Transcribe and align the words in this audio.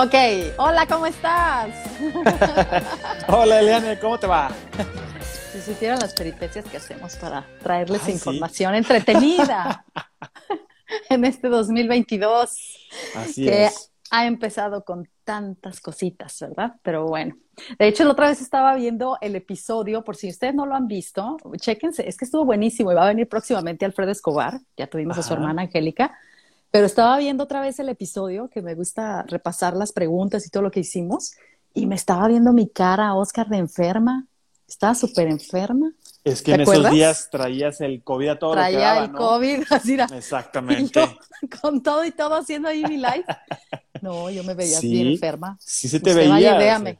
Ok, 0.00 0.14
hola, 0.58 0.86
¿cómo 0.86 1.06
estás? 1.06 1.74
hola, 3.26 3.58
Eliane, 3.58 3.98
¿cómo 3.98 4.16
te 4.16 4.28
va? 4.28 4.48
Si 5.52 5.60
supieran 5.60 5.98
las 5.98 6.14
peripecias 6.14 6.64
que 6.66 6.76
hacemos 6.76 7.16
para 7.16 7.44
traerles 7.60 8.02
Ay, 8.04 8.12
información 8.12 8.74
¿sí? 8.74 8.78
entretenida 8.78 9.84
en 11.10 11.24
este 11.24 11.48
2022. 11.48 12.88
Así 13.16 13.44
que 13.44 13.64
es. 13.64 13.90
ha 14.12 14.26
empezado 14.26 14.84
con 14.84 15.08
tantas 15.24 15.80
cositas, 15.80 16.38
¿verdad? 16.38 16.74
Pero 16.82 17.06
bueno. 17.06 17.34
De 17.76 17.88
hecho, 17.88 18.04
la 18.04 18.12
otra 18.12 18.28
vez 18.28 18.40
estaba 18.40 18.76
viendo 18.76 19.18
el 19.20 19.34
episodio, 19.34 20.04
por 20.04 20.14
si 20.14 20.28
ustedes 20.28 20.54
no 20.54 20.64
lo 20.64 20.76
han 20.76 20.86
visto, 20.86 21.38
chéquense, 21.56 22.08
es 22.08 22.16
que 22.16 22.26
estuvo 22.26 22.44
buenísimo 22.44 22.92
y 22.92 22.94
va 22.94 23.06
a 23.06 23.08
venir 23.08 23.28
próximamente 23.28 23.84
Alfredo 23.84 24.12
Escobar, 24.12 24.60
ya 24.76 24.86
tuvimos 24.86 25.14
Ajá. 25.14 25.22
a 25.22 25.24
su 25.24 25.34
hermana 25.34 25.62
Angélica, 25.62 26.16
pero 26.70 26.86
estaba 26.86 27.16
viendo 27.18 27.44
otra 27.44 27.60
vez 27.60 27.78
el 27.78 27.88
episodio, 27.88 28.48
que 28.48 28.62
me 28.62 28.74
gusta 28.74 29.22
repasar 29.24 29.74
las 29.76 29.92
preguntas 29.92 30.46
y 30.46 30.50
todo 30.50 30.62
lo 30.62 30.70
que 30.70 30.80
hicimos, 30.80 31.32
y 31.74 31.86
me 31.86 31.94
estaba 31.94 32.28
viendo 32.28 32.52
mi 32.52 32.68
cara, 32.68 33.14
Oscar, 33.14 33.48
de 33.48 33.58
enferma. 33.58 34.26
Estaba 34.66 34.94
súper 34.94 35.28
enferma. 35.28 35.92
Es 36.24 36.42
que 36.42 36.52
en 36.52 36.60
acuerdas? 36.60 36.84
esos 36.86 36.94
días 36.94 37.28
traías 37.30 37.80
el 37.80 38.02
COVID 38.02 38.28
a 38.28 38.38
todo 38.38 38.52
Traía 38.52 38.70
lo 38.70 38.78
que 38.78 38.84
daba, 38.84 39.04
el 39.06 39.12
¿no? 39.12 39.18
COVID, 39.18 39.62
así 39.70 39.94
era. 39.94 40.04
Exactamente. 40.14 41.00
Y 41.00 41.06
yo, 41.06 41.58
con 41.62 41.82
todo 41.82 42.04
y 42.04 42.10
todo 42.10 42.34
haciendo 42.34 42.68
ahí 42.68 42.82
mi 42.84 42.96
live. 42.98 43.24
No, 44.02 44.28
yo 44.28 44.44
me 44.44 44.52
veía 44.54 44.78
Sí. 44.78 44.90
bien 44.90 45.06
enferma. 45.08 45.56
Sí 45.60 45.88
se 45.88 46.00
te 46.00 46.10
Usted 46.10 46.20
veía. 46.30 46.54
vaya 46.54 46.90
y. 46.90 46.98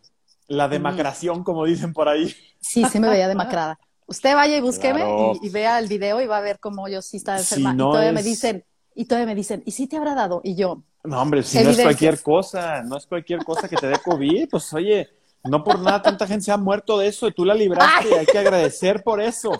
La 0.48 0.66
demacración, 0.69 1.44
como 1.44 1.64
dicen 1.66 1.92
por 1.92 2.08
ahí. 2.08 2.34
Sí, 2.61 2.84
sí 2.91 2.98
me 3.00 3.08
veía 3.11 3.28
demacrada. 3.28 3.78
Usted 4.06 4.34
vaya 4.34 4.56
y 4.56 4.61
búsqueme 4.62 5.00
Claro. 5.00 5.33
y, 5.42 5.46
y 5.46 5.50
vea 5.50 5.78
el 5.78 5.89
video 5.89 6.22
y 6.22 6.27
va 6.27 6.39
a 6.39 6.41
ver 6.41 6.58
cómo 6.58 6.89
yo 6.89 7.02
sí 7.02 7.19
estaba 7.19 7.39
enferma. 7.39 7.74
no 7.74 7.89
y 7.89 7.92
todavía 7.92 8.12
me 8.12 8.22
dicen, 8.22 8.64
y 8.98 9.04
todavía 9.04 9.27
me 9.27 9.36
dicen, 9.36 9.62
¿y 9.64 9.70
sí 9.70 9.86
te 9.86 9.96
habrá 9.96 10.16
dado? 10.16 10.41
Y 10.42 10.56
yo, 10.56 10.82
No, 11.04 11.22
hombre, 11.22 11.44
si 11.44 11.62
no 11.62 11.70
es 11.70 11.80
cualquier 11.80 12.20
cosa, 12.20 12.82
no 12.82 12.96
es 12.96 13.06
cualquier 13.06 13.44
cosa 13.44 13.68
que 13.68 13.77
te 13.77 13.86
dé 13.86 13.96
COVID, 14.05 14.48
pues 14.50 14.72
oye, 14.74 15.08
no 15.44 15.62
por 15.62 15.78
nada 15.78 16.02
tanta 16.02 16.27
gente 16.27 16.46
se 16.46 16.50
ha 16.50 16.56
muerto 16.56 16.98
de 16.98 17.06
eso 17.06 17.28
y 17.28 17.32
tú 17.32 17.44
la 17.44 17.55
libraste 17.55 18.10
y 18.10 18.14
hay 18.14 18.27
que 18.27 18.38
agradecer 18.38 19.05
por 19.05 19.22
eso. 19.22 19.52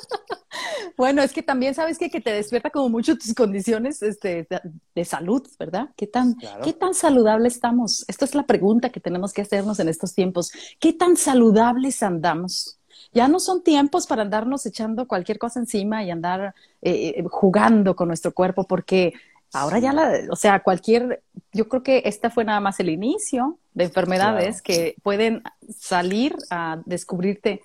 Bueno, 0.97 1.23
es 1.23 1.33
que 1.33 1.45
también 1.45 1.73
sabes 1.73 1.99
que, 1.99 2.11
que 2.11 2.21
te 2.21 2.33
despierta 2.33 2.71
como 2.71 2.89
mucho 2.89 3.17
tus 3.17 3.33
condiciones 3.33 4.03
este, 4.03 4.49
de, 4.51 4.61
de 4.93 5.05
salud, 5.05 5.47
¿verdad? 5.57 5.91
¿Qué 5.95 6.09
tan, 6.09 6.35
Claro. 6.35 6.65
¿Qué 6.65 6.73
tan 6.73 6.93
saludable 6.93 7.47
estamos? 7.47 8.05
Esta 8.09 8.25
es 8.25 8.35
la 8.35 8.45
pregunta 8.45 8.91
que 8.91 8.99
tenemos 8.99 9.33
que 9.33 9.43
hacernos 9.43 9.79
en 9.79 9.89
estos 9.89 10.15
tiempos. 10.15 10.51
¿Qué 10.81 10.93
tan 10.93 11.17
saludables 11.17 12.03
andamos? 12.03 12.79
Ya 13.13 13.29
no 13.29 13.41
son 13.41 13.63
tiempos 13.63 14.07
para 14.07 14.23
andarnos 14.23 14.67
echando 14.67 15.07
cualquier 15.07 15.39
cosa 15.39 15.61
encima 15.61 16.05
y 16.05 16.11
andar 16.11 16.55
eh, 16.83 17.15
eh, 17.17 17.25
jugando 17.31 17.97
con 17.97 18.09
nuestro 18.09 18.33
cuerpo, 18.33 18.65
porque 18.65 19.15
ahora 19.53 19.79
ya 19.79 19.93
la, 19.93 20.13
o 20.31 20.37
sea, 20.37 20.61
cualquier, 20.61 21.23
yo 21.53 21.69
creo 21.69 21.83
que 21.83 22.03
esta 22.05 22.31
fue 22.31 22.45
nada 22.45 22.61
más 22.61 22.81
el 22.81 22.91
inicio 22.91 23.59
de 23.75 23.85
enfermedades 23.85 24.63
Claro. 24.63 24.81
que 24.81 24.97
pueden 25.03 25.43
salir 25.69 26.37
a 26.51 26.81
descubrirte 26.85 27.63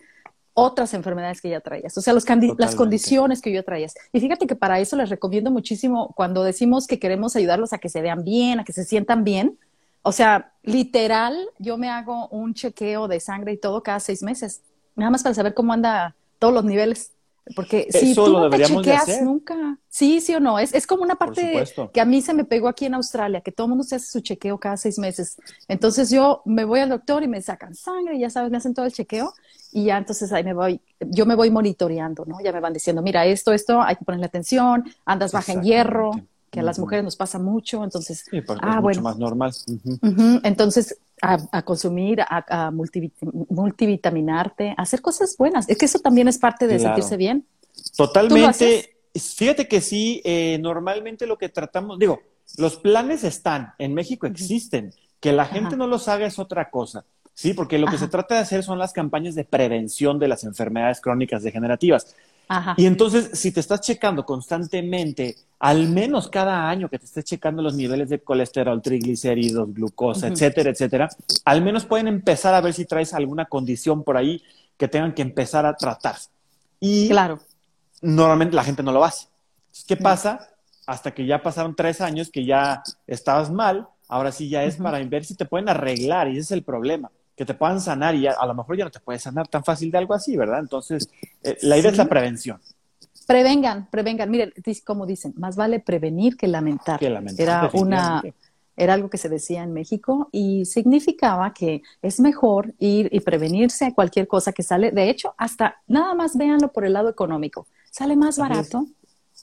otras 0.55 0.93
enfermedades 0.93 1.41
que 1.41 1.49
ya 1.49 1.61
traías, 1.61 1.97
o 1.97 2.01
sea, 2.01 2.13
los 2.13 2.25
las 2.57 2.75
condiciones 2.75 3.41
que 3.41 3.51
ya 3.51 3.63
traías. 3.63 3.95
Y 4.11 4.19
fíjate 4.19 4.45
que 4.45 4.55
para 4.55 4.79
eso 4.79 4.95
les 4.95 5.09
recomiendo 5.09 5.49
muchísimo 5.49 6.13
cuando 6.15 6.43
decimos 6.43 6.85
que 6.85 6.99
queremos 6.99 7.35
ayudarlos 7.35 7.73
a 7.73 7.79
que 7.79 7.89
se 7.89 8.01
vean 8.01 8.23
bien, 8.23 8.59
a 8.59 8.63
que 8.63 8.71
se 8.73 8.83
sientan 8.83 9.23
bien. 9.23 9.57
O 10.03 10.11
sea, 10.11 10.51
literal, 10.61 11.35
yo 11.57 11.77
me 11.77 11.89
hago 11.89 12.27
un 12.27 12.53
chequeo 12.53 13.07
de 13.07 13.19
sangre 13.19 13.53
y 13.53 13.57
todo 13.57 13.81
cada 13.81 13.99
seis 13.99 14.21
meses, 14.21 14.61
nada 14.95 15.09
más 15.09 15.23
para 15.23 15.33
saber 15.33 15.55
cómo 15.55 15.73
anda 15.73 16.15
todos 16.37 16.53
los 16.53 16.65
niveles. 16.65 17.12
Porque 17.55 17.87
si 17.89 18.11
Eso 18.11 18.25
tú 18.25 18.33
no 18.33 18.49
te 18.49 18.57
de 18.57 18.63
chequeas 18.63 19.21
nunca, 19.21 19.77
sí, 19.89 20.21
sí 20.21 20.33
o 20.33 20.39
no, 20.39 20.59
es, 20.59 20.73
es 20.73 20.87
como 20.87 21.03
una 21.03 21.15
parte 21.15 21.41
supuesto. 21.41 21.91
que 21.91 21.99
a 21.99 22.05
mí 22.05 22.21
se 22.21 22.33
me 22.33 22.45
pegó 22.45 22.69
aquí 22.69 22.85
en 22.85 22.93
Australia, 22.93 23.41
que 23.41 23.51
todo 23.51 23.65
el 23.65 23.69
mundo 23.69 23.83
se 23.83 23.95
hace 23.95 24.07
su 24.07 24.21
chequeo 24.21 24.57
cada 24.59 24.77
seis 24.77 24.97
meses. 24.97 25.35
Entonces 25.67 26.09
yo 26.09 26.41
me 26.45 26.63
voy 26.63 26.79
al 26.79 26.89
doctor 26.89 27.21
y 27.21 27.27
me 27.27 27.41
sacan 27.41 27.75
sangre, 27.75 28.17
ya 28.17 28.29
sabes, 28.29 28.49
me 28.49 28.57
hacen 28.57 28.73
todo 28.73 28.85
el 28.85 28.93
chequeo 28.93 29.33
y 29.73 29.85
ya 29.85 29.97
entonces 29.97 30.31
ahí 30.31 30.43
me 30.43 30.53
voy, 30.53 30.81
yo 31.01 31.25
me 31.25 31.35
voy 31.35 31.51
monitoreando, 31.51 32.23
¿no? 32.25 32.39
Ya 32.41 32.53
me 32.53 32.61
van 32.61 32.73
diciendo, 32.73 33.01
mira, 33.01 33.25
esto, 33.25 33.51
esto, 33.51 33.81
hay 33.81 33.97
que 33.97 34.05
ponerle 34.05 34.27
atención, 34.27 34.85
andas 35.05 35.31
baja 35.33 35.51
en 35.51 35.63
hierro. 35.63 36.11
Que 36.53 36.59
a 36.59 36.63
las 36.63 36.77
mujeres 36.77 37.03
nos 37.03 37.15
pasa 37.15 37.39
mucho, 37.39 37.83
entonces, 37.83 38.25
Sí, 38.29 38.41
porque 38.41 38.63
ah, 38.63 38.75
es 38.75 38.81
bueno, 38.81 39.01
mucho 39.01 39.01
más 39.01 39.17
normal. 39.17 39.51
Entonces, 40.43 40.99
a, 41.19 41.39
a 41.51 41.61
consumir, 41.63 42.21
a, 42.21 42.67
a 42.67 42.71
multivit- 42.71 43.13
multivitaminarte, 43.49 44.75
a 44.77 44.81
hacer 44.83 45.01
cosas 45.01 45.35
buenas. 45.35 45.67
Es 45.67 45.77
que 45.79 45.85
eso 45.85 45.97
también 45.99 46.27
es 46.27 46.37
parte 46.37 46.67
de 46.67 46.77
Claro. 46.77 46.95
sentirse 46.95 47.17
bien. 47.17 47.45
Totalmente. 47.97 48.95
Fíjate 49.15 49.67
que 49.67 49.81
sí, 49.81 50.21
eh, 50.23 50.59
normalmente 50.61 51.25
lo 51.25 51.37
que 51.37 51.49
tratamos, 51.49 51.97
digo, 51.97 52.21
los 52.57 52.77
planes 52.77 53.23
están, 53.23 53.73
en 53.79 53.93
México 53.95 54.27
existen, 54.27 54.93
que 55.19 55.33
la 55.33 55.45
gente 55.45 55.69
Ajá. 55.69 55.77
no 55.77 55.87
los 55.87 56.07
haga 56.07 56.27
es 56.27 56.37
otra 56.37 56.69
cosa, 56.69 57.03
¿sí? 57.33 57.53
Porque 57.53 57.77
lo 57.79 57.87
que 57.87 57.97
se 57.97 58.07
trata 58.07 58.35
de 58.35 58.41
hacer 58.41 58.63
son 58.63 58.77
las 58.77 58.93
campañas 58.93 59.33
de 59.35 59.43
prevención 59.43 60.19
de 60.19 60.27
las 60.27 60.43
enfermedades 60.43 61.01
crónicas 61.01 61.41
degenerativas. 61.41 62.15
Ajá. 62.47 62.75
Y 62.77 62.85
entonces, 62.85 63.31
si 63.33 63.51
te 63.51 63.59
estás 63.59 63.81
checando 63.81 64.25
constantemente, 64.25 65.35
al 65.59 65.87
menos 65.87 66.27
cada 66.27 66.69
año 66.69 66.89
que 66.89 66.99
te 66.99 67.05
estés 67.05 67.23
checando 67.25 67.61
los 67.61 67.75
niveles 67.75 68.09
de 68.09 68.19
colesterol, 68.19 68.81
triglicéridos, 68.81 69.73
glucosa, 69.73 70.27
Ujú. 70.27 70.33
etcétera, 70.33 70.69
etcétera, 70.71 71.09
al 71.45 71.61
menos 71.61 71.85
pueden 71.85 72.07
empezar 72.07 72.53
a 72.53 72.61
ver 72.61 72.73
si 72.73 72.85
traes 72.85 73.13
alguna 73.13 73.45
condición 73.45 74.03
por 74.03 74.17
ahí 74.17 74.41
que 74.77 74.87
tengan 74.87 75.13
que 75.13 75.21
empezar 75.21 75.65
a 75.65 75.75
tratar. 75.75 76.17
Y 76.79 77.07
Claro. 77.07 77.39
normalmente 78.01 78.55
la 78.55 78.63
gente 78.63 78.83
no 78.83 78.91
lo 78.91 79.03
hace. 79.05 79.27
Entonces, 79.67 79.85
¿Qué 79.87 79.97
pasa? 79.97 80.49
Hasta 80.85 81.13
que 81.13 81.25
ya 81.25 81.41
pasaron 81.41 81.75
tres 81.75 82.01
años 82.01 82.29
que 82.29 82.43
ya 82.45 82.83
estabas 83.07 83.49
mal, 83.49 83.87
ahora 84.09 84.31
sí 84.33 84.49
ya 84.49 84.65
es 84.65 84.75
Ujú. 84.75 84.83
para 84.83 84.99
ver 85.05 85.23
si 85.23 85.35
te 85.35 85.45
pueden 85.45 85.69
arreglar 85.69 86.27
y 86.27 86.31
ese 86.33 86.39
es 86.41 86.51
el 86.51 86.63
problema, 86.63 87.09
que 87.35 87.45
te 87.45 87.53
puedan 87.53 87.81
sanar 87.81 88.15
y 88.15 88.21
ya- 88.21 88.33
a 88.39 88.45
lo 88.45 88.53
mejor 88.53 88.77
ya 88.77 88.85
no 88.85 88.91
te 88.91 88.99
puedes 88.99 89.23
sanar 89.23 89.47
tan 89.47 89.63
fácil 89.63 89.91
de 89.91 89.97
algo 89.97 90.13
así, 90.13 90.37
¿verdad? 90.37 90.59
Entonces, 90.59 91.09
eh, 91.43 91.57
la 91.63 91.77
idea 91.77 91.91
es 91.91 91.97
la 91.97 92.05
prevención. 92.07 92.59
Prevengan, 93.25 93.87
prevengan. 93.89 94.29
Miren, 94.29 94.53
como 94.85 95.05
dicen, 95.05 95.33
más 95.37 95.55
vale 95.55 95.79
prevenir 95.79 96.35
que 96.35 96.47
lamentar. 96.47 96.99
Que 96.99 97.09
lamentar, 97.09 97.43
Era 97.43 97.69
una, 97.73 98.21
era 98.75 98.93
algo 98.95 99.09
que 99.09 99.17
se 99.17 99.29
decía 99.29 99.63
en 99.63 99.71
México 99.71 100.29
y 100.31 100.65
significaba 100.65 101.53
que 101.53 101.83
es 102.01 102.19
mejor 102.19 102.73
ir 102.79 103.07
y 103.11 103.19
prevenirse 103.21 103.85
a 103.85 103.93
cualquier 103.93 104.27
cosa 104.27 104.51
que 104.51 104.63
sale. 104.63 104.91
De 104.91 105.09
hecho, 105.09 105.33
hasta 105.37 105.77
nada 105.87 106.13
más 106.15 106.35
véanlo 106.37 106.71
por 106.71 106.85
el 106.85 106.93
lado 106.93 107.09
económico. 107.09 107.67
Sale 107.91 108.15
más 108.15 108.37
barato, 108.37 108.87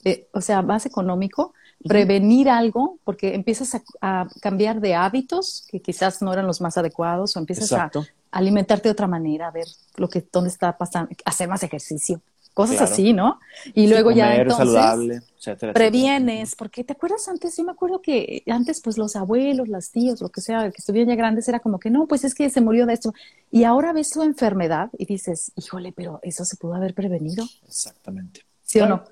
eh, 0.03 0.27
o 0.33 0.41
sea, 0.41 0.61
más 0.61 0.85
económico 0.85 1.53
prevenir 1.87 2.49
algo 2.49 2.97
porque 3.03 3.33
empiezas 3.35 3.75
a, 3.75 3.81
a 4.01 4.27
cambiar 4.41 4.81
de 4.81 4.95
hábitos 4.95 5.65
que 5.69 5.81
quizás 5.81 6.21
no 6.21 6.31
eran 6.33 6.47
los 6.47 6.61
más 6.61 6.77
adecuados 6.77 7.35
o 7.35 7.39
empiezas 7.39 7.71
a 7.73 7.89
alimentarte 8.31 8.87
de 8.87 8.91
otra 8.93 9.07
manera, 9.07 9.47
a 9.47 9.51
ver 9.51 9.67
lo 9.97 10.09
que 10.09 10.25
dónde 10.31 10.49
está 10.49 10.77
pasando, 10.77 11.11
hacer 11.25 11.49
más 11.49 11.63
ejercicio, 11.63 12.21
cosas 12.53 12.77
Claro. 12.77 12.91
así, 12.93 13.13
¿no? 13.13 13.39
Y 13.73 13.87
luego 13.87 14.11
ya 14.11 14.35
entonces 14.35 14.57
saludable, 14.57 15.15
etcétera, 15.15 15.73
etcétera. 15.73 15.73
previenes, 15.73 16.55
porque 16.55 16.83
te 16.83 16.93
acuerdas 16.93 17.27
antes, 17.27 17.57
yo 17.57 17.63
me 17.63 17.71
acuerdo 17.71 18.01
que 18.01 18.43
antes 18.47 18.81
pues 18.81 18.97
los 18.97 19.15
abuelos, 19.15 19.67
las 19.67 19.91
tíos, 19.91 20.21
lo 20.21 20.29
que 20.29 20.41
sea, 20.41 20.69
que 20.71 20.77
estuvieran 20.77 21.09
ya 21.09 21.15
grandes, 21.15 21.47
era 21.49 21.59
como 21.59 21.79
que 21.79 21.89
no, 21.89 22.07
pues 22.07 22.23
es 22.23 22.35
que 22.35 22.49
se 22.49 22.61
murió 22.61 22.85
de 22.85 22.93
esto. 22.93 23.13
Y 23.49 23.63
ahora 23.65 23.93
ves 23.93 24.09
su 24.09 24.21
enfermedad 24.23 24.89
y 24.97 25.05
dices, 25.05 25.51
híjole, 25.55 25.91
pero 25.93 26.19
eso 26.23 26.45
se 26.45 26.55
pudo 26.57 26.75
haber 26.75 26.93
prevenido, 26.93 27.45
Exactamente. 27.67 28.41
¿sí 28.63 28.79
o 28.79 28.85
no? 28.87 29.03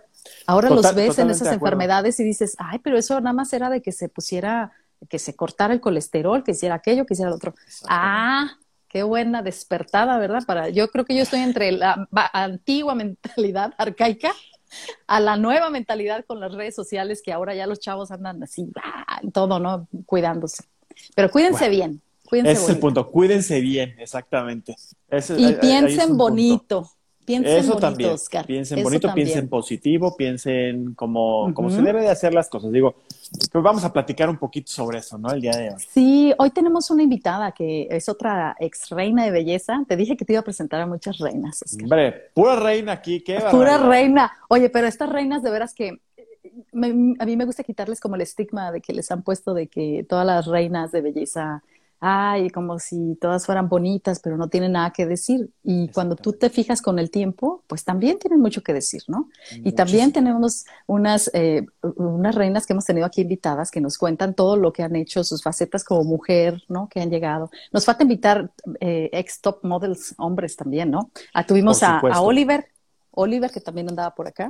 Ahora 0.46 0.69
Total- 0.69 0.96
los 0.96 0.96
ves 0.96 1.19
en 1.19 1.30
esas 1.30 1.53
enfermedades 1.53 2.19
y 2.19 2.24
dices, 2.24 2.56
ay, 2.59 2.80
pero 2.80 2.97
eso 2.97 3.19
nada 3.22 3.34
más 3.34 3.52
era 3.53 3.69
de 3.69 3.81
que 3.81 3.91
se 3.91 4.09
pusiera, 4.09 4.72
que 5.09 5.19
se 5.19 5.35
cortara 5.35 5.74
el 5.74 5.81
colesterol, 5.81 6.44
que 6.44 6.51
hiciera 6.51 6.75
aquello, 6.75 7.06
que 7.06 7.13
hiciera 7.13 7.30
lo 7.30 7.36
otro. 7.38 7.54
Ah, 7.88 8.51
qué 8.88 9.04
buena 9.04 9.42
despertada, 9.44 10.18
¿verdad? 10.18 10.44
Para, 10.45 10.69
yo 10.69 10.89
creo 10.89 11.06
que 11.06 11.16
yo 11.16 11.24
estoy 11.24 11.39
entre 11.42 11.71
la 11.71 12.07
antigua 12.33 12.95
mentalidad 12.95 13.74
arcaica 13.77 14.31
a 15.07 15.19
la 15.19 15.36
nueva 15.38 15.69
mentalidad 15.69 16.25
con 16.25 16.39
las 16.39 16.54
redes 16.54 16.75
sociales 16.75 17.22
que 17.24 17.31
ahora 17.31 17.56
ya 17.56 17.65
los 17.68 17.80
chavos 17.80 18.12
andan 18.12 18.44
así, 18.44 18.68
¡ah! 18.83 19.19
todo, 19.33 19.60
¿no? 19.60 19.88
Cuidándose. 20.06 20.63
Pero 21.15 21.30
cuídense 21.31 21.60
Bueno, 21.69 21.72
bien, 21.75 22.01
cuídense 22.27 22.51
Ese 22.51 22.62
es 22.63 22.69
el 22.69 22.75
bonito. 22.75 22.81
punto. 23.06 23.12
Cuídense 23.12 23.62
bien, 23.62 23.95
exactamente. 24.00 24.75
Ese- 25.07 25.33
Y 25.39 25.45
ahí- 25.45 25.45
ahí 25.45 25.54
es 25.54 25.60
piensen 25.60 26.18
punto. 26.18 26.92
Piensen 27.29 27.57
Eso 27.57 27.67
bonito, 27.69 27.79
también. 27.79 28.09
Oscar. 28.11 28.45
Piensen 28.45 28.79
Eso 28.79 28.85
bonito, 28.87 29.07
también. 29.07 29.27
piensen 29.27 29.49
positivo, 29.49 30.17
piensen 30.17 30.93
como, 30.95 31.53
como 31.53 31.69
se 31.69 31.81
debe 31.81 32.01
de 32.01 32.09
hacer 32.09 32.33
las 32.33 32.49
cosas. 32.49 32.71
Digo, 32.71 32.95
pues 33.51 33.63
vamos 33.63 33.83
a 33.83 33.93
platicar 33.93 34.29
un 34.29 34.37
poquito 34.37 34.71
sobre 34.71 34.97
eso, 34.99 35.17
¿no? 35.17 35.31
El 35.31 35.41
día 35.41 35.51
de 35.51 35.69
hoy. 35.69 35.75
Sí, 35.93 36.33
hoy 36.37 36.49
tenemos 36.49 36.89
una 36.91 37.03
invitada 37.03 37.51
que 37.51 37.87
es 37.91 38.09
otra 38.09 38.55
ex 38.59 38.89
reina 38.89 39.23
de 39.25 39.31
belleza. 39.31 39.83
Te 39.87 39.95
dije 39.95 40.17
que 40.17 40.25
te 40.25 40.33
iba 40.33 40.39
a 40.41 40.43
presentar 40.43 40.81
a 40.81 40.85
muchas 40.87 41.17
reinas. 41.19 41.61
Oscar. 41.61 41.83
Hombre, 41.83 42.11
pura 42.33 42.55
reina 42.55 42.91
aquí, 42.93 43.21
qué 43.21 43.35
Pura 43.51 43.77
barbaridad. 43.77 43.89
reina. 43.89 44.31
Oye, 44.49 44.69
pero 44.69 44.87
estas 44.87 45.09
reinas 45.09 45.43
de 45.43 45.51
veras 45.51 45.73
que 45.73 45.99
me- 46.71 47.15
a 47.19 47.25
mí 47.25 47.37
me 47.37 47.45
gusta 47.45 47.63
quitarles 47.63 47.99
como 47.99 48.15
el 48.15 48.21
estigma 48.21 48.71
de 48.71 48.81
que 48.81 48.93
les 48.93 49.11
han 49.11 49.21
puesto 49.21 49.53
de 49.53 49.67
que 49.67 50.05
todas 50.07 50.25
las 50.25 50.47
reinas 50.47 50.91
de 50.91 51.01
belleza 51.01 51.63
ay, 52.01 52.50
como 52.50 52.80
si 52.80 53.18
todas 53.19 53.46
fueran 53.46 53.68
bonitas, 53.68 54.22
pero 54.22 54.38
no 54.38 54.48
tienen 54.48 54.72
nada 54.72 54.92
que 54.92 55.06
decir. 55.06 55.50
Y 55.63 55.90
cuando 55.90 56.16
tú 56.16 56.31
te 56.34 56.50
fijas 56.50 56.81
con 56.81 56.98
el 56.98 57.12
tiempo, 57.12 57.63
pues 57.68 57.84
también 57.84 58.18
tienen 58.19 58.40
mucho 58.40 58.63
que 58.63 58.74
decir, 58.74 59.04
¿no? 59.07 59.30
Y 59.51 59.74
también 59.74 60.13
tenemos 60.13 60.66
unas, 60.88 61.30
eh, 61.34 61.66
unas 61.96 62.36
reinas 62.36 62.66
que 62.66 62.74
hemos 62.74 62.86
tenido 62.86 63.06
aquí 63.06 63.22
invitadas 63.22 63.69
que 63.69 63.81
nos 63.81 63.98
cuentan 63.98 64.34
todo 64.34 64.56
lo 64.56 64.72
que 64.72 64.84
han 64.84 64.96
hecho, 64.96 65.24
sus 65.25 65.44
facetas 65.44 65.84
como 65.84 66.04
mujer, 66.04 66.63
¿no? 66.69 66.88
Que 66.88 67.01
han 67.01 67.10
llegado. 67.10 67.51
Nos 67.74 67.86
falta 67.86 68.04
invitar 68.04 68.50
eh, 68.80 69.10
ex 69.12 69.42
top 69.42 69.63
models 69.63 70.16
hombres 70.18 70.56
también, 70.56 70.92
¿no? 70.92 71.12
Ah, 71.34 71.46
tuvimos 71.46 71.84
a, 71.84 72.01
Oliver, 72.22 72.68
Oliver 73.12 73.51
que 73.51 73.60
también 73.60 73.90
andaba 73.90 74.16
por 74.16 74.28
acá, 74.28 74.48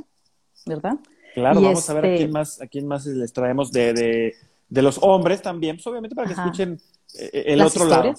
¿verdad? 0.68 0.98
Claro, 1.34 1.62
vamos 1.62 1.90
a 1.90 1.94
ver 1.94 2.06
a 2.06 2.08
quién 2.10 2.22
este 2.22 2.32
más, 2.32 2.62
a 2.62 2.68
quién 2.68 2.88
más 2.88 3.06
les 3.08 3.34
traemos 3.34 3.72
de, 3.72 3.94
de, 3.94 4.34
de 4.68 4.82
los 4.82 5.00
hombres 5.02 5.42
también, 5.42 5.78
pues 5.78 5.88
obviamente 5.88 6.16
para 6.16 6.28
que 6.28 6.34
escuchen 6.34 6.80
eh, 7.16 7.30
eh, 7.34 7.44
el 7.48 7.62
otro 7.62 7.86
lado. 7.86 8.14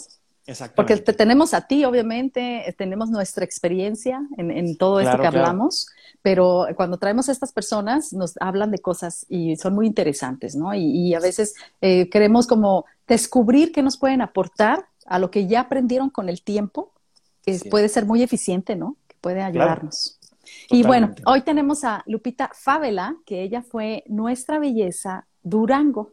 Porque 0.74 0.96
te 0.96 1.12
tenemos 1.12 1.54
a 1.54 1.66
ti, 1.68 1.84
obviamente, 1.84 2.68
eh, 2.68 2.72
tenemos 2.72 3.08
nuestra 3.10 3.44
experiencia 3.44 4.26
en, 4.36 4.76
todo 4.76 4.98
esto 4.98 5.16
que 5.20 5.26
hablamos, 5.26 5.86
pero 6.22 6.66
cuando 6.74 6.98
traemos 6.98 7.28
a 7.28 7.32
estas 7.32 7.52
personas 7.52 8.12
nos 8.12 8.34
hablan 8.40 8.72
de 8.72 8.78
cosas 8.78 9.26
y 9.28 9.54
son 9.56 9.74
muy 9.74 9.86
interesantes, 9.86 10.56
¿no? 10.56 10.74
Y, 10.74 11.14
a 11.14 11.20
veces 11.20 11.54
queremos 11.80 12.48
como 12.48 12.84
descubrir 13.06 13.70
qué 13.70 13.82
nos 13.82 13.96
pueden 13.96 14.22
aportar 14.22 14.86
a 15.06 15.20
lo 15.20 15.30
que 15.30 15.46
ya 15.46 15.60
aprendieron 15.60 16.10
con 16.10 16.28
el 16.28 16.42
tiempo, 16.42 16.90
que 17.44 17.60
puede 17.70 17.88
ser 17.88 18.06
muy 18.06 18.22
eficiente, 18.22 18.74
¿no? 18.74 18.96
Que 19.06 19.16
puede 19.20 19.42
ayudarnos. 19.42 20.18
Y 20.68 20.82
bueno, 20.82 21.14
hoy 21.26 21.42
tenemos 21.42 21.84
a 21.84 22.02
Lupita 22.06 22.50
Favela, 22.54 23.16
que 23.24 23.42
ella 23.42 23.62
fue 23.62 24.04
nuestra 24.06 24.58
belleza 24.58 25.26
Durango. 25.42 26.12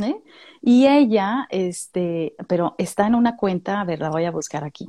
¿Eh? 0.00 0.16
Y 0.60 0.86
ella, 0.86 1.46
este, 1.50 2.34
pero 2.46 2.74
está 2.78 3.06
en 3.06 3.14
una 3.14 3.36
cuenta, 3.36 3.80
a 3.80 3.84
ver, 3.84 4.00
la 4.00 4.10
voy 4.10 4.24
a 4.24 4.30
buscar 4.30 4.64
aquí. 4.64 4.88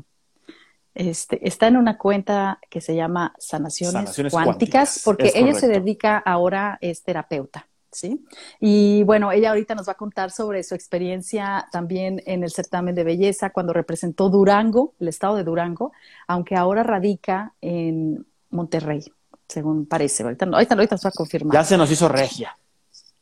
Este, 0.95 1.47
está 1.47 1.67
en 1.67 1.77
una 1.77 1.97
cuenta 1.97 2.59
que 2.69 2.79
se 2.79 2.95
llama 2.95 3.33
Sanaciones, 3.39 4.15
Cuánticas, 4.31 5.01
porque 5.03 5.31
ella 5.33 5.53
se 5.53 5.67
dedica 5.67 6.17
ahora, 6.17 6.77
es 6.81 7.03
terapeuta. 7.03 7.67
¿Sí? 7.91 8.25
Y 8.59 9.03
bueno, 9.03 9.31
ella 9.31 9.49
ahorita 9.49 9.75
nos 9.75 9.87
va 9.87 9.91
a 9.91 9.97
contar 9.97 10.31
sobre 10.31 10.63
su 10.63 10.73
experiencia 10.73 11.67
también 11.71 12.23
en 12.25 12.43
el 12.43 12.49
certamen 12.49 12.95
de 12.95 13.03
belleza 13.03 13.51
cuando 13.51 13.71
representó 13.71 14.29
Durango, 14.29 14.95
el 14.99 15.09
estado 15.09 15.35
de 15.35 15.43
Durango, 15.43 15.91
aunque 16.25 16.55
ahora 16.55 16.81
radica 16.81 17.53
en 17.61 18.25
Monterrey, 18.49 19.03
según 19.47 19.85
parece. 19.85 20.23
Ahorita, 20.23 20.45
ahorita, 20.45 20.73
ahorita 20.73 20.95
nos 20.95 21.05
va 21.05 21.09
a 21.09 21.11
confirmar. 21.11 21.53
Ya 21.53 21.63
se 21.63 21.77
nos 21.77 21.91
hizo 21.91 22.09
regia 22.09 22.57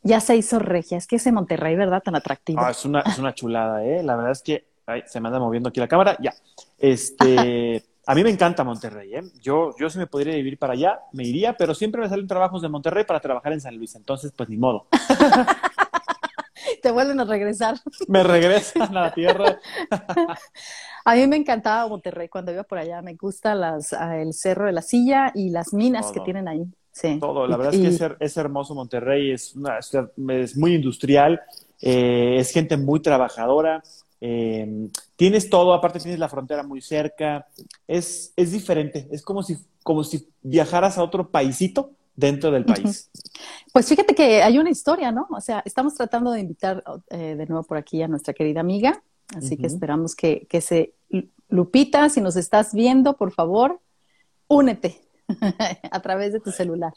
ya 0.02 0.20
se 0.20 0.36
hizo 0.36 0.58
regia. 0.58 0.98
Es 0.98 1.06
que 1.06 1.16
ese 1.16 1.32
Monterrey, 1.32 1.76
¿verdad? 1.76 2.02
Tan 2.02 2.14
atractivo. 2.14 2.60
Ah, 2.60 2.70
es, 2.70 2.84
una, 2.84 3.00
es 3.00 3.18
una 3.18 3.34
chulada, 3.34 3.84
¿eh? 3.84 4.02
La 4.02 4.16
verdad 4.16 4.32
es 4.32 4.42
que 4.42 4.66
ay, 4.86 5.02
se 5.06 5.20
me 5.20 5.28
anda 5.28 5.38
moviendo 5.38 5.68
aquí 5.68 5.80
la 5.80 5.88
cámara. 5.88 6.16
Ya. 6.20 6.34
Este, 6.78 7.84
a 8.06 8.14
mí 8.14 8.22
me 8.22 8.30
encanta 8.30 8.64
Monterrey, 8.64 9.14
¿eh? 9.14 9.22
Yo, 9.40 9.74
yo 9.78 9.88
si 9.90 9.98
me 9.98 10.06
podría 10.06 10.34
vivir 10.34 10.58
para 10.58 10.72
allá, 10.72 11.00
me 11.12 11.24
iría, 11.24 11.56
pero 11.56 11.74
siempre 11.74 12.00
me 12.00 12.08
salen 12.08 12.26
trabajos 12.26 12.62
de 12.62 12.68
Monterrey 12.68 13.04
para 13.04 13.20
trabajar 13.20 13.52
en 13.52 13.60
San 13.60 13.76
Luis. 13.76 13.94
Entonces, 13.94 14.32
pues 14.36 14.48
ni 14.48 14.56
modo. 14.56 14.86
Te 16.82 16.90
vuelven 16.90 17.20
a 17.20 17.24
regresar. 17.24 17.76
Me 18.08 18.24
regresan 18.24 18.96
a 18.96 19.02
la 19.02 19.14
tierra. 19.14 19.58
a 21.04 21.14
mí 21.14 21.26
me 21.28 21.36
encantaba 21.36 21.88
Monterrey 21.88 22.28
cuando 22.28 22.50
iba 22.50 22.64
por 22.64 22.78
allá. 22.78 23.02
Me 23.02 23.14
gusta 23.14 23.54
las, 23.54 23.92
ah, 23.92 24.18
el 24.18 24.32
Cerro 24.32 24.66
de 24.66 24.72
la 24.72 24.82
Silla 24.82 25.30
y 25.34 25.50
las 25.50 25.72
minas 25.72 26.10
que 26.10 26.20
tienen 26.20 26.48
ahí. 26.48 26.66
Todo, 27.18 27.46
la 27.46 27.56
verdad 27.56 27.74
es 27.74 27.98
que 27.98 28.14
es, 28.20 28.36
hermoso 28.36 28.74
Monterrey, 28.74 29.30
es, 29.30 29.54
una, 29.56 29.78
es 29.78 30.56
muy 30.56 30.74
industrial, 30.74 31.40
eh, 31.80 32.36
es 32.38 32.50
gente 32.52 32.76
muy 32.76 33.00
trabajadora, 33.00 33.82
eh, 34.20 34.88
tienes 35.16 35.48
todo, 35.48 35.72
aparte 35.72 36.00
tienes 36.00 36.20
la 36.20 36.28
frontera 36.28 36.62
muy 36.62 36.80
cerca, 36.80 37.46
es, 37.88 38.32
es 38.36 38.52
diferente, 38.52 39.08
es 39.10 39.22
como 39.22 39.42
si, 39.42 39.56
como 39.82 40.04
si 40.04 40.28
viajaras 40.42 40.98
a 40.98 41.02
otro 41.02 41.30
paisito 41.30 41.92
dentro 42.14 42.50
del 42.50 42.66
país. 42.66 43.10
Pues 43.72 43.88
fíjate 43.88 44.14
que 44.14 44.42
hay 44.42 44.58
una 44.58 44.70
historia, 44.70 45.10
¿no? 45.10 45.26
O 45.30 45.40
sea, 45.40 45.62
estamos 45.64 45.94
tratando 45.94 46.30
de 46.30 46.40
invitar 46.40 46.84
eh, 47.08 47.36
de 47.36 47.46
nuevo 47.46 47.64
por 47.64 47.78
aquí 47.78 48.02
a 48.02 48.08
nuestra 48.08 48.34
querida 48.34 48.60
amiga, 48.60 49.02
así 49.34 49.56
que 49.56 49.66
esperamos 49.66 50.14
que, 50.14 50.46
que 50.48 50.60
se... 50.60 50.94
Lupita, 51.48 52.08
si 52.08 52.22
nos 52.22 52.36
estás 52.36 52.72
viendo, 52.72 53.16
por 53.16 53.30
favor, 53.30 53.80
únete. 54.48 55.02
a 55.90 56.02
través 56.02 56.32
de 56.32 56.40
tu 56.40 56.50
celular. 56.50 56.92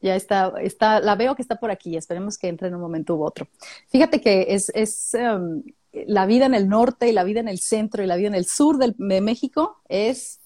Ya 0.00 0.16
está, 0.16 0.52
está, 0.60 1.00
la 1.00 1.14
veo 1.16 1.34
que 1.34 1.42
está 1.42 1.56
por 1.56 1.70
aquí, 1.70 1.96
esperemos 1.96 2.38
que 2.38 2.48
entre 2.48 2.68
en 2.68 2.74
un 2.74 2.80
momento 2.80 3.16
u 3.16 3.24
otro. 3.24 3.48
Fíjate 3.88 4.20
que 4.20 4.46
es, 4.50 4.70
es 4.74 5.12
um, 5.14 5.62
la 5.92 6.26
vida 6.26 6.46
en 6.46 6.54
el 6.54 6.68
norte 6.68 7.08
y 7.08 7.12
la 7.12 7.24
vida 7.24 7.40
en 7.40 7.48
el 7.48 7.58
centro 7.58 8.02
y 8.02 8.06
la 8.06 8.16
vida 8.16 8.28
en 8.28 8.34
el 8.34 8.46
sur 8.46 8.78
de 8.78 9.20
México 9.20 9.82
es 9.88 10.40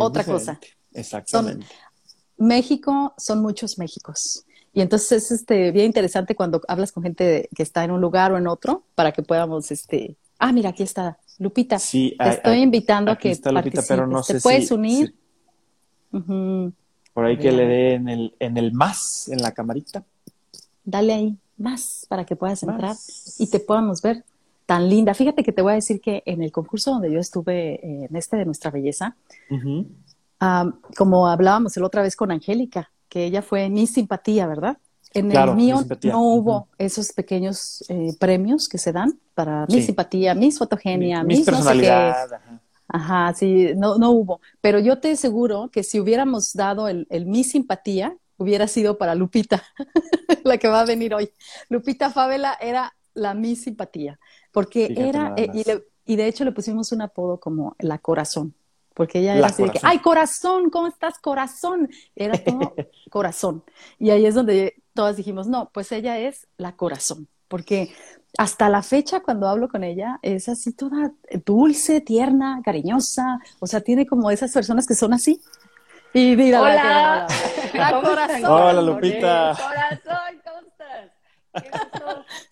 otra 0.00 0.24
cosa. 0.24 0.60
Exactamente. 0.92 1.66
México 2.38 3.14
son 3.18 3.42
muchos 3.42 3.78
Méxicos. 3.78 4.44
Y 4.72 4.80
entonces 4.80 5.24
es 5.24 5.30
este, 5.40 5.72
bien 5.72 5.86
interesante 5.86 6.36
cuando 6.36 6.60
hablas 6.68 6.92
con 6.92 7.02
gente 7.02 7.48
que 7.54 7.62
está 7.62 7.84
en 7.84 7.90
un 7.90 8.00
lugar 8.00 8.32
o 8.32 8.38
en 8.38 8.46
otro 8.46 8.84
para 8.94 9.12
que 9.12 9.22
podamos, 9.22 9.70
este, 9.70 10.16
ah, 10.38 10.52
mira, 10.52 10.70
aquí 10.70 10.82
está 10.82 11.18
Lupita. 11.38 11.78
Sí, 11.78 12.14
te 12.18 12.28
estoy 12.28 12.58
invitando 12.58 13.10
a 13.10 13.18
que 13.18 13.30
está 13.30 13.50
Lupita, 13.50 13.82
pero 13.88 14.06
no 14.06 14.22
¿Te 14.22 14.40
puedes 14.40 14.70
unir? 14.70 15.14
Por 16.10 17.24
ahí 17.24 17.36
que 17.38 17.52
le 17.52 17.66
dé 17.66 17.94
en 17.94 18.08
el, 18.08 18.34
en 18.38 18.56
el 18.56 18.72
más, 18.72 19.28
en 19.28 19.42
la 19.42 19.52
camarita. 19.52 20.04
Dale 20.84 21.12
ahí, 21.12 21.36
más, 21.56 22.06
para 22.08 22.24
que 22.24 22.36
puedas 22.36 22.62
entrar 22.62 22.96
y 23.38 23.46
te 23.48 23.60
podamos 23.60 24.00
ver 24.02 24.24
tan 24.66 24.88
linda. 24.88 25.14
Fíjate 25.14 25.42
que 25.42 25.52
te 25.52 25.62
voy 25.62 25.72
a 25.72 25.74
decir 25.76 26.00
que 26.00 26.22
en 26.26 26.42
el 26.42 26.52
concurso 26.52 26.92
donde 26.92 27.10
yo 27.10 27.18
estuve, 27.18 27.74
eh, 27.74 28.06
en 28.08 28.16
este 28.16 28.36
de 28.36 28.44
nuestra 28.44 28.70
belleza, 28.70 29.16
como 30.96 31.26
hablábamos 31.26 31.76
el 31.76 31.84
otra 31.84 32.02
vez 32.02 32.14
con 32.14 32.30
Angélica, 32.30 32.90
que 33.08 33.24
ella 33.24 33.42
fue 33.42 33.68
mi 33.70 33.86
simpatía, 33.86 34.46
¿verdad? 34.46 34.78
En 35.14 35.32
el 35.32 35.54
mío 35.54 35.84
no 36.04 36.22
hubo 36.22 36.68
esos 36.76 37.12
pequeños 37.12 37.82
eh, 37.88 38.14
premios 38.18 38.68
que 38.68 38.76
se 38.76 38.92
dan 38.92 39.18
para 39.34 39.66
mi 39.66 39.80
simpatía, 39.82 40.34
mi 40.34 40.52
fotogenia, 40.52 41.24
mi, 41.24 41.42
personalidad. 41.42 42.40
Ajá, 42.88 43.34
sí, 43.34 43.72
no, 43.76 43.98
no 43.98 44.10
hubo. 44.10 44.40
Pero 44.60 44.78
yo 44.78 44.98
te 44.98 45.12
aseguro 45.12 45.70
que 45.70 45.82
si 45.82 46.00
hubiéramos 46.00 46.54
dado 46.54 46.88
el, 46.88 47.06
el 47.10 47.26
mi 47.26 47.44
simpatía, 47.44 48.16
hubiera 48.38 48.66
sido 48.66 48.96
para 48.96 49.14
Lupita, 49.14 49.62
la 50.44 50.56
que 50.56 50.68
va 50.68 50.80
a 50.80 50.86
venir 50.86 51.14
hoy. 51.14 51.30
Lupita 51.68 52.10
Favela 52.10 52.56
era 52.60 52.94
la 53.14 53.34
mi 53.34 53.56
simpatía, 53.56 54.18
porque 54.52 54.94
era, 54.96 55.34
eh, 55.36 55.82
y, 56.06 56.16
de 56.16 56.26
hecho 56.26 56.44
le 56.44 56.52
pusimos 56.52 56.92
un 56.92 57.02
apodo 57.02 57.38
como 57.38 57.76
la 57.80 57.98
corazón, 57.98 58.54
porque 58.94 59.18
ella 59.18 59.36
era 59.36 59.48
así 59.48 59.62
de 59.62 59.70
que, 59.70 59.80
ay, 59.82 59.98
corazón, 59.98 60.70
¿cómo 60.70 60.86
estás, 60.86 61.18
corazón? 61.18 61.90
Era 62.16 62.42
todo 62.42 62.74
corazón. 63.10 63.62
Y 63.98 64.10
ahí 64.10 64.24
es 64.24 64.34
donde 64.34 64.82
todas 64.94 65.16
dijimos, 65.16 65.46
no, 65.48 65.70
pues 65.74 65.92
ella 65.92 66.18
es 66.18 66.46
la 66.56 66.76
corazón, 66.76 67.28
porque 67.48 67.92
hasta 68.38 68.68
la 68.68 68.82
fecha 68.82 69.18
cuando 69.20 69.48
hablo 69.48 69.68
con 69.68 69.82
ella 69.82 70.20
es 70.22 70.48
así 70.48 70.72
toda 70.72 71.12
dulce, 71.44 72.00
tierna, 72.00 72.62
cariñosa, 72.64 73.40
o 73.58 73.66
sea, 73.66 73.80
tiene 73.80 74.06
como 74.06 74.30
esas 74.30 74.52
personas 74.52 74.86
que 74.86 74.94
son 74.94 75.12
así. 75.12 75.42
Y 76.14 76.36
mira, 76.36 76.62
hola, 76.62 77.26
la, 77.74 78.00
corazón. 78.02 78.44
Hola, 78.44 78.80
Lupita. 78.80 79.56
Corazón, 79.58 80.40
¿cómo 80.44 80.68
estás? 80.68 81.10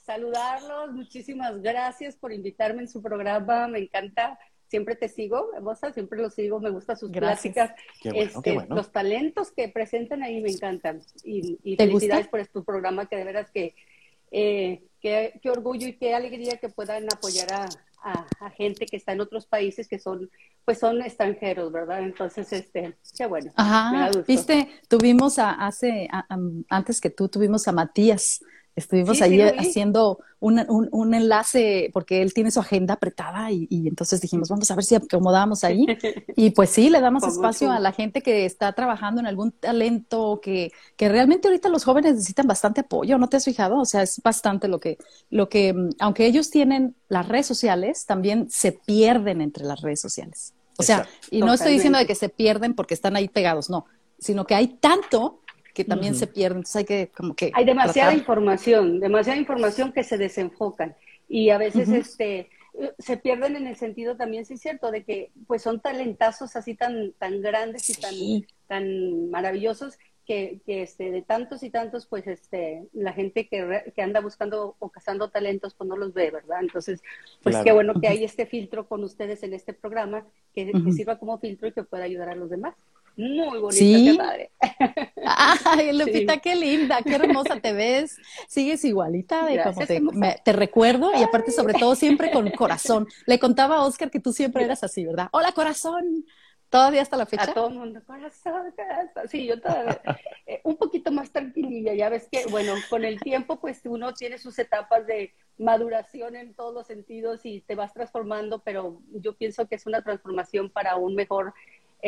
saludarlos, 0.05 0.93
muchísimas 0.93 1.63
gracias 1.63 2.17
por 2.17 2.33
invitarme 2.33 2.83
en 2.83 2.89
su 2.89 3.01
programa, 3.01 3.69
me 3.69 3.79
encanta 3.79 4.39
siempre 4.69 4.97
te 4.97 5.09
sigo, 5.09 5.51
hermosa, 5.55 5.93
siempre 5.93 6.21
lo 6.21 6.31
sigo, 6.31 6.59
me 6.59 6.71
gustan 6.71 6.97
sus 6.97 7.13
clásicas. 7.13 7.73
este, 8.03 8.67
Los 8.69 8.91
talentos 8.91 9.53
que 9.53 9.69
presentan 9.69 10.25
ahí 10.25 10.41
me 10.41 10.51
encantan. 10.51 11.01
Y, 11.23 11.59
y 11.63 11.77
felicidades 11.77 12.27
por 12.27 12.41
este 12.41 12.61
programa 12.63 13.07
que 13.07 13.17
de 13.17 13.25
veras 13.25 13.51
que 13.53 13.77
eh, 14.31 14.83
qué, 15.01 15.41
orgullo 15.51 15.87
y 15.87 15.97
qué 15.97 16.15
alegría 16.15 16.57
que 16.59 16.69
puedan 16.69 17.05
apoyar 17.13 17.49
a, 17.53 17.69
gente 18.57 18.87
que 18.87 18.97
está 18.97 19.13
en 19.13 19.21
otros 19.21 19.47
países 19.47 19.89
que 19.89 19.99
son, 19.99 20.31
pues 20.65 20.79
son 20.79 21.03
extranjeros, 21.03 21.73
¿verdad? 21.73 22.03
Entonces, 22.05 22.53
este, 22.53 22.97
qué 23.19 23.27
bueno. 23.27 23.51
Ajá, 23.57 24.11
viste, 24.29 24.69
tuvimos 24.89 25.41
a, 25.41 25.51
hace, 25.51 26.09
antes 26.69 27.01
que 27.01 27.11
tú, 27.11 27.29
tuvimos 27.29 27.67
a 27.67 27.73
Matías 27.73 28.41
Estuvimos 28.77 29.23
ahí 29.23 29.41
haciendo 29.41 30.19
un, 30.39 30.63
un, 30.69 31.15
enlace 31.15 31.89
porque 31.95 32.21
él 32.21 32.35
tiene 32.35 32.51
su 32.51 32.61
agenda 32.61 32.95
apretada 32.95 33.51
y, 33.51 33.67
entonces 33.71 34.21
dijimos, 34.21 34.51
vamos 34.51 34.71
a 34.71 34.75
ver 34.75 34.85
si 34.85 34.95
acomodamos 34.95 35.65
ahí. 35.65 35.87
Y 36.37 36.51
pues 36.51 36.69
sí, 36.69 36.91
le 36.91 37.01
damos 37.01 37.27
espacio 37.27 37.73
a 37.73 37.81
la 37.81 37.93
gente 37.93 38.23
que 38.23 38.45
está 38.45 38.75
trabajando 38.75 39.21
en 39.21 39.27
algún 39.27 39.53
talento 39.53 40.41
que, 40.43 40.71
que 40.97 41.09
realmente 41.09 41.49
ahorita 41.49 41.71
los 41.71 41.85
jóvenes 41.85 42.17
necesitan 42.17 42.47
bastante 42.47 42.83
apoyo, 42.83 43.17
¿no 43.17 43.31
te 43.31 43.39
has 43.39 43.47
fijado? 43.47 43.79
O 43.79 43.87
sea, 43.87 44.03
es 44.03 44.21
bastante 44.23 44.69
lo 44.69 44.79
que, 44.79 44.99
lo 45.31 45.49
que, 45.49 45.73
mm, 45.73 45.91
aunque 45.99 46.27
ellos 46.27 46.51
tienen 46.51 46.95
las 47.09 47.27
redes 47.27 47.47
sociales, 47.47 48.05
también 48.05 48.51
se 48.51 48.73
pierden 48.73 49.41
entre 49.41 49.65
las 49.65 49.81
redes 49.81 50.03
sociales. 50.03 50.53
O 50.77 50.83
sea, 50.83 51.09
y 51.31 51.41
no 51.41 51.55
estoy 51.55 51.73
diciendo 51.73 51.99
de 51.99 52.07
que 52.07 52.15
se 52.15 52.29
pierden 52.29 52.75
porque 52.75 52.93
están 52.93 53.17
ahí 53.17 53.29
pegados, 53.29 53.71
no, 53.71 53.87
sino 54.19 54.45
que 54.45 54.55
hay 54.55 54.69
tanto 54.69 55.41
que 55.77 55.85
también 55.85 56.15
se 56.15 56.27
pierden. 56.27 56.59
Entonces 56.59 56.77
hay 56.77 56.85
que 56.87 57.11
como 57.15 57.37
que... 57.37 57.53
Hay 57.55 57.67
demasiada 57.67 58.15
información, 58.15 58.99
demasiada 58.99 59.39
información 59.39 59.93
que 59.93 60.05
se 60.05 60.17
desenfocan. 60.17 60.97
Y 61.29 61.51
a 61.51 61.59
veces 61.59 61.91
este, 61.91 62.49
se 62.99 63.19
pierden 63.19 63.57
en 63.57 63.67
el 63.67 63.77
sentido 63.77 64.17
también, 64.17 64.47
sí 64.47 64.55
es 64.55 64.63
cierto, 64.63 64.91
de 64.91 65.05
que 65.05 65.33
pues 65.47 65.61
son 65.61 65.81
talentazos 65.81 66.57
así 66.57 66.75
tan, 66.75 67.13
tan 67.19 67.43
grandes 67.43 67.91
y 67.91 67.95
tan, 67.95 68.15
tan 68.69 69.31
maravillosos 69.31 69.99
que, 70.25 70.63
que, 70.65 70.81
este, 70.81 71.11
de 71.11 71.21
tantos 71.21 71.63
y 71.63 71.69
tantos, 71.69 72.07
pues 72.07 72.27
este, 72.27 72.89
la 72.95 73.13
gente 73.13 73.47
que, 73.47 73.93
que, 73.95 74.03
anda 74.03 74.21
buscando 74.21 74.77
o 74.79 74.89
cazando 74.89 75.29
talentos, 75.29 75.75
pues 75.75 75.89
no 75.89 75.97
los 75.97 76.15
ve, 76.15 76.31
¿verdad? 76.31 76.61
Entonces, 76.63 77.03
pues 77.43 77.55
qué 77.63 77.73
bueno 77.73 78.01
que 78.01 78.09
hay 78.09 78.25
este 78.25 78.47
filtro 78.47 78.89
con 78.89 79.05
ustedes 79.05 79.43
en 79.43 79.53
este 79.53 79.75
programa, 79.75 80.27
que, 80.55 80.73
que, 80.73 80.93
sirva 80.93 81.19
como 81.19 81.39
filtro 81.39 81.69
y 81.69 81.73
que 81.73 81.85
pueda 81.85 82.05
ayudar 82.05 82.31
a 82.31 82.35
los 82.35 82.49
demás. 82.49 82.75
Muy 83.17 83.59
bonita, 83.59 83.73
¿Sí? 83.73 84.11
qué 84.11 84.19
padre. 84.19 84.51
Ay, 85.25 85.93
Lupita, 85.99 86.37
qué 86.39 86.55
linda, 86.55 86.99
qué 87.03 87.15
hermosa 87.15 87.59
te 87.61 87.73
ves. 87.73 88.19
Sigues 88.47 88.85
igualita 88.85 89.47
de 89.47 89.63
como 89.63 89.87
te, 89.87 90.03
te, 90.45 90.53
recuerdo 90.53 91.11
y 91.19 91.23
aparte 91.23 91.51
sobre 91.51 91.75
todo 91.75 91.95
siempre 91.95 92.31
con 92.31 92.51
corazón. 92.51 93.07
Le 93.27 93.39
contaba 93.39 93.77
a 93.77 93.83
Oscar 93.85 94.11
que 94.11 94.21
tú 94.21 94.33
siempre 94.33 94.65
eras 94.65 94.85
así, 94.85 95.07
¿verdad? 95.07 95.29
Hola, 95.33 95.53
corazón. 95.53 96.27
¿Todavía 96.69 97.01
hasta 97.01 97.17
la 97.17 97.27
fecha? 97.27 97.51
A 97.51 97.55
todo 97.55 97.69
el 97.69 97.75
mundo, 97.75 98.03
corazón, 98.05 98.73
corazón. 98.75 99.29
Sí, 99.29 99.47
yo 99.47 99.61
todavía, 99.61 100.01
eh, 100.47 100.61
un 100.65 100.77
poquito 100.77 101.13
más 101.13 101.31
tranquililla, 101.31 101.95
ya 101.95 102.09
ves 102.09 102.29
que, 102.31 102.45
bueno, 102.51 102.75
con 102.91 103.05
el 103.05 103.21
tiempo, 103.21 103.61
pues 103.61 103.81
uno 103.85 104.13
tiene 104.15 104.37
sus 104.39 104.59
etapas 104.59 105.07
de 105.07 105.33
maduración 105.59 106.37
en 106.37 106.55
todos 106.55 106.75
los 106.75 106.87
sentidos 106.87 107.41
y 107.45 107.61
te 107.63 107.77
vas 107.77 107.95
transformando, 107.95 108.63
pero 108.63 109.01
yo 109.13 109.37
pienso 109.37 109.69
que 109.69 109.77
es 109.77 109.87
una 109.87 110.03
transformación 110.03 110.71
para 110.71 110.97
un 110.97 111.15
mejor 111.15 111.55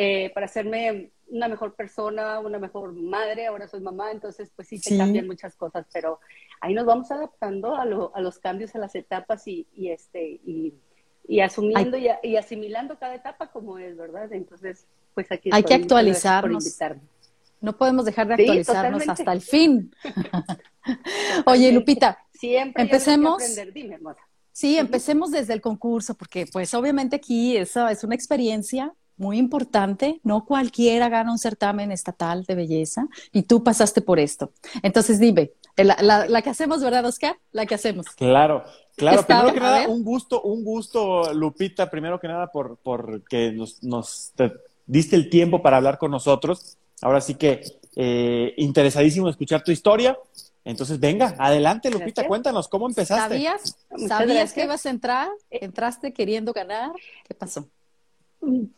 eh, 0.01 0.31
para 0.33 0.45
hacerme 0.45 1.11
una 1.27 1.49
mejor 1.49 1.75
persona, 1.75 2.39
una 2.39 2.57
mejor 2.57 2.93
madre, 2.93 3.47
ahora 3.47 3.67
soy 3.67 3.81
mamá, 3.81 4.13
entonces 4.13 4.49
pues 4.55 4.69
sí, 4.69 4.79
te 4.79 4.97
cambian 4.97 5.27
muchas 5.27 5.57
cosas, 5.57 5.85
pero 5.91 6.21
ahí 6.61 6.73
nos 6.73 6.85
vamos 6.85 7.11
adaptando 7.11 7.75
a, 7.75 7.83
los 7.83 8.39
cambios, 8.39 8.73
a 8.75 8.79
las 8.79 8.95
etapas 8.95 9.45
y, 9.45 9.67
este, 9.75 10.39
y, 10.45 11.41
asumiendo 11.41 11.97
y, 11.97 12.37
asimilando 12.37 12.97
cada 12.97 13.13
etapa 13.13 13.51
como 13.51 13.77
es, 13.77 13.97
¿verdad? 13.97 14.31
Entonces, 14.31 14.87
pues 15.13 15.29
aquí 15.33 15.49
Hay 15.51 15.63
que 15.63 15.73
actualizarnos. 15.73 16.79
No 17.59 17.75
podemos 17.77 18.05
dejar 18.05 18.27
de 18.27 18.35
actualizarnos 18.35 19.09
hasta 19.09 19.33
el 19.33 19.41
fin. 19.41 19.93
Oye, 21.45 21.73
Lupita, 21.73 22.25
siempre 22.31 22.83
empecemos. 22.83 23.43
Dime, 23.73 23.99
Sí, 24.53 24.77
empecemos 24.77 25.31
desde 25.31 25.51
el 25.51 25.59
concurso, 25.59 26.15
porque 26.15 26.45
pues 26.49 26.73
obviamente 26.73 27.17
aquí 27.17 27.57
esa 27.57 27.91
es 27.91 28.05
una 28.05 28.15
experiencia 28.15 28.93
muy 29.19 29.37
importante, 29.37 30.19
no 30.23 30.45
cualquiera 30.45 31.09
gana 31.09 31.31
un 31.31 31.37
certamen 31.37 31.91
estatal 31.91 32.45
de 32.45 32.55
belleza 32.55 33.07
y 33.31 33.43
tú 33.43 33.63
pasaste 33.63 34.01
por 34.01 34.17
esto. 34.17 34.51
Entonces 34.81 35.19
dime, 35.19 35.51
la, 35.75 36.41
que 36.41 36.49
hacemos, 36.49 36.81
¿verdad, 36.81 37.05
Oscar? 37.05 37.37
La 37.51 37.65
que 37.65 37.75
hacemos. 37.75 38.07
Claro, 38.15 38.63
claro. 38.95 39.25
primero 39.25 39.53
que 39.53 39.59
nada, 39.59 39.87
un 39.89 40.03
gusto, 40.03 40.41
un 40.41 40.63
gusto, 40.63 41.33
Lupita, 41.33 41.89
primero 41.89 42.19
que 42.19 42.29
nada, 42.29 42.47
por, 42.47 42.77
por 42.77 43.23
que 43.25 43.51
nos, 43.51 43.83
nos 43.83 44.31
diste 44.85 45.17
el 45.17 45.29
tiempo 45.29 45.61
para 45.61 45.77
hablar 45.77 45.97
con 45.97 46.11
nosotros. 46.11 46.77
Ahora 47.01 47.19
sí 47.19 47.35
que 47.35 47.61
eh, 47.95 48.53
interesadísimo 48.57 49.29
escuchar 49.29 49.63
tu 49.63 49.71
historia. 49.71 50.17
Entonces, 50.63 50.99
venga, 50.99 51.35
adelante, 51.39 51.89
Lupita, 51.89 52.25
cuéntanos, 52.25 52.67
¿cómo 52.67 52.87
empezaste? 52.87 53.35
¿Sabías, 53.35 53.77
¿sabías 54.07 54.53
que 54.53 54.63
ibas 54.63 54.85
a 54.85 54.89
entrar? 54.89 55.27
¿Entraste 55.49 56.13
queriendo 56.13 56.53
ganar? 56.53 56.91
¿Qué 57.27 57.33
pasó? 57.33 57.67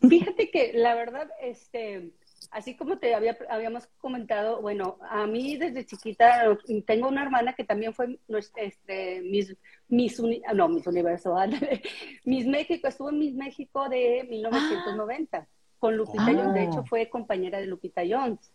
Fíjate 0.08 0.50
que 0.50 0.72
la 0.74 0.94
verdad, 0.94 1.30
este, 1.40 2.12
así 2.50 2.76
como 2.76 2.98
te 2.98 3.14
había, 3.14 3.36
habíamos 3.48 3.86
comentado, 3.98 4.60
bueno, 4.60 4.98
a 5.08 5.26
mí 5.26 5.56
desde 5.56 5.86
chiquita 5.86 6.56
tengo 6.86 7.08
una 7.08 7.22
hermana 7.22 7.54
que 7.54 7.64
también 7.64 7.94
fue 7.94 8.18
este, 8.56 9.20
Miss, 9.22 9.56
Miss 9.88 10.20
no, 10.54 10.68
Miss 10.68 10.86
Universo, 10.86 11.34
Miss 12.24 12.46
México, 12.46 12.88
estuvo 12.88 13.10
en 13.10 13.18
Miss 13.18 13.34
México 13.34 13.88
de 13.88 14.26
1990 14.28 15.46
con 15.78 15.96
Lupita 15.96 16.26
Jones, 16.26 16.54
de 16.54 16.64
hecho 16.64 16.84
fue 16.84 17.08
compañera 17.08 17.60
de 17.60 17.66
Lupita 17.66 18.02
Jones. 18.08 18.52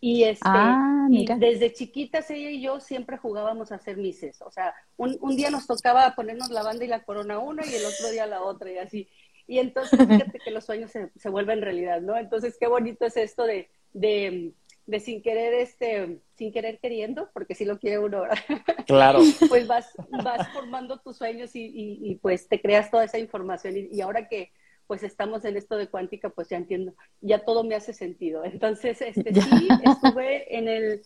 Y, 0.00 0.24
este, 0.24 0.44
ah, 0.44 1.06
y 1.08 1.24
desde 1.38 1.72
chiquitas 1.72 2.30
ella 2.30 2.50
y 2.50 2.60
yo 2.60 2.78
siempre 2.78 3.16
jugábamos 3.16 3.72
a 3.72 3.76
hacer 3.76 3.96
mises. 3.96 4.42
O 4.42 4.50
sea, 4.50 4.74
un, 4.98 5.16
un 5.22 5.34
día 5.34 5.50
nos 5.50 5.66
tocaba 5.66 6.14
ponernos 6.14 6.50
la 6.50 6.62
banda 6.62 6.84
y 6.84 6.88
la 6.88 7.04
corona 7.04 7.38
una 7.38 7.64
y 7.64 7.74
el 7.74 7.86
otro 7.86 8.10
día 8.10 8.26
la 8.26 8.42
otra 8.42 8.70
y 8.70 8.76
así. 8.76 9.08
Y 9.46 9.58
entonces 9.58 9.98
fíjate 10.08 10.38
que 10.38 10.50
los 10.50 10.64
sueños 10.64 10.90
se, 10.90 11.10
se, 11.16 11.28
vuelven 11.28 11.62
realidad, 11.62 12.00
¿no? 12.00 12.16
Entonces 12.16 12.56
qué 12.58 12.66
bonito 12.66 13.04
es 13.04 13.16
esto 13.16 13.44
de, 13.44 13.70
de, 13.92 14.52
de, 14.86 15.00
sin 15.00 15.22
querer, 15.22 15.54
este, 15.54 16.20
sin 16.34 16.52
querer 16.52 16.78
queriendo, 16.78 17.30
porque 17.32 17.54
si 17.54 17.64
lo 17.64 17.78
quiere 17.78 17.98
uno, 17.98 18.22
¿verdad? 18.22 18.38
Claro. 18.86 19.20
pues 19.48 19.66
vas, 19.66 19.92
vas 20.22 20.48
formando 20.52 21.00
tus 21.00 21.16
sueños 21.16 21.54
y, 21.56 21.70
y, 21.74 22.14
pues 22.16 22.48
te 22.48 22.60
creas 22.60 22.90
toda 22.90 23.04
esa 23.04 23.18
información. 23.18 23.76
Y, 23.76 23.88
y, 23.90 24.00
ahora 24.00 24.28
que 24.28 24.52
pues 24.86 25.02
estamos 25.02 25.44
en 25.46 25.56
esto 25.56 25.78
de 25.78 25.88
cuántica, 25.88 26.28
pues 26.28 26.50
ya 26.50 26.58
entiendo, 26.58 26.94
ya 27.22 27.44
todo 27.44 27.64
me 27.64 27.74
hace 27.74 27.94
sentido. 27.94 28.44
Entonces, 28.44 29.00
este, 29.00 29.32
sí, 29.40 29.68
estuve 29.82 30.56
en 30.56 30.68
el, 30.68 31.02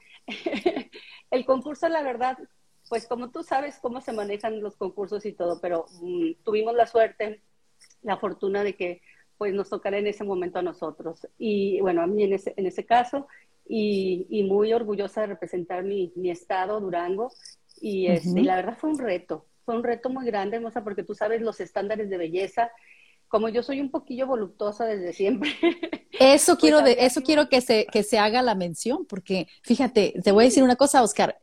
el 1.30 1.44
concurso, 1.44 1.88
la 1.88 2.02
verdad, 2.02 2.36
pues 2.88 3.06
como 3.06 3.30
tú 3.30 3.42
sabes 3.42 3.78
cómo 3.80 4.00
se 4.00 4.12
manejan 4.12 4.60
los 4.60 4.76
concursos 4.76 5.24
y 5.26 5.32
todo, 5.32 5.60
pero 5.60 5.86
mm, 6.00 6.42
tuvimos 6.44 6.74
la 6.74 6.86
suerte 6.86 7.42
la 8.02 8.16
fortuna 8.16 8.62
de 8.64 8.76
que 8.76 9.02
pues 9.36 9.54
nos 9.54 9.70
tocara 9.70 9.98
en 9.98 10.06
ese 10.08 10.24
momento 10.24 10.58
a 10.58 10.62
nosotros. 10.62 11.26
Y 11.38 11.80
bueno, 11.80 12.02
a 12.02 12.06
mí 12.06 12.24
en 12.24 12.32
ese, 12.32 12.54
en 12.56 12.66
ese 12.66 12.84
caso, 12.84 13.28
y, 13.66 14.26
y 14.30 14.42
muy 14.42 14.72
orgullosa 14.72 15.20
de 15.20 15.28
representar 15.28 15.84
mi, 15.84 16.12
mi 16.16 16.30
estado, 16.30 16.80
Durango, 16.80 17.30
y, 17.80 18.08
este, 18.08 18.42
la 18.42 18.56
verdad 18.56 18.76
fue 18.76 18.90
un 18.90 18.98
reto, 18.98 19.46
fue 19.64 19.76
un 19.76 19.84
reto 19.84 20.10
muy 20.10 20.26
grande, 20.26 20.56
hermosa, 20.56 20.82
porque 20.82 21.04
tú 21.04 21.14
sabes 21.14 21.40
los 21.40 21.60
estándares 21.60 22.10
de 22.10 22.18
belleza, 22.18 22.70
como 23.28 23.48
yo 23.48 23.62
soy 23.62 23.80
un 23.80 23.90
poquillo 23.90 24.26
voluptuosa 24.26 24.86
desde 24.86 25.12
siempre. 25.12 25.50
Eso 26.18 26.52
pues 26.54 26.60
quiero, 26.60 26.82
de, 26.82 26.96
eso 26.98 27.22
quiero 27.22 27.48
que 27.48 27.60
se, 27.60 27.86
que 27.86 28.02
se 28.02 28.18
haga 28.18 28.42
la 28.42 28.54
mención, 28.54 29.06
porque 29.06 29.46
fíjate, 29.62 30.14
te 30.24 30.32
voy 30.32 30.44
a 30.44 30.46
decir 30.46 30.62
una 30.62 30.76
cosa, 30.76 31.02
Oscar, 31.02 31.38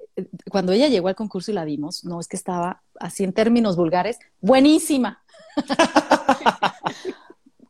cuando 0.49 0.73
ella 0.73 0.87
llegó 0.87 1.07
al 1.07 1.15
concurso 1.15 1.51
y 1.51 1.53
la 1.53 1.63
vimos, 1.63 2.03
no 2.03 2.19
es 2.19 2.27
que 2.27 2.35
estaba 2.35 2.81
así 2.99 3.23
en 3.23 3.31
términos 3.31 3.77
vulgares, 3.77 4.19
buenísima, 4.41 5.23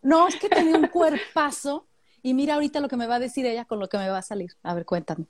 no, 0.02 0.28
es 0.28 0.36
que 0.36 0.50
tenía 0.50 0.78
un 0.78 0.88
cuerpazo 0.88 1.88
y 2.22 2.34
mira 2.34 2.56
ahorita 2.56 2.80
lo 2.80 2.88
que 2.88 2.98
me 2.98 3.08
va 3.08 3.16
a 3.16 3.20
decir 3.20 3.46
ella 3.46 3.66
con 3.66 3.80
lo 3.80 3.88
que 3.88 3.98
me 3.98 4.10
va 4.10 4.18
a 4.18 4.24
salir. 4.24 4.52
A 4.64 4.74
ver, 4.74 4.86
cuéntame. 4.86 5.28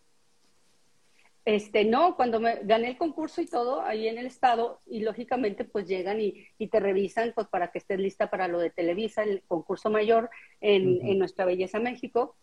Este, 1.45 1.85
no, 1.85 2.15
cuando 2.15 2.39
me 2.39 2.55
gané 2.63 2.89
el 2.89 2.97
concurso 2.97 3.39
y 3.39 3.45
todo, 3.45 3.81
ahí 3.81 4.07
en 4.07 4.17
el 4.17 4.25
estado, 4.25 4.81
y 4.87 5.01
lógicamente 5.01 5.63
pues 5.63 5.87
llegan 5.87 6.19
y, 6.19 6.47
te 6.67 6.79
revisan 6.79 7.33
pues 7.35 7.47
para 7.47 7.71
que 7.71 7.77
estés 7.77 7.99
lista 7.99 8.31
para 8.31 8.47
lo 8.47 8.59
de 8.59 8.71
Televisa, 8.71 9.21
el 9.21 9.43
concurso 9.47 9.91
mayor 9.91 10.31
en, 10.59 11.19
Nuestra 11.19 11.45
Belleza 11.45 11.79
México. 11.79 12.35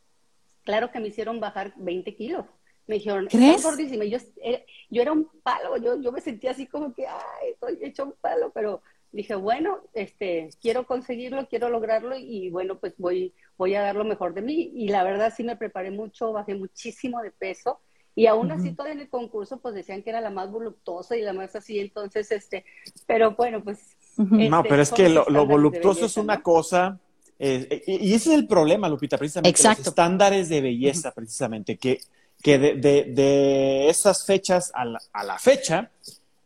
Claro 0.62 0.92
que 0.92 1.00
me 1.00 1.08
hicieron 1.08 1.40
bajar 1.40 1.72
20 1.76 2.14
kilos. 2.14 2.46
Me 2.86 2.96
dijeron, 2.96 3.26
¿Crees? 3.26 3.64
gordísima. 3.64 4.04
Yo, 4.04 4.18
eh, 4.40 4.64
yo 4.88 5.02
era 5.02 5.12
un 5.12 5.28
palo, 5.42 5.76
yo, 5.78 6.00
yo 6.00 6.12
me 6.12 6.20
sentía 6.20 6.52
así 6.52 6.66
como 6.66 6.94
que, 6.94 7.06
ay, 7.06 7.50
estoy 7.52 7.78
hecho 7.82 8.04
un 8.04 8.14
palo, 8.20 8.52
pero 8.52 8.82
dije, 9.12 9.34
bueno, 9.34 9.78
este, 9.92 10.48
quiero 10.60 10.86
conseguirlo, 10.86 11.46
quiero 11.48 11.68
lograrlo 11.68 12.16
y 12.16 12.50
bueno, 12.50 12.78
pues 12.78 12.94
voy, 12.98 13.34
voy 13.56 13.74
a 13.74 13.82
dar 13.82 13.94
lo 13.94 14.04
mejor 14.04 14.34
de 14.34 14.42
mí. 14.42 14.72
Y 14.74 14.88
la 14.88 15.04
verdad 15.04 15.32
sí 15.36 15.44
me 15.44 15.56
preparé 15.56 15.90
mucho, 15.90 16.32
bajé 16.32 16.54
muchísimo 16.54 17.22
de 17.22 17.30
peso 17.30 17.80
y 18.14 18.26
aún 18.26 18.50
así 18.52 18.72
todavía 18.72 18.94
en 18.94 19.00
el 19.00 19.08
concurso 19.08 19.58
pues 19.58 19.74
decían 19.74 20.02
que 20.02 20.10
era 20.10 20.20
la 20.20 20.30
más 20.30 20.50
voluptuosa 20.50 21.16
y 21.16 21.22
la 21.22 21.32
más 21.32 21.56
así, 21.56 21.78
entonces, 21.78 22.30
este, 22.30 22.64
pero 23.06 23.34
bueno, 23.34 23.64
pues... 23.64 23.96
no, 24.18 24.58
este, 24.58 24.68
pero 24.68 24.82
es 24.82 24.92
que 24.92 25.08
lo, 25.08 25.46
voluptuoso 25.46 26.06
es 26.06 26.16
una 26.16 26.42
cosa... 26.42 26.98
Eh, 27.38 27.82
y, 27.86 28.14
ese 28.14 28.30
es 28.30 28.38
el 28.38 28.46
problema, 28.46 28.88
Lupita, 28.88 29.18
precisamente. 29.18 29.50
Exacto. 29.50 29.80
Los 29.80 29.88
estándares 29.88 30.48
de 30.48 30.60
belleza, 30.60 31.10
precisamente, 31.12 31.76
que, 31.76 31.98
que 32.40 32.56
de, 32.56 32.74
de, 32.76 33.88
esas 33.88 34.24
fechas 34.24 34.70
a 34.74 34.84
la, 34.84 35.00
a 35.12 35.24
la 35.24 35.38
fecha, 35.40 35.90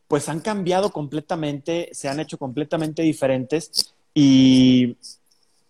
pues 0.08 0.28
han 0.28 0.40
cambiado 0.40 0.90
completamente, 0.90 1.90
se 1.92 2.08
han 2.08 2.20
hecho 2.20 2.38
completamente 2.38 3.02
diferentes 3.02 3.94
y, 4.14 4.96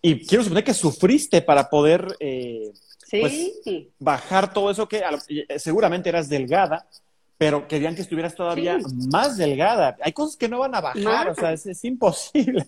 y 0.01 0.25
quiero 0.25 0.43
suponer 0.43 0.63
que 0.63 0.73
sufriste 0.73 1.41
para 1.41 1.69
poder 1.69 2.15
eh, 2.19 2.71
pues, 3.09 3.51
bajar 3.99 4.53
todo 4.53 4.69
eso 4.71 4.87
que 4.87 5.01
eh, 5.29 5.59
seguramente 5.59 6.09
eras 6.09 6.29
delgada, 6.29 6.87
pero 7.37 7.67
querían 7.67 7.95
que 7.95 8.01
estuvieras 8.01 8.35
todavía 8.35 8.79
más 9.11 9.37
delgada. 9.37 9.95
Hay 10.01 10.13
cosas 10.13 10.37
que 10.37 10.49
no 10.49 10.59
van 10.59 10.75
a 10.75 10.81
bajar, 10.81 11.29
o 11.29 11.35
sea, 11.35 11.53
es 11.53 11.83
imposible. 11.83 12.67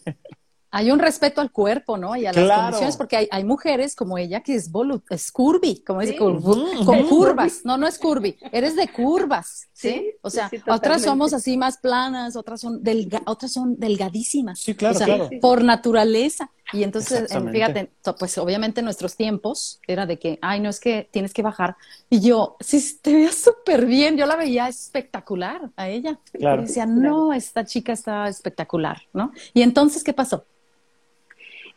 Hay 0.72 0.92
un 0.92 1.00
respeto 1.00 1.42
al 1.42 1.52
cuerpo, 1.52 1.98
¿no? 1.98 2.16
Y 2.16 2.26
a 2.26 2.34
las 2.34 2.60
condiciones, 2.60 2.98
porque 2.98 3.18
hay, 3.18 3.28
hay, 3.32 3.44
mujeres 3.44 3.96
como 3.96 4.18
ella 4.18 4.42
que 4.42 4.56
es, 4.56 4.70
es 5.10 5.32
curvy, 5.32 5.84
como 5.84 6.02
dice, 6.02 6.16
con, 6.16 6.42
curvas. 6.42 7.62
No, 7.64 7.78
no 7.78 7.88
es 7.88 7.98
curvy, 7.98 8.38
eres 8.52 8.76
de 8.76 8.88
curvas, 8.88 9.68
¿sí? 9.74 10.14
o 10.22 10.30
sea, 10.30 10.50
otras 10.68 11.02
somos 11.02 11.34
así 11.34 11.58
más 11.58 11.78
planas, 11.78 12.36
otras 12.36 12.62
son, 12.62 12.84
delga 12.84 13.22
otras 13.26 13.52
son 13.52 13.80
delgadísimas. 13.80 14.60
Sí, 14.60 14.76
claro, 14.76 14.96
o 14.96 15.00
sea, 15.00 15.30
Por 15.42 15.64
naturaleza. 15.64 16.52
Y 16.72 16.84
entonces, 16.84 17.34
fíjate, 17.52 17.90
pues 18.18 18.38
obviamente 18.38 18.82
nuestros 18.82 19.16
tiempos 19.16 19.80
era 19.88 20.06
de 20.06 20.20
que, 20.20 20.40
ay, 20.42 20.60
no 20.60 20.70
es 20.70 20.80
que 20.80 21.08
tienes 21.12 21.34
que 21.34 21.42
bajar. 21.42 21.76
Y 22.10 22.22
yo, 22.22 22.58
sí, 22.60 23.00
te 23.02 23.14
veía 23.14 23.32
súper 23.32 23.86
bien. 23.86 24.18
Yo 24.18 24.26
la 24.26 24.36
veía 24.36 24.68
espectacular 24.68 25.70
a 25.76 25.90
ella. 25.90 26.20
y 26.34 26.46
decía, 26.46 26.86
no, 26.86 27.34
esta 27.34 27.66
chica 27.66 27.94
está 27.94 28.28
espectacular, 28.28 29.02
¿no? 29.14 29.32
Y 29.54 29.62
entonces, 29.62 30.04
¿qué 30.04 30.14
pasó? 30.14 30.46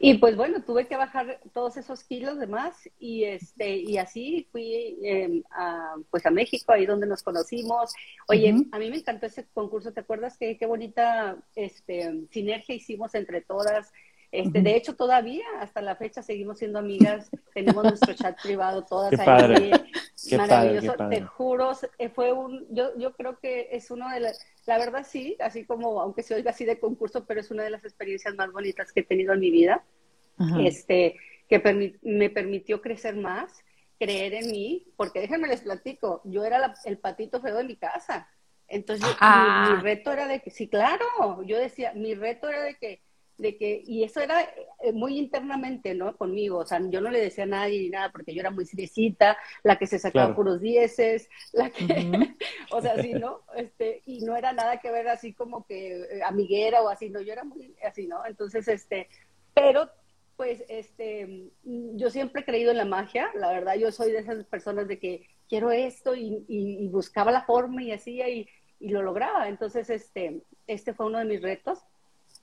Y 0.05 0.15
pues 0.15 0.35
bueno, 0.35 0.61
tuve 0.65 0.89
que 0.89 0.97
bajar 0.97 1.39
todos 1.55 1.77
esos 1.77 2.03
kilos 2.03 2.37
de 2.41 2.49
más 2.49 2.75
y 2.99 3.23
este 3.23 3.77
y 3.77 3.99
así 3.99 4.49
fui 4.51 4.99
em, 5.01 5.45
a, 5.53 5.95
pues 6.11 6.27
a 6.27 6.31
México, 6.33 6.73
ahí 6.73 6.87
donde 6.87 7.07
nos 7.07 7.23
conocimos. 7.23 7.95
Oye, 8.27 8.53
a 8.73 8.79
mí 8.81 8.91
me 8.91 8.97
encantó 8.97 9.27
ese 9.27 9.47
concurso, 9.55 9.93
¿te 9.93 10.01
acuerdas 10.01 10.37
que 10.37 10.59
qué 10.59 10.67
bonita 10.67 11.37
este 11.55 12.27
sinergia 12.33 12.75
hicimos 12.75 13.15
entre 13.15 13.43
todas? 13.43 13.93
Este, 14.33 14.63
De 14.63 14.75
hecho, 14.75 14.97
todavía 14.97 15.45
hasta 15.61 15.83
la 15.83 15.95
fecha 15.95 16.23
seguimos 16.23 16.59
siendo 16.59 16.79
amigas, 16.79 17.31
tenemos 17.55 17.85
nuestro 17.85 18.15
chat 18.15 18.41
privado 18.43 18.83
todas 18.83 19.11
qué 19.11 19.21
ahí. 19.21 19.71
Qué 20.27 20.39
maravilloso, 20.39 20.95
te 21.11 21.21
juro, 21.21 21.73
eh, 21.99 22.09
fue 22.09 22.33
un, 22.33 22.67
yo, 22.71 22.97
yo 22.99 23.13
creo 23.13 23.39
que 23.39 23.69
es 23.73 23.91
uno 23.91 24.09
de 24.09 24.21
las, 24.21 24.39
la 24.65 24.79
verdad 24.79 25.07
sí, 25.07 25.37
así 25.39 25.67
como, 25.67 26.01
aunque 26.01 26.23
se 26.23 26.35
oiga 26.35 26.53
así 26.53 26.65
de 26.65 26.81
concurso, 26.81 27.27
pero 27.27 27.41
es 27.41 27.51
una 27.51 27.63
de 27.63 27.71
las 27.71 27.85
experiencias 27.85 28.35
más 28.35 28.51
bonitas 28.51 28.91
que 28.91 29.01
he 29.01 29.05
tenido 29.05 29.35
en 29.35 29.41
mi 29.41 29.51
vida. 29.51 29.85
Este, 30.61 31.17
que 31.49 31.99
me 32.03 32.31
permitió 32.31 32.81
crecer 32.81 33.15
más, 33.15 33.63
creer 33.99 34.35
en 34.35 34.51
mí, 34.51 34.87
porque 34.97 35.21
déjenme 35.21 35.47
les 35.47 35.61
platico, 35.61 36.23
yo 36.25 36.45
era 36.45 36.75
el 36.85 36.99
patito 36.99 37.41
feo 37.41 37.57
de 37.57 37.65
mi 37.65 37.77
casa. 37.77 38.29
Entonces, 38.67 39.07
mi, 39.21 39.83
reto 39.83 40.11
era 40.11 40.27
de 40.27 40.41
que, 40.41 40.51
sí, 40.51 40.69
claro, 40.69 41.05
yo 41.45 41.59
decía, 41.59 41.93
mi 41.95 42.15
reto 42.15 42.49
era 42.49 42.63
de 42.63 42.77
que, 42.77 43.03
de 43.39 43.57
que, 43.57 43.83
y 43.85 44.05
eso 44.05 44.21
era 44.21 44.41
eh, 44.83 44.93
muy 44.93 45.19
internamente, 45.19 45.95
¿no? 45.95 46.17
Conmigo, 46.17 46.59
o 46.59 46.67
sea, 46.67 46.81
yo 46.89 47.01
no 47.01 47.11
le 47.11 47.21
decía 47.21 47.45
a 47.45 47.49
nadie 47.49 47.81
ni 47.81 47.91
nada, 47.91 48.11
porque 48.11 48.35
yo 48.35 48.41
era 48.41 48.51
muy 48.51 48.65
seriecita, 48.65 49.37
la 49.63 49.77
que 49.77 49.87
se 49.87 49.99
sacaba 49.99 50.35
puros 50.35 50.61
dieces, 50.61 51.29
la 51.53 51.71
que, 51.71 51.85
o 52.71 52.81
sea, 52.81 53.01
sí, 53.03 53.15
¿no? 53.15 53.41
Este, 53.57 54.03
y 54.07 54.21
no 54.21 54.37
era 54.37 54.53
nada 54.53 54.81
que 54.81 54.91
ver 54.91 55.09
así 55.09 55.33
como 55.33 55.65
que 55.67 56.03
eh, 56.03 56.23
amiguera 56.25 56.83
o 56.83 56.89
así, 56.89 57.11
no, 57.11 57.21
yo 57.21 57.33
era 57.33 57.45
muy 57.45 57.75
así, 57.85 58.07
¿no? 58.07 58.25
Entonces, 58.27 58.69
este, 58.69 59.09
pero 59.55 59.91
pues 60.37 60.65
este, 60.69 61.51
yo 61.63 62.11
siempre 62.11 62.43
he 62.43 62.45
creído 62.45 62.71
en 62.71 62.79
la 62.79 62.85
magia, 62.85 63.31
la 63.35 63.53
verdad, 63.53 63.75
yo 63.75 63.93
soy 63.93 64.13
de 64.13 64.19
esas 64.19 64.45
personas 64.47 64.89
de 64.89 64.99
que 64.99 65.29
quiero 65.49 65.71
esto 65.71 66.15
y, 66.17 66.89
buscaba 66.89 67.31
la 67.31 67.45
forma 67.45 67.83
y 67.83 67.93
hacía 67.93 68.29
y, 68.29 68.49
y, 68.81 68.89
lo 68.89 69.03
lograba. 69.03 69.49
Entonces, 69.49 69.91
este, 69.91 70.43
este 70.67 70.95
fue 70.95 71.07
uno 71.07 71.19
de 71.19 71.27
mis 71.27 71.43
retos 71.43 71.85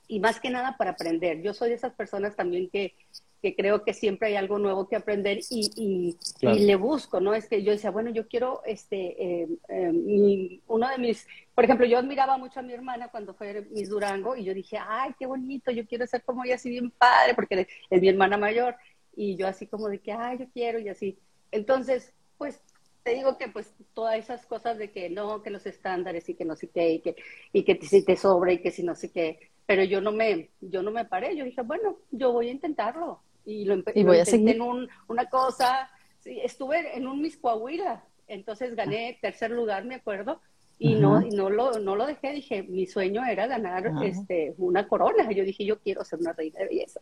y 0.09 0.19
más 0.19 0.39
que 0.39 0.49
nada 0.49 0.75
para 0.75 0.91
aprender. 0.91 1.41
Yo 1.41 1.53
soy 1.53 1.69
de 1.69 1.75
esas 1.75 1.93
personas 1.93 2.35
también 2.35 2.69
que, 2.69 2.95
que 3.43 3.55
creo 3.55 3.83
que 3.83 3.93
siempre 3.93 4.29
hay 4.29 4.35
algo 4.35 4.57
nuevo 4.57 4.89
que 4.89 4.95
aprender 4.95 5.39
y, 5.51 6.17
y, 6.41 6.59
le 6.65 6.75
busco, 6.75 7.21
¿no? 7.21 7.35
Es 7.35 7.47
que 7.47 7.63
yo 7.63 7.71
decía, 7.71 7.91
bueno, 7.91 8.09
yo 8.09 8.27
quiero, 8.27 8.61
este, 8.65 9.23
eh, 9.23 9.47
eh, 9.69 10.59
uno 10.67 10.89
de 10.89 10.97
mis, 10.97 11.27
por 11.53 11.63
ejemplo, 11.63 11.85
yo 11.85 11.99
admiraba 11.99 12.37
mucho 12.39 12.59
a 12.59 12.63
mi 12.63 12.73
hermana 12.73 13.09
cuando 13.09 13.35
fue 13.35 13.67
Miss 13.69 13.89
Durango 13.89 14.35
y 14.35 14.43
yo 14.43 14.53
dije, 14.55 14.77
ay, 14.81 15.11
qué 15.17 15.27
bonito, 15.27 15.71
yo 15.71 15.85
quiero 15.85 16.07
ser 16.07 16.23
como 16.23 16.43
ella, 16.43 16.55
así 16.55 16.71
bien 16.71 16.89
padre, 16.89 17.35
porque 17.35 17.67
es 17.89 18.01
mi 18.01 18.09
hermana 18.09 18.35
mayor 18.35 18.75
y 19.15 19.35
yo 19.35 19.47
así 19.47 19.67
como 19.67 19.89
de 19.89 19.99
que, 19.99 20.11
ay, 20.11 20.39
yo 20.39 20.45
quiero 20.51 20.79
y 20.79 20.89
así. 20.89 21.19
Entonces, 21.51 22.13
pues 22.39 22.59
te 23.03 23.13
digo 23.13 23.37
que 23.37 23.47
pues 23.47 23.71
todas 23.93 24.17
esas 24.17 24.45
cosas 24.47 24.79
de 24.79 24.91
que 24.91 25.09
no, 25.11 25.43
que 25.43 25.51
los 25.51 25.67
estándares 25.67 26.27
y 26.29 26.33
que 26.33 26.45
no 26.45 26.55
sé 26.55 26.69
qué, 26.69 26.93
y 26.93 26.99
que, 26.99 27.15
y 27.53 27.63
que 27.63 27.79
si 27.85 28.03
te 28.03 28.15
sobra 28.15 28.51
y 28.51 28.57
que 28.57 28.71
si 28.71 28.81
no 28.81 28.95
sé 28.95 29.11
qué, 29.11 29.51
pero 29.69 29.83
yo 29.83 30.01
no 30.01 30.11
me, 30.11 30.49
yo 30.61 30.81
no 30.81 30.89
me 30.89 31.05
paré, 31.05 31.37
yo 31.37 31.45
dije, 31.45 31.61
bueno, 31.61 31.99
yo 32.09 32.31
voy 32.31 32.47
a 32.47 32.51
intentarlo 32.53 33.21
y 33.45 33.65
lo, 33.65 33.83
y 33.93 34.03
voy 34.03 34.17
a 34.17 34.25
seguir. 34.25 34.55
en 34.55 34.63
un, 34.63 34.89
una 35.07 35.29
cosa, 35.29 35.91
sí, 36.21 36.39
estuve 36.41 36.97
en 36.97 37.07
un 37.07 37.21
Miss 37.21 37.37
Coahuila, 37.37 38.03
entonces 38.27 38.75
gané 38.75 39.19
tercer 39.21 39.51
lugar, 39.51 39.85
me 39.85 39.93
acuerdo, 39.93 40.41
y 40.79 40.95
no, 40.95 41.21
y 41.21 41.29
no 41.29 41.51
lo, 41.51 41.77
no 41.77 41.95
lo 41.95 42.07
dejé, 42.07 42.31
dije, 42.31 42.63
mi 42.63 42.87
sueño 42.87 43.23
era 43.23 43.45
ganar 43.45 43.91
este 44.01 44.55
una 44.57 44.87
corona. 44.87 45.29
Yo 45.29 45.43
dije, 45.43 45.65
yo 45.65 45.77
quiero 45.77 46.03
ser 46.05 46.19
una 46.19 46.31
reina 46.31 46.57
de 46.61 46.67
belleza. 46.67 47.01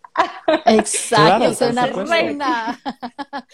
Exacto, 0.65 1.53
ser 1.53 1.71
una 1.71 1.85
reina. 1.85 2.79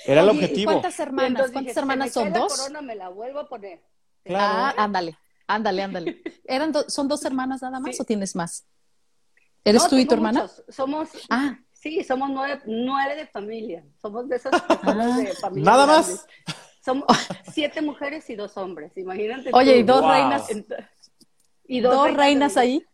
Era 0.05 0.21
el 0.21 0.29
objetivo. 0.29 0.71
¿Cuántas 0.71 0.99
hermanas? 0.99 1.51
¿Cuántas 1.51 1.77
hermanas 1.77 2.13
son? 2.13 2.31
¿Dos? 2.31 2.51
La 2.51 2.57
corona 2.57 2.81
me 2.81 2.95
la 2.95 3.09
vuelvo 3.09 3.41
a 3.41 3.49
poner. 3.49 3.81
Ah, 4.29 4.73
ándale, 4.77 5.17
ándale, 5.45 5.83
ándale. 5.83 6.21
¿Eran 6.45 6.73
¿Son 6.87 7.09
dos 7.09 7.25
hermanas 7.25 7.61
nada 7.61 7.81
más 7.81 7.99
o 7.99 8.05
tienes 8.05 8.33
más? 8.33 8.65
¿Eres 9.63 9.87
tú 9.87 9.97
y 9.97 10.05
tu 10.05 10.15
hermana? 10.15 10.47
Somos, 10.69 11.09
ah. 11.29 11.57
Sí, 11.71 12.01
somos 12.03 12.29
nueve, 12.29 12.61
nueve 12.65 13.15
de 13.15 13.27
familia. 13.27 13.83
Somos 14.01 14.29
de 14.29 14.37
esas 14.37 14.61
personas 14.61 15.17
de 15.17 15.33
familia. 15.33 15.71
Nada 15.71 15.85
más. 15.85 16.25
Somos 16.83 17.05
siete 17.51 17.81
mujeres 17.81 18.29
y 18.29 18.35
dos 18.35 18.55
hombres. 18.55 18.95
Imagínate. 18.95 19.49
Oye, 19.51 19.77
y 19.77 19.83
dos 19.83 20.01
reinas. 20.01 20.47
Y 21.65 21.81
dos, 21.81 22.13
reinas, 22.13 22.55
ahí. 22.55 22.85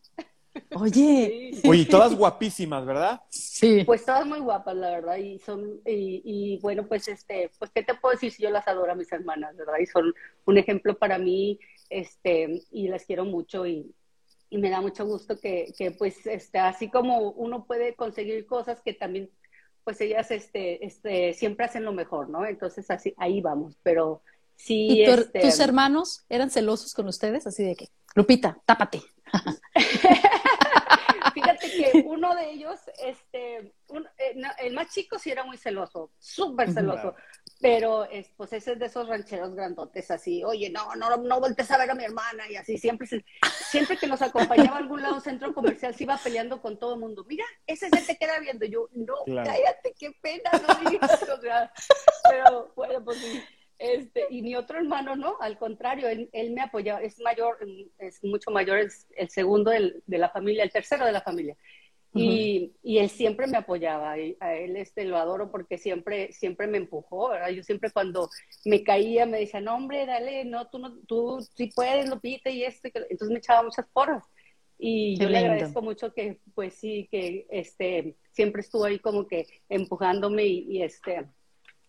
Oye. 0.76 1.52
Oye, 1.68 1.86
todas 1.86 2.16
guapísimas, 2.16 2.84
¿verdad? 2.84 3.22
Sí. 3.30 3.84
Pues 3.84 4.06
todas 4.06 4.26
muy 4.26 4.40
guapas, 4.40 4.76
la 4.76 4.90
verdad. 4.90 5.18
Y 5.18 5.38
son, 5.40 5.82
y, 5.86 6.22
y, 6.24 6.60
bueno, 6.60 6.88
pues 6.88 7.08
este, 7.08 7.52
pues 7.60 7.70
qué 7.70 7.84
te 7.84 7.94
puedo 7.94 8.14
decir 8.14 8.32
si 8.32 8.42
yo 8.42 8.50
las 8.50 8.68
adoro 8.68 8.92
a 8.92 8.96
mis 8.96 9.12
hermanas, 9.12 9.56
¿verdad? 9.56 9.78
Y 9.80 9.86
son 9.86 10.14
un 10.46 10.58
ejemplo 10.58 10.98
para 10.98 11.20
mí, 11.20 11.60
este, 11.90 12.64
y 12.72 12.88
las 12.88 13.06
quiero 13.06 13.26
mucho 13.26 13.68
y, 13.68 13.94
y 14.50 14.58
me 14.58 14.70
da 14.70 14.82
mucho 14.82 15.06
gusto 15.06 15.40
que, 15.40 15.74
que, 15.78 15.92
pues 15.92 16.26
este, 16.26 16.60
así 16.60 16.90
como 16.90 17.32
uno 17.32 17.66
puede 17.66 17.96
conseguir 17.96 18.46
cosas 18.46 18.82
que 18.82 18.94
también 18.94 19.30
pues 19.84 20.02
ellas 20.02 20.30
este, 20.32 20.86
este, 20.86 21.34
siempre 21.34 21.66
hacen 21.66 21.84
lo 21.84 21.94
mejor, 21.94 22.30
¿no? 22.30 22.46
Entonces 22.46 22.90
así 22.92 23.14
ahí 23.18 23.42
vamos, 23.42 23.78
pero 23.82 24.22
sí. 24.56 24.88
¿Y 24.88 25.04
este, 25.04 25.40
tus 25.40 25.60
hermanos 25.60 26.26
eran 26.30 26.52
celosos 26.52 26.94
con 26.94 27.08
ustedes? 27.08 27.48
Así 27.48 27.64
de 27.64 27.76
que, 27.76 27.88
Lupita, 28.16 28.60
tápate. 28.66 29.02
Fíjate 31.41 31.71
que 31.71 32.04
uno 32.08 32.36
de 32.36 32.52
ellos, 32.52 32.80
este, 33.04 33.58
eh, 33.58 34.36
el 34.60 34.73
más 34.73 34.93
chico 34.93 35.17
sí 35.17 35.32
era 35.32 35.43
muy 35.43 35.58
celoso, 35.58 36.12
súper 36.19 36.71
celoso, 36.71 37.15
pero 37.62 38.08
pues 38.38 38.54
ese 38.54 38.73
es 38.73 38.80
de 38.80 38.86
esos 38.86 39.08
rancheros 39.08 39.56
grandotes 39.56 40.12
así, 40.12 40.43
oye, 40.43 40.69
no, 40.69 40.95
no, 40.95 41.15
no 41.17 41.39
voltees 41.39 41.71
a 41.71 41.78
ver 41.78 41.89
a 41.89 41.95
mi 41.95 42.04
hermana 42.04 42.49
y 42.49 42.56
así, 42.56 42.78
siempre, 42.78 43.08
siempre 43.69 43.97
que 43.97 44.08
nos 44.08 44.21
acompañaba 44.21 44.78
a 44.78 44.80
algún 44.80 45.02
lado 45.02 45.19
centro 45.19 45.54
comercial 45.54 45.95
se 45.95 46.04
iba 46.04 46.17
peleando 46.17 46.62
con 46.62 46.78
todo 46.78 46.95
el 46.95 46.99
mundo, 46.99 47.25
mira, 47.28 47.45
ese 47.65 47.89
se 47.89 48.02
te 48.02 48.17
queda 48.17 48.39
viendo, 48.39 48.65
yo, 48.65 48.89
no, 48.93 49.15
cállate, 49.25 49.93
qué 49.97 50.12
pena, 50.21 50.52
no 50.52 50.89
digas, 50.89 51.23
o 51.23 51.41
sea, 51.41 51.71
pero 52.30 52.71
bueno, 52.75 53.04
pues 53.04 53.17
sí. 53.17 53.43
Este, 53.80 54.26
y 54.30 54.42
mi 54.42 54.56
otro 54.56 54.78
hermano, 54.78 55.15
¿no? 55.15 55.38
Al 55.39 55.58
contrario, 55.58 56.10
él, 56.10 56.30
él, 56.34 56.52
me 56.52 56.62
apoyaba, 56.62 57.02
es 57.02 57.18
mayor, 57.22 57.58
es 57.98 58.22
mucho 58.26 58.52
mayor, 58.52 58.80
es 58.80 59.08
el 59.15 59.30
segundo 59.30 59.72
del, 59.72 60.04
de 60.06 60.18
la 60.18 60.30
familia, 60.30 60.63
el 60.63 60.72
tercero 60.72 61.06
de 61.06 61.13
la 61.13 61.22
familia. 61.22 61.56
Y, 62.13 62.74
y, 62.84 62.98
él 62.98 63.10
siempre 63.10 63.48
me 63.48 63.58
apoyaba, 63.58 64.18
y 64.20 64.36
a 64.42 64.56
él 64.56 64.76
este, 64.76 65.06
lo 65.06 65.15
adoro 65.15 65.50
porque 65.50 65.78
siempre, 65.78 66.34
siempre 66.34 66.68
me 66.68 66.80
empujó, 66.80 67.30
¿verdad? 67.30 67.50
Yo 67.50 67.63
siempre 67.63 67.92
cuando 67.92 68.30
me 68.65 68.84
caía 68.84 69.26
me 69.26 69.39
decía, 69.39 69.62
no 69.62 69.76
hombre, 69.76 70.06
dale, 70.06 70.44
no, 70.44 70.68
tú, 70.70 70.80
no, 70.80 70.98
tú 71.08 71.39
sí 71.56 71.72
puedes, 71.74 72.10
lo 72.10 72.20
pite 72.20 72.52
y 72.52 72.63
esto, 72.63 72.89
entonces 72.94 73.30
me 73.30 73.38
echaba 73.38 73.63
muchas 73.63 73.86
porras. 73.94 74.24
Y 74.78 75.18
yo 75.18 75.30
le 75.30 75.38
agradezco 75.38 75.82
mucho 75.82 76.13
que, 76.13 76.39
pues 76.56 76.74
sí, 76.74 77.08
que 77.12 77.46
este, 77.50 78.15
siempre 78.32 78.62
estuvo 78.62 78.86
ahí 78.86 79.00
como 79.00 79.28
que 79.28 79.46
empujándome 79.70 80.46
y, 80.46 80.65
y 80.70 80.82
este, 80.82 81.28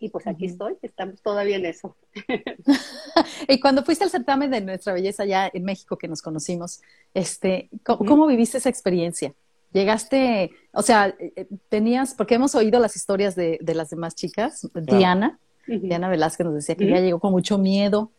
y 0.01 0.09
pues 0.09 0.27
aquí 0.27 0.47
estoy, 0.47 0.77
estamos 0.81 1.21
todavía 1.21 1.57
en 1.57 1.67
eso. 1.67 1.95
y 3.49 3.61
cuando 3.61 3.85
fuiste 3.85 4.05
al 4.05 4.11
certamen 4.11 4.51
de 4.51 4.63
Nuestra 4.63 4.95
Belleza 4.95 5.27
ya 5.27 5.51
en 5.53 5.63
México 5.63 5.99
que 5.99 6.09
nos 6.09 6.23
conocimos, 6.23 6.81
este, 7.13 7.69
¿cómo, 7.85 8.27
viviste 8.27 8.59
esa 8.59 8.71
experiencia? 8.71 9.35
Llegaste, 9.73 10.53
o 10.73 10.83
sea, 10.83 11.15
eh, 11.19 11.33
eh, 11.37 11.47
tenías, 11.69 12.15
porque 12.15 12.35
hemos 12.35 12.55
oído 12.55 12.81
las 12.81 12.97
historias 12.97 13.37
de, 13.37 13.59
de 13.61 13.75
las 13.75 13.91
demás 13.91 14.15
chicas, 14.15 14.67
Diana, 14.75 15.39
Diana 15.67 16.09
Velázquez 16.09 16.47
nos 16.47 16.55
decía 16.55 16.75
que 16.75 16.85
ella 16.85 17.01
llegó 17.01 17.21
con 17.21 17.33
mucho 17.33 17.59
miedo. 17.59 18.11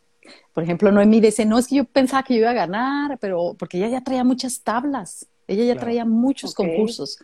Por 0.54 0.62
ejemplo, 0.62 0.92
Noemí 0.92 1.20
dice, 1.20 1.44
no, 1.44 1.58
es 1.58 1.66
que 1.66 1.74
yo 1.76 1.84
pensaba 1.84 2.22
que 2.22 2.34
yo 2.34 2.40
iba 2.40 2.50
a 2.50 2.54
ganar, 2.54 3.18
pero 3.18 3.54
porque 3.58 3.78
ella 3.78 3.88
ya 3.88 4.04
traía 4.04 4.22
muchas 4.22 4.62
tablas, 4.62 5.26
ella 5.48 5.64
ya 5.64 5.80
traía 5.80 6.04
muchos 6.04 6.54
concursos. 6.54 7.18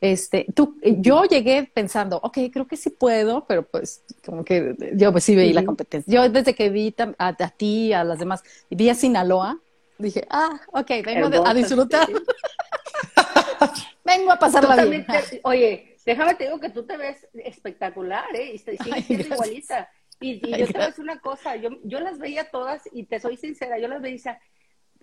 Este, 0.00 0.46
tú, 0.54 0.78
yo 0.82 1.24
llegué 1.24 1.70
pensando, 1.72 2.18
ok, 2.22 2.38
creo 2.52 2.66
que 2.66 2.76
sí 2.76 2.90
puedo, 2.90 3.46
pero 3.46 3.62
pues 3.62 4.02
como 4.24 4.44
que 4.44 4.76
yo 4.94 5.12
pues 5.12 5.24
sí 5.24 5.34
veí 5.34 5.52
la 5.52 5.64
competencia. 5.64 6.12
Yo 6.12 6.28
desde 6.28 6.54
que 6.54 6.68
vi 6.68 6.94
a, 7.18 7.50
ti, 7.50 7.92
a 7.92 8.04
las 8.04 8.18
demás, 8.18 8.42
vi 8.70 8.88
a 8.90 8.94
Sinaloa, 8.94 9.58
dije, 9.98 10.26
ah, 10.30 10.60
ok, 10.72 10.90
vengo 11.04 11.46
a 11.46 11.54
disfrutar. 11.54 12.08
vengo 14.04 14.32
a 14.32 14.38
pasarla 14.38 14.84
bien. 14.84 15.06
oye, 15.42 15.96
déjame 16.04 16.34
te 16.34 16.44
digo 16.44 16.60
que 16.60 16.70
tú 16.70 16.84
te 16.84 16.96
ves 16.96 17.26
espectacular, 17.32 18.34
¿eh? 18.34 18.54
Y 18.54 18.58
sigues 18.58 19.04
siendo 19.06 19.34
igualita. 19.34 19.88
Y, 20.20 20.40
yo 20.40 20.66
te 20.66 20.72
voy 20.72 20.82
a 20.82 20.86
decir 20.86 21.04
una 21.04 21.20
cosa, 21.20 21.56
yo, 21.56 21.70
yo 21.82 22.00
las 22.00 22.18
veía 22.18 22.50
todas 22.50 22.82
y 22.92 23.04
te 23.04 23.20
soy 23.20 23.36
sincera, 23.36 23.78
yo 23.78 23.88
las 23.88 24.00
veía 24.00 24.38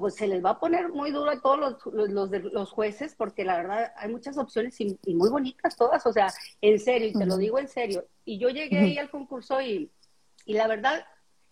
pues 0.01 0.15
se 0.15 0.27
les 0.27 0.43
va 0.43 0.49
a 0.49 0.59
poner 0.59 0.89
muy 0.89 1.11
duro 1.11 1.29
a 1.29 1.39
todos 1.39 1.59
los, 1.59 2.09
los, 2.09 2.29
de, 2.31 2.39
los 2.39 2.71
jueces, 2.71 3.15
porque 3.15 3.45
la 3.45 3.57
verdad 3.57 3.93
hay 3.95 4.09
muchas 4.09 4.37
opciones 4.37 4.81
y, 4.81 4.97
muy 5.13 5.29
bonitas 5.29 5.77
todas, 5.77 6.05
o 6.07 6.11
sea, 6.11 6.27
en 6.59 6.79
serio, 6.79 7.07
y 7.09 7.13
te 7.13 7.25
lo 7.25 7.37
digo 7.37 7.59
en 7.59 7.67
serio. 7.67 8.05
Y 8.25 8.39
yo 8.39 8.49
llegué 8.49 8.79
ahí 8.79 8.97
al 8.97 9.11
concurso 9.11 9.61
y, 9.61 9.91
y 10.45 10.53
la 10.53 10.67
verdad, 10.67 11.05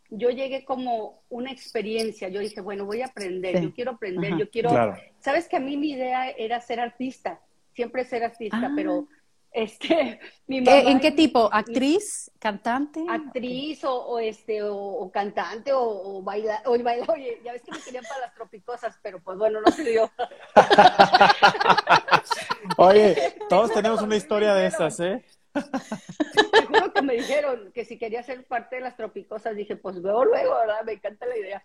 yo 0.09 0.31
llegué 0.31 0.65
como 0.65 1.21
una 1.29 1.51
experiencia, 1.51 2.27
yo 2.29 2.39
dije, 2.39 2.59
bueno, 2.59 2.85
voy 2.85 3.01
a 3.01 3.05
aprender, 3.05 3.61
yo 3.61 3.71
quiero 3.73 3.91
aprender, 3.91 4.35
yo 4.37 4.49
quiero, 4.49 4.71
sabes 5.19 5.47
que 5.47 5.57
a 5.57 5.59
mí 5.59 5.77
mi 5.77 5.91
idea 5.91 6.29
era 6.31 6.59
ser 6.59 6.79
artista, 6.79 7.39
siempre 7.73 8.03
ser 8.03 8.23
artista, 8.23 8.65
ah. 8.65 8.73
pero 8.75 9.07
este, 9.51 10.19
mi 10.47 10.61
mamá 10.61 10.81
¿En 10.81 10.99
qué 10.99 11.11
tipo? 11.11 11.49
¿Actriz? 11.51 12.31
¿Cantante? 12.39 13.03
Actriz 13.09 13.83
o, 13.83 14.19
este, 14.19 14.61
o, 14.63 15.09
cantante 15.11 15.73
o, 15.73 15.81
o 15.81 16.21
bailar, 16.21 16.61
o 16.65 16.71
oye, 16.71 17.39
ya 17.43 17.53
ves 17.53 17.63
que 17.63 17.71
me 17.71 17.79
querían 17.79 18.03
para 18.03 18.21
las 18.21 18.33
tropicosas, 18.33 18.99
pero 19.01 19.21
pues 19.21 19.37
bueno, 19.37 19.61
no 19.61 19.71
se 19.71 19.83
dio. 19.83 20.11
oye, 22.77 23.35
todos 23.49 23.73
tenemos 23.73 24.01
una 24.01 24.15
historia 24.15 24.53
de 24.53 24.67
esas, 24.67 24.99
¿eh? 24.99 25.23
Te 25.53 26.65
juro 26.65 26.93
que 26.93 27.01
me 27.01 27.15
dijeron 27.15 27.71
que 27.73 27.85
si 27.85 27.97
quería 27.97 28.23
ser 28.23 28.45
parte 28.45 28.77
de 28.77 28.83
las 28.83 28.95
tropicosas, 28.95 29.55
dije, 29.55 29.75
pues 29.75 30.01
veo 30.01 30.25
luego, 30.25 30.55
¿verdad? 30.55 30.83
Me 30.85 30.93
encanta 30.93 31.25
la 31.25 31.37
idea. 31.37 31.63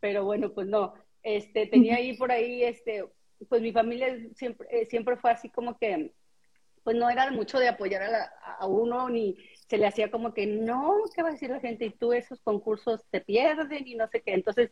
Pero 0.00 0.24
bueno, 0.24 0.52
pues 0.52 0.66
no. 0.66 0.94
Este, 1.22 1.66
tenía 1.66 1.96
ahí 1.96 2.16
por 2.16 2.30
ahí, 2.30 2.62
este, 2.62 3.04
pues 3.48 3.60
mi 3.60 3.72
familia 3.72 4.16
siempre, 4.34 4.68
eh, 4.70 4.86
siempre 4.86 5.16
fue 5.16 5.30
así 5.30 5.48
como 5.48 5.78
que 5.78 6.12
pues 6.84 6.96
no 6.96 7.10
era 7.10 7.30
mucho 7.30 7.58
de 7.58 7.68
apoyar 7.68 8.02
a, 8.02 8.32
a, 8.58 8.66
uno, 8.66 9.08
ni 9.08 9.36
se 9.66 9.78
le 9.78 9.86
hacía 9.86 10.10
como 10.10 10.34
que, 10.34 10.46
no, 10.46 10.94
¿qué 11.14 11.22
va 11.22 11.30
a 11.30 11.32
decir 11.32 11.50
la 11.50 11.60
gente? 11.60 11.86
Y 11.86 11.90
tú 11.90 12.12
esos 12.12 12.38
concursos 12.40 13.00
te 13.10 13.22
pierden 13.22 13.88
y 13.88 13.94
no 13.94 14.06
sé 14.08 14.20
qué. 14.20 14.34
Entonces, 14.34 14.70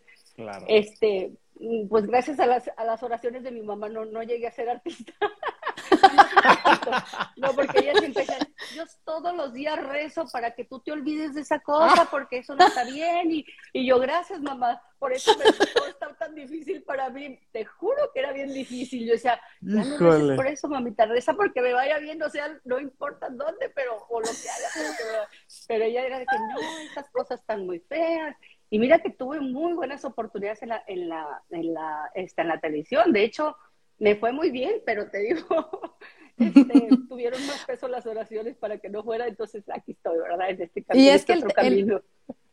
este, 0.68 1.32
pues 1.88 2.06
gracias 2.06 2.38
a 2.38 2.46
las, 2.46 2.70
a 2.76 2.84
las 2.84 3.02
oraciones 3.02 3.42
de 3.42 3.50
mi 3.50 3.62
mamá 3.62 3.88
no, 3.88 4.04
no 4.04 4.22
llegué 4.22 4.46
a 4.46 4.52
ser 4.52 4.68
artista. 4.68 5.12
no, 7.36 7.52
porque 7.52 7.78
ella 7.80 7.98
siempre 7.98 8.24
decía, 8.24 8.38
yo 8.74 8.84
todos 9.04 9.34
los 9.34 9.52
días 9.52 9.82
rezo 9.82 10.26
para 10.32 10.54
que 10.54 10.64
tú 10.64 10.80
te 10.80 10.92
olvides 10.92 11.34
de 11.34 11.42
esa 11.42 11.60
cosa, 11.60 12.08
porque 12.10 12.38
eso 12.38 12.54
no 12.54 12.66
está 12.66 12.84
bien. 12.84 13.30
Y, 13.30 13.46
y 13.72 13.86
yo, 13.86 13.98
gracias 13.98 14.40
mamá, 14.40 14.80
por 14.98 15.12
eso 15.12 15.36
me 15.36 15.44
todo 15.74 15.86
está 15.88 16.14
tan 16.14 16.32
difícil 16.34 16.82
para 16.84 17.10
mí. 17.10 17.36
Te 17.50 17.64
juro 17.64 18.10
que 18.14 18.20
era 18.20 18.32
bien 18.32 18.52
difícil. 18.52 19.04
Yo 19.04 19.14
decía, 19.14 19.40
ya 19.60 19.84
no 19.84 20.36
por 20.36 20.46
eso, 20.46 20.68
mamita, 20.68 21.06
reza 21.06 21.34
porque 21.34 21.60
me 21.60 21.72
vaya 21.72 21.98
bien, 21.98 22.22
o 22.22 22.30
sea, 22.30 22.56
no 22.64 22.78
importa 22.78 23.28
dónde, 23.28 23.68
pero, 23.74 23.96
o 24.08 24.20
lo 24.20 24.26
que 24.26 24.48
haga. 24.48 25.26
Pero, 25.66 25.84
ella 25.84 26.06
era 26.06 26.18
de 26.20 26.26
que 26.26 26.38
no, 26.38 26.60
estas 26.86 27.10
cosas 27.10 27.40
están 27.40 27.66
muy 27.66 27.80
feas. 27.80 28.36
Y 28.70 28.78
mira 28.78 29.00
que 29.00 29.10
tuve 29.10 29.40
muy 29.40 29.72
buenas 29.72 30.04
oportunidades 30.04 30.62
en 30.62 30.68
la, 30.68 30.84
en 30.86 31.08
la, 31.08 31.42
en 31.50 31.74
la, 31.74 32.10
esta, 32.14 32.42
en 32.42 32.48
la 32.48 32.60
televisión. 32.60 33.12
De 33.12 33.24
hecho, 33.24 33.56
me 33.98 34.16
fue 34.16 34.32
muy 34.32 34.50
bien, 34.50 34.74
pero 34.84 35.10
te 35.10 35.18
digo, 35.18 35.96
este, 36.38 36.88
tuvieron 37.08 37.44
más 37.46 37.64
peso 37.64 37.88
las 37.88 38.06
oraciones 38.06 38.56
para 38.56 38.78
que 38.78 38.88
no 38.88 39.02
fuera, 39.02 39.26
entonces 39.26 39.64
aquí 39.72 39.92
estoy, 39.92 40.18
¿verdad? 40.18 40.50
En 40.50 40.62
este 40.62 40.82
camino. 40.82 41.04
Y 41.04 41.08
es 41.08 41.24
que 41.24 41.34
este 41.34 41.66
el, 41.66 42.02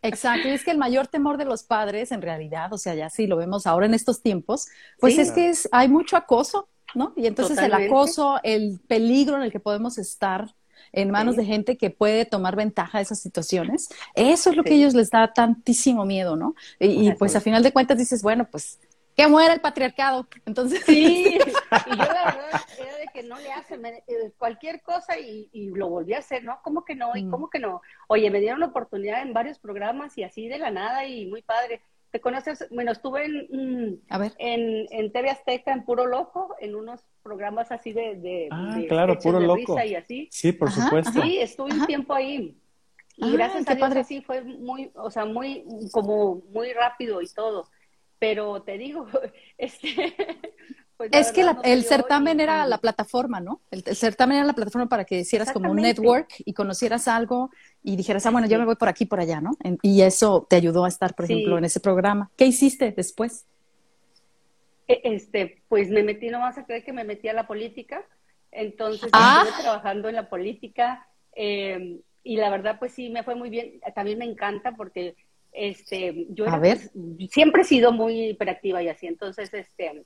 exacto, 0.02 0.48
y 0.48 0.52
es 0.52 0.64
que 0.64 0.72
el 0.72 0.78
mayor 0.78 1.08
temor 1.08 1.38
de 1.38 1.46
los 1.46 1.64
padres, 1.64 2.12
en 2.12 2.22
realidad, 2.22 2.72
o 2.74 2.78
sea, 2.78 2.96
ya 2.96 3.10
sí 3.10 3.28
lo 3.28 3.38
vemos 3.38 3.68
ahora 3.68 3.86
en 3.86 3.94
estos 3.94 4.22
tiempos, 4.22 4.68
pues 5.00 5.18
es 5.18 5.32
que 5.32 5.50
es, 5.50 5.68
hay 5.72 5.88
mucho 5.88 6.18
acoso, 6.18 6.70
¿no? 6.96 7.14
Y 7.16 7.28
entonces 7.28 7.58
el 7.58 7.74
acoso, 7.74 8.40
el 8.44 8.80
peligro 8.88 9.38
en 9.38 9.44
el 9.44 9.52
que 9.52 9.60
podemos 9.60 9.98
estar 9.98 10.54
en 10.92 11.12
manos 11.12 11.36
de 11.36 11.46
gente 11.46 11.78
que 11.78 11.90
puede 11.90 12.26
tomar 12.26 12.56
ventaja 12.56 12.98
de 12.98 13.04
esas 13.04 13.20
situaciones. 13.20 13.90
Eso 14.16 14.50
es 14.50 14.56
lo 14.56 14.64
que 14.64 14.72
a 14.72 14.76
ellos 14.76 14.94
les 14.94 15.10
da 15.10 15.32
tantísimo 15.34 16.06
miedo, 16.06 16.36
¿no? 16.36 16.56
Y, 16.80 17.12
pues 17.14 17.36
a 17.36 17.42
final 17.42 17.64
de 17.64 17.72
cuentas 17.72 17.98
dices, 17.98 18.24
bueno, 18.24 18.48
pues 18.50 18.80
que 19.20 19.28
muera 19.28 19.54
el 19.54 19.60
patriarcado. 19.60 20.28
Entonces, 20.46 20.82
sí, 20.86 21.38
y 21.38 21.90
yo 21.90 21.98
la 21.98 22.26
verdad 22.26 22.62
era 22.80 22.98
de 22.98 23.08
que 23.14 23.24
no 23.24 23.38
le 23.38 23.52
hace 23.52 23.76
eh, 23.76 24.32
cualquier 24.38 24.82
cosa 24.82 25.18
y, 25.20 25.50
lo 25.76 25.90
volví 25.90 26.14
a 26.14 26.20
hacer, 26.20 26.44
¿no? 26.44 26.60
¿Cómo 26.64 26.86
que 26.86 26.96
no? 26.96 27.16
¿Y 27.16 27.26
mm. 27.26 27.32
cómo 27.32 27.50
que 27.50 27.60
no? 27.60 27.82
Oye, 28.08 28.32
me 28.32 28.40
dieron 28.40 28.62
la 28.62 28.68
oportunidad 28.68 29.22
en 29.22 29.34
varios 29.34 29.60
programas 29.60 30.18
y 30.18 30.24
así 30.24 30.48
de 30.48 30.58
la 30.58 30.72
nada 30.72 31.06
y 31.06 31.26
muy 31.26 31.42
padre. 31.42 31.82
¿Te 32.12 32.22
conoces? 32.22 32.66
Bueno, 32.72 32.92
estuve 32.92 33.26
en, 33.26 33.48
mm, 33.52 34.02
en, 34.38 34.88
en 34.90 35.12
TV 35.12 35.30
Azteca, 35.30 35.74
en 35.74 35.84
Puro 35.84 36.08
Loco, 36.08 36.56
en 36.60 36.76
unos 36.76 37.02
programas 37.22 37.72
así 37.72 37.92
de, 37.92 38.16
de, 38.16 38.48
ah, 38.52 38.80
claro, 38.88 39.20
Puro 39.20 39.40
Loco. 39.42 39.78
y 39.84 39.96
así. 39.96 40.30
Sí, 40.32 40.54
por 40.54 40.72
supuesto. 40.72 41.22
Sí, 41.22 41.40
estuve 41.40 41.74
un 41.74 41.86
tiempo 41.86 42.14
ahí. 42.14 42.58
Y 43.18 43.26
ah, 43.26 43.32
gracias 43.34 43.68
a 43.68 43.76
Dios 43.76 43.90
padre. 43.90 44.00
así 44.00 44.22
fue 44.22 44.42
muy, 44.42 44.92
o 44.96 45.12
sea, 45.12 45.26
muy, 45.26 45.66
como 45.92 46.42
muy 46.52 46.72
rápido 46.72 47.22
y 47.22 47.28
todo. 47.28 47.68
Pero 48.20 48.62
te 48.62 48.78
digo, 48.78 49.08
este, 49.58 49.88
pues 50.98 51.10
es 51.14 51.32
que 51.32 51.46
el 51.64 51.84
certamen 51.84 52.40
era 52.40 52.68
la 52.68 52.78
plataforma, 52.78 53.40
¿no? 53.40 53.62
El, 53.72 53.84
certamen 53.96 54.38
era 54.38 54.46
la 54.46 54.54
plataforma 54.54 54.88
para 54.88 55.06
que 55.06 55.20
hicieras 55.20 55.52
como 55.52 55.72
un 55.72 55.78
network 55.78 56.28
y 56.40 56.54
conocieras 56.54 57.08
algo 57.08 57.50
y 57.82 57.96
dijeras, 57.96 58.26
ah, 58.26 58.32
bueno, 58.32 58.48
yo 58.48 58.60
me 58.60 58.66
voy 58.66 58.76
por 58.76 58.90
aquí, 58.90 59.06
por 59.06 59.20
allá, 59.20 59.42
¿no? 59.42 59.52
y 59.82 60.02
eso 60.02 60.46
te 60.50 60.58
ayudó 60.58 60.86
a 60.86 60.90
estar, 60.90 61.16
por 61.16 61.26
ejemplo, 61.26 61.58
en 61.58 61.66
ese 61.66 61.80
programa. 61.80 62.30
¿Qué 62.36 62.46
hiciste 62.46 62.92
después? 62.92 63.46
E, 64.90 65.02
este, 65.04 65.62
pues 65.70 65.90
me 65.90 66.04
metí, 66.04 66.30
no 66.30 66.40
vas 66.40 66.58
a 66.58 66.66
creer 66.66 66.84
que 66.84 66.92
me 66.92 67.06
metí 67.06 67.30
a 67.30 67.34
la 67.34 67.48
política. 67.48 68.04
Entonces 68.52 69.10
ah. 69.14 69.44
estuve 69.46 69.64
trabajando 69.64 70.10
en 70.10 70.16
la 70.16 70.28
política 70.28 71.08
em, 71.34 72.02
y 72.24 72.38
la 72.38 72.50
verdad, 72.50 72.80
pues 72.80 72.94
sí, 72.94 73.10
me 73.10 73.24
fue 73.24 73.36
muy 73.36 73.50
bien. 73.50 73.80
También 73.96 74.18
me 74.18 74.26
encanta 74.26 74.76
porque 74.76 75.16
este, 75.52 76.28
yo 76.30 76.46
pues, 76.46 76.92
siempre 77.30 77.64
he 77.64 77.66
sido 77.66 77.92
muy 77.92 78.30
hiperactiva 78.30 78.82
y 78.84 78.90
así. 78.90 79.08
Entonces, 79.08 79.54
este 79.54 80.06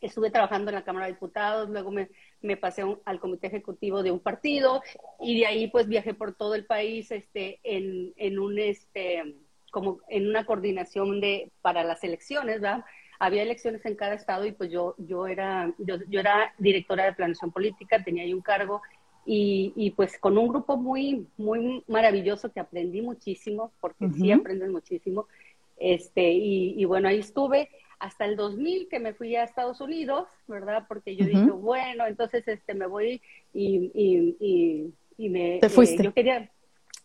estuve 0.00 0.30
trabajando 0.30 0.70
en 0.70 0.76
la 0.76 0.84
Cámara 0.84 1.06
de 1.06 1.12
Diputados, 1.12 1.68
luego 1.70 1.90
me, 1.90 2.08
me 2.40 2.56
pasé 2.56 2.82
al 3.04 3.20
comité 3.20 3.46
ejecutivo 3.46 4.02
de 4.02 4.10
un 4.10 4.20
partido 4.20 4.82
y 5.20 5.40
de 5.40 5.46
ahí 5.46 5.68
pues 5.68 5.88
viajé 5.88 6.14
por 6.14 6.34
todo 6.34 6.54
el 6.54 6.66
país 6.66 7.10
este, 7.10 7.60
en, 7.62 8.12
en 8.16 8.38
un 8.38 8.58
este 8.58 9.36
como 9.70 10.00
en 10.08 10.28
una 10.28 10.46
coordinación 10.46 11.20
de 11.20 11.50
para 11.60 11.84
las 11.84 12.02
elecciones, 12.04 12.60
¿verdad? 12.60 12.84
Había 13.18 13.42
elecciones 13.42 13.84
en 13.84 13.96
cada 13.96 14.14
estado 14.14 14.46
y 14.46 14.52
pues 14.52 14.70
yo 14.70 14.94
yo 14.98 15.26
era 15.26 15.74
yo, 15.78 15.96
yo 16.08 16.20
era 16.20 16.54
directora 16.58 17.04
de 17.04 17.12
planeación 17.14 17.50
política, 17.50 18.02
tenía 18.02 18.22
ahí 18.24 18.32
un 18.32 18.42
cargo 18.42 18.82
y, 19.26 19.72
y, 19.76 19.90
pues 19.90 20.18
con 20.18 20.38
un 20.38 20.48
grupo 20.48 20.76
muy 20.76 21.26
muy 21.36 21.82
maravilloso 21.88 22.52
que 22.52 22.60
aprendí 22.60 23.02
muchísimo 23.02 23.72
porque 23.80 24.08
sí 24.10 24.32
aprenden 24.32 24.72
muchísimo. 24.72 25.26
Este 25.78 26.32
y, 26.32 26.80
y 26.80 26.84
bueno, 26.84 27.08
ahí 27.08 27.18
estuve 27.18 27.68
hasta 27.98 28.24
el 28.24 28.36
2000 28.36 28.88
que 28.88 28.98
me 28.98 29.14
fui 29.14 29.36
a 29.36 29.44
Estados 29.44 29.80
Unidos, 29.80 30.28
¿verdad? 30.46 30.84
Porque 30.88 31.16
yo 31.16 31.24
dije, 31.24 31.50
bueno, 31.50 32.06
entonces 32.06 32.46
este 32.46 32.74
me 32.74 32.86
voy 32.86 33.22
y, 33.54 33.90
y, 33.94 34.92
y, 35.16 35.28
me... 35.28 35.58
¿Te 35.60 35.68
fuiste? 35.68 36.02
Eh, 36.02 36.04
yo 36.04 36.14
quería... 36.14 36.50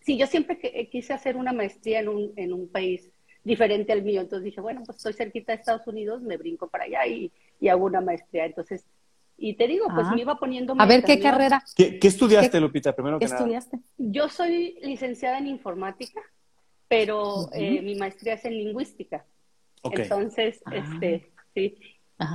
Sí, 0.02 0.18
yo 0.18 0.28
siempre 0.28 0.60
eh, 0.64 0.90
quise 0.90 1.14
hacer 1.14 1.38
una 1.38 1.54
maestría 1.54 2.00
en 2.00 2.10
un, 2.10 2.34
en 2.36 2.54
un 2.54 2.68
país 2.68 3.10
diferente 3.44 3.92
al 3.92 4.04
mío, 4.04 4.22
entonces 4.22 4.46
dije, 4.46 4.62
bueno, 4.62 4.84
pues 4.86 4.98
estoy 4.98 5.14
cerquita 5.14 5.54
de 5.54 5.60
Estados 5.60 5.88
Unidos, 5.88 6.22
me 6.22 6.38
brinco 6.38 6.68
para 6.68 6.86
allá 6.86 7.06
y, 7.08 7.32
y 7.60 7.70
hago 7.70 7.86
una 7.86 8.02
maestría. 8.02 8.46
Entonces, 8.46 8.86
y 9.42 9.56
te 9.56 9.68
digo, 9.68 9.88
pues 9.94 10.06
ah. 10.08 10.14
me 10.14 10.22
iba 10.22 10.36
poniendo... 10.36 10.76
a 10.78 10.86
ver, 10.86 11.04
¿qué 11.04 11.20
carrera? 11.20 11.64
¿Qué, 11.76 12.00
estudiaste, 12.04 12.60
Lupita, 12.60 12.94
primero 12.94 13.18
que 13.18 13.26
¿Qué 13.26 13.34
estudiaste? 13.34 13.80
Yo 13.98 14.30
soy 14.30 14.78
licenciada 14.84 15.40
en 15.40 15.48
informática, 15.48 16.22
pero 16.88 17.50
eh, 17.54 17.82
mi 17.82 17.96
maestría 17.96 18.36
es 18.36 18.46
en 18.46 18.54
lingüística. 18.54 19.26
Entonces, 19.84 20.62
ah. 20.66 20.76
este, 20.76 21.32
sí. 21.56 21.76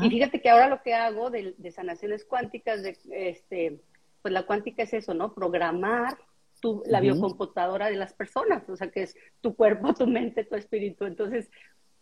Y 0.03 0.11
fíjate 0.11 0.41
que 0.41 0.51
ahora 0.51 0.69
lo 0.69 0.83
que 0.83 0.95
hago 0.95 1.31
de, 1.31 1.55
sanaciones 1.71 2.25
cuánticas, 2.25 2.83
de, 2.83 2.99
este, 3.13 3.81
pues 4.21 4.35
la 4.35 4.45
cuántica 4.45 4.83
es 4.83 4.93
eso, 4.93 5.15
¿no? 5.15 5.33
Programar 5.33 6.19
tu, 6.61 6.83
la 6.87 7.01
biocomputadora 7.01 7.89
de 7.89 7.97
las 7.97 8.15
personas, 8.15 8.69
o 8.69 8.75
sea, 8.75 8.91
que 8.91 9.05
es 9.05 9.17
tu 9.41 9.55
cuerpo, 9.55 9.95
tu 9.95 10.09
mente, 10.09 10.45
tu 10.45 10.57
espíritu. 10.57 11.05
Entonces, 11.05 11.49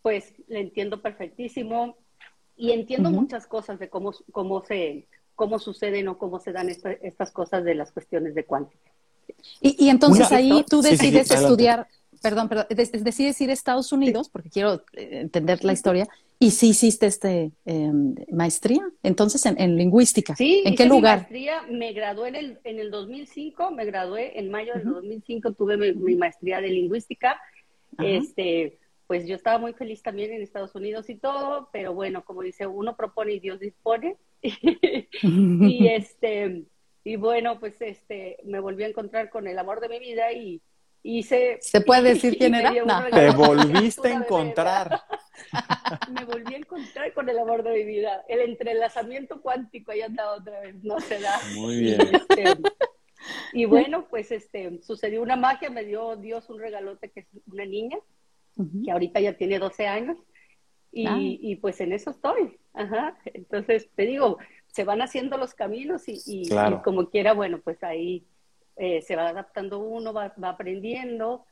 pues 0.01 0.33
le 0.49 0.61
entiendo 0.61 1.03
perfectísimo 1.03 1.99
y 2.57 2.73
entiendo 2.73 3.11
muchas 3.11 3.47
cosas 3.47 3.79
de 3.79 3.88
cómo, 3.88 4.12
cómo, 4.33 4.64
se, 4.64 5.07
cómo 5.35 5.59
suceden 5.59 6.09
o 6.09 6.19
cómo 6.19 6.38
se 6.38 6.53
dan 6.53 6.69
estas 6.69 7.31
cosas 7.33 7.64
de 7.64 7.75
las 7.75 7.93
cuestiones 7.93 8.35
de 8.35 8.45
cuántica. 8.45 8.90
Y, 9.61 9.88
entonces 9.88 10.31
ahí 10.33 10.64
tú 10.69 10.83
decides 10.83 11.31
estudiar 11.31 11.88
perdón, 12.25 12.49
perdón, 12.49 12.67
decides 12.71 13.38
ir 13.43 13.51
a 13.51 13.53
Estados 13.53 13.93
Unidos, 13.93 14.31
porque 14.31 14.49
quiero 14.49 14.83
eh, 14.95 15.21
entender 15.21 15.62
la 15.62 15.75
historia, 15.75 16.09
y 16.38 16.53
sí 16.53 16.69
hiciste 16.71 17.07
este 17.07 17.53
em, 17.67 18.14
maestría, 18.33 18.83
entonces 19.03 19.45
en, 19.45 19.77
lingüística. 19.77 20.35
Sí, 20.35 20.62
¿en 20.64 20.75
qué 20.75 20.87
lugar? 20.87 21.19
maestría, 21.19 21.62
me 21.71 21.93
gradué 21.93 22.29
en 22.31 22.37
el, 22.37 22.59
en 22.64 22.79
el 22.79 22.90
2005, 22.90 23.71
me 23.73 23.85
gradué 23.85 24.38
en 24.38 24.51
mayo 24.51 24.73
del 24.73 24.85
2005, 24.85 25.53
tuve 25.53 25.77
mi, 25.77 26.14
maestría 26.17 26.62
de 26.62 26.69
lingüística. 26.69 27.38
Este, 27.99 28.79
pues 29.07 29.27
yo 29.27 29.35
estaba 29.37 29.59
muy 29.59 29.73
feliz 29.75 30.03
también 30.03 30.33
en 30.33 30.43
Estados 30.43 30.75
Unidos 30.75 31.09
y 31.11 31.17
todo, 31.17 31.69
pero 31.73 31.93
bueno, 31.95 32.25
como 32.25 32.43
dice, 32.43 32.67
uno 32.67 32.97
propone 32.97 33.35
y 33.35 33.40
Dios 33.40 33.61
dispone. 33.61 34.17
y 34.43 35.88
este, 35.88 36.64
y 37.05 37.17
bueno, 37.17 37.61
pues 37.61 37.81
este, 37.81 38.38
me 38.45 38.61
volví 38.61 38.85
a 38.85 38.88
encontrar 38.88 39.29
con 39.29 39.47
el 39.47 39.59
amor 39.59 39.81
de 39.81 39.88
mi 39.88 39.99
vida 39.99 40.33
y 40.33 40.62
hice... 41.03 41.59
¿Se 41.61 41.83
puede 41.83 42.14
decir 42.14 42.37
quién 42.38 42.55
era? 42.55 42.73
No. 42.73 43.05
Te 43.11 43.31
volviste 43.31 44.09
a 44.09 44.12
encontrar. 44.12 45.03
me 46.11 46.25
volví 46.25 46.55
a 46.55 46.59
encontrar 46.59 47.12
con 47.12 47.29
el 47.29 47.38
amor 47.38 47.62
de 47.62 47.73
mi 47.73 47.85
vida. 47.85 48.25
El 48.27 48.40
entrelazamiento 48.40 49.43
cuántico 49.43 49.93
ahí 49.93 50.01
andaba 50.01 50.37
otra 50.37 50.61
vez, 50.61 50.83
no 50.83 50.99
se 51.01 51.21
da. 51.21 51.38
Muy 51.55 51.81
bien. 51.81 52.01
Este, 52.01 52.45
y 53.53 53.67
bueno, 53.67 54.07
pues 54.09 54.33
este, 54.33 54.83
sucedió 54.83 55.23
una 55.23 55.37
magia, 55.37 55.71
me 55.71 55.85
dio 55.85 56.17
Dios 56.17 56.49
un 56.51 56.59
regalote 56.59 57.11
que 57.11 57.21
es 57.21 57.27
una 57.51 57.64
niña, 57.64 57.99
que 58.85 58.90
ahorita 58.90 59.21
ya 59.21 59.37
tiene 59.37 59.59
12 59.59 59.87
años, 59.87 60.19
y, 60.93 61.07
ah. 61.07 61.17
y, 61.19 61.57
pues 61.57 61.81
en 61.81 61.93
eso 61.93 62.11
estoy. 62.11 62.59
Ajá. 62.73 63.17
Entonces, 63.25 63.88
te 63.97 64.07
digo, 64.07 64.38
se 64.69 64.85
van 64.85 65.03
haciendo 65.03 65.37
los 65.37 65.55
caminos 65.55 66.09
y, 66.09 66.21
y, 66.27 66.49
como 66.85 67.11
quiera, 67.11 67.33
bueno, 67.33 67.61
pues 67.62 67.83
ahí 67.83 68.25
eh, 68.77 69.03
se 69.03 69.17
va 69.17 69.29
adaptando 69.29 69.81
uno, 69.81 70.12
va, 70.12 70.35
va 70.43 70.51
aprendiendo 70.51 71.45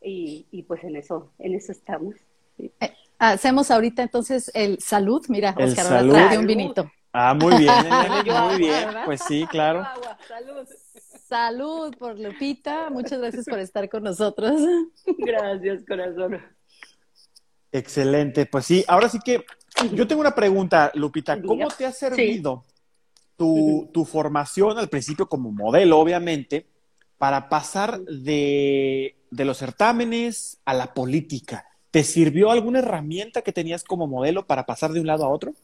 y, 0.00 0.46
y, 0.50 0.62
pues 0.64 0.84
en 0.84 0.96
eso, 0.96 1.32
en 1.38 1.54
eso 1.54 1.72
estamos. 1.72 2.16
Eh, 2.58 2.70
hacemos 3.18 3.70
ahorita 3.70 4.02
entonces 4.02 4.50
el 4.54 4.78
salud, 4.80 5.24
mira, 5.28 5.54
Oscar, 5.58 5.86
ahora 5.86 6.28
trae 6.28 6.38
un 6.38 6.46
vinito. 6.46 6.90
Ah, 7.12 7.34
muy 7.34 7.56
bien, 7.58 7.74
muy 8.46 8.58
bien, 8.58 8.88
pues 9.04 9.22
sí, 9.22 9.46
claro. 9.46 9.86
Salud. 10.26 10.66
Salud 11.32 11.96
por 11.96 12.20
Lupita, 12.20 12.90
muchas 12.90 13.18
gracias 13.18 13.46
por 13.46 13.58
estar 13.58 13.88
con 13.88 14.02
nosotros. 14.02 14.52
Gracias, 15.16 15.82
corazón. 15.88 16.38
Excelente, 17.72 18.44
pues 18.44 18.66
sí, 18.66 18.84
ahora 18.86 19.08
sí 19.08 19.18
que 19.24 19.42
yo 19.94 20.06
tengo 20.06 20.20
una 20.20 20.34
pregunta, 20.34 20.92
Lupita, 20.94 21.40
¿cómo 21.40 21.68
te 21.68 21.86
ha 21.86 21.92
servido 21.92 22.66
tu, 23.38 23.88
tu, 23.94 24.04
formación 24.04 24.76
al 24.76 24.90
principio 24.90 25.26
como 25.26 25.50
modelo, 25.50 25.98
obviamente, 26.00 26.66
para 27.16 27.48
pasar 27.48 27.98
de, 28.02 29.16
de 29.30 29.44
los 29.46 29.56
certámenes 29.56 30.60
a 30.66 30.74
la 30.74 30.92
política? 30.92 31.64
¿Te 31.90 32.04
sirvió 32.04 32.50
alguna 32.50 32.80
herramienta 32.80 33.40
que 33.40 33.52
tenías 33.52 33.84
como 33.84 34.06
modelo 34.06 34.46
para 34.46 34.66
pasar 34.66 34.92
de 34.92 35.00
un 35.00 35.06
lado 35.06 35.24
a 35.24 35.30
otro? 35.30 35.54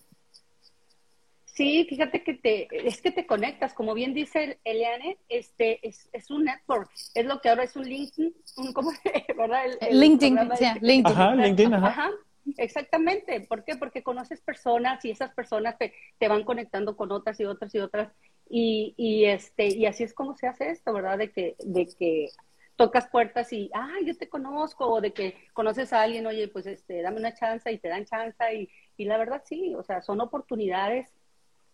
Sí, 1.59 1.85
fíjate 1.89 2.23
que 2.23 2.35
te, 2.35 2.69
es 2.87 3.03
que 3.03 3.11
te 3.11 3.27
conectas, 3.27 3.75
como 3.75 3.93
bien 3.93 4.15
dice 4.15 4.61
Eliane, 4.63 5.19
este, 5.29 5.85
es, 5.89 6.09
es 6.13 6.31
un 6.31 6.45
network, 6.45 6.89
es 7.17 7.27
lo 7.27 7.41
que 7.41 7.49
ahora 7.49 7.65
es 7.65 7.75
un 7.75 7.83
LinkedIn, 7.83 8.33
un, 8.59 8.73
¿cómo 8.73 8.93
¿verdad? 9.37 9.63
El, 9.81 9.99
LinkedIn, 9.99 10.39
sí, 10.57 10.65
LinkedIn. 10.81 11.07
Ajá, 11.07 11.35
LinkedIn, 11.35 11.75
ajá. 11.75 11.89
ajá. 11.89 12.11
Exactamente, 12.59 13.41
¿por 13.41 13.65
qué? 13.65 13.75
Porque 13.75 14.05
conoces 14.05 14.41
personas 14.41 15.05
y 15.05 15.11
esas 15.11 15.35
personas 15.35 15.77
te, 15.79 15.93
te 16.19 16.29
van 16.29 16.45
conectando 16.45 16.97
con 16.97 17.11
otras 17.11 17.41
y 17.41 17.45
otras 17.45 17.75
y 17.75 17.81
otras 17.81 18.13
y, 18.49 18.95
y, 18.97 19.25
este 19.25 19.67
y 19.67 19.87
así 19.87 20.05
es 20.05 20.15
como 20.15 20.37
se 20.37 20.47
hace 20.47 20.71
esto, 20.71 20.93
¿verdad? 20.93 21.19
De 21.19 21.33
que 21.33 21.57
de 21.59 21.89
que 21.89 22.29
tocas 22.77 23.09
puertas 23.09 23.53
y, 23.53 23.69
ah, 23.75 23.97
yo 24.07 24.17
te 24.17 24.29
conozco, 24.29 24.87
o 24.87 25.01
de 25.01 25.13
que 25.13 25.35
conoces 25.55 25.93
a 25.93 26.03
alguien, 26.03 26.25
oye, 26.29 26.47
pues 26.47 26.67
este, 26.67 27.03
dame 27.03 27.19
una 27.19 27.35
chance 27.35 27.73
y 27.73 27.79
te 27.79 27.89
dan 27.89 28.05
chance 28.05 28.55
y, 28.55 28.69
y 28.97 29.07
la 29.07 29.19
verdad 29.19 29.43
sí, 29.45 29.75
o 29.75 29.83
sea, 29.83 30.03
son 30.03 30.21
oportunidades 30.21 31.18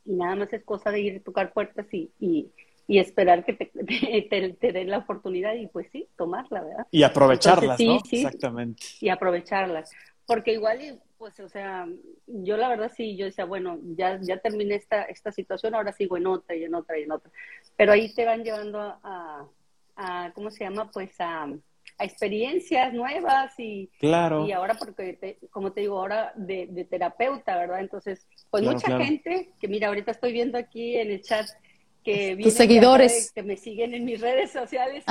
y 0.05 0.15
nada 0.15 0.37
más 0.37 0.53
es 0.53 0.65
cosa 0.65 0.91
de 0.91 1.01
ir 1.01 1.17
a 1.17 1.21
tocar 1.21 1.53
puertas 1.53 1.87
y, 1.93 2.11
y, 2.19 2.51
y 2.87 2.99
esperar 2.99 3.45
que 3.45 3.53
te, 4.31 4.53
te, 4.53 4.73
den 4.73 4.91
la 4.91 4.99
oportunidad 4.99 5.55
y 5.55 5.67
pues 5.67 5.89
sí, 5.91 6.09
tomarla, 6.17 6.63
¿verdad? 6.63 6.87
Y 6.91 7.03
aprovecharlas, 7.03 7.81
¿no? 7.81 7.99
Exactamente. 8.11 8.83
Y 9.01 9.09
aprovecharlas. 9.09 9.91
Porque 10.27 10.55
igual, 10.55 11.01
pues, 11.19 11.39
o 11.41 11.49
sea, 11.49 11.87
yo 12.27 12.57
la 12.57 12.69
verdad 12.69 12.91
sí, 12.97 13.17
yo 13.17 13.27
decía, 13.27 13.45
bueno, 13.45 13.79
ya, 13.97 14.19
ya 14.23 14.39
terminé 14.39 14.77
esta, 14.77 15.03
esta 15.03 15.31
situación, 15.33 15.75
ahora 15.75 15.93
sigo 15.93 16.17
en 16.17 16.27
otra 16.27 16.57
y 16.57 16.65
en 16.65 16.75
otra 16.75 16.99
y 16.99 17.03
en 17.03 17.13
otra. 17.13 17.31
Pero 17.77 17.93
ahí 17.93 18.13
te 18.15 18.25
van 18.25 18.43
llevando 18.43 18.81
a, 18.81 19.47
a 19.97 20.33
¿cómo 20.35 20.51
se 20.51 20.65
llama? 20.65 20.91
Pues 20.91 21.15
a 21.21 21.49
a 21.99 22.05
experiencias 22.05 22.93
nuevas 22.93 23.53
y, 23.59 23.89
claro. 23.99 24.47
y 24.47 24.53
ahora 24.53 24.75
porque, 24.75 25.39
como 25.51 25.73
te 25.73 25.83
digo, 25.83 25.99
ahora 25.99 26.33
de, 26.37 26.87
terapeuta, 26.91 27.57
¿verdad? 27.57 27.81
Entonces, 27.81 28.27
pues 28.51 28.63
mucha 28.65 28.99
gente 28.99 29.53
que 29.61 29.69
mira, 29.69 29.89
ahorita 29.89 30.11
estoy 30.11 30.33
viendo 30.33 30.59
aquí 30.59 30.97
en 30.97 31.11
el 31.11 31.23
chat 31.23 31.47
que 32.03 32.37
tus 32.43 32.53
seguidores 32.53 33.33
que 33.33 33.43
me 33.43 33.57
siguen 33.57 33.95
en 33.95 34.05
mis 34.05 34.21
redes 34.21 34.51
sociales 34.51 35.05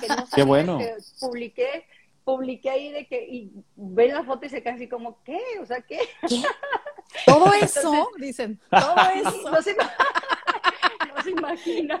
que 0.00 0.08
no 0.08 0.28
Qué 0.34 0.42
bueno. 0.44 0.78
que 0.78 0.94
publiqué 1.20 1.84
publiqué 2.26 2.70
ahí 2.70 2.90
de 2.90 3.06
que 3.06 3.24
y 3.24 3.52
ven 3.76 4.12
la 4.12 4.24
foto 4.24 4.46
y 4.46 4.48
se 4.48 4.60
quedan 4.60 4.74
así 4.74 4.88
como 4.88 5.22
¿qué? 5.22 5.40
O 5.60 5.66
sea, 5.66 5.80
¿qué? 5.80 6.00
Todo 7.24 7.52
eso, 7.62 8.10
dicen, 8.18 8.60
todo 8.68 8.96
eso. 9.14 9.50
No 9.50 9.62
se, 9.62 9.74
no 9.74 9.84
se 11.26 11.30
imaginan, 11.32 12.00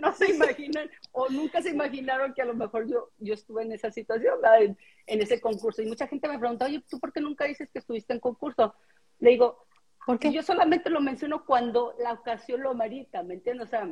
no 0.00 0.12
se 0.12 0.30
imaginan 0.30 0.90
o 1.12 1.28
nunca 1.28 1.62
se 1.62 1.70
imaginaron 1.70 2.34
que 2.34 2.42
a 2.42 2.46
lo 2.46 2.54
mejor 2.54 2.88
yo, 2.88 3.10
yo 3.18 3.34
estuve 3.34 3.62
en 3.62 3.72
esa 3.72 3.90
situación, 3.90 4.38
en, 4.58 4.76
en, 5.06 5.20
ese 5.20 5.40
concurso. 5.40 5.82
Y 5.82 5.86
mucha 5.86 6.06
gente 6.06 6.28
me 6.28 6.38
pregunta, 6.38 6.66
oye, 6.66 6.82
¿tú 6.88 6.98
por 6.98 7.12
qué 7.12 7.20
nunca 7.20 7.44
dices 7.44 7.68
que 7.70 7.78
estuviste 7.78 8.12
en 8.12 8.20
concurso? 8.20 8.74
Le 9.18 9.30
digo, 9.30 9.66
porque 10.06 10.32
yo 10.32 10.42
solamente 10.42 10.90
lo 10.90 11.00
menciono 11.00 11.44
cuando 11.44 11.94
la 11.98 12.12
ocasión 12.12 12.62
lo 12.62 12.70
amerita, 12.70 13.22
¿me 13.22 13.34
entiendes? 13.34 13.66
O 13.66 13.70
sea, 13.70 13.88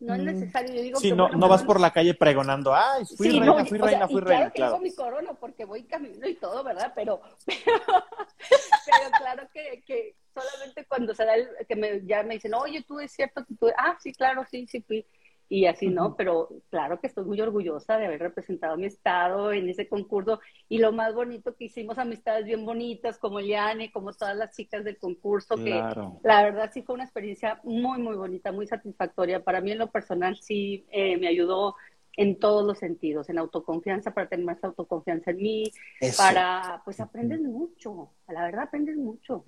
no 0.00 0.14
es 0.14 0.20
mm. 0.20 0.24
necesario. 0.24 0.74
Yo 0.74 0.82
digo 0.82 1.00
sí, 1.00 1.12
no, 1.12 1.28
no 1.28 1.48
vas 1.48 1.62
por 1.62 1.80
la 1.80 1.92
calle 1.92 2.14
pregonando, 2.14 2.74
ay, 2.74 3.04
fui 3.16 3.30
reina, 3.30 3.64
fui 3.64 3.78
reina, 3.78 4.08
fui 4.08 4.20
reina. 4.20 4.50
Claro 4.50 4.52
que 4.52 4.62
tengo 4.62 4.78
mi 4.80 4.94
corona 4.94 5.34
porque 5.34 5.64
voy 5.64 5.84
camino 5.84 6.26
y 6.26 6.34
todo, 6.34 6.62
¿verdad? 6.62 6.92
Pero, 6.96 7.20
pero, 7.46 9.10
claro 9.18 9.48
que, 9.52 9.82
que, 9.86 10.16
solamente 10.40 10.86
cuando 10.86 11.14
se 11.14 11.24
da 11.24 11.34
el, 11.34 11.48
que 11.66 11.76
me, 11.76 12.04
ya 12.04 12.22
me 12.22 12.34
dicen, 12.34 12.54
oye, 12.54 12.84
tú 12.86 13.00
es 13.00 13.12
cierto 13.12 13.44
que 13.44 13.54
tú, 13.54 13.68
ah, 13.76 13.96
sí, 14.00 14.12
claro, 14.12 14.44
sí, 14.50 14.66
sí 14.66 14.82
fui. 14.82 15.06
Y 15.50 15.64
así, 15.64 15.88
¿no? 15.88 16.14
Pero 16.14 16.50
claro 16.68 17.00
que 17.00 17.06
estoy 17.06 17.24
muy 17.24 17.40
orgullosa 17.40 17.96
de 17.96 18.04
haber 18.04 18.20
representado 18.20 18.74
a 18.74 18.76
mi 18.76 18.84
estado 18.84 19.50
en 19.50 19.66
ese 19.66 19.88
concurso. 19.88 20.40
Y 20.68 20.76
lo 20.76 20.92
más 20.92 21.14
bonito 21.14 21.56
que 21.56 21.64
hicimos 21.64 21.96
amistades 21.96 22.44
bien 22.44 22.66
bonitas 22.66 23.16
como 23.16 23.40
Liane, 23.40 23.90
como 23.90 24.12
todas 24.12 24.36
las 24.36 24.54
chicas 24.54 24.84
del 24.84 24.98
concurso, 24.98 25.56
que 25.56 25.82
la 26.22 26.42
verdad 26.42 26.70
sí 26.70 26.82
fue 26.82 26.96
una 26.96 27.04
experiencia 27.04 27.60
muy, 27.64 27.98
muy 27.98 28.14
bonita, 28.16 28.52
muy 28.52 28.66
satisfactoria. 28.66 29.42
Para 29.42 29.62
mí 29.62 29.72
en 29.72 29.78
lo 29.78 29.90
personal 29.90 30.36
sí 30.36 30.84
eh, 30.90 31.16
me 31.16 31.28
ayudó 31.28 31.76
en 32.18 32.36
todos 32.36 32.66
los 32.66 32.78
sentidos, 32.80 33.30
en 33.30 33.38
autoconfianza, 33.38 34.12
para 34.12 34.28
tener 34.28 34.44
más 34.44 34.62
autoconfianza 34.64 35.30
en 35.30 35.36
mí, 35.36 35.72
para, 36.16 36.82
pues 36.84 36.98
aprendes 36.98 37.40
mucho, 37.40 38.10
la 38.26 38.42
verdad 38.42 38.64
aprendes 38.64 38.96
mucho. 38.96 39.44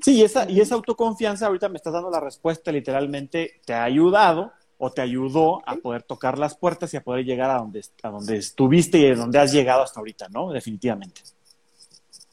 Sí, 0.00 0.14
y 0.14 0.22
esa, 0.22 0.48
y 0.48 0.60
esa 0.60 0.76
autoconfianza, 0.76 1.48
ahorita 1.48 1.68
me 1.68 1.78
estás 1.78 1.92
dando 1.92 2.10
la 2.10 2.20
respuesta, 2.20 2.70
literalmente 2.70 3.60
te 3.66 3.74
ha 3.74 3.82
ayudado 3.82 4.52
o 4.78 4.92
te 4.92 5.02
ayudó 5.02 5.68
a 5.68 5.74
poder 5.74 6.04
tocar 6.04 6.38
las 6.38 6.56
puertas 6.56 6.94
y 6.94 6.96
a 6.96 7.02
poder 7.02 7.24
llegar 7.24 7.50
a 7.50 7.58
donde, 7.58 7.84
a 8.04 8.08
donde 8.08 8.36
estuviste 8.36 8.98
y 8.98 9.06
a 9.06 9.16
donde 9.16 9.40
has 9.40 9.52
llegado 9.52 9.82
hasta 9.82 9.98
ahorita, 9.98 10.28
¿no? 10.28 10.52
Definitivamente. 10.52 11.22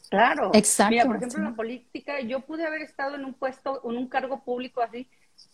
Claro. 0.07 0.51
Exacto. 0.53 0.91
Mira, 0.91 1.05
por 1.05 1.15
ejemplo, 1.15 1.39
en 1.39 1.45
la 1.45 1.55
política, 1.55 2.21
yo 2.21 2.41
pude 2.41 2.63
haber 2.63 2.83
estado 2.83 3.15
en 3.15 3.25
un 3.25 3.33
puesto, 3.33 3.81
en 3.89 3.97
un 3.97 4.07
cargo 4.07 4.43
público 4.43 4.81
así, 4.81 5.07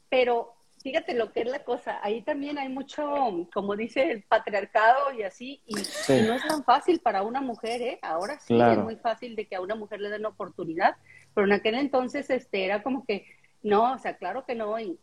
pero 0.10 0.56
fíjate 0.82 1.14
lo 1.14 1.32
que 1.32 1.42
es 1.42 1.48
la 1.48 1.64
cosa, 1.64 2.00
ahí 2.02 2.22
también 2.22 2.58
hay 2.58 2.70
mucho, 2.70 3.48
como 3.54 3.76
dice 3.76 4.12
el 4.12 4.24
patriarcado 4.24 5.12
y 5.14 5.24
así, 5.24 5.62
y, 5.66 5.74
no 5.74 6.34
es 6.34 6.48
tan 6.48 6.64
fácil 6.64 7.00
para 7.00 7.24
una 7.24 7.42
mujer, 7.42 7.82
¿eh? 7.82 8.00
Ahora 8.02 8.40
sí 8.40 8.60
es 8.60 8.78
muy 8.78 8.96
fácil 8.96 9.36
de 9.36 9.48
que 9.48 9.56
a 9.56 9.62
una 9.62 9.76
mujer 9.76 10.00
le 10.00 10.10
den 10.10 10.26
oportunidad, 10.26 10.96
pero 11.34 11.48
en 11.48 11.54
aquel 11.54 11.76
entonces 11.76 12.30
este 12.30 12.66
era 12.66 12.82
como 12.82 13.06
que, 13.06 13.26
no, 13.62 13.94
o 13.94 13.98
sea, 13.98 14.18
claro 14.18 14.46
que 14.46 14.56
no, 14.56 14.80
y, 14.80 14.98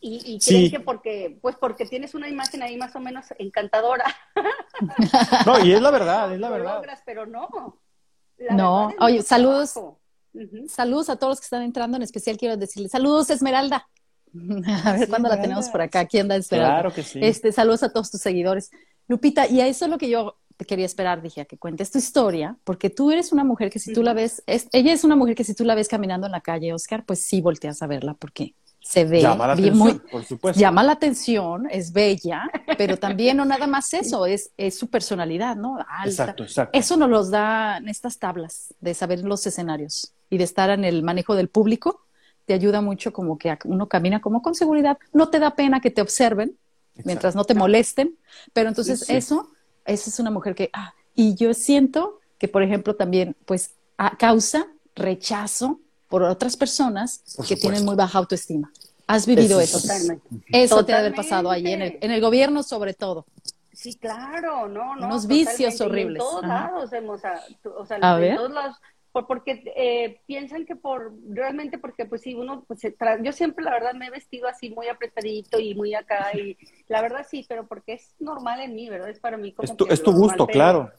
y, 0.00 0.40
creen 0.40 0.70
que 0.70 0.80
porque, 0.80 1.38
pues 1.40 1.56
porque 1.56 1.86
tienes 1.86 2.14
una 2.14 2.28
imagen 2.28 2.62
ahí 2.62 2.76
más 2.76 2.96
o 2.96 3.00
menos 3.00 3.26
encantadora. 3.38 4.04
No, 5.46 5.64
y 5.64 5.72
es 5.72 5.80
la 5.80 5.90
verdad, 5.90 6.32
es 6.32 6.40
la 6.40 6.48
verdad. 6.48 6.76
Logras, 6.76 7.02
pero 7.04 7.26
no. 7.26 7.78
no, 8.50 8.90
oye, 8.98 9.22
saludos. 9.22 9.78
Saludos 10.66 11.10
a 11.10 11.16
todos 11.16 11.32
los 11.32 11.40
que 11.40 11.44
están 11.44 11.62
entrando, 11.62 11.98
en 11.98 12.02
especial 12.02 12.38
quiero 12.38 12.56
decirles, 12.56 12.90
saludos 12.90 13.28
Esmeralda, 13.28 13.86
A 14.84 14.92
ver 14.92 15.08
cuándo 15.08 15.28
la 15.28 15.40
tenemos 15.40 15.68
por 15.68 15.80
acá. 15.80 16.06
¿Quién 16.06 16.28
da 16.28 16.36
esperando? 16.36 16.72
Claro 16.74 16.94
que 16.94 17.02
sí. 17.02 17.20
Este, 17.22 17.52
saludos 17.52 17.82
a 17.82 17.92
todos 17.92 18.10
tus 18.10 18.20
seguidores. 18.20 18.70
Lupita, 19.08 19.46
y 19.46 19.60
a 19.60 19.66
eso 19.66 19.84
es 19.84 19.90
lo 19.90 19.98
que 19.98 20.08
yo 20.08 20.36
te 20.56 20.64
quería 20.64 20.86
esperar, 20.86 21.22
dije, 21.22 21.40
a 21.40 21.44
que 21.44 21.58
cuentes 21.58 21.90
tu 21.90 21.98
historia, 21.98 22.56
porque 22.64 22.90
tú 22.90 23.10
eres 23.10 23.32
una 23.32 23.44
mujer 23.44 23.70
que 23.70 23.78
si 23.78 23.92
tú 23.92 24.02
la 24.02 24.14
ves, 24.14 24.42
ella 24.46 24.92
es 24.92 25.04
una 25.04 25.16
mujer 25.16 25.34
que 25.34 25.44
si 25.44 25.54
tú 25.54 25.64
la 25.64 25.74
ves 25.74 25.88
caminando 25.88 26.26
en 26.26 26.32
la 26.32 26.40
calle, 26.40 26.72
Oscar, 26.72 27.04
pues 27.04 27.24
sí 27.24 27.40
volteas 27.40 27.82
a 27.82 27.86
verla, 27.86 28.14
porque 28.14 28.54
se 28.80 29.04
ve 29.04 29.22
llama 29.22 29.46
la 29.46 29.54
bien 29.54 29.74
atención, 29.74 30.02
por 30.10 30.24
supuesto. 30.24 30.60
llama 30.60 30.82
la 30.82 30.92
atención, 30.92 31.68
es 31.70 31.92
bella, 31.92 32.50
pero 32.78 32.96
también 32.96 33.36
no 33.36 33.44
nada 33.44 33.66
más 33.66 33.92
eso, 33.94 34.26
es, 34.26 34.50
es 34.56 34.76
su 34.76 34.88
personalidad, 34.88 35.56
¿no? 35.56 35.78
Alta. 35.78 36.08
Exacto, 36.08 36.42
exacto. 36.42 36.78
Eso 36.78 36.96
nos 36.96 37.08
los 37.08 37.30
dan 37.30 37.88
estas 37.88 38.18
tablas 38.18 38.74
de 38.80 38.94
saber 38.94 39.20
los 39.20 39.46
escenarios 39.46 40.14
y 40.30 40.38
de 40.38 40.44
estar 40.44 40.70
en 40.70 40.84
el 40.84 41.02
manejo 41.02 41.34
del 41.34 41.48
público 41.48 42.06
te 42.44 42.54
ayuda 42.54 42.80
mucho 42.80 43.12
como 43.12 43.38
que 43.38 43.56
uno 43.64 43.88
camina 43.88 44.20
como 44.20 44.42
con 44.42 44.54
seguridad, 44.54 44.98
no 45.12 45.28
te 45.28 45.38
da 45.38 45.54
pena 45.54 45.80
que 45.80 45.90
te 45.90 46.02
observen 46.02 46.56
mientras 47.04 47.34
no 47.34 47.44
te 47.44 47.54
molesten, 47.54 48.16
pero 48.52 48.68
entonces 48.68 49.08
eso, 49.08 49.50
esa 49.84 50.10
es 50.10 50.18
una 50.20 50.30
mujer 50.30 50.54
que, 50.54 50.70
ah, 50.72 50.94
y 51.14 51.34
yo 51.34 51.54
siento 51.54 52.20
que, 52.38 52.48
por 52.48 52.62
ejemplo, 52.62 52.96
también, 52.96 53.36
pues, 53.46 53.74
causa 54.18 54.66
rechazo 54.94 55.80
por 56.08 56.22
otras 56.22 56.56
personas 56.56 57.22
que 57.46 57.56
tienen 57.56 57.84
muy 57.84 57.96
baja 57.96 58.18
autoestima. 58.18 58.70
¿Has 59.06 59.26
vivido 59.26 59.60
eso? 59.60 59.78
Eso 60.48 60.84
te 60.84 60.92
debe 60.92 61.06
haber 61.06 61.14
pasado 61.14 61.50
ahí 61.50 61.66
en 61.66 61.82
el, 61.82 61.98
en 62.00 62.10
el 62.10 62.20
gobierno 62.20 62.62
sobre 62.62 62.94
todo. 62.94 63.26
Sí, 63.72 63.94
claro, 63.94 64.68
no, 64.68 64.96
no. 64.96 65.06
Unos 65.06 65.26
vicios 65.26 65.80
horribles. 65.80 66.22
en 66.22 66.28
todos 66.28 66.46
lados 66.46 66.92
hemos, 66.92 67.20
o 67.64 67.86
sea, 67.86 67.96
en 67.98 68.36
todos 68.36 68.50
lados 68.52 68.76
por, 69.12 69.26
porque 69.26 69.62
eh, 69.76 70.20
piensan 70.26 70.64
que 70.64 70.74
por 70.74 71.12
realmente 71.28 71.78
porque 71.78 72.06
pues 72.06 72.22
si 72.22 72.34
uno 72.34 72.64
pues 72.66 72.80
yo 73.22 73.32
siempre 73.32 73.64
la 73.64 73.70
verdad 73.70 73.94
me 73.94 74.06
he 74.06 74.10
vestido 74.10 74.48
así 74.48 74.70
muy 74.70 74.88
apretadito 74.88 75.60
y 75.60 75.74
muy 75.74 75.94
acá 75.94 76.30
y 76.34 76.56
la 76.88 77.02
verdad 77.02 77.26
sí 77.28 77.44
pero 77.48 77.66
porque 77.66 77.94
es 77.94 78.14
normal 78.18 78.60
en 78.60 78.74
mí 78.74 78.88
verdad 78.88 79.10
es 79.10 79.20
para 79.20 79.36
mí 79.36 79.52
como 79.52 79.70
es 79.70 79.76
tu, 79.76 79.86
es 79.86 80.02
tu 80.02 80.12
gusto 80.12 80.46
claro. 80.46 80.90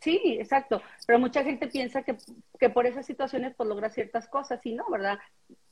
Sí 0.00 0.36
exacto. 0.38 0.82
Pero 1.06 1.18
mucha 1.18 1.42
gente 1.44 1.68
piensa 1.68 2.02
que, 2.02 2.16
que 2.58 2.70
por 2.70 2.86
esas 2.86 3.06
situaciones 3.06 3.54
pues 3.56 3.68
logra 3.68 3.88
ciertas 3.90 4.28
cosas 4.28 4.60
y 4.64 4.72
no 4.74 4.84
verdad 4.90 5.18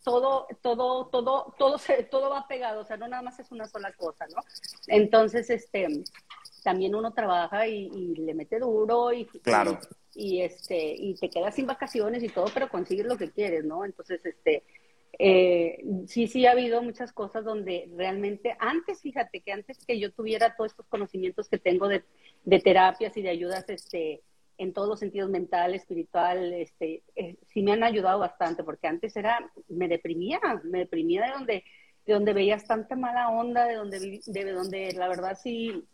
todo 0.05 0.46
todo 0.62 1.07
todo 1.07 1.55
todo 1.59 1.79
se, 1.79 2.05
todo 2.05 2.31
va 2.31 2.46
pegado 2.46 2.83
o 2.83 2.85
sea 2.85 2.96
no 2.96 3.09
nada 3.09 3.22
más 3.22 3.38
es 3.40 3.50
una 3.50 3.66
sola 3.66 3.92
cosa 3.92 4.24
no 4.35 4.42
entonces 4.87 5.50
este 5.50 6.05
también 6.62 6.94
uno 6.94 7.12
trabaja 7.12 7.66
y, 7.66 8.14
le 8.16 8.35
mete 8.35 8.59
duro 8.59 9.12
y 9.12 9.24
claro 9.24 9.79
y 10.16 10.40
este 10.42 10.94
y 10.96 11.14
te 11.14 11.29
quedas 11.29 11.55
sin 11.55 11.66
vacaciones 11.66 12.22
y 12.22 12.29
todo, 12.29 12.46
pero 12.52 12.68
consigues 12.68 13.07
lo 13.07 13.16
que 13.16 13.31
quieres, 13.31 13.64
¿no? 13.64 13.85
Entonces, 13.85 14.24
este 14.24 14.64
eh, 15.18 15.83
sí, 16.07 16.26
sí 16.26 16.46
ha 16.46 16.52
habido 16.52 16.83
muchas 16.83 17.12
cosas 17.12 17.44
donde 17.44 17.88
realmente 17.96 18.55
antes, 18.59 19.00
fíjate 19.00 19.40
que 19.40 19.52
antes 19.52 19.85
que 19.87 19.98
yo 19.98 20.12
tuviera 20.12 20.55
todos 20.57 20.72
estos 20.72 20.87
conocimientos 20.88 21.48
que 21.48 21.59
tengo 21.59 21.88
de, 21.88 22.05
terapias 22.62 23.16
y 23.16 23.22
de 23.22 23.31
ayudas, 23.31 23.64
este, 23.68 24.22
en 24.59 24.72
todos 24.72 24.88
los 24.88 24.98
sentidos 24.98 25.31
mental, 25.31 25.74
espiritual, 25.74 26.52
este, 26.52 27.02
eh, 27.14 27.37
sí 27.48 27.62
me 27.62 27.72
han 27.72 27.83
ayudado 27.83 28.18
bastante, 28.18 28.62
porque 28.62 28.88
antes 28.88 29.16
era, 29.16 29.50
me 29.68 29.88
deprimía, 29.88 30.40
me 30.64 30.81
deprimía 30.81 31.24
de 31.24 31.33
donde, 31.33 31.64
de 32.05 32.12
donde 32.12 32.35
veías 32.35 32.66
tanta 32.66 32.94
mala 32.94 33.31
onda, 33.31 33.64
de 33.66 33.74
donde, 33.74 34.20
de 34.26 34.52
donde 34.52 34.92
la 34.92 35.09
verdad 35.09 35.38
sí 35.42 35.85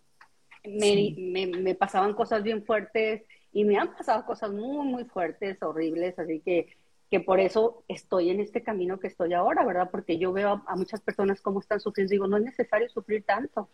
me, 0.65 1.15
me, 1.17 1.47
me 1.47 1.75
pasaban 1.75 2.15
cosas 2.15 2.43
bien 2.43 2.65
fuertes 2.65 3.23
y 3.53 3.65
me 3.65 3.77
han 3.77 3.95
pasado 3.95 4.25
cosas 4.25 4.51
muy, 4.51 4.87
muy 4.87 5.05
fuertes, 5.05 5.63
horribles, 5.63 6.19
así 6.19 6.41
que, 6.41 6.69
que 7.11 7.21
por 7.21 7.39
eso 7.39 7.85
estoy 7.89 8.31
en 8.31 8.41
este 8.41 8.63
camino 8.63 8.99
que 8.99 9.09
estoy 9.09 9.35
ahora, 9.35 9.65
¿verdad? 9.65 9.91
Porque 9.91 10.19
yo 10.19 10.33
veo 10.33 10.63
a, 10.67 10.77
muchas 10.77 11.01
personas 11.03 11.43
cómo 11.43 11.61
están 11.61 11.81
sufriendo, 11.81 12.11
digo, 12.11 12.27
no 12.27 12.39
es 12.39 12.45
necesario 12.45 12.89
sufrir 12.89 13.25
tanto, 13.25 13.69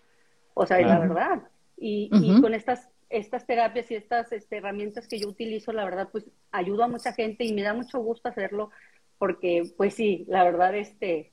o 0.55 0.67
sea, 0.67 0.81
es 0.81 0.87
la 0.87 0.99
verdad. 0.99 1.43
Y, 1.77 2.11
y, 2.13 2.41
con 2.41 2.55
estas, 2.55 2.91
estas 3.09 3.47
terapias 3.47 3.89
y 3.93 3.95
estas 3.95 4.33
este, 4.33 4.57
herramientas 4.57 5.07
que 5.07 5.21
yo 5.21 5.29
utilizo, 5.29 5.73
la 5.73 5.85
verdad, 5.85 6.09
pues 6.11 6.27
ayudo 6.51 6.83
a 6.83 6.89
mucha 6.89 7.13
gente 7.13 7.45
y 7.45 7.53
me 7.53 7.63
da 7.63 7.73
mucho 7.73 8.01
gusto 8.01 8.29
hacerlo, 8.29 8.71
porque, 9.19 9.63
pues 9.77 9.95
sí, 9.95 10.25
la 10.27 10.43
verdad, 10.43 10.75
este, 10.75 11.33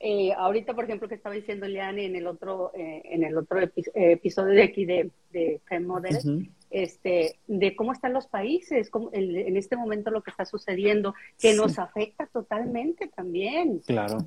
eh, 0.00 0.34
ahorita, 0.34 0.74
por 0.74 0.84
ejemplo, 0.84 1.08
que 1.08 1.14
estaba 1.14 1.34
diciendo 1.34 1.66
Liane 1.66 2.04
en 2.04 2.16
el 2.16 2.26
otro, 2.26 2.72
eh, 2.74 3.00
en 3.04 3.24
el 3.24 3.38
otro 3.38 3.60
episodio 3.94 4.54
de 4.54 4.62
aquí 4.62 4.84
de, 4.84 5.10
de 5.30 5.62
Femme 5.64 5.86
Model, 5.86 6.50
este, 6.70 7.38
de 7.46 7.76
cómo 7.76 7.92
están 7.92 8.12
los 8.12 8.26
países, 8.26 8.90
cómo, 8.90 9.10
en 9.12 9.56
este 9.56 9.76
momento 9.76 10.10
lo 10.10 10.22
que 10.22 10.30
está 10.30 10.44
sucediendo, 10.44 11.14
que 11.38 11.54
nos 11.54 11.78
afecta 11.78 12.26
totalmente 12.26 13.08
también. 13.08 13.80
Claro. 13.86 14.18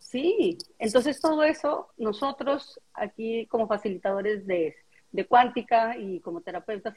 sí, 0.00 0.58
entonces 0.78 1.20
todo 1.20 1.42
eso, 1.44 1.88
nosotros 1.96 2.80
aquí 2.94 3.46
como 3.46 3.66
facilitadores 3.66 4.46
de, 4.46 4.74
de 5.12 5.26
cuántica 5.26 5.96
y 5.96 6.20
como 6.20 6.40
terapeutas, 6.40 6.94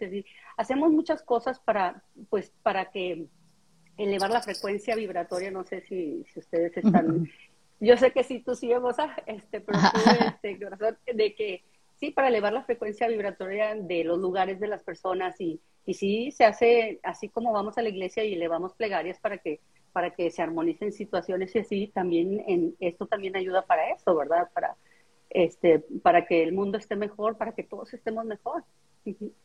hacemos 0.57 0.91
muchas 0.91 1.21
cosas 1.21 1.59
para, 1.59 2.03
pues, 2.29 2.51
para 2.63 2.91
que 2.91 3.27
elevar 3.97 4.31
la 4.31 4.41
frecuencia 4.41 4.95
vibratoria, 4.95 5.51
no 5.51 5.63
sé 5.63 5.81
si, 5.81 6.25
si 6.33 6.39
ustedes 6.39 6.75
están... 6.77 7.29
Yo 7.81 7.95
sé 7.95 8.11
que 8.11 8.25
sí, 8.25 8.41
tú 8.41 8.55
sí, 8.55 8.71
este, 9.25 9.61
pero 9.61 9.79
tú, 9.93 9.99
este, 10.43 11.13
de 11.13 11.33
que 11.33 11.63
sí, 11.99 12.11
para 12.11 12.29
elevar 12.29 12.53
la 12.53 12.63
frecuencia 12.63 13.07
vibratoria 13.07 13.75
de 13.75 14.03
los 14.03 14.19
lugares 14.19 14.59
de 14.59 14.67
las 14.67 14.83
personas 14.83 15.39
y, 15.39 15.59
y 15.85 15.93
sí 15.93 16.31
se 16.31 16.45
hace 16.45 16.99
así 17.03 17.29
como 17.29 17.51
vamos 17.51 17.77
a 17.77 17.81
la 17.81 17.89
iglesia 17.89 18.23
y 18.23 18.33
elevamos 18.33 18.73
plegarias 18.73 19.19
para 19.19 19.37
que 19.37 19.59
para 19.91 20.11
que 20.11 20.29
se 20.29 20.41
armonicen 20.41 20.93
situaciones 20.93 21.55
y 21.55 21.59
así 21.59 21.87
también 21.87 22.43
en 22.47 22.75
esto 22.79 23.07
también 23.07 23.35
ayuda 23.35 23.65
para 23.65 23.89
eso, 23.91 24.15
¿verdad? 24.15 24.49
Para 24.53 24.77
este 25.29 25.83
para 26.03 26.25
que 26.25 26.43
el 26.43 26.53
mundo 26.53 26.77
esté 26.77 26.95
mejor, 26.95 27.37
para 27.37 27.53
que 27.53 27.63
todos 27.63 27.93
estemos 27.93 28.25
mejor. 28.25 28.63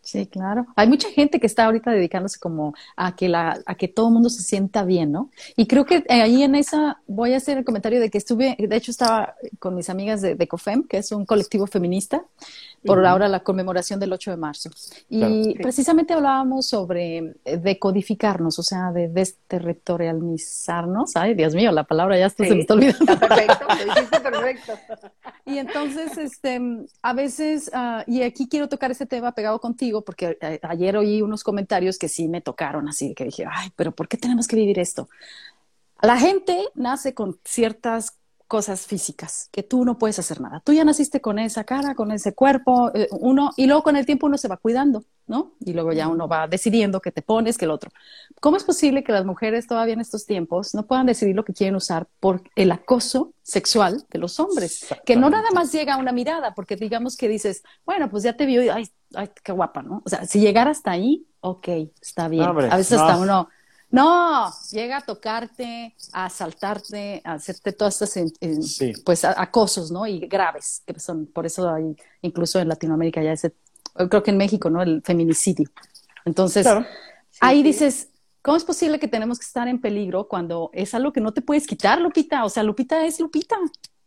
Sí, 0.02 0.26
claro. 0.26 0.66
Hay 0.76 0.86
mucha 0.88 1.08
gente 1.08 1.40
que 1.40 1.46
está 1.46 1.64
ahorita 1.64 1.90
dedicándose 1.90 2.38
como 2.38 2.74
a 2.96 3.16
que 3.16 3.28
la, 3.28 3.60
a 3.64 3.74
que 3.74 3.88
todo 3.88 4.08
el 4.08 4.12
mundo 4.14 4.28
se 4.28 4.42
sienta 4.42 4.84
bien, 4.84 5.12
¿no? 5.12 5.30
Y 5.56 5.66
creo 5.66 5.86
que 5.86 6.04
ahí 6.10 6.42
en 6.42 6.54
esa 6.54 7.00
voy 7.06 7.32
a 7.32 7.38
hacer 7.38 7.56
el 7.56 7.64
comentario 7.64 8.00
de 8.00 8.10
que 8.10 8.18
estuve, 8.18 8.56
de 8.58 8.76
hecho 8.76 8.90
estaba 8.90 9.34
con 9.58 9.74
mis 9.74 9.88
amigas 9.88 10.20
de, 10.20 10.34
de 10.34 10.48
COFEM, 10.48 10.86
que 10.86 10.98
es 10.98 11.12
un 11.12 11.24
colectivo 11.24 11.66
feminista, 11.66 12.26
por 12.84 13.04
ahora 13.04 13.28
la 13.28 13.40
conmemoración 13.40 13.98
del 14.00 14.12
8 14.12 14.32
de 14.32 14.36
marzo. 14.36 14.68
Y 15.08 15.54
precisamente 15.54 16.12
hablábamos 16.12 16.66
sobre 16.66 17.36
eh, 17.44 17.56
decodificarnos, 17.56 18.58
o 18.58 18.62
sea, 18.62 18.92
de 18.92 19.08
desterritorializarnos. 19.08 21.16
Ay, 21.16 21.32
Dios 21.34 21.54
mío, 21.54 21.72
la 21.72 21.84
palabra 21.84 22.18
ya 22.18 22.26
está, 22.26 22.44
se 22.44 22.54
me 22.54 22.60
está 22.60 22.74
olvidando. 22.74 23.18
perfecto, 23.18 23.66
lo 23.68 23.94
dijiste 23.94 24.20
perfecto. 24.20 24.72
Y 25.46 25.58
entonces, 25.58 26.16
este, 26.16 26.58
a 27.02 27.12
veces, 27.12 27.70
uh, 27.74 28.00
y 28.10 28.22
aquí 28.22 28.48
quiero 28.48 28.66
tocar 28.68 28.90
ese 28.90 29.04
tema 29.04 29.32
pegado 29.32 29.60
contigo, 29.60 30.00
porque 30.02 30.38
eh, 30.40 30.58
ayer 30.62 30.96
oí 30.96 31.20
unos 31.20 31.44
comentarios 31.44 31.98
que 31.98 32.08
sí 32.08 32.28
me 32.28 32.40
tocaron 32.40 32.88
así, 32.88 33.14
que 33.14 33.24
dije, 33.24 33.44
ay, 33.50 33.70
pero 33.76 33.92
¿por 33.92 34.08
qué 34.08 34.16
tenemos 34.16 34.48
que 34.48 34.56
vivir 34.56 34.78
esto? 34.78 35.10
La 36.00 36.16
gente 36.18 36.56
nace 36.74 37.12
con 37.14 37.38
ciertas 37.44 38.16
cosas 38.54 38.86
físicas, 38.86 39.48
que 39.50 39.64
tú 39.64 39.84
no 39.84 39.98
puedes 39.98 40.16
hacer 40.20 40.40
nada. 40.40 40.60
Tú 40.60 40.72
ya 40.72 40.84
naciste 40.84 41.20
con 41.20 41.40
esa 41.40 41.64
cara, 41.64 41.96
con 41.96 42.12
ese 42.12 42.34
cuerpo, 42.36 42.92
eh, 42.94 43.08
uno, 43.10 43.50
y 43.56 43.66
luego 43.66 43.82
con 43.82 43.96
el 43.96 44.06
tiempo 44.06 44.28
uno 44.28 44.38
se 44.38 44.46
va 44.46 44.58
cuidando, 44.58 45.02
¿no? 45.26 45.54
Y 45.58 45.72
luego 45.72 45.92
ya 45.92 46.06
uno 46.06 46.28
va 46.28 46.46
decidiendo 46.46 47.00
qué 47.00 47.10
te 47.10 47.20
pones, 47.20 47.58
que 47.58 47.64
el 47.64 47.72
otro. 47.72 47.90
¿Cómo 48.40 48.56
es 48.56 48.62
posible 48.62 49.02
que 49.02 49.10
las 49.10 49.24
mujeres 49.24 49.66
todavía 49.66 49.94
en 49.94 50.00
estos 50.00 50.24
tiempos 50.24 50.72
no 50.72 50.86
puedan 50.86 51.06
decidir 51.06 51.34
lo 51.34 51.44
que 51.44 51.52
quieren 51.52 51.74
usar 51.74 52.06
por 52.20 52.44
el 52.54 52.70
acoso 52.70 53.32
sexual 53.42 54.04
de 54.08 54.20
los 54.20 54.38
hombres? 54.38 54.86
Que 55.04 55.16
no 55.16 55.30
nada 55.30 55.50
más 55.52 55.72
llega 55.72 55.94
a 55.94 55.96
una 55.96 56.12
mirada, 56.12 56.54
porque 56.54 56.76
digamos 56.76 57.16
que 57.16 57.26
dices, 57.26 57.64
bueno, 57.84 58.08
pues 58.08 58.22
ya 58.22 58.36
te 58.36 58.46
vio 58.46 58.62
y, 58.62 58.68
ay, 58.68 58.88
ay 59.16 59.30
qué 59.42 59.50
guapa, 59.50 59.82
¿no? 59.82 60.00
O 60.06 60.08
sea, 60.08 60.26
si 60.26 60.38
llegara 60.38 60.70
hasta 60.70 60.92
ahí, 60.92 61.26
ok, 61.40 61.68
está 62.00 62.28
bien. 62.28 62.44
a 62.44 62.76
veces 62.76 63.00
está 63.00 63.18
uno 63.18 63.48
no, 63.94 64.52
llega 64.72 64.96
a 64.96 65.00
tocarte, 65.02 65.94
a 66.12 66.24
asaltarte, 66.26 67.22
a 67.24 67.34
hacerte 67.34 67.72
todas 67.72 68.02
estas 68.02 68.20
pues 69.04 69.24
acosos, 69.24 69.92
¿no? 69.92 70.04
Y 70.06 70.18
graves, 70.26 70.82
que 70.84 70.98
son, 70.98 71.26
por 71.26 71.46
eso 71.46 71.70
hay, 71.70 71.96
incluso 72.20 72.58
en 72.58 72.68
Latinoamérica 72.68 73.22
ya 73.22 73.32
ese, 73.32 73.54
creo 74.10 74.24
que 74.24 74.32
en 74.32 74.36
México, 74.36 74.68
¿no? 74.68 74.82
El 74.82 75.00
feminicidio. 75.02 75.70
Entonces, 76.24 76.66
ahí 77.40 77.62
dices, 77.62 78.08
¿cómo 78.42 78.56
es 78.56 78.64
posible 78.64 78.98
que 78.98 79.06
tenemos 79.06 79.38
que 79.38 79.46
estar 79.46 79.68
en 79.68 79.80
peligro 79.80 80.26
cuando 80.26 80.70
es 80.72 80.92
algo 80.94 81.12
que 81.12 81.20
no 81.20 81.32
te 81.32 81.42
puedes 81.42 81.64
quitar, 81.64 82.00
Lupita? 82.00 82.44
O 82.44 82.48
sea, 82.48 82.64
Lupita 82.64 83.06
es 83.06 83.20
Lupita. 83.20 83.56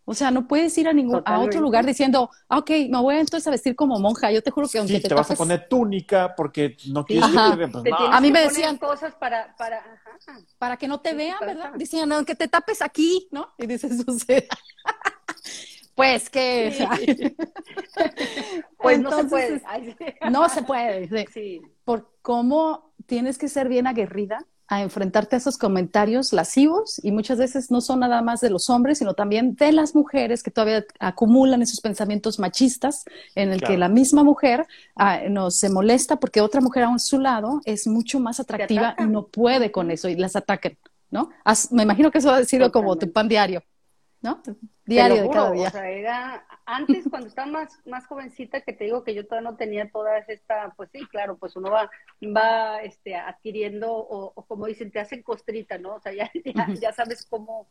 O 0.09 0.13
sea, 0.13 0.31
no 0.31 0.47
puedes 0.47 0.75
ir 0.77 0.87
a 0.87 0.93
ningún 0.93 1.21
a 1.25 1.39
otro 1.41 1.59
lugar 1.59 1.85
diciendo, 1.85 2.29
ah, 2.47 2.59
ok, 2.59 2.69
me 2.89 3.01
voy 3.01 3.15
entonces 3.15 3.45
a 3.45 3.51
vestir 3.51 3.75
como 3.75 3.99
monja. 3.99 4.31
Yo 4.31 4.41
te 4.41 4.51
juro 4.51 4.69
que 4.69 4.77
aunque 4.77 4.95
sí, 4.95 5.01
te, 5.01 5.09
te 5.09 5.13
vas 5.13 5.29
a 5.31 5.35
poner 5.35 5.67
túnica 5.67 6.33
porque 6.33 6.77
no 6.87 7.03
quieres 7.03 7.29
que 7.29 7.35
te 7.35 7.55
vean. 7.57 7.71
Pues, 7.73 7.83
A 7.93 8.21
mí 8.21 8.31
me 8.31 8.39
decían 8.39 8.77
cosas 8.77 9.13
para 9.15 9.53
para 9.57 9.83
para 10.57 10.77
que 10.77 10.87
no 10.87 11.01
te 11.01 11.13
vean, 11.13 11.37
¿verdad? 11.41 11.73
Decían, 11.75 12.09
aunque 12.13 12.35
te 12.35 12.47
tapes 12.47 12.81
aquí, 12.81 13.27
¿no? 13.31 13.49
Y 13.57 13.67
dices, 13.67 14.01
sucede. 14.05 14.47
pues 15.93 16.29
que 16.29 16.87
pues 18.77 18.99
no 19.01 19.11
se 19.11 19.23
puede. 19.25 19.61
no 20.31 20.47
se 20.47 20.63
puede. 20.63 21.27
Sí. 21.33 21.61
Por 21.83 22.13
cómo 22.21 22.93
tienes 23.07 23.37
que 23.37 23.49
ser 23.49 23.67
bien 23.67 23.87
aguerrida 23.87 24.39
a 24.67 24.81
enfrentarte 24.81 25.35
a 25.35 25.39
esos 25.39 25.57
comentarios 25.57 26.33
lascivos 26.33 26.99
y 27.03 27.11
muchas 27.11 27.37
veces 27.37 27.71
no 27.71 27.79
son 27.79 28.01
nada 28.01 28.21
más 28.21 28.41
de 28.41 28.49
los 28.49 28.69
hombres, 28.69 28.97
sino 28.97 29.13
también 29.13 29.55
de 29.55 29.71
las 29.71 29.95
mujeres 29.95 30.43
que 30.43 30.51
todavía 30.51 30.85
acumulan 30.99 31.61
esos 31.61 31.79
pensamientos 31.79 32.37
machistas 32.37 33.05
en 33.35 33.51
el 33.51 33.61
que 33.61 33.77
la 33.77 33.87
misma 33.87 34.23
mujer 34.23 34.67
ah, 34.95 35.21
no, 35.29 35.51
se 35.51 35.69
molesta 35.69 36.17
porque 36.17 36.41
otra 36.41 36.59
mujer 36.59 36.83
a 36.83 36.99
su 36.99 37.19
lado 37.19 37.61
es 37.65 37.87
mucho 37.87 38.19
más 38.19 38.39
atractiva 38.39 38.95
y 38.99 39.05
no 39.05 39.27
puede 39.27 39.71
con 39.71 39.89
eso 39.89 40.09
y 40.09 40.15
las 40.15 40.35
ataquen, 40.35 40.77
¿no? 41.11 41.29
me 41.71 41.83
imagino 41.83 42.11
que 42.11 42.17
eso 42.17 42.31
ha 42.31 42.43
sido 42.43 42.71
como 42.71 42.97
tu 42.97 43.11
pan 43.11 43.27
diario. 43.27 43.63
¿No? 44.21 44.41
Diario 44.85 45.23
de 45.23 45.29
cada 45.29 45.51
día. 45.51 45.67
O 45.67 45.71
sea, 45.71 45.89
era 45.89 46.45
antes 46.65 47.05
cuando 47.09 47.27
estaba 47.27 47.47
más, 47.47 47.79
más 47.85 48.07
jovencita 48.07 48.61
que 48.61 48.73
te 48.73 48.85
digo 48.85 49.03
que 49.03 49.13
yo 49.13 49.25
todavía 49.25 49.51
no 49.51 49.57
tenía 49.57 49.89
toda 49.89 50.17
esta, 50.19 50.73
pues 50.75 50.89
sí, 50.91 51.05
claro, 51.07 51.37
pues 51.37 51.55
uno 51.55 51.71
va, 51.71 51.89
va 52.35 52.81
este, 52.81 53.15
adquiriendo 53.15 53.91
o, 53.91 54.33
como 54.45 54.65
dicen, 54.65 54.91
te 54.91 54.99
hacen 54.99 55.23
costrita, 55.23 55.77
¿no? 55.77 55.95
O 55.95 55.99
sea, 55.99 56.13
ya, 56.13 56.31
ya, 56.79 56.91
sabes 56.93 57.25
cómo, 57.29 57.69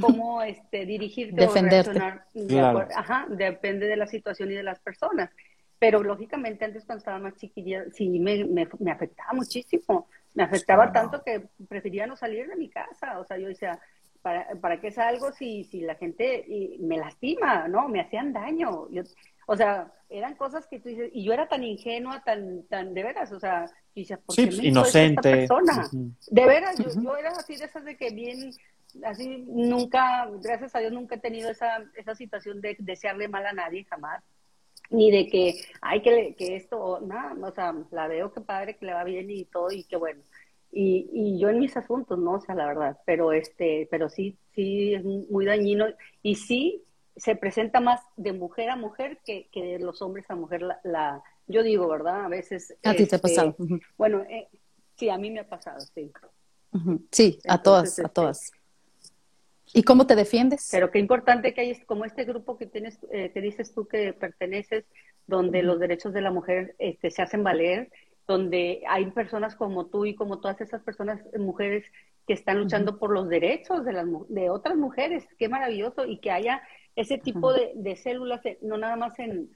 cómo 0.00 0.42
este, 0.42 0.86
dirigirte 0.86 1.42
Defenderte. 1.42 2.00
o 2.00 2.78
Ajá, 2.96 3.26
depende 3.28 3.86
de 3.86 3.96
la 3.96 4.06
situación 4.06 4.50
y 4.50 4.54
de 4.54 4.62
las 4.62 4.80
personas. 4.80 5.30
Pero 5.78 6.02
lógicamente 6.02 6.64
antes 6.64 6.84
cuando 6.84 7.00
estaba 7.00 7.18
más 7.18 7.34
chiquilla, 7.36 7.84
sí 7.92 8.20
me, 8.20 8.44
me, 8.44 8.68
me 8.78 8.92
afectaba 8.92 9.32
muchísimo. 9.32 10.08
Me 10.34 10.44
afectaba 10.44 10.92
tanto 10.92 11.22
que 11.22 11.48
prefería 11.68 12.06
no 12.06 12.16
salir 12.16 12.46
de 12.46 12.56
mi 12.56 12.70
casa. 12.70 13.18
O 13.18 13.24
sea, 13.24 13.36
yo 13.36 13.48
decía, 13.48 13.80
¿para, 14.22 14.54
para 14.60 14.80
qué 14.80 14.90
salgo 14.90 15.32
si, 15.32 15.64
si 15.64 15.80
la 15.80 15.96
gente 15.96 16.46
me 16.80 16.96
lastima, 16.96 17.68
¿no? 17.68 17.88
Me 17.88 18.00
hacían 18.00 18.32
daño. 18.32 18.88
Yo, 18.90 19.02
O 19.46 19.56
sea, 19.56 19.92
eran 20.08 20.34
cosas 20.36 20.66
que 20.66 20.78
tú 20.78 20.88
dices, 20.88 21.10
y 21.12 21.24
yo 21.24 21.32
era 21.32 21.48
tan 21.48 21.64
ingenua, 21.64 22.22
tan, 22.22 22.62
tan 22.68 22.94
de 22.94 23.02
veras, 23.02 23.32
o 23.32 23.40
sea, 23.40 23.66
y 23.94 24.06
¿por 24.06 24.34
sí, 24.34 24.48
qué 24.48 24.56
me 24.56 24.66
inocente. 24.68 25.30
persona? 25.30 25.88
De 26.30 26.46
veras, 26.46 26.78
yo, 26.78 27.02
yo 27.02 27.16
era 27.16 27.30
así 27.30 27.56
de 27.56 27.64
esas 27.64 27.84
de 27.84 27.96
que 27.96 28.10
bien, 28.10 28.52
así 29.04 29.44
nunca, 29.48 30.28
gracias 30.42 30.74
a 30.74 30.78
Dios 30.80 30.92
nunca 30.92 31.16
he 31.16 31.18
tenido 31.18 31.50
esa, 31.50 31.82
esa 31.96 32.14
situación 32.14 32.60
de 32.60 32.76
desearle 32.78 33.28
mal 33.28 33.46
a 33.46 33.52
nadie, 33.52 33.84
jamás. 33.84 34.22
Ni 34.90 35.10
de 35.10 35.26
que, 35.28 35.54
ay, 35.80 36.02
que, 36.02 36.34
que 36.36 36.56
esto, 36.56 37.00
nada, 37.00 37.34
o 37.40 37.52
sea, 37.52 37.74
la 37.90 38.08
veo 38.08 38.30
que 38.32 38.42
padre, 38.42 38.76
que 38.76 38.84
le 38.84 38.92
va 38.92 39.04
bien 39.04 39.30
y 39.30 39.44
todo, 39.46 39.70
y 39.72 39.84
qué 39.84 39.96
bueno. 39.96 40.20
Y, 40.72 41.10
y 41.12 41.38
yo 41.38 41.50
en 41.50 41.58
mis 41.58 41.76
asuntos, 41.76 42.18
no, 42.18 42.32
o 42.32 42.40
sea, 42.40 42.54
la 42.54 42.66
verdad, 42.66 42.98
pero 43.04 43.32
este, 43.32 43.86
pero 43.90 44.08
sí, 44.08 44.38
sí 44.54 44.94
es 44.94 45.04
muy 45.04 45.44
dañino, 45.44 45.86
y 46.22 46.36
sí 46.36 46.82
se 47.14 47.36
presenta 47.36 47.80
más 47.80 48.00
de 48.16 48.32
mujer 48.32 48.70
a 48.70 48.76
mujer 48.76 49.18
que, 49.24 49.48
que 49.52 49.62
de 49.62 49.78
los 49.78 50.00
hombres 50.00 50.24
a 50.30 50.34
mujer 50.34 50.62
la, 50.62 51.22
yo 51.46 51.62
digo, 51.62 51.88
¿verdad? 51.88 52.24
A 52.24 52.28
veces... 52.28 52.74
A 52.84 52.92
ti 52.92 53.06
te 53.06 53.16
ha 53.16 53.16
este, 53.16 53.18
pasado. 53.18 53.56
Bueno, 53.98 54.22
eh, 54.22 54.48
sí, 54.96 55.10
a 55.10 55.18
mí 55.18 55.30
me 55.30 55.40
ha 55.40 55.48
pasado, 55.48 55.80
sí. 55.94 56.10
Sí, 57.10 57.38
a 57.46 57.62
todas, 57.62 57.98
a 57.98 58.02
este, 58.02 58.14
todas. 58.14 58.52
¿Y 59.74 59.82
cómo 59.82 60.06
te 60.06 60.14
defiendes? 60.14 60.68
Pero 60.70 60.90
qué 60.90 60.98
importante 60.98 61.52
que 61.52 61.60
hay 61.60 61.80
como 61.82 62.04
este 62.04 62.24
grupo 62.24 62.56
que 62.56 62.66
tienes, 62.66 62.98
eh, 63.10 63.30
que 63.32 63.40
dices 63.40 63.74
tú 63.74 63.86
que 63.86 64.12
perteneces, 64.12 64.84
donde 65.26 65.62
los 65.62 65.78
derechos 65.78 66.12
de 66.12 66.20
la 66.20 66.30
mujer 66.30 66.74
este, 66.78 67.10
se 67.10 67.22
hacen 67.22 67.44
valer, 67.44 67.90
donde 68.26 68.82
hay 68.88 69.10
personas 69.10 69.56
como 69.56 69.86
tú 69.86 70.04
y 70.04 70.14
como 70.14 70.40
todas 70.40 70.60
esas 70.60 70.82
personas, 70.82 71.20
mujeres 71.38 71.84
que 72.26 72.34
están 72.34 72.60
luchando 72.60 72.98
por 72.98 73.10
los 73.10 73.28
derechos 73.28 73.84
de, 73.84 73.92
las, 73.92 74.06
de 74.28 74.50
otras 74.50 74.76
mujeres. 74.76 75.24
Qué 75.38 75.48
maravilloso 75.48 76.06
y 76.06 76.18
que 76.18 76.30
haya 76.30 76.62
ese 76.94 77.18
tipo 77.18 77.52
de, 77.52 77.72
de, 77.74 77.96
células, 77.96 78.44
eh, 78.46 78.58
no 78.62 78.76
nada 78.76 78.96
más 78.96 79.18
en, 79.18 79.50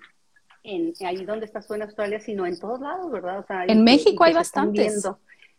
en, 0.64 0.92
ahí 1.04 1.24
donde 1.24 1.46
estás 1.46 1.66
tú 1.66 1.74
en 1.74 1.82
Australia, 1.82 2.18
sino 2.20 2.46
en 2.46 2.58
todos 2.58 2.80
lados, 2.80 3.10
¿verdad? 3.10 3.38
O 3.40 3.46
sea, 3.46 3.64
en 3.66 3.84
México 3.84 4.24
hay 4.24 4.34
bastantes. 4.34 5.08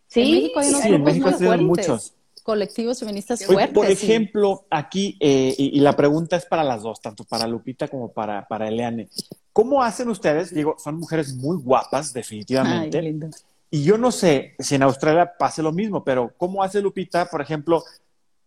Sí, 0.08 0.22
en 0.22 0.32
México 0.32 0.60
hay 0.60 0.70
unos 0.70 0.82
sí, 0.82 0.90
grupos 0.90 1.18
México 1.18 1.44
muy 1.46 1.66
muchos. 1.66 2.17
Colectivos 2.48 2.98
feministas 3.02 3.46
fuertes. 3.46 3.74
Por 3.74 3.88
ejemplo, 3.88 4.66
aquí, 4.70 5.18
eh, 5.20 5.54
y, 5.58 5.78
y, 5.78 5.82
la 5.82 5.98
pregunta 5.98 6.38
es 6.38 6.46
para 6.46 6.64
las 6.64 6.82
dos, 6.82 7.02
tanto 7.02 7.26
para 7.26 7.46
Lupita 7.46 7.90
como 7.90 8.14
para, 8.14 8.48
para 8.48 8.70
Eleane. 8.70 9.10
¿Cómo 9.52 9.84
hacen 9.84 10.08
ustedes? 10.08 10.54
Digo, 10.54 10.78
son 10.82 10.98
mujeres 10.98 11.36
muy 11.36 11.58
guapas, 11.58 12.14
definitivamente. 12.14 13.00
Ay, 13.00 13.04
lindo. 13.04 13.28
Y 13.70 13.84
yo 13.84 13.98
no 13.98 14.14
sé 14.14 14.56
si 14.60 14.76
en 14.76 14.84
Australia 14.84 15.34
pase 15.38 15.62
lo 15.62 15.74
mismo, 15.74 16.06
pero 16.06 16.32
¿cómo 16.38 16.64
hace 16.64 16.82
Lupita, 16.82 17.26
por 17.26 17.42
ejemplo? 17.42 17.84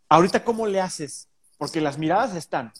Ahorita, 0.08 0.44
¿cómo 0.44 0.66
le 0.66 0.80
haces? 0.80 1.28
Porque 1.58 1.82
las 1.82 1.98
miradas 1.98 2.34
están, 2.34 2.72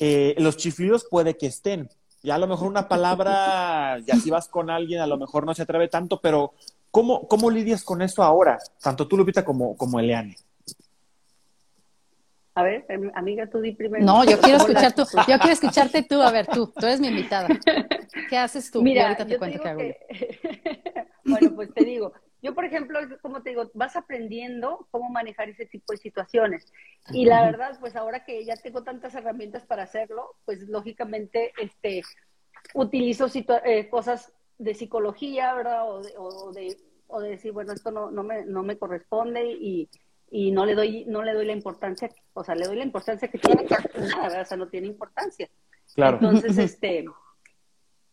eh, 0.00 0.34
los 0.38 0.56
chiflidos 0.56 1.04
puede 1.10 1.36
que 1.36 1.48
estén. 1.48 1.90
Ya 2.22 2.36
a 2.36 2.38
lo 2.38 2.46
mejor 2.46 2.68
una 2.68 2.88
palabra, 2.88 3.98
ya 4.06 4.16
si 4.16 4.30
vas 4.30 4.48
con 4.48 4.70
alguien, 4.70 5.02
a 5.02 5.06
lo 5.06 5.18
mejor 5.18 5.44
no 5.44 5.52
se 5.52 5.64
atreve 5.64 5.88
tanto, 5.88 6.18
pero 6.18 6.54
¿cómo, 6.90 7.28
cómo 7.28 7.50
lidias 7.50 7.84
con 7.84 8.00
eso 8.00 8.22
ahora? 8.22 8.58
Tanto 8.80 9.06
tú, 9.06 9.18
Lupita, 9.18 9.44
como, 9.44 9.76
como 9.76 10.00
Eleane. 10.00 10.38
A 12.54 12.62
ver, 12.62 12.84
em, 12.88 13.10
amiga, 13.14 13.48
tú 13.48 13.60
di 13.60 13.72
primero. 13.72 14.04
No, 14.04 14.24
yo 14.24 14.38
quiero 14.38 14.58
escuchar 14.66 14.92
tú, 14.92 15.04
yo 15.28 15.38
quiero 15.38 15.52
escucharte 15.52 16.02
tú, 16.02 16.20
a 16.20 16.30
ver, 16.30 16.46
tú, 16.46 16.66
tú 16.66 16.86
eres 16.86 17.00
mi 17.00 17.08
invitada. 17.08 17.48
¿Qué 18.28 18.36
haces 18.36 18.70
tú? 18.70 18.82
Mira, 18.82 19.02
y 19.02 19.04
ahorita 19.04 19.26
te 19.26 19.38
cuento 19.38 19.62
qué 19.62 19.68
hago 19.68 19.78
que... 19.78 21.08
bueno, 21.24 21.54
pues 21.54 21.72
te 21.72 21.84
digo, 21.84 22.12
yo 22.42 22.54
por 22.54 22.64
ejemplo, 22.64 22.98
como 23.22 23.42
te 23.42 23.50
digo, 23.50 23.70
vas 23.72 23.96
aprendiendo 23.96 24.86
cómo 24.90 25.08
manejar 25.08 25.48
ese 25.48 25.64
tipo 25.64 25.92
de 25.92 25.96
situaciones. 25.96 26.70
Y 27.10 27.24
la 27.24 27.42
verdad, 27.42 27.78
pues 27.80 27.96
ahora 27.96 28.24
que 28.24 28.44
ya 28.44 28.56
tengo 28.56 28.82
tantas 28.82 29.14
herramientas 29.14 29.64
para 29.64 29.84
hacerlo, 29.84 30.36
pues 30.44 30.68
lógicamente 30.68 31.52
este 31.58 32.02
utilizo 32.74 33.28
eh, 33.64 33.88
cosas 33.88 34.32
de 34.58 34.74
psicología, 34.74 35.54
¿verdad? 35.54 35.90
O 35.90 36.02
de, 36.02 36.12
o 36.18 36.52
de, 36.52 36.76
o 37.06 37.20
de 37.20 37.30
decir, 37.30 37.52
bueno, 37.52 37.72
esto 37.72 37.90
no, 37.90 38.10
no, 38.10 38.22
me, 38.22 38.44
no 38.44 38.62
me 38.62 38.76
corresponde 38.76 39.46
y 39.46 39.88
y 39.88 39.88
no 40.50 40.64
le 40.64 40.74
doy 40.74 41.04
no 41.06 41.22
le 41.22 41.34
doy 41.34 41.46
la 41.46 41.52
importancia, 41.52 42.10
o 42.32 42.42
sea, 42.42 42.54
le 42.54 42.66
doy 42.66 42.76
la 42.76 42.84
importancia 42.84 43.28
que 43.28 43.38
tiene 43.38 43.66
que 43.66 43.76
nada, 44.00 44.42
o 44.42 44.44
sea, 44.44 44.56
no 44.56 44.68
tiene 44.68 44.86
importancia. 44.86 45.48
Claro. 45.94 46.18
Entonces, 46.20 46.58
este 46.58 47.04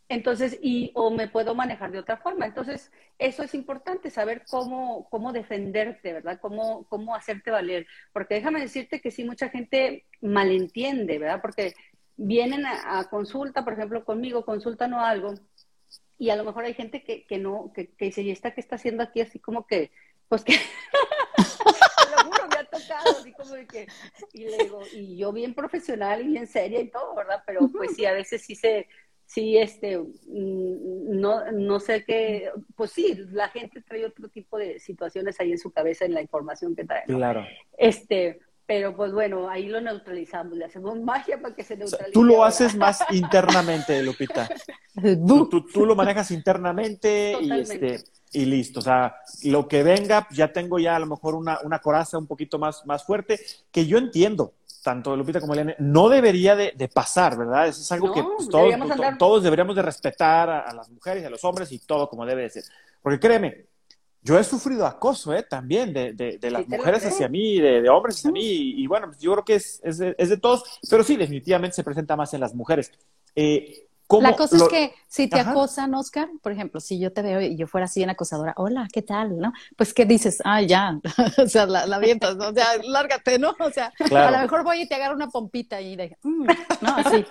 entonces 0.09 0.57
y 0.61 0.91
o 0.95 1.11
me 1.11 1.27
puedo 1.27 1.53
manejar 1.55 1.91
de 1.91 1.99
otra 1.99 2.17
forma. 2.17 2.45
Entonces, 2.45 2.91
eso 3.19 3.43
es 3.43 3.53
importante 3.53 4.09
saber 4.09 4.43
cómo 4.49 5.07
cómo 5.09 5.31
defenderte, 5.31 6.13
¿verdad? 6.13 6.39
Cómo 6.41 6.85
cómo 6.89 7.15
hacerte 7.15 7.51
valer, 7.51 7.87
porque 8.11 8.35
déjame 8.35 8.59
decirte 8.59 9.01
que 9.01 9.11
sí 9.11 9.23
mucha 9.23 9.49
gente 9.49 10.05
malentiende, 10.21 11.19
¿verdad? 11.19 11.41
Porque 11.41 11.73
vienen 12.17 12.65
a, 12.65 12.99
a 12.99 13.09
consulta, 13.09 13.63
por 13.63 13.73
ejemplo, 13.73 14.03
conmigo, 14.03 14.43
consultan 14.43 14.93
o 14.93 15.05
algo, 15.05 15.35
y 16.19 16.31
a 16.31 16.35
lo 16.35 16.43
mejor 16.43 16.65
hay 16.65 16.73
gente 16.73 17.01
que, 17.01 17.25
que 17.25 17.37
no, 17.37 17.71
que, 17.73 17.87
que 17.87 18.05
dice, 18.05 18.21
¿y 18.21 18.29
esta 18.29 18.51
qué 18.51 18.59
está 18.59 18.75
haciendo 18.75 19.01
aquí? 19.01 19.21
Así 19.21 19.39
como 19.39 19.65
que, 19.65 19.89
pues 20.27 20.43
que, 20.43 20.53
lo 22.23 22.31
juro, 22.31 22.47
me 22.49 22.57
ha 22.57 22.65
tocado, 22.65 23.19
así 23.19 23.31
como 23.33 23.53
de 23.53 23.67
que, 23.67 23.87
y 24.33 24.45
le 24.45 24.57
digo, 24.57 24.81
y 24.93 25.17
yo 25.17 25.31
bien 25.31 25.53
profesional 25.53 26.21
y 26.21 26.27
bien 26.27 26.47
seria 26.47 26.79
y 26.79 26.89
todo, 26.89 27.15
¿verdad? 27.15 27.43
Pero 27.45 27.61
pues 27.71 27.95
sí, 27.95 28.05
a 28.05 28.13
veces 28.13 28.41
sí 28.41 28.55
se, 28.55 28.87
sí, 29.25 29.57
este, 29.57 29.97
mm, 29.97 31.19
no, 31.19 31.51
no 31.51 31.79
sé 31.79 32.03
qué, 32.03 32.51
pues 32.75 32.91
sí, 32.91 33.15
la 33.31 33.49
gente 33.49 33.81
trae 33.81 34.05
otro 34.05 34.29
tipo 34.29 34.57
de 34.57 34.79
situaciones 34.79 35.39
ahí 35.39 35.51
en 35.51 35.59
su 35.59 35.71
cabeza 35.71 36.05
en 36.05 36.13
la 36.13 36.21
información 36.21 36.75
que 36.75 36.85
trae. 36.85 37.03
¿no? 37.07 37.17
Claro. 37.17 37.45
Este, 37.77 38.39
pero 38.65 38.95
pues 38.95 39.11
bueno, 39.11 39.49
ahí 39.49 39.67
lo 39.67 39.81
neutralizamos, 39.81 40.55
le 40.55 40.65
hacemos 40.65 40.99
magia 40.99 41.41
para 41.41 41.55
que 41.55 41.63
se 41.63 41.75
neutralice. 41.75 42.11
Tú 42.11 42.23
lo 42.23 42.35
ahora. 42.35 42.49
haces 42.49 42.75
más 42.75 43.03
internamente, 43.11 44.01
Lupita. 44.03 44.47
Tú, 45.27 45.47
tú, 45.47 45.65
tú 45.65 45.85
lo 45.85 45.95
manejas 45.95 46.29
internamente 46.29 47.31
y, 47.39 47.47
Totalmente. 47.47 47.95
este, 47.95 48.11
y 48.31 48.45
listo. 48.45 48.79
O 48.79 48.83
sea, 48.83 49.15
lo 49.43 49.67
que 49.67 49.83
venga, 49.83 50.27
ya 50.31 50.51
tengo 50.51 50.79
ya 50.79 50.95
a 50.95 50.99
lo 50.99 51.07
mejor 51.07 51.35
una, 51.35 51.59
una 51.63 51.79
coraza 51.79 52.17
un 52.17 52.27
poquito 52.27 52.59
más, 52.59 52.85
más 52.85 53.03
fuerte, 53.05 53.39
que 53.71 53.85
yo 53.87 53.97
entiendo, 53.97 54.53
tanto 54.83 55.15
Lupita 55.15 55.41
como 55.41 55.53
Eliane, 55.53 55.75
no 55.79 56.09
debería 56.09 56.55
de, 56.55 56.73
de 56.75 56.87
pasar, 56.87 57.37
¿verdad? 57.37 57.67
Eso 57.67 57.81
es 57.81 57.91
algo 57.91 58.07
No, 58.07 58.13
que 58.13 58.23
pues, 58.23 58.49
todos, 58.49 58.63
deberíamos 58.63 58.95
to- 58.95 59.17
todos 59.17 59.43
deberíamos 59.43 59.75
de 59.75 59.81
respetar 59.81 60.49
a, 60.49 60.59
a 60.61 60.73
las 60.73 60.89
mujeres 60.89 61.25
a 61.25 61.29
los 61.29 61.43
hombres 61.43 61.71
y 61.71 61.79
todo 61.79 62.09
como 62.09 62.25
debe 62.25 62.43
de 62.43 62.49
ser. 62.49 62.63
Porque 63.01 63.19
créeme, 63.19 63.65
yo 64.21 64.37
he 64.37 64.43
sufrido 64.43 64.85
acoso, 64.85 65.33
¿eh? 65.33 65.43
También 65.43 65.93
de, 65.93 66.13
de, 66.13 66.37
de 66.37 66.51
las 66.51 66.65
Sí, 66.65 66.69
mujeres 66.69 67.05
hacia 67.05 67.27
mí, 67.29 67.59
de, 67.59 67.81
de 67.81 67.89
hombres 67.89 68.17
hacia 68.17 68.31
mí, 68.31 68.41
y, 68.41 68.83
y 68.83 68.87
bueno, 68.87 69.11
yo 69.19 69.31
creo 69.33 69.45
que 69.45 69.55
es, 69.55 69.79
es, 69.83 69.99
es 70.01 70.29
de 70.29 70.37
todos, 70.37 70.63
pero 70.89 71.03
sí, 71.03 71.15
definitivamente 71.15 71.75
se 71.75 71.83
presenta 71.83 72.15
más 72.15 72.33
en 72.33 72.41
las 72.41 72.53
mujeres. 72.53 72.91
Eh, 73.35 73.87
¿cómo 74.09 74.27
La 74.27 74.35
cosa 74.35 74.57
lo- 74.57 74.65
es 74.65 74.69
que 74.71 74.93
si 75.07 75.27
te 75.29 75.39
Ajá. 75.39 75.51
acosan, 75.51 75.93
Oscar, 75.93 76.27
por 76.41 76.51
ejemplo, 76.51 76.79
si 76.79 76.99
yo 76.99 77.13
te 77.13 77.21
veo 77.21 77.39
y 77.41 77.55
yo 77.55 77.67
fuera 77.67 77.85
así 77.85 78.01
en 78.01 78.09
acosadora, 78.09 78.53
hola, 78.57 78.87
¿qué 78.91 79.03
tal? 79.03 79.37
¿No? 79.37 79.53
Pues, 79.77 79.93
¿qué 79.93 80.03
dices? 80.05 80.41
Ah, 80.43 80.61
ya, 80.63 80.99
o 81.37 81.47
sea, 81.47 81.67
la, 81.67 81.85
la 81.85 81.97
avientas, 81.97 82.35
¿no? 82.35 82.49
o 82.49 82.53
sea, 82.53 82.65
lárgate, 82.83 83.37
¿no? 83.37 83.55
O 83.59 83.69
sea, 83.71 83.93
Claro. 84.07 84.29
a 84.29 84.31
lo 84.31 84.39
mejor 84.39 84.63
voy 84.63 84.81
y 84.81 84.87
te 84.87 84.95
agarro 84.95 85.15
una 85.15 85.29
pompita 85.29 85.79
y 85.79 85.95
de, 85.95 86.17
mm, 86.23 86.45
no, 86.81 86.95
así. 86.95 87.23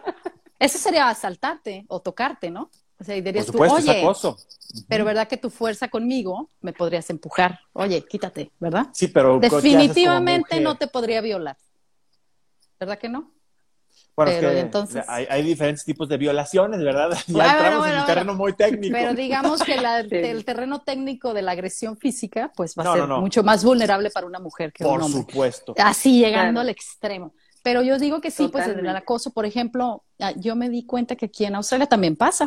Eso 0.60 0.78
sería 0.78 1.08
asaltarte 1.08 1.84
o 1.88 2.00
tocarte, 2.00 2.48
¿no? 2.50 2.70
O 3.00 3.04
sea, 3.04 3.16
y 3.16 3.22
dirías 3.22 3.46
tú, 3.46 3.52
supuesto, 3.52 3.76
oye, 3.76 4.00
acoso. 4.00 4.38
pero 4.88 5.04
¿verdad 5.04 5.26
que 5.28 5.36
tu 5.36 5.50
fuerza 5.50 5.88
conmigo 5.88 6.48
me 6.60 6.72
podrías 6.72 7.10
empujar? 7.10 7.58
Oye, 7.72 8.04
quítate, 8.08 8.52
¿verdad? 8.60 8.86
Sí, 8.92 9.08
pero 9.08 9.40
¿qué 9.40 9.46
haces 9.46 9.58
como 9.58 9.72
Definitivamente 9.72 10.60
no 10.60 10.76
te 10.76 10.86
podría 10.86 11.20
violar. 11.20 11.56
¿Verdad 12.78 12.98
que 12.98 13.08
no? 13.08 13.32
Bueno, 14.16 14.32
pero, 14.34 14.49
es 14.49 14.53
que 14.55 14.59
¿y 14.59 14.62
entonces? 14.62 15.05
hay, 15.07 15.26
hay 15.30 15.43
diferentes 15.43 15.84
tipos 15.84 16.09
de 16.09 16.16
violaciones, 16.16 16.80
¿verdad? 16.82 17.11
Ya 17.28 17.32
Bueno, 17.34 17.51
entramos 17.53 17.78
bueno, 17.78 17.84
en 17.84 17.91
un 17.93 17.97
bueno. 17.99 18.07
terreno 18.07 18.34
muy 18.34 18.53
técnico. 18.55 18.93
Pero 18.93 19.14
digamos 19.14 19.62
que 19.62 19.76
la- 19.80 20.03
Sí. 20.09 20.14
el 20.16 20.45
terreno 20.45 20.80
técnico 20.82 21.34
de 21.34 21.43
la 21.43 21.53
agresión 21.53 21.97
física, 21.97 22.51
pues 22.57 22.74
va 22.76 22.82
a 22.82 22.84
No, 22.86 22.93
ser 22.95 23.01
no, 23.03 23.07
no. 23.07 23.20
mucho 23.20 23.43
más 23.45 23.62
vulnerable 23.64 24.11
para 24.11 24.26
una 24.26 24.41
mujer 24.41 24.72
que 24.72 24.82
Por 24.84 24.99
un 24.99 25.05
hombre. 25.05 25.20
supuesto. 25.22 25.74
Así, 25.78 26.18
llegando 26.18 26.53
Claro. 26.55 26.61
al 26.61 26.68
extremo. 26.70 27.32
Pero 27.62 27.82
yo 27.82 27.99
digo 27.99 28.20
que 28.20 28.30
sí, 28.30 28.49
pues 28.49 28.64
el 28.66 28.72
Totalmente. 28.72 28.99
acoso, 28.99 29.32
por 29.32 29.45
ejemplo, 29.47 30.05
ah, 30.20 30.32
yo 30.36 30.57
me 30.57 30.68
di 30.68 30.84
cuenta 30.86 31.14
que 31.16 31.26
aquí 31.26 31.45
en 31.45 31.55
Australia 31.55 31.86
también 31.86 32.16
pasa. 32.16 32.47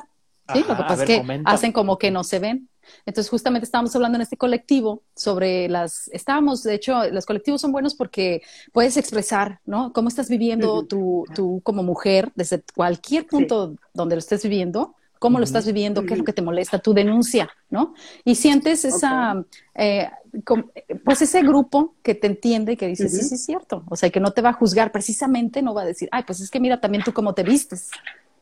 Sí, 0.54 0.60
Ajá, 0.60 0.60
lo 0.60 0.78
que 0.78 0.84
pasa 0.84 0.96
ver, 1.06 1.12
es 1.12 1.22
que 1.22 1.42
hacen 1.46 1.72
como 1.72 1.98
que 1.98 2.12
no 2.12 2.24
se 2.24 2.40
ven. 2.40 2.70
Entonces, 3.06 3.30
justamente 3.30 3.66
estábamos 3.66 3.96
hablando 3.96 4.18
en 4.18 4.22
este 4.22 4.38
colectivo 4.38 5.04
sobre 5.16 5.70
las, 5.70 6.08
estábamos, 6.10 6.64
de 6.64 6.76
hecho, 6.76 7.10
los 7.12 7.26
colectivos 7.26 7.62
son 7.62 7.72
buenos 7.72 7.96
porque 7.96 8.42
puedes 8.74 8.98
expresar, 8.98 9.60
¿no? 9.66 9.94
Cómo 9.94 10.08
estás 10.10 10.30
viviendo 10.30 10.80
Ujú. 10.80 10.88
tú, 10.88 11.26
tú 11.36 11.62
como 11.64 11.84
mujer, 11.84 12.32
desde 12.36 12.64
cualquier 12.76 13.28
punto 13.28 13.76
donde 13.94 14.16
lo 14.16 14.20
estés 14.20 14.44
viviendo, 14.44 14.96
cómo 15.20 15.38
lo 15.38 15.44
Ujú. 15.44 15.50
estás 15.50 15.66
viviendo, 15.66 16.06
qué 16.06 16.16
es 16.16 16.20
lo 16.20 16.26
que 16.26 16.34
te 16.34 16.42
molesta, 16.42 16.80
tu 16.80 16.94
denuncia, 16.94 17.50
¿no? 17.70 17.94
Y 18.26 18.36
sientes 18.36 18.86
esa, 18.86 19.46
eh, 19.76 20.10
com- 20.46 20.72
pues 21.06 21.22
ese 21.22 21.42
grupo 21.44 21.96
que 22.02 22.16
te 22.16 22.28
entiende 22.28 22.74
y 22.74 22.78
que 22.78 22.88
dice, 22.88 23.08
sí, 23.10 23.18
Ujú. 23.18 23.28
sí, 23.30 23.36
es 23.36 23.46
cierto. 23.46 23.84
O 23.90 23.96
sea, 23.96 24.10
que 24.10 24.20
no 24.20 24.32
te 24.32 24.42
va 24.42 24.50
a 24.50 24.54
juzgar 24.54 24.92
precisamente, 24.92 25.62
no 25.62 25.74
va 25.74 25.84
a 25.84 25.86
decir, 25.86 26.10
ay, 26.12 26.24
pues 26.26 26.40
es 26.40 26.50
que 26.50 26.60
mira 26.60 26.82
también 26.82 27.04
tú 27.04 27.14
cómo 27.14 27.34
te 27.36 27.44
vistes, 27.44 27.90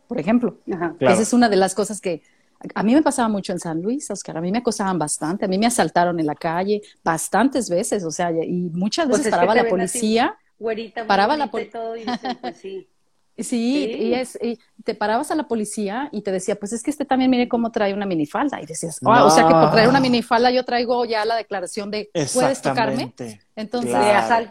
por 0.08 0.20
ejemplo. 0.20 0.58
Ajá. 0.72 0.96
Claro. 0.98 1.14
Esa 1.14 1.24
es 1.24 1.34
una 1.34 1.50
de 1.50 1.56
las 1.58 1.76
cosas 1.76 2.02
que 2.02 2.22
a 2.76 2.84
mí 2.84 2.94
me 2.94 3.02
pasaba 3.02 3.30
mucho 3.30 3.54
en 3.54 3.60
San 3.60 3.82
Luis, 3.82 4.10
Oscar. 4.12 4.38
A 4.38 4.42
mí 4.42 4.52
me 4.52 4.60
acosaban 4.60 5.00
bastante. 5.00 5.46
A 5.46 5.48
mí 5.48 5.58
me 5.58 5.66
asaltaron 5.66 6.20
en 6.20 6.26
la 6.26 6.36
calle 6.36 6.82
bastantes 7.04 7.70
veces. 7.70 8.04
O 8.04 8.12
sea, 8.12 8.32
y 8.32 8.70
muchas 8.74 9.08
Pues 9.08 9.20
veces 9.20 9.32
paraba 9.32 9.56
la 9.56 9.68
policía. 9.68 10.38
Güerita, 10.58 11.08
Paraba 11.08 11.38
la 11.38 11.48
dicen, 11.48 12.38
pues 12.42 12.58
sí. 12.58 12.88
Sí, 13.42 13.86
Y, 13.98 14.14
es, 14.14 14.38
y 14.42 14.60
te 14.84 14.96
parabas 14.96 15.32
a 15.32 15.36
la 15.36 15.48
policía 15.48 16.10
y 16.12 16.24
te 16.24 16.32
decía, 16.32 16.60
pues 16.60 16.74
es 16.74 16.84
que 16.84 16.92
este 16.92 17.06
también 17.06 17.32
mire 17.32 17.48
cómo 17.48 17.72
trae 17.72 17.94
una 17.94 18.06
minifalda. 18.06 18.62
Y 18.62 18.66
decías, 18.66 19.00
oh, 19.02 19.10
o 19.12 19.30
sea 19.30 19.48
que 19.48 19.54
por 19.54 19.72
traer 19.72 19.88
una 19.88 20.02
minifalda 20.02 20.52
yo 20.52 20.66
traigo 20.66 21.06
ya 21.06 21.24
la 21.24 21.38
declaración 21.38 21.90
de, 21.90 22.10
¿puedes 22.34 22.62
tocarme? 22.62 23.14
Entonces, 23.56 23.96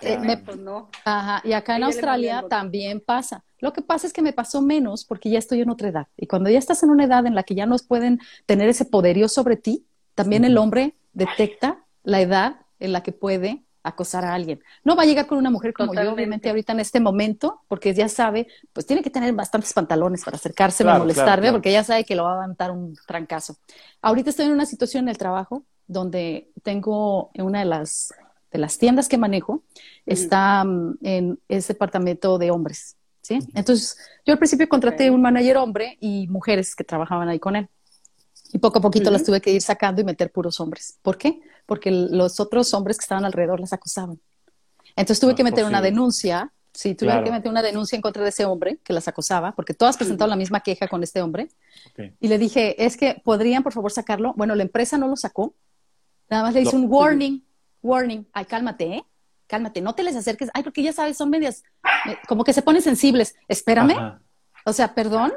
eh, 0.01 0.41
pues 0.43 0.57
no. 0.57 0.89
Ajá, 1.05 1.43
y 1.45 1.53
acá 1.53 1.77
en 1.77 1.85
Australia 1.85 2.45
también 2.49 3.01
pasa. 3.01 3.45
Lo 3.61 3.73
que 3.73 3.83
pasa 3.83 4.07
es 4.07 4.13
que 4.13 4.23
me 4.23 4.33
pasó 4.33 4.63
menos 4.63 5.05
porque 5.05 5.31
ya 5.31 5.39
estoy 5.39 5.61
en 5.61 5.71
otra 5.71 5.89
edad. 5.89 6.07
Y 6.17 6.27
cuando 6.27 6.51
ya 6.51 6.59
estás 6.59 6.83
en 6.83 6.91
una 6.91 7.05
edad 7.05 7.27
en 7.27 7.35
la 7.35 7.43
que 7.43 7.55
ya 7.55 7.67
no 7.67 7.77
pueden 7.87 8.21
tener 8.47 8.69
ese 8.69 8.85
poderío 8.85 9.29
sobre 9.29 9.57
ti, 9.57 9.87
también 10.15 10.45
el 10.45 10.59
hombre 10.59 10.97
detecta 11.13 11.85
la 12.03 12.21
edad 12.21 12.57
en 12.79 12.93
la 12.93 13.03
que 13.03 13.13
puede 13.13 13.65
acosar 13.83 14.25
a 14.25 14.35
alguien. 14.35 14.61
No 14.85 14.97
va 14.97 15.03
a 15.03 15.07
llegar 15.07 15.27
con 15.27 15.39
una 15.39 15.51
mujer 15.51 15.73
como 15.73 15.95
yo, 15.95 16.13
obviamente, 16.13 16.49
ahorita 16.49 16.73
en 16.73 16.81
este 16.81 17.01
momento, 17.01 17.63
porque 17.69 17.95
ya 17.95 18.09
sabe, 18.09 18.47
pues 18.73 18.87
tiene 18.87 19.03
que 19.03 19.11
tener 19.11 19.33
bastantes 19.35 19.73
pantalones 19.73 20.25
para 20.25 20.37
acercarse 20.37 20.89
a 20.89 20.99
molestarme, 20.99 21.53
porque 21.53 21.73
ya 21.73 21.85
sabe 21.85 22.05
que 22.05 22.15
lo 22.15 22.25
va 22.25 22.45
a 22.45 22.49
dar 22.57 22.71
un 22.71 22.97
trancazo. 23.07 23.57
Ahorita 24.03 24.31
estoy 24.31 24.47
en 24.47 24.53
una 24.53 24.67
situación 24.67 25.05
en 25.05 25.09
el 25.11 25.19
trabajo 25.19 25.65
donde 25.87 26.51
tengo 26.63 27.31
en 27.35 27.47
una 27.47 27.61
de 27.61 27.65
las, 27.65 28.13
de 28.53 28.59
las 28.59 28.79
tiendas 28.79 29.09
que 29.09 29.17
manejo, 29.17 29.63
está 30.05 30.63
mm, 30.65 30.99
en 31.03 31.41
ese 31.49 31.73
departamento 31.73 32.39
de 32.39 32.51
hombres. 32.51 32.98
¿Sí? 33.29 33.39
Entonces, 33.55 33.99
yo 34.25 34.33
al 34.33 34.39
principio 34.39 34.69
contraté 34.69 35.11
un 35.11 35.21
manager 35.21 35.59
hombre 35.59 35.99
y 36.01 36.27
mujeres 36.29 36.75
que 36.75 36.83
trabajaban 36.83 37.29
ahí 37.29 37.39
con 37.39 37.57
él. 37.57 37.69
Y 38.53 38.59
poco 38.59 38.79
a 38.79 38.83
poquito 38.83 39.11
las 39.11 39.23
tuve 39.23 39.43
que 39.43 39.53
ir 39.53 39.61
sacando 39.61 40.01
y 40.01 40.05
meter 40.05 40.33
puros 40.33 40.59
hombres. 40.61 40.99
¿Por 41.03 41.19
qué? 41.19 41.41
Porque 41.67 41.91
los 41.91 42.41
otros 42.41 42.73
hombres 42.73 42.97
que 42.97 43.03
estaban 43.03 43.27
alrededor 43.27 43.61
las 43.61 43.75
acosaban. 43.75 44.19
Entonces 44.97 45.21
tuve 45.21 45.35
que 45.35 45.45
meter 45.45 45.67
una 45.67 45.83
denuncia, 45.83 46.51
sí, 46.73 46.95
tuve 46.95 47.23
que 47.23 47.31
meter 47.31 47.51
una 47.51 47.61
denuncia 47.61 47.97
en 47.97 48.01
contra 48.01 48.23
de 48.23 48.31
ese 48.31 48.47
hombre 48.47 48.79
que 48.83 48.95
las 48.95 49.07
acosaba, 49.07 49.53
porque 49.53 49.75
todas 49.75 49.99
presentaron 49.99 50.31
la 50.31 50.37
misma 50.37 50.61
queja 50.61 50.89
con 50.89 51.03
este 51.03 51.21
hombre. 51.21 51.49
Y 52.21 52.29
le 52.29 52.39
dije, 52.39 52.83
es 52.83 52.97
que 52.97 53.21
podrían 53.23 53.63
por 53.63 53.75
favor 53.75 53.93
sacarlo. 53.93 54.33
Bueno, 54.37 54.55
la 54.55 54.63
empresa 54.63 54.97
no 54.97 55.07
lo 55.07 55.17
sacó. 55.17 55.55
Nada 56.31 56.45
más 56.45 56.55
le 56.55 56.63
hice 56.63 56.75
un 56.75 56.87
warning, 56.89 57.45
warning. 57.83 58.27
Ay, 58.33 58.47
cálmate, 58.47 58.85
¿eh? 58.95 59.05
Cálmate, 59.49 59.81
no 59.81 59.95
te 59.95 60.05
les 60.05 60.15
acerques. 60.15 60.51
Ay, 60.55 60.63
porque 60.63 60.83
ya 60.83 60.93
sabes, 60.93 61.17
son 61.17 61.31
medias, 61.31 61.65
eh, 62.09 62.17
como 62.29 62.45
que 62.45 62.53
se 62.53 62.63
ponen 62.63 62.83
sensibles. 62.83 63.35
Espérame. 63.49 64.21
O 64.65 64.73
sea, 64.73 64.95
perdón. 64.95 65.33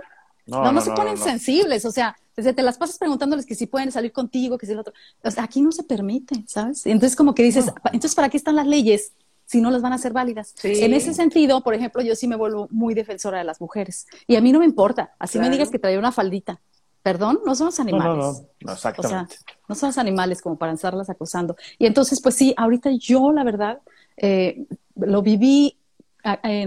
No, 0.45 0.71
no, 0.71 0.81
se 0.81 0.91
ponen 0.91 1.17
sensibles. 1.17 1.85
O 1.85 1.91
sea, 1.91 2.17
desde 2.35 2.53
te 2.53 2.61
las 2.61 2.77
pasas 2.77 2.97
preguntándoles 2.97 3.45
que 3.45 3.55
si 3.55 3.67
pueden 3.67 3.91
salir 3.91 4.11
contigo, 4.11 4.57
que 4.57 4.65
si 4.65 4.73
el 4.73 4.79
otro. 4.79 4.93
O 5.23 5.31
sea, 5.31 5.45
aquí 5.45 5.61
no 5.61 5.71
se 5.71 5.83
permite, 5.83 6.43
¿sabes? 6.45 6.85
Entonces, 6.85 7.15
como 7.15 7.33
que 7.33 7.43
dices, 7.43 7.71
entonces, 7.85 8.13
¿para 8.13 8.29
qué 8.29 8.37
están 8.37 8.57
las 8.57 8.67
leyes 8.67 9.13
si 9.45 9.61
no 9.61 9.71
las 9.71 9.81
van 9.81 9.93
a 9.93 9.95
hacer 9.95 10.11
válidas? 10.11 10.53
En 10.63 10.93
ese 10.93 11.13
sentido, 11.13 11.61
por 11.61 11.73
ejemplo, 11.73 12.01
yo 12.01 12.15
sí 12.15 12.27
me 12.27 12.35
vuelvo 12.35 12.67
muy 12.69 12.93
defensora 12.93 13.37
de 13.37 13.45
las 13.45 13.61
mujeres. 13.61 14.07
Y 14.27 14.35
a 14.35 14.41
mí 14.41 14.51
no 14.51 14.59
me 14.59 14.65
importa. 14.65 15.13
Así 15.19 15.39
me 15.39 15.49
digas 15.49 15.69
que 15.69 15.79
traía 15.79 15.99
una 15.99 16.11
faldita. 16.11 16.59
Perdón, 17.03 17.39
no 17.45 17.55
somos 17.55 17.79
animales. 17.79 18.17
No, 18.17 18.31
no, 18.33 18.47
no, 18.61 18.73
exactamente. 18.73 19.35
O 19.35 19.37
sea, 19.37 19.45
no 19.67 19.75
somos 19.75 19.97
animales 19.97 20.41
como 20.41 20.57
para 20.57 20.73
estarlas 20.73 21.09
acosando. 21.09 21.55
Y 21.79 21.87
entonces, 21.87 22.21
pues 22.21 22.35
sí, 22.35 22.53
ahorita 22.57 22.91
yo, 22.91 23.31
la 23.31 23.43
verdad, 23.43 23.79
eh, 24.17 24.65
lo 24.95 25.21
viví 25.21 25.77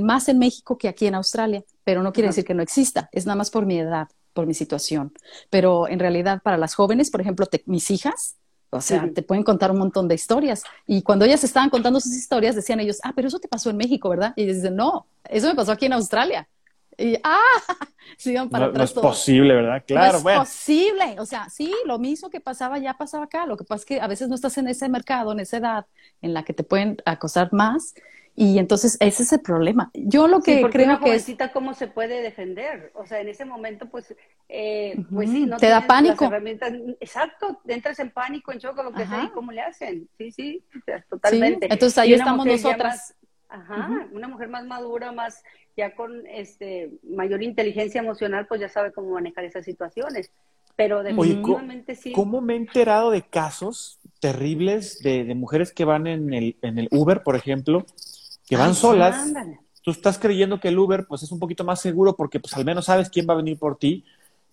más 0.00 0.28
en 0.28 0.40
México 0.40 0.76
que 0.76 0.88
aquí 0.88 1.06
en 1.06 1.14
Australia, 1.14 1.62
pero 1.84 2.02
no 2.02 2.12
quiere 2.12 2.28
decir 2.28 2.44
que 2.44 2.54
no 2.54 2.62
exista, 2.62 3.08
es 3.12 3.24
nada 3.24 3.36
más 3.36 3.50
por 3.50 3.66
mi 3.66 3.78
edad 3.78 4.08
por 4.34 4.46
mi 4.46 4.52
situación. 4.52 5.14
Pero 5.48 5.88
en 5.88 5.98
realidad 5.98 6.42
para 6.42 6.58
las 6.58 6.74
jóvenes, 6.74 7.10
por 7.10 7.22
ejemplo, 7.22 7.46
mis 7.64 7.90
hijas, 7.90 8.36
o 8.68 8.80
sea, 8.80 9.08
te 9.14 9.22
pueden 9.22 9.44
contar 9.44 9.70
un 9.70 9.78
montón 9.78 10.08
de 10.08 10.16
historias. 10.16 10.64
Y 10.86 11.02
cuando 11.02 11.24
ellas 11.24 11.44
estaban 11.44 11.70
contando 11.70 12.00
sus 12.00 12.12
historias, 12.12 12.56
decían 12.56 12.80
ellos, 12.80 12.98
ah, 13.04 13.12
pero 13.14 13.28
eso 13.28 13.38
te 13.38 13.46
pasó 13.46 13.70
en 13.70 13.76
México, 13.76 14.08
¿verdad? 14.08 14.34
Y 14.36 14.42
ellos 14.42 14.56
dicen, 14.56 14.74
no, 14.74 15.06
eso 15.28 15.46
me 15.46 15.54
pasó 15.54 15.70
aquí 15.72 15.86
en 15.86 15.92
Australia. 15.92 16.48
Y, 16.96 17.16
ah, 17.22 17.40
sigan 18.16 18.48
para 18.48 18.68
no, 18.68 18.82
es 18.82 18.92
posible, 18.92 19.54
¿verdad? 19.54 19.82
Claro, 19.86 20.20
no 20.20 20.30
es 20.30 20.38
posible. 20.38 21.16
O 21.18 21.26
sea, 21.26 21.48
sí, 21.48 21.74
lo 21.84 21.98
mismo 21.98 22.30
que 22.30 22.40
pasaba 22.40 22.78
ya 22.78 22.94
pasaba 22.94 23.24
acá. 23.24 23.46
Lo 23.46 23.56
que 23.56 23.64
pasa 23.64 23.80
es 23.80 23.86
que 23.86 24.00
a 24.00 24.06
veces 24.06 24.28
no 24.28 24.34
estás 24.34 24.58
en 24.58 24.68
ese 24.68 24.88
mercado, 24.88 25.32
en 25.32 25.40
esa 25.40 25.56
edad 25.56 25.86
en 26.22 26.34
la 26.34 26.44
que 26.44 26.52
te 26.52 26.64
pueden 26.64 26.96
acosar 27.04 27.52
más 27.52 27.94
y 28.36 28.58
entonces 28.58 28.96
ese 28.98 29.22
es 29.22 29.32
el 29.32 29.40
problema. 29.40 29.90
Yo 29.94 30.26
lo 30.26 30.40
que 30.40 30.68
creo 30.68 30.86
una 30.86 30.98
que 30.98 31.14
es... 31.14 31.26
¿cómo 31.52 31.72
se 31.72 31.86
puede 31.86 32.20
defender? 32.20 32.90
O 32.94 33.06
sea, 33.06 33.20
en 33.20 33.28
ese 33.28 33.44
momento, 33.44 33.88
pues, 33.88 34.14
eh, 34.48 34.96
pues 35.12 35.30
sí, 35.30 35.46
no 35.46 35.56
te 35.56 35.68
da 35.68 35.86
pánico. 35.86 36.28
Exacto, 36.98 37.60
entras 37.68 38.00
en 38.00 38.10
pánico, 38.10 38.50
en 38.50 38.58
shock, 38.58 38.76
lo 38.82 38.92
que 38.92 39.06
sea, 39.06 39.24
¿y 39.24 39.28
cómo 39.28 39.52
le 39.52 39.60
hacen? 39.60 40.08
Sí, 40.18 40.32
sí, 40.32 40.64
totalmente. 41.08 41.68
Entonces 41.70 41.96
ahí 41.96 42.12
estamos 42.14 42.44
nosotras. 42.44 43.14
Ajá, 43.54 44.08
una 44.12 44.28
mujer 44.28 44.48
más 44.48 44.64
madura, 44.66 45.12
más 45.12 45.42
ya 45.76 45.94
con 45.94 46.26
este 46.26 46.90
mayor 47.02 47.42
inteligencia 47.42 48.00
emocional, 48.00 48.46
pues 48.46 48.60
ya 48.60 48.68
sabe 48.68 48.92
cómo 48.92 49.10
manejar 49.10 49.44
esas 49.44 49.64
situaciones. 49.64 50.30
Pero 50.76 51.02
definitivamente 51.02 51.94
sí. 51.94 52.12
¿Cómo 52.12 52.40
me 52.40 52.54
he 52.54 52.56
enterado 52.56 53.10
de 53.12 53.22
casos 53.22 54.00
terribles 54.18 55.00
de, 55.00 55.24
de 55.24 55.34
mujeres 55.34 55.72
que 55.72 55.84
van 55.84 56.06
en 56.06 56.32
el, 56.32 56.56
en 56.62 56.78
el 56.78 56.88
Uber, 56.90 57.22
por 57.22 57.36
ejemplo, 57.36 57.86
que 58.46 58.56
van 58.56 58.74
solas. 58.74 59.32
Tú 59.82 59.90
estás 59.90 60.18
creyendo 60.18 60.60
que 60.60 60.68
el 60.68 60.78
Uber 60.78 61.06
pues 61.06 61.22
es 61.22 61.30
un 61.30 61.38
poquito 61.38 61.64
más 61.64 61.80
seguro 61.80 62.16
porque 62.16 62.40
pues 62.40 62.54
al 62.54 62.64
menos 62.64 62.86
sabes 62.86 63.10
quién 63.10 63.26
va 63.28 63.34
a 63.34 63.38
venir 63.38 63.58
por 63.58 63.76
ti, 63.76 64.04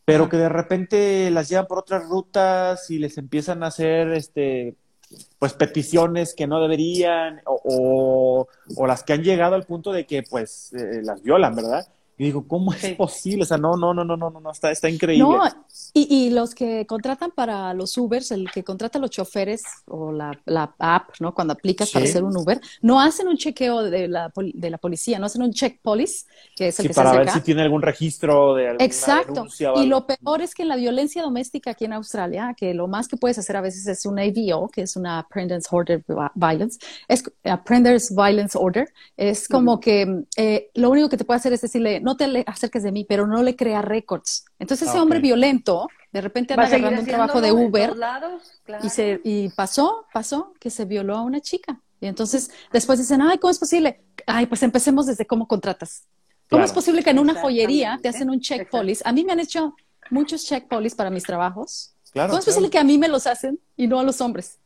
pero 0.04 0.28
que 0.28 0.38
de 0.38 0.49
repente 0.49 1.32
las 1.32 1.47
llevan 1.49 1.68
por 1.68 1.80
otras 1.80 2.08
rutas 2.08 2.89
y 2.89 2.99
les 2.99 3.18
empiezan 3.18 3.64
a 3.64 3.68
hacer 3.68 4.12
este 4.12 4.76
pues 5.39 5.53
peticiones 5.53 6.34
que 6.36 6.47
no 6.47 6.62
deberían 6.62 7.41
o, 7.45 8.47
o, 8.76 8.88
las 8.88 9.03
que 9.03 9.14
han 9.14 9.24
llegado 9.24 9.55
al 9.55 9.66
punto 9.66 9.91
de 9.91 10.05
que 10.05 10.24
pues 10.24 10.74
eh, 10.74 11.01
las 11.03 11.22
violan, 11.22 11.55
¿verdad? 11.55 11.88
Y 12.22 12.26
digo, 12.26 12.47
¿cómo 12.47 12.72
es 12.72 12.93
posible? 12.93 13.41
O 13.41 13.45
sea, 13.47 13.57
no, 13.57 13.76
no, 13.76 13.95
no, 13.95 14.05
no, 14.05 14.15
no, 14.15 14.30
no, 14.30 14.51
está, 14.51 14.69
está 14.69 14.88
increíble. 14.88 15.24
No, 15.24 15.43
y, 15.91 16.28
y, 16.28 16.30
los 16.30 16.53
que 16.53 16.86
contratan 16.86 17.32
para 17.32 17.74
los 17.74 17.97
Ubers, 17.97 18.30
el 18.30 18.51
que 18.51 18.63
contrata 18.63 18.99
a 18.99 19.01
los 19.01 19.09
choferes 19.09 19.63
o 19.88 20.11
la, 20.11 20.32
la 20.45 20.72
app, 20.78 21.15
¿no? 21.19 21.34
Cuando 21.34 21.53
aplicas 21.53 21.89
para 21.89 22.05
hacer 22.05 22.24
un 22.24 22.38
Uber, 22.38 22.61
no 22.84 23.01
hacen 23.01 23.28
un 23.28 23.38
chequeo 23.38 23.82
de 23.82 24.07
la, 24.07 24.32
de 24.36 24.69
la 24.69 24.78
policía, 24.78 25.17
no 25.17 25.26
hacen 25.26 25.41
un 25.41 25.51
check 25.51 25.82
police, 25.82 26.26
que 26.55 26.67
es 26.67 26.80
el 26.80 26.89
que 26.89 26.93
para 26.93 27.09
se 27.09 27.17
ver 27.17 27.30
si 27.32 27.41
tiene 27.41 27.63
algún 27.63 27.82
registro 27.82 28.53
de 28.53 28.67
alguna 28.67 28.86
Exacto. 28.86 29.47
Y 29.78 29.88
lo 29.88 30.05
peor 30.05 30.43
es 30.43 30.53
que 30.53 30.61
en 30.61 30.67
la 30.67 30.76
violencia 30.76 31.24
doméstica 31.24 31.72
aquí 31.72 31.86
en 31.86 31.93
Australia, 31.93 32.53
que 32.55 32.76
lo 32.76 32.88
más 32.88 33.07
que 33.07 33.17
puedes 33.17 33.39
hacer 33.39 33.55
a 33.55 33.61
veces 33.61 33.88
es 33.88 34.05
un 34.05 34.19
AVO, 34.19 34.69
que 34.69 34.84
es 34.84 34.95
una 34.95 35.17
Apprentice 35.17 35.67
Order 35.72 36.03
Violence, 36.36 36.78
es 37.07 37.24
Apprentice 37.45 38.13
Violence 38.13 38.55
Order, 38.55 38.93
es 39.17 39.47
como 39.47 39.80
que 39.80 40.24
eh, 40.38 40.69
lo 40.76 40.91
único 40.91 41.09
que 41.09 41.17
te 41.17 41.26
puede 41.26 41.39
hacer 41.39 41.53
es 41.53 41.61
decirle, 41.61 41.99
no 41.99 42.11
te 42.16 42.28
le 42.28 42.43
acerques 42.47 42.84
de 42.84 42.91
mí, 42.91 43.05
pero 43.07 43.28
no 43.28 43.43
le 43.43 43.55
crea 43.55 43.82
récords. 43.82 44.45
Entonces 44.59 44.89
ese 44.89 44.99
hombre 44.99 45.20
violento, 45.20 45.88
de 46.12 46.22
repente 46.22 46.53
anda 46.53 46.66
agarrando 46.66 47.01
un 47.01 47.07
trabajo 47.07 47.41
de 47.41 47.51
Uber 47.51 47.93
y, 48.84 48.89
se, 48.89 49.22
y 49.24 49.49
pasó, 49.49 50.05
pasó 50.14 50.53
que 50.59 50.70
se 50.70 50.86
violó 50.86 51.16
a 51.16 51.22
una 51.22 51.41
chica. 51.41 51.80
Y 51.99 52.07
entonces 52.07 52.51
después 52.72 52.99
dicen, 52.99 53.22
ay, 53.22 53.38
¿cómo 53.38 53.51
es 53.51 53.59
posible? 53.59 54.03
Ay, 54.26 54.47
pues 54.47 54.64
empecemos 54.64 55.05
desde 55.05 55.26
cómo 55.26 55.47
contratas. 55.47 56.03
¿Cómo 56.49 56.66
es 56.66 56.74
posible 56.74 57.03
que 57.03 57.12
en 57.12 57.20
una 57.20 57.36
joyería 57.36 57.97
te 58.01 58.09
hacen 58.09 58.30
un 58.30 58.41
check 58.41 58.70
police? 58.70 59.01
A 59.05 59.14
mí 59.14 59.24
me 59.24 59.32
han 59.32 59.39
hecho 59.39 59.74
muchos 60.09 60.45
check 60.45 60.68
police 60.68 60.95
para 60.95 61.09
mis 61.09 61.24
trabajos. 61.24 61.93
¿Cómo 62.14 62.38
es 62.38 62.45
posible 62.45 62.70
que 62.70 62.78
a 62.80 62.84
mí 62.84 62.97
me 62.97 63.07
los 63.07 63.26
hacen 63.26 63.59
y 63.78 63.88
no 63.88 63.99
a 63.99 64.03
los 64.03 64.20
hombres? 64.20 64.59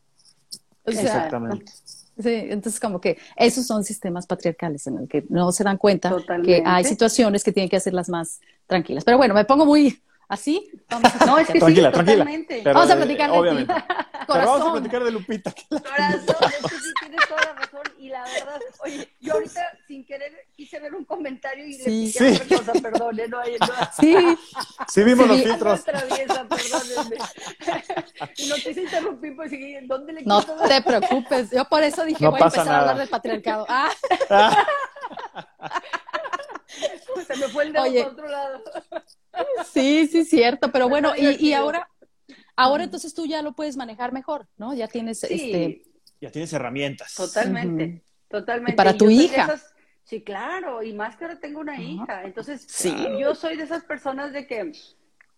Exactamente. 0.84 1.72
Sí, 2.18 2.32
entonces 2.48 2.80
como 2.80 3.00
que 3.00 3.18
esos 3.36 3.66
son 3.66 3.84
sistemas 3.84 4.26
patriarcales 4.26 4.86
en 4.86 4.98
el 4.98 5.08
que 5.08 5.24
no 5.28 5.52
se 5.52 5.64
dan 5.64 5.76
cuenta 5.76 6.16
que 6.44 6.62
hay 6.64 6.84
situaciones 6.84 7.44
que 7.44 7.52
tienen 7.52 7.68
que 7.68 7.76
hacerlas 7.76 8.08
más 8.08 8.40
tranquilas. 8.66 9.04
Pero 9.04 9.18
bueno, 9.18 9.34
me 9.34 9.44
pongo 9.44 9.66
muy 9.66 10.00
así. 10.28 10.70
Vamos 10.88 11.12
a 11.20 11.26
no, 11.26 11.38
es 11.38 11.46
que 11.48 11.58
tranquila, 11.58 11.88
sí, 11.88 11.94
tranquila. 11.94 12.72
vamos 12.72 12.90
a 12.90 12.96
platicar 12.96 13.30
de 13.30 13.38
obviamente. 13.38 13.74
ti. 13.74 13.82
Pero 14.26 14.46
vamos 14.46 14.68
a 14.68 14.72
platicar 14.80 15.04
de 15.04 15.10
Lupita. 15.10 15.54
Corazón, 15.68 16.36
es 16.42 16.70
que 16.70 16.78
sí 16.78 16.92
tienes 17.00 17.28
toda 17.28 17.40
la 17.42 17.52
razón. 17.52 17.75
La 18.16 18.24
verdad, 18.32 18.60
oye, 18.84 19.08
yo 19.20 19.34
ahorita 19.34 19.60
sin 19.86 20.06
querer 20.06 20.32
quise 20.56 20.80
ver 20.80 20.94
un 20.94 21.04
comentario 21.04 21.66
y 21.66 21.74
sí, 21.74 22.12
le 22.14 22.36
sí. 22.36 22.40
otra 22.42 22.58
cosa, 22.58 22.72
perdón, 22.80 23.16
no 23.28 23.40
hay 23.40 23.56
no. 23.58 23.66
Sí. 24.00 24.16
Sí 24.88 25.02
vimos 25.04 25.28
los 25.28 25.42
filtros. 25.42 25.84
Traviesa, 25.84 26.46
perdónenme. 26.48 27.16
y 28.38 28.48
no 28.48 28.54
quise 28.56 28.82
interrumpir, 28.82 29.36
pues 29.36 29.50
¿dónde 29.86 30.12
le 30.14 30.22
No 30.22 30.42
te 30.42 30.80
preocupes, 30.82 31.50
yo 31.50 31.64
por 31.66 31.82
eso 31.82 32.04
dije, 32.06 32.24
no 32.24 32.30
voy 32.30 32.40
a 32.40 32.44
empezar 32.44 32.64
nada. 32.66 32.78
a 32.78 32.80
hablar 32.80 32.98
del 32.98 33.08
patriarcado. 33.08 33.66
Ah. 33.68 33.90
Se 37.26 37.36
me 37.36 37.48
fue 37.48 37.64
el 37.64 37.72
dedo 37.72 37.82
Oye. 37.84 38.02
por 38.04 38.12
otro 38.12 38.28
lado. 38.28 38.62
Sí, 39.72 40.06
sí, 40.08 40.24
cierto, 40.24 40.70
pero 40.72 40.88
bueno, 40.88 41.12
y, 41.16 41.48
y 41.48 41.52
ahora, 41.52 41.88
ahora 42.56 42.84
entonces 42.84 43.12
tú 43.14 43.26
ya 43.26 43.42
lo 43.42 43.52
puedes 43.52 43.76
manejar 43.76 44.12
mejor, 44.12 44.48
¿no? 44.56 44.72
Ya 44.74 44.88
tienes, 44.88 45.20
Sí. 45.20 45.26
este, 45.30 45.82
Ya 46.20 46.30
tienes 46.30 46.52
herramientas. 46.52 47.14
Totalmente, 47.14 48.02
totalmente. 48.28 48.72
Y 48.72 48.76
para 48.76 48.96
tu 48.96 49.08
hija. 49.10 49.44
esas- 49.44 49.74
sí, 50.04 50.22
claro, 50.22 50.82
y 50.82 50.92
más 50.92 51.16
que 51.16 51.24
ahora 51.24 51.38
tengo 51.40 51.60
una 51.60 51.80
hija. 51.80 52.24
Entonces, 52.24 52.64
Sí. 52.68 52.94
yo 53.18 53.34
soy 53.34 53.56
de 53.56 53.64
esas 53.64 53.84
personas 53.84 54.32
de 54.32 54.46
que, 54.46 54.72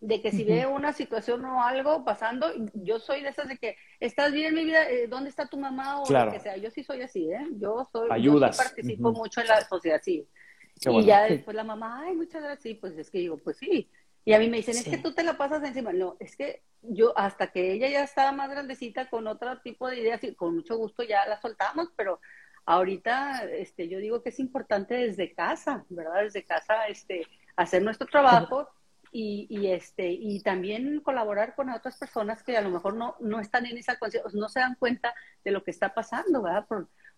de 0.00 0.22
que 0.22 0.30
si 0.30 0.44
veo 0.44 0.70
una 0.70 0.92
situación 0.92 1.44
o 1.44 1.62
algo 1.62 2.04
pasando, 2.04 2.46
yo 2.74 2.98
soy 3.00 3.22
de 3.22 3.30
esas 3.30 3.48
de 3.48 3.56
que, 3.58 3.76
¿estás 3.98 4.32
bien 4.32 4.54
mi 4.54 4.64
vida? 4.64 4.88
Eh, 4.88 5.06
¿Dónde 5.08 5.28
está 5.30 5.46
tu 5.46 5.56
mamá? 5.58 6.00
O 6.00 6.04
Claro. 6.04 6.26
lo 6.26 6.32
que 6.32 6.40
sea. 6.40 6.56
Yo 6.56 6.70
sí 6.70 6.84
soy 6.84 7.02
así, 7.02 7.30
¿eh? 7.32 7.46
Yo 7.52 7.88
soy, 7.90 8.08
Ayudas. 8.10 8.56
yo 8.56 8.62
sí 8.62 8.68
participo 8.68 9.12
mucho 9.12 9.40
en 9.40 9.48
la 9.48 9.60
sociedad, 9.64 10.00
sí. 10.02 10.26
y 10.80 11.04
ya 11.04 11.24
después 11.24 11.56
la 11.56 11.64
mamá, 11.64 12.04
ay, 12.06 12.14
muchas 12.14 12.40
gracias, 12.40 12.62
sí, 12.62 12.74
pues 12.74 12.96
es 12.96 13.10
que 13.10 13.18
digo, 13.18 13.36
pues 13.38 13.56
sí. 13.58 13.90
Y 14.24 14.32
a 14.34 14.38
mí 14.38 14.48
me 14.48 14.58
dicen, 14.58 14.76
es 14.76 14.84
que 14.86 14.98
tú 14.98 15.12
te 15.12 15.24
la 15.24 15.36
pasas 15.36 15.64
encima. 15.64 15.92
No, 15.92 16.16
es 16.20 16.36
que 16.36 16.62
yo, 16.82 17.16
hasta 17.18 17.50
que 17.50 17.72
ella 17.72 17.88
ya 17.88 18.04
estaba 18.04 18.30
más 18.30 18.48
grandecita, 18.50 19.08
con 19.10 19.26
otro 19.26 19.58
tipo 19.62 19.88
de 19.88 19.98
ideas, 20.00 20.22
y 20.22 20.34
con 20.36 20.54
mucho 20.54 20.76
gusto 20.76 21.02
ya 21.02 21.26
la 21.26 21.40
soltamos, 21.40 21.88
pero 21.96 22.20
ahorita, 22.68 23.44
este, 23.44 23.88
yo 23.88 23.98
digo 23.98 24.22
que 24.22 24.28
es 24.28 24.38
importante 24.38 24.94
desde 24.94 25.32
casa, 25.32 25.86
¿verdad? 25.88 26.22
Desde 26.24 26.44
casa, 26.44 26.86
este, 26.88 27.26
hacer 27.56 27.82
nuestro 27.82 28.06
trabajo 28.06 28.68
y, 29.10 29.46
y, 29.48 29.68
este, 29.68 30.10
y 30.10 30.42
también 30.42 31.00
colaborar 31.00 31.54
con 31.54 31.70
otras 31.70 31.96
personas 31.96 32.42
que 32.42 32.58
a 32.58 32.60
lo 32.60 32.68
mejor 32.68 32.92
no, 32.92 33.16
no 33.20 33.40
están 33.40 33.64
en 33.64 33.78
esa 33.78 33.98
conciencia, 33.98 34.30
no 34.38 34.50
se 34.50 34.60
dan 34.60 34.74
cuenta 34.74 35.14
de 35.44 35.50
lo 35.50 35.64
que 35.64 35.70
está 35.70 35.94
pasando, 35.94 36.42
¿verdad? 36.42 36.66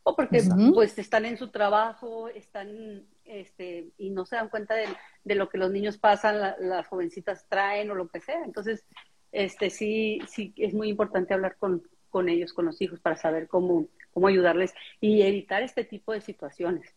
o 0.05 0.15
porque 0.15 0.41
pues 0.73 0.97
están 0.99 1.27
en 1.27 1.37
su 1.37 1.49
trabajo, 1.49 2.29
están 2.29 3.05
este, 3.25 3.89
y 3.99 4.11
no 4.11 4.27
se 4.27 4.37
dan 4.37 4.51
cuenta 4.51 4.75
de, 4.75 4.87
de 5.25 5.35
lo 5.35 5.49
que 5.49 5.59
los 5.59 5.73
niños 5.73 5.99
pasan, 5.99 6.55
las 6.61 6.87
jovencitas 6.87 7.45
traen 7.49 7.91
o 7.91 7.97
lo 7.97 8.09
que 8.09 8.21
sea. 8.21 8.45
Entonces, 8.45 8.85
este 9.33 9.69
sí, 9.69 10.21
sí 10.29 10.55
es 10.57 10.75
muy 10.75 10.89
importante 10.89 11.35
hablar 11.35 11.57
con, 11.59 11.83
con 12.09 12.29
ellos, 12.29 12.53
con 12.53 12.67
los 12.67 12.81
hijos, 12.81 13.01
para 13.01 13.17
saber 13.17 13.49
cómo, 13.49 13.89
cómo 14.13 14.27
ayudarles 14.27 14.75
y 15.01 15.23
evitar 15.23 15.63
este 15.63 15.85
tipo 15.85 16.13
de 16.13 16.21
situaciones. 16.21 16.95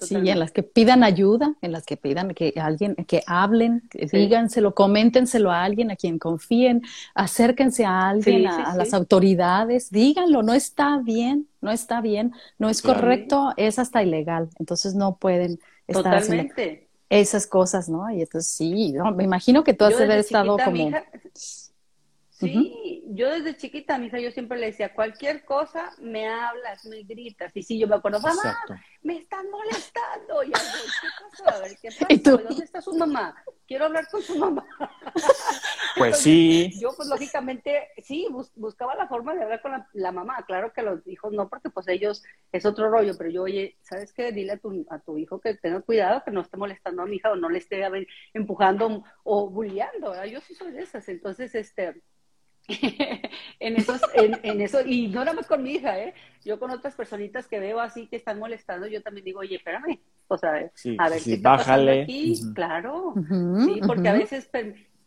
Sí, 0.00 0.14
en 0.14 0.38
las 0.38 0.52
que 0.52 0.62
pidan 0.62 1.02
ayuda, 1.02 1.54
en 1.62 1.72
las 1.72 1.86
que 1.86 1.96
pidan 1.96 2.34
que 2.34 2.52
alguien, 2.60 2.94
que 2.96 3.22
hablen, 3.26 3.88
que 3.88 4.06
díganselo, 4.06 4.74
coméntenselo 4.74 5.50
a 5.50 5.64
alguien 5.64 5.90
a 5.90 5.96
quien 5.96 6.18
confíen, 6.18 6.82
acérquense 7.14 7.86
a 7.86 8.10
alguien, 8.10 8.46
a, 8.46 8.76
las 8.76 8.92
autoridades, 8.92 9.90
díganlo, 9.90 10.42
no 10.42 10.52
está 10.52 10.98
bien, 10.98 11.48
no 11.62 11.70
está 11.70 12.02
bien, 12.02 12.34
no 12.58 12.68
es 12.68 12.82
correcto, 12.82 13.54
es 13.56 13.78
hasta 13.78 14.02
ilegal, 14.02 14.50
entonces 14.58 14.94
no 14.94 15.16
pueden 15.16 15.60
estar 15.86 16.20
Totalmente. 16.20 16.88
esas 17.08 17.46
cosas, 17.46 17.88
¿no? 17.88 18.10
Y 18.10 18.20
entonces 18.20 18.52
sí, 18.52 18.94
me 19.16 19.24
imagino 19.24 19.64
que 19.64 19.72
tú 19.72 19.86
has 19.86 19.96
de 19.96 20.04
haber 20.04 20.18
estado 20.18 20.58
como... 20.62 20.90
Sí, 22.40 23.04
yo 23.08 23.28
desde 23.28 23.56
chiquita, 23.56 23.98
mi 23.98 24.06
hija, 24.06 24.18
yo 24.18 24.30
siempre 24.30 24.58
le 24.58 24.66
decía, 24.66 24.94
cualquier 24.94 25.44
cosa, 25.44 25.92
me 26.00 26.26
hablas, 26.26 26.86
me 26.86 27.02
gritas. 27.02 27.54
Y 27.54 27.62
sí, 27.62 27.78
yo 27.78 27.86
me 27.86 27.96
acuerdo, 27.96 28.18
mamá, 28.20 28.58
me 29.02 29.18
están 29.18 29.50
molestando. 29.50 30.42
Y 30.44 30.46
yo, 30.46 30.52
¿qué 30.52 31.08
pasó? 31.30 31.56
A 31.56 31.60
ver, 31.60 31.76
¿qué 31.80 31.88
pasó? 32.24 32.38
¿Dónde 32.38 32.64
está 32.64 32.80
su 32.80 32.94
mamá? 32.94 33.34
Quiero 33.66 33.84
hablar 33.86 34.08
con 34.08 34.22
su 34.22 34.36
mamá. 34.36 34.66
Pues 35.96 36.18
sí. 36.18 36.70
Yo, 36.80 36.94
pues 36.96 37.08
lógicamente, 37.08 37.88
sí, 37.98 38.28
buscaba 38.54 38.94
la 38.94 39.08
forma 39.08 39.34
de 39.34 39.42
hablar 39.42 39.60
con 39.60 39.72
la, 39.92 40.12
mamá. 40.12 40.44
Claro 40.46 40.72
que 40.72 40.82
los 40.82 41.06
hijos 41.08 41.32
no, 41.32 41.48
porque 41.48 41.68
pues 41.68 41.88
ellos 41.88 42.22
es 42.52 42.64
otro 42.64 42.88
rollo. 42.88 43.18
Pero 43.18 43.28
yo, 43.28 43.42
oye, 43.42 43.76
¿sabes 43.82 44.12
qué? 44.12 44.30
Dile 44.30 44.52
a 44.52 44.58
tu, 44.58 44.86
a 44.88 45.00
tu 45.00 45.18
hijo 45.18 45.40
que 45.40 45.54
tenga 45.54 45.80
cuidado, 45.80 46.22
que 46.24 46.30
no 46.30 46.42
esté 46.42 46.56
molestando 46.56 47.02
a 47.02 47.06
mi 47.06 47.16
hija 47.16 47.32
o 47.32 47.36
no 47.36 47.50
le 47.50 47.58
esté 47.58 47.82
empujando 48.32 49.02
o 49.24 49.50
bulleando. 49.50 50.24
Yo 50.26 50.40
sí 50.40 50.54
soy 50.54 50.70
de 50.70 50.82
esas. 50.82 51.08
Entonces, 51.08 51.54
este 51.56 52.00
en, 53.60 53.76
esos, 53.76 54.00
en, 54.14 54.60
eso, 54.60 54.80
y 54.84 55.08
no 55.08 55.20
nada 55.20 55.34
más 55.34 55.46
con 55.46 55.62
mi 55.62 55.72
hija, 55.72 55.98
¿eh? 55.98 56.14
Yo 56.44 56.58
con 56.58 56.70
otras 56.70 56.94
personitas 56.94 57.46
que 57.46 57.60
veo 57.60 57.80
así 57.80 58.06
que 58.06 58.16
están 58.16 58.38
molestando, 58.38 58.86
yo 58.86 59.02
también 59.02 59.24
digo, 59.24 59.40
oye, 59.40 59.56
espérame, 59.56 59.98
o 60.28 60.38
sea, 60.38 60.70
a 60.98 61.08
ver, 61.08 61.22
¿qué 61.22 61.34
está 61.34 61.56
pasando 61.56 61.92
aquí? 61.92 62.40
Claro, 62.54 63.14
sí, 63.64 63.80
porque 63.86 64.08
a 64.08 64.14
veces 64.14 64.48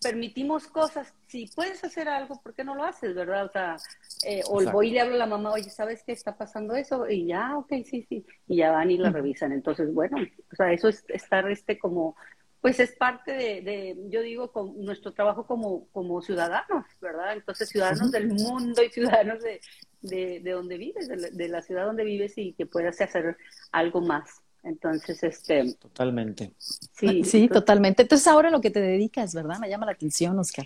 permitimos 0.04 0.68
cosas, 0.68 1.14
si 1.28 1.50
puedes 1.56 1.84
hacer 1.84 2.10
algo, 2.10 2.40
¿por 2.42 2.54
qué 2.54 2.64
no 2.64 2.76
lo 2.76 2.84
haces, 2.84 3.16
verdad? 3.16 3.46
O 3.46 3.50
sea, 3.50 3.78
eh, 4.26 4.42
o 4.48 4.62
voy 4.72 4.90
y 4.90 4.92
le 4.92 5.02
hablo 5.02 5.16
a 5.16 5.20
la 5.20 5.26
mamá, 5.26 5.52
oye, 5.52 5.70
¿sabes 5.70 6.04
qué 6.06 6.12
está 6.12 6.36
pasando 6.38 6.76
eso? 6.76 7.10
Y 7.10 7.28
ya, 7.28 7.58
ok, 7.58 7.70
sí, 7.86 8.06
sí, 8.08 8.26
y 8.48 8.58
ya 8.58 8.72
van 8.72 8.92
y 8.92 8.98
la 8.98 9.10
revisan. 9.10 9.54
Entonces, 9.54 9.94
bueno, 9.94 10.18
o 10.52 10.56
sea, 10.56 10.72
eso 10.74 10.90
es 10.90 11.06
estar 11.08 11.50
este 11.50 11.80
como 11.80 12.16
pues 12.64 12.80
es 12.80 12.94
parte 12.94 13.34
de, 13.34 13.98
yo 14.08 14.22
digo, 14.22 14.54
con 14.54 14.86
nuestro 14.86 15.12
trabajo 15.12 15.46
como, 15.46 15.86
como 15.92 16.22
ciudadanos, 16.22 16.86
¿verdad? 17.02 17.34
Entonces, 17.34 17.68
ciudadanos 17.68 18.10
del 18.10 18.30
mundo 18.30 18.82
y 18.82 18.90
ciudadanos 18.90 19.44
de, 19.44 19.60
de, 20.00 20.50
donde 20.50 20.78
vives, 20.78 21.10
de 21.10 21.48
la, 21.50 21.62
ciudad 21.62 21.86
donde 21.86 22.06
vives 22.06 22.38
y 22.38 22.54
que 22.54 22.66
puedas 22.66 23.02
hacer 23.02 23.36
algo 23.74 24.00
más. 24.00 24.42
Entonces, 24.64 25.22
este... 25.24 25.74
Totalmente. 25.74 26.54
Sí, 26.58 27.26
sí 27.26 27.50
totalmente. 27.50 28.04
Entonces, 28.04 28.28
ahora 28.28 28.50
lo 28.50 28.62
que 28.62 28.72
te 28.72 28.80
dedicas, 28.80 29.36
¿verdad? 29.36 29.60
Me 29.60 29.68
llama 29.68 29.86
la 29.86 29.92
atención, 29.92 30.40
Oscar. 30.40 30.66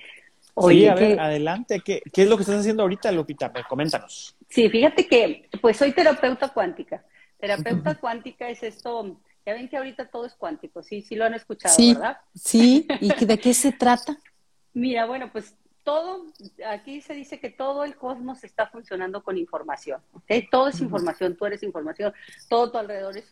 Oye, 0.54 0.92
a 0.92 0.94
ver, 0.94 1.20
adelante. 1.20 1.82
¿Qué, 1.84 2.04
¿Qué, 2.14 2.22
es 2.22 2.30
lo 2.30 2.38
que 2.38 2.44
estás 2.44 2.60
haciendo 2.60 2.84
ahorita, 2.84 3.12
Lupita? 3.12 3.52
Coméntanos. 3.68 4.38
Sí, 4.48 4.70
fíjate 4.70 5.08
que, 5.08 5.50
pues 5.60 5.78
soy 5.78 5.94
terapeuta 5.94 6.50
cuántica. 6.50 7.04
Terapeuta 7.40 7.96
cuántica 7.96 8.50
es 8.50 8.62
esto 8.62 9.20
ya 9.48 9.54
ven 9.54 9.70
que 9.70 9.78
ahorita 9.78 10.10
todo 10.10 10.26
es 10.26 10.36
cuántico, 10.36 10.84
sí, 10.84 11.02
sí 11.02 11.16
lo 11.16 11.24
han 11.24 11.34
escuchado, 11.34 11.74
¿verdad? 11.78 12.18
Sí, 12.36 12.86
¿y 13.00 13.26
de 13.26 13.40
qué 13.40 13.54
se 13.54 13.72
trata? 13.72 14.18
Mira, 14.74 15.06
bueno, 15.06 15.32
pues 15.32 15.56
todo, 15.86 16.26
aquí 16.68 17.00
se 17.00 17.14
dice 17.14 17.40
que 17.40 17.50
todo 17.50 17.86
el 17.86 17.96
cosmos 17.96 18.44
está 18.44 18.68
funcionando 18.68 19.24
con 19.24 19.38
información, 19.38 20.02
¿ok? 20.12 20.50
Todo 20.52 20.68
es 20.68 20.82
información, 20.82 21.38
tú 21.38 21.46
eres 21.46 21.64
información, 21.64 22.14
todo 22.50 22.72
tu 22.72 22.78
alrededor 22.78 23.16
es, 23.16 23.30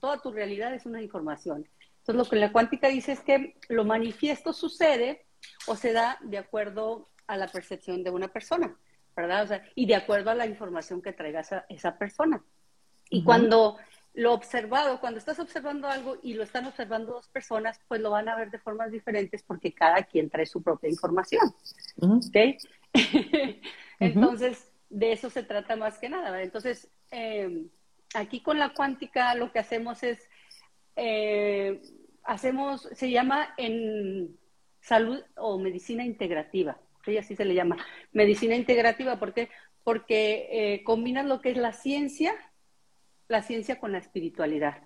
toda 0.00 0.20
tu 0.20 0.32
realidad 0.32 0.74
es 0.74 0.84
una 0.84 1.00
información. 1.00 1.64
Entonces, 2.00 2.16
lo 2.16 2.28
que 2.28 2.34
la 2.34 2.50
cuántica 2.50 2.88
dice 2.88 3.12
es 3.12 3.20
que 3.20 3.54
lo 3.68 3.84
manifiesto 3.84 4.52
sucede 4.52 5.26
o 5.68 5.76
se 5.76 5.92
da 5.92 6.18
de 6.22 6.38
acuerdo 6.38 7.08
a 7.28 7.36
la 7.36 7.46
percepción 7.46 8.02
de 8.02 8.10
una 8.10 8.26
persona, 8.26 8.76
¿verdad? 9.14 9.44
O 9.44 9.46
sea, 9.46 9.64
y 9.76 9.86
de 9.86 9.94
acuerdo 9.94 10.32
a 10.32 10.34
la 10.34 10.46
información 10.46 11.00
que 11.00 11.12
traiga 11.12 11.38
esa, 11.38 11.66
esa 11.68 11.98
persona. 11.98 12.42
Y 13.10 13.22
cuando 13.22 13.76
lo 14.14 14.34
observado, 14.34 15.00
cuando 15.00 15.18
estás 15.18 15.38
observando 15.38 15.88
algo 15.88 16.18
y 16.22 16.34
lo 16.34 16.42
están 16.42 16.66
observando 16.66 17.12
dos 17.12 17.28
personas, 17.28 17.80
pues 17.88 18.00
lo 18.00 18.10
van 18.10 18.28
a 18.28 18.36
ver 18.36 18.50
de 18.50 18.58
formas 18.58 18.90
diferentes 18.90 19.42
porque 19.42 19.72
cada 19.72 20.02
quien 20.02 20.28
trae 20.28 20.44
su 20.44 20.62
propia 20.62 20.90
información. 20.90 21.54
Entonces, 23.98 24.70
de 24.90 25.12
eso 25.12 25.30
se 25.30 25.42
trata 25.42 25.76
más 25.76 25.98
que 25.98 26.10
nada. 26.10 26.42
Entonces, 26.42 26.90
em, 27.10 27.68
aquí 28.14 28.40
con 28.40 28.58
la 28.58 28.74
cuántica 28.74 29.34
lo 29.34 29.50
que 29.50 29.58
hacemos 29.58 30.02
es, 30.02 30.28
eh, 30.96 31.80
hacemos, 32.24 32.88
se 32.92 33.10
llama 33.10 33.54
en 33.56 34.36
salud 34.80 35.22
o 35.36 35.58
medicina 35.58 36.04
integrativa. 36.04 36.76
¿sí? 37.04 37.16
Así 37.16 37.34
se 37.34 37.46
le 37.46 37.54
llama. 37.54 37.78
Medicina 38.12 38.56
integrativa, 38.56 39.18
¿por 39.18 39.32
qué? 39.32 39.48
Porque 39.84 40.48
eh, 40.52 40.84
combinan 40.84 41.30
lo 41.30 41.40
que 41.40 41.50
es 41.50 41.56
la 41.56 41.72
ciencia, 41.72 42.34
la 43.28 43.42
ciencia 43.42 43.78
con 43.78 43.92
la 43.92 43.98
espiritualidad. 43.98 44.82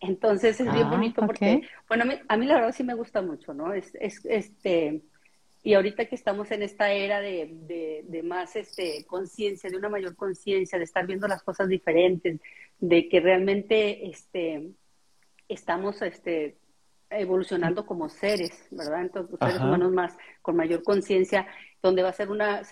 Entonces 0.00 0.60
es 0.60 0.72
bien 0.72 0.86
ah, 0.86 0.90
bonito 0.90 1.24
porque, 1.24 1.62
bueno, 1.88 2.04
a 2.28 2.36
mí, 2.36 2.46
la 2.46 2.54
verdad 2.54 2.74
sí 2.74 2.84
me 2.84 2.94
gusta 2.94 3.22
mucho, 3.22 3.54
¿no? 3.54 3.72
Es, 3.72 3.94
es, 4.00 4.24
este, 4.26 5.02
y 5.62 5.74
ahorita 5.74 6.04
que 6.04 6.14
estamos 6.14 6.50
en 6.50 6.62
esta 6.62 6.92
era 6.92 7.20
de, 7.20 8.02
de, 8.06 8.22
más 8.22 8.54
este, 8.54 9.06
conciencia, 9.06 9.70
de 9.70 9.76
una 9.76 9.88
mayor 9.88 10.14
conciencia, 10.14 10.78
de 10.78 10.84
estar 10.84 11.06
viendo 11.06 11.26
las 11.26 11.42
cosas 11.42 11.68
diferentes, 11.68 12.38
de 12.78 13.08
que 13.08 13.20
realmente 13.20 14.06
este, 14.06 14.72
estamos 15.48 16.02
este, 16.02 16.58
evolucionando 17.08 17.86
como 17.86 18.10
seres, 18.10 18.66
¿verdad? 18.70 19.02
Entonces, 19.02 19.38
seres 19.38 19.60
humanos 19.60 19.90
más, 19.90 20.18
con 20.42 20.56
mayor 20.56 20.82
conciencia, 20.82 21.46
donde 21.82 22.02
va 22.02 22.10
a 22.10 22.14
ser 22.14 22.30
una, 22.30 22.62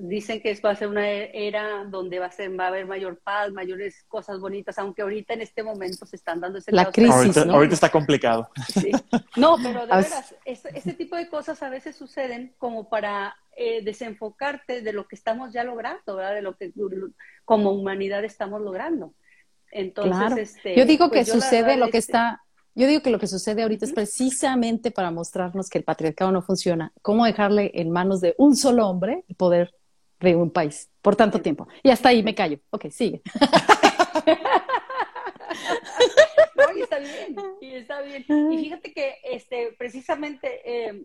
dicen 0.00 0.40
que 0.40 0.54
va 0.64 0.70
a 0.70 0.76
ser 0.76 0.88
una 0.88 1.08
era 1.08 1.84
donde 1.84 2.18
va 2.18 2.26
a, 2.26 2.30
ser, 2.30 2.58
va 2.58 2.64
a 2.64 2.68
haber 2.68 2.86
mayor 2.86 3.18
paz, 3.18 3.52
mayores 3.52 4.04
cosas 4.08 4.40
bonitas, 4.40 4.78
aunque 4.78 5.02
ahorita 5.02 5.34
en 5.34 5.42
este 5.42 5.62
momento 5.62 6.06
se 6.06 6.16
están 6.16 6.40
dando 6.40 6.58
ese 6.58 6.72
La 6.72 6.90
crisis, 6.90 7.36
ahorita, 7.36 7.74
está 7.74 7.90
complicado. 7.90 8.50
No, 9.36 9.56
pero 9.62 9.86
de 9.86 9.96
veras, 9.96 10.34
este, 10.44 10.92
tipo 10.92 11.16
de 11.16 11.28
cosas 11.28 11.62
a 11.62 11.70
veces 11.70 11.96
suceden 11.96 12.54
como 12.58 12.88
para 12.88 13.36
eh, 13.56 13.82
desenfocarte 13.82 14.82
de 14.82 14.92
lo 14.92 15.06
que 15.08 15.16
estamos 15.16 15.52
ya 15.52 15.64
logrando, 15.64 16.16
¿verdad? 16.16 16.34
De 16.34 16.42
lo 16.42 16.56
que 16.56 16.72
como 17.44 17.72
humanidad 17.72 18.24
estamos 18.24 18.60
logrando. 18.60 19.14
Entonces, 19.70 20.56
este, 20.56 20.76
yo 20.76 20.84
digo 20.84 21.10
que 21.10 21.20
pues 21.20 21.28
sucede 21.28 21.76
lo 21.76 21.90
que 21.90 21.98
este 21.98 22.12
está 22.12 22.42
yo 22.74 22.86
digo 22.86 23.02
que 23.02 23.10
lo 23.10 23.18
que 23.18 23.26
sucede 23.26 23.62
ahorita 23.62 23.84
es 23.84 23.92
precisamente 23.92 24.90
para 24.90 25.10
mostrarnos 25.10 25.68
que 25.68 25.78
el 25.78 25.84
patriarcado 25.84 26.32
no 26.32 26.42
funciona. 26.42 26.92
¿Cómo 27.02 27.26
dejarle 27.26 27.70
en 27.74 27.90
manos 27.90 28.20
de 28.20 28.34
un 28.38 28.56
solo 28.56 28.88
hombre 28.88 29.24
el 29.28 29.36
poder 29.36 29.74
de 30.20 30.36
un 30.36 30.50
país 30.50 30.90
por 31.02 31.14
tanto 31.14 31.40
tiempo? 31.40 31.68
Y 31.82 31.90
hasta 31.90 32.08
ahí 32.08 32.22
me 32.22 32.34
callo. 32.34 32.58
Ok, 32.70 32.86
sigue. 32.90 33.20
no, 36.56 36.76
y 36.76 36.80
está 36.80 36.98
bien, 36.98 37.36
y 37.60 37.74
está 37.74 38.00
bien. 38.00 38.24
Y 38.52 38.58
fíjate 38.58 38.92
que 38.92 39.16
este, 39.24 39.74
precisamente 39.76 40.60
eh, 40.64 41.04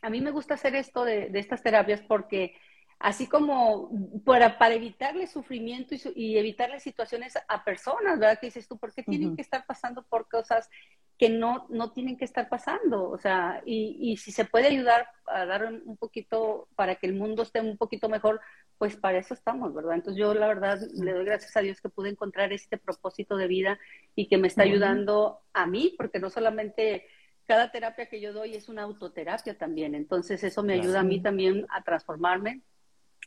a 0.00 0.08
mí 0.08 0.22
me 0.22 0.30
gusta 0.30 0.54
hacer 0.54 0.74
esto 0.74 1.04
de, 1.04 1.28
de 1.28 1.38
estas 1.38 1.62
terapias 1.62 2.00
porque 2.00 2.54
así 2.98 3.26
como 3.26 3.90
para, 4.24 4.58
para 4.58 4.74
evitarle 4.74 5.26
sufrimiento 5.26 5.94
y, 5.94 6.00
y, 6.14 6.38
evitarle 6.38 6.80
situaciones 6.80 7.34
a 7.48 7.64
personas, 7.64 8.18
¿verdad? 8.18 8.38
Que 8.40 8.46
dices 8.46 8.66
tú, 8.68 8.78
¿por 8.78 8.92
qué 8.92 9.02
tienen 9.02 9.36
que 9.36 9.42
estar 9.42 9.66
pasando 9.66 10.02
por 10.02 10.28
cosas 10.28 10.68
que 11.18 11.28
no, 11.28 11.66
no 11.70 11.92
tienen 11.92 12.16
que 12.16 12.24
estar 12.24 12.48
pasando. 12.48 13.08
O 13.10 13.18
sea, 13.18 13.62
y, 13.64 13.96
y 14.00 14.16
si 14.16 14.32
se 14.32 14.44
puede 14.44 14.68
ayudar 14.68 15.06
a 15.26 15.46
dar 15.46 15.64
un, 15.64 15.96
poquito 15.96 16.68
para 16.74 16.96
que 16.96 17.06
el 17.06 17.14
mundo 17.14 17.42
esté 17.42 17.60
un 17.60 17.76
poquito 17.76 18.08
mejor, 18.08 18.40
pues 18.78 18.96
para 18.96 19.18
eso 19.18 19.34
estamos, 19.34 19.72
¿verdad? 19.72 19.94
Entonces 19.94 20.20
yo 20.20 20.34
la 20.34 20.48
verdad 20.48 20.80
le 20.94 21.12
doy 21.12 21.24
gracias 21.24 21.56
a 21.56 21.60
Dios 21.60 21.80
que 21.80 21.88
pude 21.88 22.10
encontrar 22.10 22.52
este 22.52 22.76
propósito 22.78 23.36
de 23.36 23.46
vida 23.46 23.78
y 24.16 24.28
que 24.28 24.38
me 24.38 24.48
está 24.48 24.62
ayudando 24.62 25.40
a 25.52 25.66
mí, 25.66 25.94
porque 25.96 26.18
no 26.18 26.30
solamente 26.30 27.06
cada 27.46 27.70
terapia 27.70 28.06
que 28.06 28.20
yo 28.20 28.32
doy 28.32 28.54
es 28.54 28.68
una 28.68 28.82
autoterapia 28.82 29.56
también, 29.56 29.94
entonces 29.94 30.42
eso 30.42 30.62
me 30.62 30.74
ayuda 30.74 31.00
a 31.00 31.04
mí 31.04 31.20
también 31.22 31.66
a 31.70 31.84
transformarme. 31.84 32.62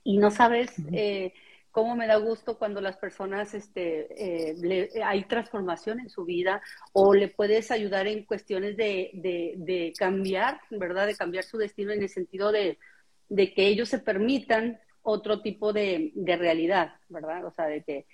Y 0.07 0.19
no 0.19 0.31
sabes, 0.31 0.71
eh, 0.93 1.33
cómo 1.69 1.97
me 1.97 2.07
da 2.07 2.15
gusto 2.15 2.57
cuando 2.57 2.79
las 2.79 2.95
personas 2.95 3.53
este, 3.53 4.07
eh, 4.53 4.89
hay 5.03 5.25
transformación 5.25 5.99
en 5.99 6.09
su 6.09 6.23
vida 6.23 6.61
o 6.93 7.13
le 7.13 7.27
puedes 7.27 7.71
ayudar 7.71 8.07
en 8.07 8.23
cuestiones 8.23 8.77
de, 8.77 9.11
de, 9.13 9.93
cambiar, 9.99 10.61
¿verdad? 10.69 11.07
De 11.07 11.15
cambiar 11.17 11.43
su 11.43 11.57
destino 11.57 11.91
en 11.91 12.01
el 12.01 12.07
sentido 12.07 12.53
de, 12.53 12.79
de 13.27 13.53
que 13.53 13.67
ellos 13.67 13.89
se 13.89 13.99
permitan 13.99 14.79
otro 15.01 15.41
tipo 15.41 15.73
de, 15.73 16.13
realidad, 16.15 16.93
¿verdad? 17.09 17.43
O 17.43 17.51
sea, 17.51 17.65
de 17.65 17.83
que 17.83 18.05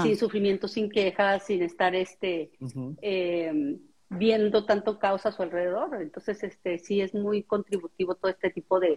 sin 0.00 0.16
sufrimiento, 0.16 0.68
sin 0.68 0.88
quejas, 0.88 1.44
sin 1.44 1.62
estar 1.62 1.92
este, 1.96 2.52
em, 3.00 3.80
viendo 4.10 4.64
tanto 4.64 5.00
caos 5.00 5.26
a 5.26 5.32
su 5.32 5.42
alrededor. 5.42 6.00
Entonces, 6.00 6.44
este, 6.44 6.78
sí 6.78 7.00
es 7.00 7.14
muy 7.14 7.42
contributivo 7.42 8.14
todo 8.14 8.30
este 8.30 8.50
tipo 8.50 8.78
de, 8.78 8.94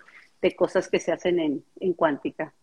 cosas 0.53 0.89
que 0.89 0.99
se 0.99 1.11
hacen 1.13 1.39
en, 1.39 1.63
en 1.79 1.93
cuántica. 1.93 2.53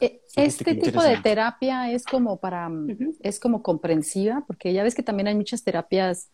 E, 0.00 0.20
este 0.36 0.74
tipo 0.74 1.02
de 1.02 1.18
terapia 1.18 1.92
es 1.92 2.04
como 2.04 2.38
para, 2.38 2.70
es 3.20 3.38
como 3.38 3.62
comprensiva, 3.62 4.42
porque 4.46 4.72
ya 4.72 4.82
ves 4.82 4.94
que 4.94 5.02
también 5.02 5.28
hay 5.28 5.34
muchas 5.34 5.62
terapias 5.62 6.28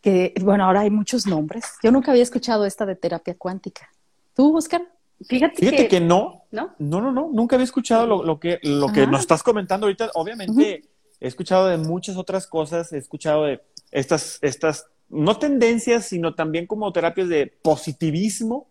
que, 0.00 0.34
bueno, 0.40 0.64
ahora 0.64 0.80
hay 0.80 0.90
muchos 0.90 1.26
nombres. 1.26 1.64
Yo 1.82 1.90
nunca 1.90 2.10
había 2.10 2.22
escuchado 2.22 2.64
esta 2.64 2.86
de 2.86 2.96
terapia 2.96 3.34
cuántica. 3.36 3.90
¿Tú, 4.34 4.56
Oscar? 4.56 4.82
Fíjate, 5.24 5.88
que, 5.88 6.00
no, 6.00 6.44
no, 6.50 6.74
no, 6.78 7.00
no, 7.00 7.10
no, 7.10 7.30
nunca 7.32 7.56
había 7.56 7.64
escuchado 7.64 8.22
lo, 8.22 8.38
que, 8.38 8.58
lo 8.62 8.92
que 8.92 9.06
nos 9.06 9.20
estás 9.20 9.42
comentando 9.42 9.86
ahorita. 9.86 10.10
Obviamente 10.14 10.82
he 11.20 11.26
escuchado 11.26 11.68
de 11.68 11.78
muchas 11.78 12.16
otras 12.16 12.46
cosas, 12.46 12.92
he 12.92 12.98
escuchado 12.98 13.44
de 13.44 13.62
estas, 13.90 14.38
estas, 14.42 14.86
no 15.08 15.38
tendencias, 15.38 16.06
sino 16.06 16.34
también 16.34 16.66
como 16.66 16.92
terapias 16.92 17.28
de 17.28 17.46
positivismo, 17.62 18.68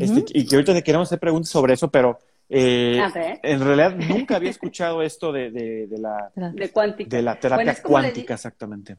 este, 0.00 0.24
y 0.38 0.46
que 0.46 0.56
ahorita 0.56 0.74
te 0.74 0.82
queremos 0.82 1.08
hacer 1.08 1.20
preguntas 1.20 1.50
sobre 1.50 1.74
eso, 1.74 1.90
pero 1.90 2.18
eh, 2.48 3.02
en 3.42 3.60
realidad 3.60 3.96
nunca 3.96 4.36
había 4.36 4.50
escuchado 4.50 5.02
esto 5.02 5.32
de, 5.32 5.50
de, 5.50 5.88
la, 5.98 6.30
de, 6.34 7.22
la 7.22 7.40
terapia 7.40 7.82
cuántica, 7.82 8.34
exactamente. 8.34 8.96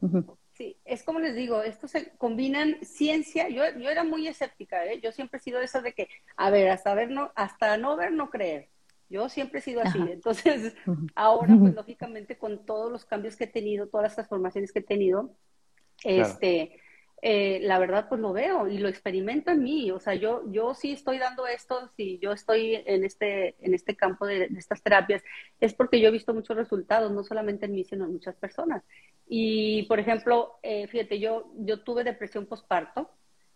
Sí, 0.52 0.76
es 0.84 1.02
como 1.02 1.20
les 1.20 1.36
digo, 1.36 1.62
esto 1.62 1.86
se 1.86 2.10
combinan 2.16 2.76
ciencia. 2.82 3.48
Yo, 3.48 3.62
yo 3.78 3.90
era 3.90 4.04
muy 4.04 4.26
escéptica, 4.26 4.84
¿eh? 4.86 5.00
yo 5.02 5.12
siempre 5.12 5.38
he 5.38 5.42
sido 5.42 5.60
esa 5.60 5.80
de 5.80 5.92
que, 5.92 6.08
a 6.36 6.50
ver, 6.50 6.70
hasta 6.70 6.94
ver 6.94 7.10
no, 7.10 7.30
hasta 7.34 7.76
no 7.76 7.96
ver, 7.96 8.12
no 8.12 8.30
creer. 8.30 8.68
Yo 9.08 9.28
siempre 9.28 9.60
he 9.60 9.62
sido 9.62 9.82
así. 9.82 9.98
Entonces, 10.10 10.74
ahora, 11.14 11.54
pues 11.58 11.74
lógicamente, 11.74 12.36
con 12.38 12.66
todos 12.66 12.90
los 12.90 13.04
cambios 13.04 13.36
que 13.36 13.44
he 13.44 13.48
tenido, 13.48 13.86
todas 13.86 14.04
las 14.04 14.14
transformaciones 14.14 14.72
que 14.72 14.80
he 14.80 14.82
tenido, 14.82 15.30
este 16.02 16.80
eh, 17.28 17.58
la 17.62 17.80
verdad 17.80 18.06
pues 18.08 18.20
lo 18.20 18.32
veo 18.32 18.68
y 18.68 18.78
lo 18.78 18.86
experimento 18.88 19.50
en 19.50 19.60
mí. 19.60 19.90
O 19.90 19.98
sea, 19.98 20.14
yo, 20.14 20.44
yo 20.52 20.74
sí 20.74 20.92
estoy 20.92 21.18
dando 21.18 21.44
esto, 21.48 21.90
si 21.96 22.20
yo 22.20 22.30
estoy 22.30 22.80
en 22.86 23.04
este, 23.04 23.56
en 23.58 23.74
este 23.74 23.96
campo 23.96 24.26
de, 24.26 24.44
estas 24.56 24.80
terapias, 24.80 25.24
es 25.58 25.74
porque 25.74 26.00
yo 26.00 26.06
he 26.06 26.12
visto 26.12 26.32
muchos 26.32 26.56
resultados, 26.56 27.10
no 27.10 27.24
solamente 27.24 27.66
en 27.66 27.72
mí, 27.72 27.82
sino 27.82 28.04
en 28.04 28.12
muchas 28.12 28.36
personas. 28.36 28.84
Y, 29.26 29.82
por 29.88 29.98
ejemplo, 29.98 30.60
eh, 30.62 30.86
fíjate, 30.86 31.18
yo, 31.18 31.50
yo 31.56 31.80
tuve 31.80 32.04
depresión 32.04 32.46
postparto 32.46 33.10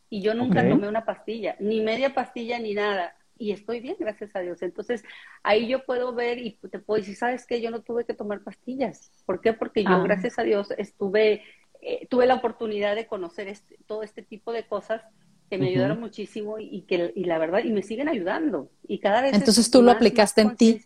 y 0.08 0.20
yo 0.20 0.34
nunca 0.34 0.68
tomé 0.68 0.88
una 0.88 1.04
pastilla, 1.04 1.54
ni 1.60 1.80
media 1.80 2.12
pastilla, 2.12 2.58
ni 2.58 2.74
nada. 2.74 3.14
Y 3.38 3.52
estoy 3.52 3.78
bien, 3.78 3.94
gracias 4.00 4.34
a 4.34 4.40
Dios. 4.40 4.62
Entonces, 4.62 5.04
ahí 5.44 5.68
yo 5.68 5.84
puedo 5.86 6.12
ver 6.12 6.38
y 6.38 6.58
te 6.70 6.80
puedo 6.80 6.98
decir, 6.98 7.14
¿sabes 7.14 7.46
qué? 7.46 7.60
Yo 7.60 7.70
no 7.70 7.82
tuve 7.82 8.04
que 8.04 8.14
tomar 8.14 8.40
pastillas. 8.42 9.12
¿Por 9.24 9.40
qué? 9.40 9.52
Porque 9.52 9.84
yo, 9.84 9.90
ah. 9.90 10.02
gracias 10.02 10.40
a 10.40 10.42
Dios, 10.42 10.72
estuve 10.76 11.44
eh, 11.82 12.06
tuve 12.08 12.26
la 12.26 12.34
oportunidad 12.34 12.94
de 12.94 13.06
conocer 13.06 13.48
este, 13.48 13.78
todo 13.86 14.02
este 14.02 14.22
tipo 14.22 14.52
de 14.52 14.66
cosas 14.66 15.02
que 15.48 15.58
me 15.58 15.68
ayudaron 15.68 15.98
muchísimo 15.98 16.58
y, 16.60 16.82
que 16.82 17.12
y 17.16 17.24
la 17.24 17.38
verdad 17.38 17.64
y 17.64 17.72
me 17.72 17.82
siguen 17.82 18.08
ayudando 18.08 18.70
y 18.86 19.00
cada 19.00 19.20
vez 19.20 19.34
entonces 19.34 19.68
tú 19.70 19.82
lo 19.82 19.90
aplicaste 19.90 20.42
en 20.42 20.56
ti 20.56 20.82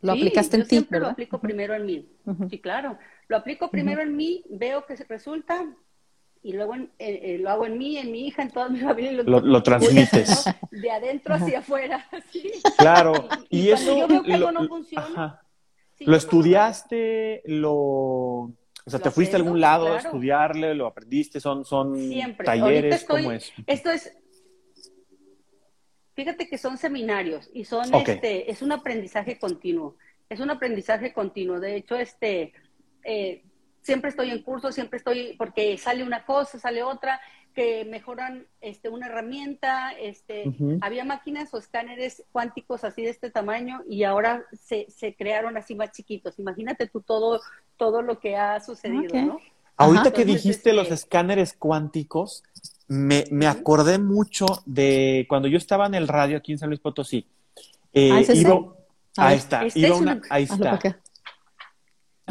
lo 0.00 0.12
aplicaste 0.12 0.56
en 0.56 0.62
ti 0.64 0.68
siempre 0.70 0.98
lo 0.98 1.06
aplico 1.06 1.40
primero 1.40 1.72
en 1.74 1.86
mí 1.86 2.08
sí 2.50 2.58
claro 2.58 2.98
lo 3.28 3.36
aplico 3.36 3.70
primero 3.70 4.02
en 4.02 4.16
mí 4.16 4.44
veo 4.50 4.84
que 4.86 4.96
se 4.96 5.04
resulta 5.04 5.72
y 6.44 6.52
luego 6.52 6.74
eh, 6.74 6.88
eh, 6.98 7.38
lo 7.40 7.48
hago 7.48 7.64
en 7.64 7.78
mí, 7.78 7.96
en 7.96 8.12
mi 8.12 8.26
hija, 8.26 8.42
en 8.42 8.50
toda 8.50 8.68
mi 8.68 8.78
familia. 8.80 9.12
Lo, 9.12 9.40
lo, 9.40 9.62
transmites. 9.62 10.44
De 10.70 10.90
adentro 10.90 11.34
hacia 11.34 11.60
afuera. 11.60 12.06
¿sí? 12.30 12.52
Claro. 12.76 13.28
Y, 13.48 13.70
eso. 13.70 13.96
Yo 13.96 14.06
veo 14.06 14.22
que 14.22 14.34
algo 14.34 14.52
no 14.52 14.68
funciona. 14.68 15.40
¿Lo 16.00 16.16
estudiaste? 16.16 17.40
¿Lo 17.46 18.52
o 18.86 18.90
sea, 18.90 19.00
¿te 19.00 19.10
fuiste 19.10 19.36
a 19.36 19.38
algún 19.38 19.60
lado 19.60 19.94
a 19.94 19.98
estudiarle? 19.98 20.74
¿Lo 20.74 20.86
aprendiste? 20.86 21.40
¿Son, 21.40 21.64
son 21.64 21.96
talleres? 22.44 23.04
¿Cómo 23.04 23.32
es? 23.32 23.52
Esto 23.66 23.90
es, 23.90 24.14
fíjate 26.14 26.48
que 26.48 26.58
son 26.58 26.76
seminarios 26.76 27.50
y 27.52 27.64
son, 27.64 27.92
este, 27.94 28.50
es 28.50 28.60
un 28.62 28.72
aprendizaje 28.72 29.38
continuo. 29.38 29.96
Es 30.28 30.40
un 30.40 30.50
aprendizaje 30.50 31.12
continuo. 31.12 31.60
De 31.60 31.76
hecho, 31.76 31.96
este, 31.96 32.52
eh, 33.04 33.42
siempre 33.80 34.10
estoy 34.10 34.30
en 34.30 34.42
curso, 34.42 34.70
siempre 34.70 34.98
estoy, 34.98 35.34
porque 35.38 35.76
sale 35.78 36.02
una 36.02 36.24
cosa, 36.24 36.58
sale 36.58 36.82
otra, 36.82 37.20
que 37.54 37.84
mejoran 37.84 38.46
este, 38.60 38.88
una 38.88 39.06
herramienta, 39.06 39.92
este, 39.92 40.52
había 40.80 41.04
máquinas 41.04 41.54
o 41.54 41.58
escáneres 41.58 42.24
cuánticos 42.32 42.84
así 42.84 43.02
de 43.02 43.10
este 43.10 43.30
tamaño 43.30 43.82
y 43.88 44.04
ahora 44.04 44.44
se, 44.52 44.86
se 44.90 45.14
crearon 45.14 45.56
así 45.56 45.74
más 45.74 45.92
chiquitos. 45.92 46.38
Imagínate 46.38 46.88
tú 46.88 47.00
todo, 47.00 47.40
todo 47.76 48.02
lo 48.02 48.18
que 48.18 48.36
ha 48.36 48.60
sucedido, 48.60 49.14
¿no? 49.22 49.38
Ahorita 49.76 50.12
que 50.12 50.24
dijiste 50.24 50.72
los 50.72 50.84
este 50.84 50.94
escáneres 50.94 51.54
cuánticos, 51.54 52.44
me, 52.86 53.24
me, 53.30 53.46
acordé 53.46 53.98
mucho 53.98 54.46
de 54.66 55.26
cuando 55.28 55.48
yo 55.48 55.58
estaba 55.58 55.86
en 55.86 55.94
el 55.94 56.06
radio 56.06 56.36
aquí 56.36 56.52
en 56.52 56.58
San 56.58 56.68
Luis 56.68 56.80
Potosí. 56.80 57.26
Eh, 57.92 58.10
¿Ah, 58.12 59.28
ahí 59.28 59.36
está, 59.36 59.64
este 59.64 59.86
ahí 60.30 60.42
está. 60.44 60.80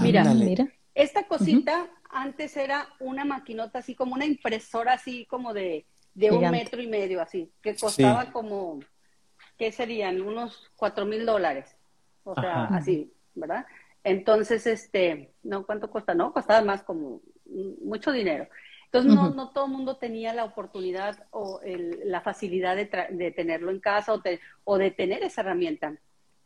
Mira, 0.01 0.23
mira. 0.33 0.67
Esta 0.95 1.27
cosita 1.27 1.89
antes 2.13 2.55
era 2.57 2.87
una 2.99 3.25
maquinota 3.25 3.79
así 3.79 3.95
como 3.95 4.13
una 4.13 4.25
impresora 4.25 4.93
así 4.93 5.25
como 5.25 5.53
de, 5.53 5.85
de 6.13 6.31
un 6.31 6.49
metro 6.51 6.81
y 6.81 6.87
medio 6.87 7.21
así, 7.21 7.51
que 7.61 7.75
costaba 7.75 8.31
como, 8.31 8.79
¿qué 9.57 9.71
serían? 9.71 10.21
Unos 10.21 10.71
cuatro 10.75 11.05
mil 11.05 11.25
dólares. 11.25 11.75
O 12.23 12.35
sea, 12.35 12.65
así, 12.65 13.11
¿verdad? 13.35 13.65
Entonces, 14.03 14.65
este, 14.67 15.33
no, 15.43 15.65
¿cuánto 15.65 15.89
cuesta? 15.89 16.13
No, 16.13 16.31
costaba 16.31 16.61
más 16.61 16.83
como 16.83 17.21
mucho 17.45 18.11
dinero. 18.11 18.47
Entonces, 18.85 19.13
no, 19.13 19.31
no 19.31 19.49
todo 19.49 19.65
el 19.65 19.71
mundo 19.71 19.97
tenía 19.97 20.33
la 20.33 20.43
oportunidad 20.43 21.25
o 21.31 21.59
la 21.63 22.21
facilidad 22.21 22.75
de, 22.75 22.89
de, 23.09 23.31
tenerlo 23.31 23.71
en 23.71 23.79
casa 23.79 24.13
o, 24.13 24.21
o 24.65 24.77
de 24.77 24.91
tener 24.91 25.23
esa 25.23 25.41
herramienta. 25.41 25.95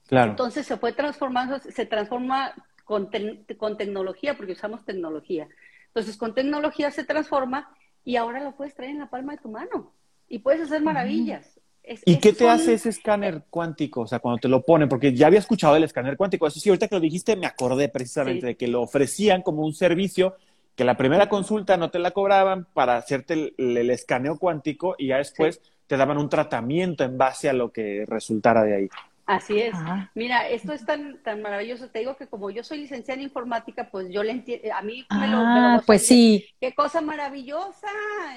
Claro. 0.07 0.31
Entonces 0.31 0.65
se 0.65 0.77
fue 0.77 0.93
transformando, 0.93 1.59
se 1.59 1.85
transforma 1.85 2.53
con, 2.87 3.09
con 3.57 3.77
tecnología, 3.77 4.35
porque 4.35 4.53
usamos 4.53 4.85
tecnología. 4.85 5.47
Entonces, 5.87 6.15
con 6.15 6.33
tecnología 6.33 6.89
se 6.89 7.03
transforma 7.03 7.69
y 8.03 8.15
ahora 8.15 8.41
lo 8.41 8.55
puedes 8.55 8.73
traer 8.73 8.91
en 8.91 8.99
la 8.99 9.09
palma 9.09 9.33
de 9.33 9.41
tu 9.41 9.49
mano 9.49 9.91
y 10.29 10.39
puedes 10.39 10.61
hacer 10.61 10.81
maravillas. 10.81 11.59
¿Y 12.05 12.17
qué 12.17 12.33
te 12.33 12.49
hace 12.49 12.73
ese 12.73 12.89
escáner 12.89 13.43
cuántico? 13.49 14.01
O 14.01 14.07
sea, 14.07 14.19
cuando 14.19 14.39
te 14.39 14.47
lo 14.47 14.61
ponen, 14.61 14.89
porque 14.89 15.13
ya 15.13 15.27
había 15.27 15.39
escuchado 15.39 15.75
el 15.75 15.83
escáner 15.83 16.17
cuántico. 16.17 16.47
Eso 16.47 16.59
sí, 16.59 16.69
ahorita 16.69 16.87
que 16.87 16.95
lo 16.95 17.01
dijiste, 17.01 17.35
me 17.35 17.45
acordé 17.45 17.89
precisamente 17.89 18.45
de 18.45 18.55
que 18.55 18.67
lo 18.67 18.81
ofrecían 18.81 19.41
como 19.41 19.65
un 19.65 19.73
servicio, 19.73 20.35
que 20.75 20.83
la 20.83 20.95
primera 20.95 21.27
consulta 21.27 21.77
no 21.77 21.89
te 21.89 21.99
la 21.99 22.11
cobraban 22.11 22.67
para 22.73 22.97
hacerte 22.97 23.53
el, 23.57 23.89
escaneo 23.89 24.37
cuántico 24.37 24.95
y 24.97 25.07
ya 25.07 25.17
después 25.17 25.61
te 25.87 25.97
daban 25.97 26.17
un 26.17 26.29
tratamiento 26.29 27.03
en 27.03 27.17
base 27.17 27.49
a 27.49 27.53
lo 27.53 27.71
que 27.71 28.05
resultara 28.05 28.63
de 28.63 28.75
ahí. 28.75 28.89
Así 29.27 29.59
es. 29.59 29.75
Mira, 30.15 30.47
esto 30.47 30.71
es 30.71 30.85
tan, 30.85 31.21
tan 31.21 31.41
maravilloso. 31.41 31.89
Te 31.89 31.99
digo 31.99 32.15
que 32.15 32.27
como 32.27 32.49
yo 32.49 32.63
soy 32.63 32.77
licenciada 32.79 33.19
en 33.19 33.25
informática, 33.25 33.89
pues 33.91 34.07
yo 34.09 34.23
le 34.23 34.31
entiendo, 34.31 34.73
a 34.73 34.81
mí 34.81 35.05
me 35.19 35.27
lo, 35.27 35.37
ah, 35.39 35.83
Pues 35.85 36.07
sí. 36.07 36.45
Qué 36.61 36.73
cosa 36.73 37.01
maravillosa. 37.01 37.87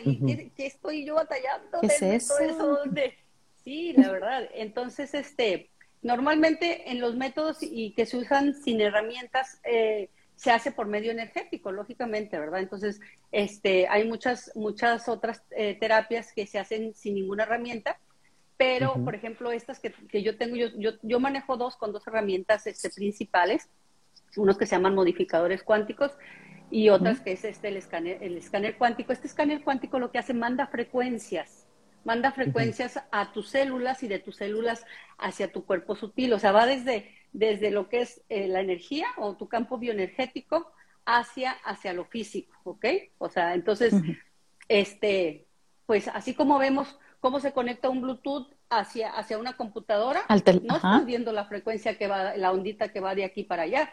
¿Y 0.05 0.51
qué, 0.51 0.67
estoy 0.67 1.07
yo 1.07 1.15
batallando? 1.15 1.81
¿Qué 1.81 1.87
es 1.87 2.03
eso? 2.03 2.35
Sí, 3.63 3.93
la 3.93 4.11
verdad. 4.11 4.49
Entonces, 4.53 5.15
este, 5.15 5.71
normalmente 6.03 6.91
en 6.91 7.01
los 7.01 7.15
métodos 7.15 7.59
y 7.63 7.93
que 7.93 8.05
se 8.05 8.17
usan 8.17 8.57
sin 8.57 8.81
herramientas, 8.81 9.61
eh, 9.63 10.11
se 10.35 10.51
hace 10.51 10.73
por 10.73 10.89
medio 10.89 11.13
energético, 11.13 11.71
lógicamente, 11.71 12.37
¿verdad? 12.37 12.61
Entonces, 12.61 13.01
este, 13.31 13.87
hay 13.87 14.09
muchas, 14.09 14.51
muchas 14.57 15.09
otras 15.09 15.45
eh, 15.51 15.77
terapias 15.79 16.33
que 16.33 16.49
se 16.49 16.59
hacen 16.59 16.95
sin 16.95 17.15
ninguna 17.15 17.45
herramienta 17.45 17.97
pero, 18.61 18.93
por 19.03 19.15
ejemplo, 19.15 19.51
estas 19.53 19.81
que, 19.81 19.91
que 19.91 20.23
yo 20.23 20.37
tengo, 20.37 20.55
yo, 20.55 20.67
yo, 20.77 20.91
yo, 21.01 21.19
manejo 21.19 21.57
dos 21.57 21.77
con 21.77 21.95
dos 21.95 22.07
herramientas 22.07 22.67
este, 22.67 22.91
principales, 22.91 23.71
unos 24.37 24.59
que 24.59 24.67
se 24.67 24.77
llaman 24.77 24.95
modificadores 24.95 25.63
cuánticos, 25.63 26.13
y 26.71 26.91
otras 26.91 27.23
que 27.23 27.33
es 27.33 27.43
este 27.45 27.69
el 27.69 27.79
escáner, 27.79 28.19
el 28.23 28.37
escáner 28.37 28.77
cuántico. 28.77 29.15
Este 29.15 29.29
escáner 29.29 29.65
cuántico 29.65 29.99
lo 29.99 30.11
que 30.11 30.19
hace, 30.19 30.35
manda 30.35 30.67
frecuencias, 30.67 31.67
manda 32.05 32.33
frecuencias 32.33 33.03
a 33.11 33.33
tus 33.33 33.49
células 33.49 34.03
y 34.03 34.09
de 34.09 34.19
tus 34.19 34.37
células 34.37 34.85
hacia 35.17 35.51
tu 35.51 35.65
cuerpo 35.65 35.97
sutil. 35.97 36.31
O 36.35 36.39
sea, 36.39 36.53
va 36.53 36.67
desde, 36.67 37.15
desde 37.33 37.71
lo 37.71 37.89
que 37.89 38.03
es 38.03 38.21
eh, 38.29 38.47
la 38.47 38.61
energía 38.61 39.07
o 39.17 39.39
tu 39.39 39.49
campo 39.49 39.79
bioenergético 39.79 40.71
hacia, 41.07 41.53
hacia 41.53 41.95
lo 41.95 42.05
físico, 42.05 42.55
¿ok? 42.65 42.85
O 43.17 43.31
sea, 43.31 43.55
entonces, 43.55 43.95
este, 44.69 45.47
pues 45.87 46.09
así 46.09 46.35
como 46.35 46.59
vemos 46.59 46.99
cómo 47.21 47.41
se 47.41 47.53
conecta 47.53 47.89
un 47.89 48.01
Bluetooth 48.01 48.49
hacia, 48.69 49.11
hacia 49.11 49.39
una 49.39 49.57
computadora, 49.57 50.23
no 50.29 50.77
estás 50.77 51.07
viendo 51.07 51.33
la 51.33 51.45
frecuencia 51.45 51.97
que 51.97 52.09
va, 52.09 52.37
la 52.37 52.53
ondita 52.53 52.89
que 52.89 53.01
va 53.01 53.15
de 53.15 53.25
aquí 53.25 53.45
para 53.45 53.63
allá, 53.63 53.91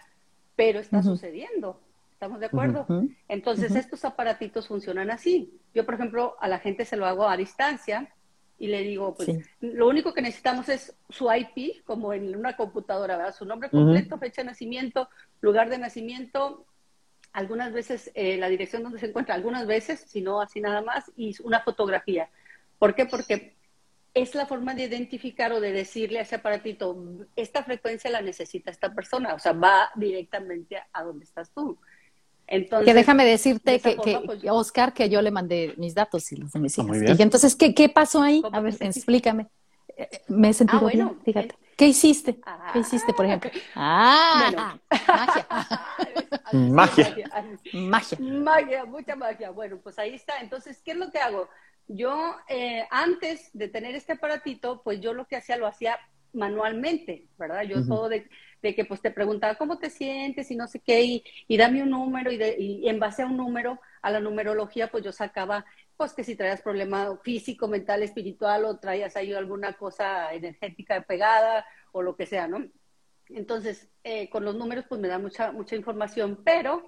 pero 0.56 0.80
está 0.80 1.04
sucediendo. 1.04 1.80
¿Estamos 2.14 2.40
de 2.40 2.48
acuerdo? 2.48 2.88
Entonces, 3.28 3.76
estos 3.76 4.04
aparatitos 4.04 4.68
funcionan 4.68 5.12
así. 5.12 5.54
Yo, 5.76 5.86
por 5.86 5.94
ejemplo, 5.94 6.36
a 6.40 6.48
la 6.48 6.58
gente 6.58 6.84
se 6.84 6.98
lo 6.98 7.06
hago 7.06 7.28
a 7.28 7.38
distancia 7.38 8.12
y 8.58 8.68
le 8.68 8.82
digo, 8.82 9.14
pues, 9.14 9.30
lo 9.60 9.88
único 9.88 10.16
que 10.16 10.24
necesitamos 10.24 10.68
es 10.68 10.96
su 11.10 11.28
IP, 11.32 11.84
como 11.86 12.14
en 12.14 12.36
una 12.36 12.56
computadora, 12.56 13.18
¿verdad? 13.18 13.36
Su 13.36 13.46
nombre 13.46 13.70
completo, 13.70 14.18
fecha 14.18 14.42
de 14.42 14.48
nacimiento, 14.48 15.10
lugar 15.42 15.70
de 15.70 15.78
nacimiento, 15.78 16.66
algunas 17.34 17.72
veces 17.72 18.12
eh, 18.16 18.38
la 18.38 18.50
dirección 18.50 18.82
donde 18.82 18.98
se 18.98 19.06
encuentra, 19.06 19.36
algunas 19.36 19.68
veces, 19.68 20.04
si 20.08 20.22
no 20.22 20.42
así 20.42 20.60
nada 20.60 20.82
más, 20.82 21.12
y 21.16 21.36
una 21.44 21.60
fotografía. 21.60 22.30
¿Por 22.80 22.96
qué? 22.96 23.06
Porque 23.06 23.56
es 24.14 24.36
la 24.36 24.46
forma 24.46 24.74
de 24.74 24.84
identificar 24.84 25.52
o 25.52 25.60
de 25.60 25.72
decirle 25.72 26.20
a 26.20 26.24
ese 26.24 26.36
aparatito, 26.36 26.98
esta 27.36 27.64
frecuencia 27.64 28.10
la 28.10 28.22
necesita 28.22 28.72
esta 28.72 28.94
persona, 28.94 29.34
o 29.34 29.40
sea, 29.40 29.54
va 29.54 29.90
directamente 29.96 30.78
a 30.92 31.04
donde 31.04 31.26
estás 31.26 31.52
tú. 31.52 31.78
Entonces, 32.48 32.86
que 32.86 32.94
déjame 32.94 33.26
decirte 33.26 33.80
que, 33.80 33.98
pues, 34.26 34.40
Oscar, 34.50 34.94
que 34.94 35.10
yo 35.10 35.22
le 35.22 35.32
mandé 35.32 35.74
mis 35.78 35.94
datos 35.94 36.32
y 36.32 36.38
los 36.38 36.54
de 36.54 36.60
mis 36.60 36.80
ah, 36.80 36.84
hijas. 36.84 37.20
Y 37.20 37.22
entonces, 37.22 37.56
¿qué, 37.56 37.76
qué 37.76 37.90
pasó 37.90 38.22
ahí? 38.22 38.42
A 38.52 38.62
ver, 38.62 38.76
explícame. 38.80 39.48
Eh, 39.98 40.08
eh, 40.12 40.22
me 40.30 40.50
he 40.50 40.54
sentido 40.54 40.80
ah, 40.80 40.84
bueno, 40.84 41.06
bien, 41.10 41.22
fíjate. 41.26 41.56
¿Qué 41.76 41.88
hiciste? 41.88 42.40
Ah, 42.46 42.70
¿Qué 42.74 42.80
hiciste, 42.80 43.14
por 43.14 43.26
ejemplo? 43.26 43.52
Ah, 43.76 44.78
magia. 44.90 45.48
magia. 46.54 47.16
Magia. 47.74 48.18
Magia, 48.20 48.86
mucha 48.86 49.16
magia. 49.16 49.52
Bueno, 49.52 49.78
pues 49.84 50.00
ahí 50.00 50.16
está. 50.16 50.40
Entonces, 50.40 50.82
¿qué 50.84 50.92
es 50.92 50.98
lo 50.98 51.12
que 51.12 51.20
hago? 51.20 51.50
Yo, 51.88 52.36
eh, 52.50 52.86
antes 52.92 53.50
de 53.54 53.70
tener 53.70 53.96
este 53.96 54.14
aparatito, 54.14 54.82
pues 54.84 55.00
yo 55.00 55.14
lo 55.14 55.26
que 55.26 55.38
hacía 55.38 55.58
lo 55.58 55.68
hacía 55.68 55.98
manualmente, 56.34 57.28
¿verdad? 57.38 57.64
Yo 57.64 57.86
todo 57.86 58.10
de, 58.10 58.28
que 58.62 58.86
pues 58.86 59.02
te 59.02 59.12
preguntaba 59.12 59.56
cómo 59.56 59.80
te 59.80 59.90
sientes 59.90 60.52
y 60.52 60.56
no 60.56 60.68
sé 60.68 60.82
qué, 60.82 61.24
y, 61.48 61.58
dame 61.58 61.82
un 61.84 61.92
número, 61.92 62.32
y, 62.32 62.42
y, 62.58 62.90
en 62.90 63.00
base 63.00 63.24
a 63.24 63.26
un 63.26 63.38
número, 63.38 63.80
a 64.02 64.12
la 64.12 64.20
numerología, 64.20 64.92
pues 64.92 65.04
yo 65.04 65.12
sacaba, 65.14 65.66
pues 65.96 66.14
que 66.14 66.26
si 66.26 66.36
traías 66.36 66.62
problema 66.62 67.18
físico, 67.24 67.68
mental, 67.68 68.04
espiritual, 68.04 68.66
o 68.66 68.78
traías 68.78 69.16
ahí 69.16 69.34
alguna 69.34 69.74
cosa 69.74 70.34
energética 70.34 71.02
pegada, 71.02 71.66
o 71.94 72.02
lo 72.02 72.16
que 72.18 72.26
sea, 72.26 72.48
¿no? 72.48 72.66
Entonces, 73.30 73.90
eh, 74.04 74.30
con 74.30 74.46
los 74.46 74.56
números, 74.56 74.86
pues 74.88 75.02
me 75.02 75.08
da 75.08 75.20
mucha, 75.20 75.52
mucha 75.52 75.76
información, 75.76 76.42
pero 76.44 76.88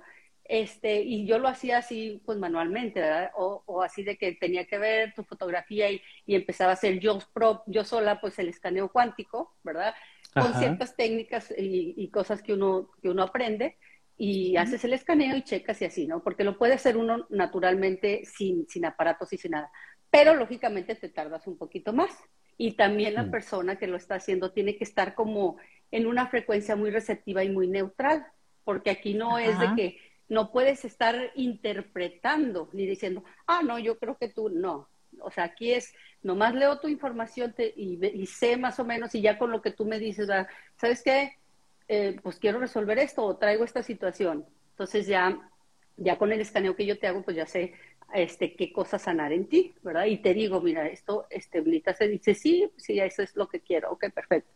este, 0.49 1.03
y 1.03 1.27
yo 1.27 1.37
lo 1.37 1.47
hacía 1.47 1.77
así, 1.77 2.23
pues 2.25 2.39
manualmente, 2.39 2.99
¿verdad? 2.99 3.29
O, 3.35 3.83
así 3.83 4.01
de 4.01 4.17
que 4.17 4.31
tenía 4.33 4.65
que 4.65 4.79
ver 4.79 5.13
tu 5.13 5.23
fotografía 5.23 5.91
y, 5.91 6.01
empezaba 6.25 6.71
a 6.71 6.73
hacer 6.73 6.99
yo, 6.99 7.19
yo 7.67 7.83
sola, 7.83 8.19
pues 8.19 8.39
el 8.39 8.49
escaneo 8.49 8.91
cuántico, 8.91 9.55
¿verdad? 9.63 9.93
Con 10.33 10.55
ciertas 10.55 10.95
técnicas 10.95 11.53
y, 11.55 12.09
cosas 12.09 12.41
que 12.41 12.53
uno, 12.53 12.89
que 12.99 13.09
uno 13.09 13.21
aprende 13.21 13.77
y 14.17 14.57
haces 14.57 14.83
el 14.83 14.93
escaneo 14.93 15.37
y 15.37 15.43
checas 15.43 15.83
y 15.83 15.85
así, 15.85 16.07
¿no? 16.07 16.23
Porque 16.23 16.43
lo 16.43 16.57
puede 16.57 16.73
hacer 16.73 16.97
uno 16.97 17.27
naturalmente 17.29 18.25
sin, 18.25 18.67
sin 18.67 18.85
aparatos 18.85 19.31
y 19.31 19.37
sin 19.37 19.51
nada. 19.51 19.71
Pero 20.09 20.33
lógicamente 20.33 20.95
te 20.95 21.09
tardas 21.09 21.45
un 21.45 21.59
poquito 21.59 21.93
más. 21.93 22.09
Y 22.57 22.71
también 22.71 23.13
la 23.13 23.29
persona 23.29 23.77
que 23.77 23.87
lo 23.87 23.97
está 23.97 24.15
haciendo 24.15 24.51
tiene 24.51 24.77
que 24.77 24.83
estar 24.83 25.13
como 25.13 25.57
en 25.91 26.07
una 26.07 26.27
frecuencia 26.27 26.75
muy 26.75 26.89
receptiva 26.89 27.43
y 27.43 27.49
muy 27.49 27.67
neutral, 27.67 28.25
porque 28.63 28.89
aquí 28.89 29.13
no 29.13 29.37
es 29.37 29.57
de 29.59 29.67
que 29.75 30.08
no 30.29 30.51
puedes 30.51 30.85
estar 30.85 31.31
interpretando 31.35 32.69
ni 32.71 32.85
diciendo, 32.85 33.23
ah, 33.47 33.61
no, 33.63 33.79
yo 33.79 33.97
creo 33.97 34.17
que 34.17 34.29
tú 34.29 34.49
no. 34.49 34.87
O 35.21 35.31
sea, 35.31 35.45
aquí 35.45 35.73
es, 35.73 35.93
nomás 36.21 36.53
leo 36.53 36.79
tu 36.79 36.87
información 36.87 37.53
y, 37.75 38.25
sé 38.27 38.55
más 38.55 38.79
o 38.79 38.85
menos 38.85 39.13
y 39.15 39.21
ya 39.21 39.37
con 39.37 39.51
lo 39.51 39.61
que 39.61 39.71
tú 39.71 39.85
me 39.85 39.99
dices, 39.99 40.29
¿sabes 40.75 41.01
qué? 41.03 41.33
Eh, 41.87 42.17
pues 42.21 42.37
quiero 42.37 42.59
resolver 42.59 42.99
esto 42.99 43.25
o 43.25 43.37
traigo 43.37 43.63
esta 43.63 43.81
situación. 43.81 44.45
Entonces 44.71 45.07
ya, 45.07 45.37
ya 45.97 46.17
con 46.17 46.31
el 46.31 46.39
escaneo 46.39 46.75
que 46.75 46.85
yo 46.85 46.99
te 46.99 47.07
hago, 47.07 47.23
pues 47.23 47.35
ya 47.35 47.47
sé 47.47 47.73
este, 48.13 48.55
qué 48.55 48.71
cosa 48.71 48.99
sanar 48.99 49.33
en 49.33 49.47
ti, 49.47 49.73
¿verdad? 49.81 50.05
Y 50.05 50.17
te 50.17 50.33
digo, 50.33 50.61
mira, 50.61 50.87
esto, 50.87 51.27
este, 51.29 51.61
Blita 51.61 51.93
se 51.93 52.07
dice, 52.07 52.33
sí, 52.35 52.71
sí, 52.77 52.99
eso 52.99 53.21
es 53.21 53.35
lo 53.35 53.47
que 53.47 53.61
quiero, 53.61 53.91
ok, 53.91 54.05
perfecto. 54.13 54.51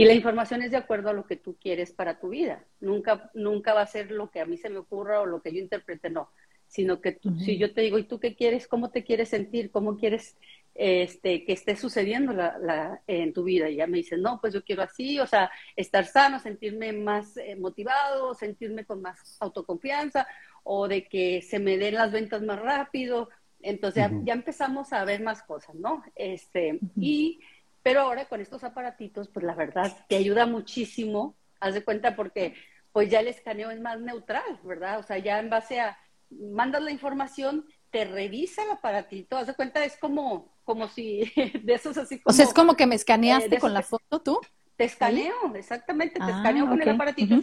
Y 0.00 0.06
la 0.06 0.14
información 0.14 0.62
es 0.62 0.70
de 0.70 0.78
acuerdo 0.78 1.10
a 1.10 1.12
lo 1.12 1.26
que 1.26 1.36
tú 1.36 1.58
quieres 1.60 1.92
para 1.92 2.18
tu 2.18 2.30
vida. 2.30 2.64
Nunca, 2.80 3.30
nunca 3.34 3.74
va 3.74 3.82
a 3.82 3.86
ser 3.86 4.10
lo 4.10 4.30
que 4.30 4.40
a 4.40 4.46
mí 4.46 4.56
se 4.56 4.70
me 4.70 4.78
ocurra 4.78 5.20
o 5.20 5.26
lo 5.26 5.42
que 5.42 5.52
yo 5.52 5.58
interprete, 5.58 6.08
no. 6.08 6.30
Sino 6.66 7.02
que 7.02 7.18
si 7.44 7.58
yo 7.58 7.74
te 7.74 7.82
digo, 7.82 7.98
¿y 7.98 8.04
tú 8.04 8.18
qué 8.18 8.34
quieres? 8.34 8.66
¿Cómo 8.66 8.90
te 8.90 9.04
quieres 9.04 9.28
sentir? 9.28 9.70
¿Cómo 9.70 9.98
quieres 9.98 10.38
este, 10.74 11.44
que 11.44 11.52
esté 11.52 11.76
sucediendo 11.76 12.32
la, 12.32 13.02
en 13.08 13.34
tu 13.34 13.44
vida? 13.44 13.68
Y 13.68 13.76
ya 13.76 13.86
me 13.86 13.98
dicen, 13.98 14.22
no, 14.22 14.40
pues 14.40 14.54
yo 14.54 14.64
quiero 14.64 14.82
así, 14.82 15.20
o 15.20 15.26
sea, 15.26 15.50
estar 15.76 16.06
sano, 16.06 16.38
sentirme 16.38 16.94
más 16.94 17.36
eh, 17.36 17.56
motivado, 17.56 18.34
sentirme 18.34 18.86
con 18.86 19.02
más 19.02 19.36
autoconfianza, 19.40 20.26
o 20.62 20.88
de 20.88 21.08
que 21.08 21.42
se 21.42 21.58
me 21.58 21.76
den 21.76 21.96
las 21.96 22.10
ventas 22.10 22.40
más 22.40 22.58
rápido. 22.58 23.28
Entonces 23.60 24.06
ya, 24.24 24.32
empezamos 24.32 24.94
a 24.94 25.04
ver 25.04 25.22
más 25.22 25.42
cosas, 25.42 25.74
¿no? 25.74 26.02
Este, 26.14 26.78
y 26.96 27.40
pero 27.82 28.00
ahora 28.00 28.26
con 28.26 28.40
estos 28.40 28.64
aparatitos, 28.64 29.28
pues 29.28 29.44
la 29.44 29.54
verdad 29.54 29.96
te 30.08 30.16
ayuda 30.16 30.46
muchísimo, 30.46 31.36
haz 31.60 31.74
de 31.74 31.84
cuenta 31.84 32.16
porque 32.16 32.54
pues 32.92 33.08
ya 33.08 33.20
el 33.20 33.28
escaneo 33.28 33.70
es 33.70 33.80
más 33.80 34.00
neutral, 34.00 34.60
¿verdad? 34.64 34.98
O 34.98 35.02
sea, 35.02 35.18
ya 35.18 35.38
en 35.38 35.50
base 35.50 35.80
a, 35.80 35.98
mandas 36.30 36.82
la 36.82 36.90
información, 36.90 37.66
te 37.90 38.04
revisa 38.04 38.62
el 38.62 38.70
aparatito, 38.70 39.36
haz 39.36 39.46
de 39.46 39.54
cuenta, 39.54 39.84
es 39.84 39.96
como, 39.96 40.52
como 40.64 40.88
si, 40.88 41.32
de 41.62 41.74
esos 41.74 41.96
así 41.96 42.20
como... 42.20 42.32
O 42.32 42.36
sea, 42.36 42.44
es 42.44 42.54
como 42.54 42.74
que 42.74 42.86
me 42.86 42.94
escaneaste 42.94 43.56
eh, 43.56 43.60
con 43.60 43.74
la 43.74 43.82
foto 43.82 44.20
tú. 44.20 44.40
Te 44.76 44.84
escaneo, 44.84 45.54
exactamente, 45.54 46.14
te 46.14 46.24
ah, 46.24 46.36
escaneo 46.36 46.66
con 46.66 46.80
el 46.80 46.88
aparatito. 46.88 47.36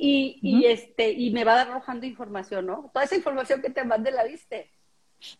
Y, 0.00 0.38
y, 0.40 0.66
este, 0.66 1.10
y 1.10 1.32
me 1.32 1.42
va 1.42 1.60
arrojando 1.60 2.06
información, 2.06 2.66
¿no? 2.66 2.88
Toda 2.92 3.04
esa 3.04 3.16
información 3.16 3.60
que 3.60 3.70
te 3.70 3.82
mande 3.82 4.12
la 4.12 4.22
viste. 4.22 4.70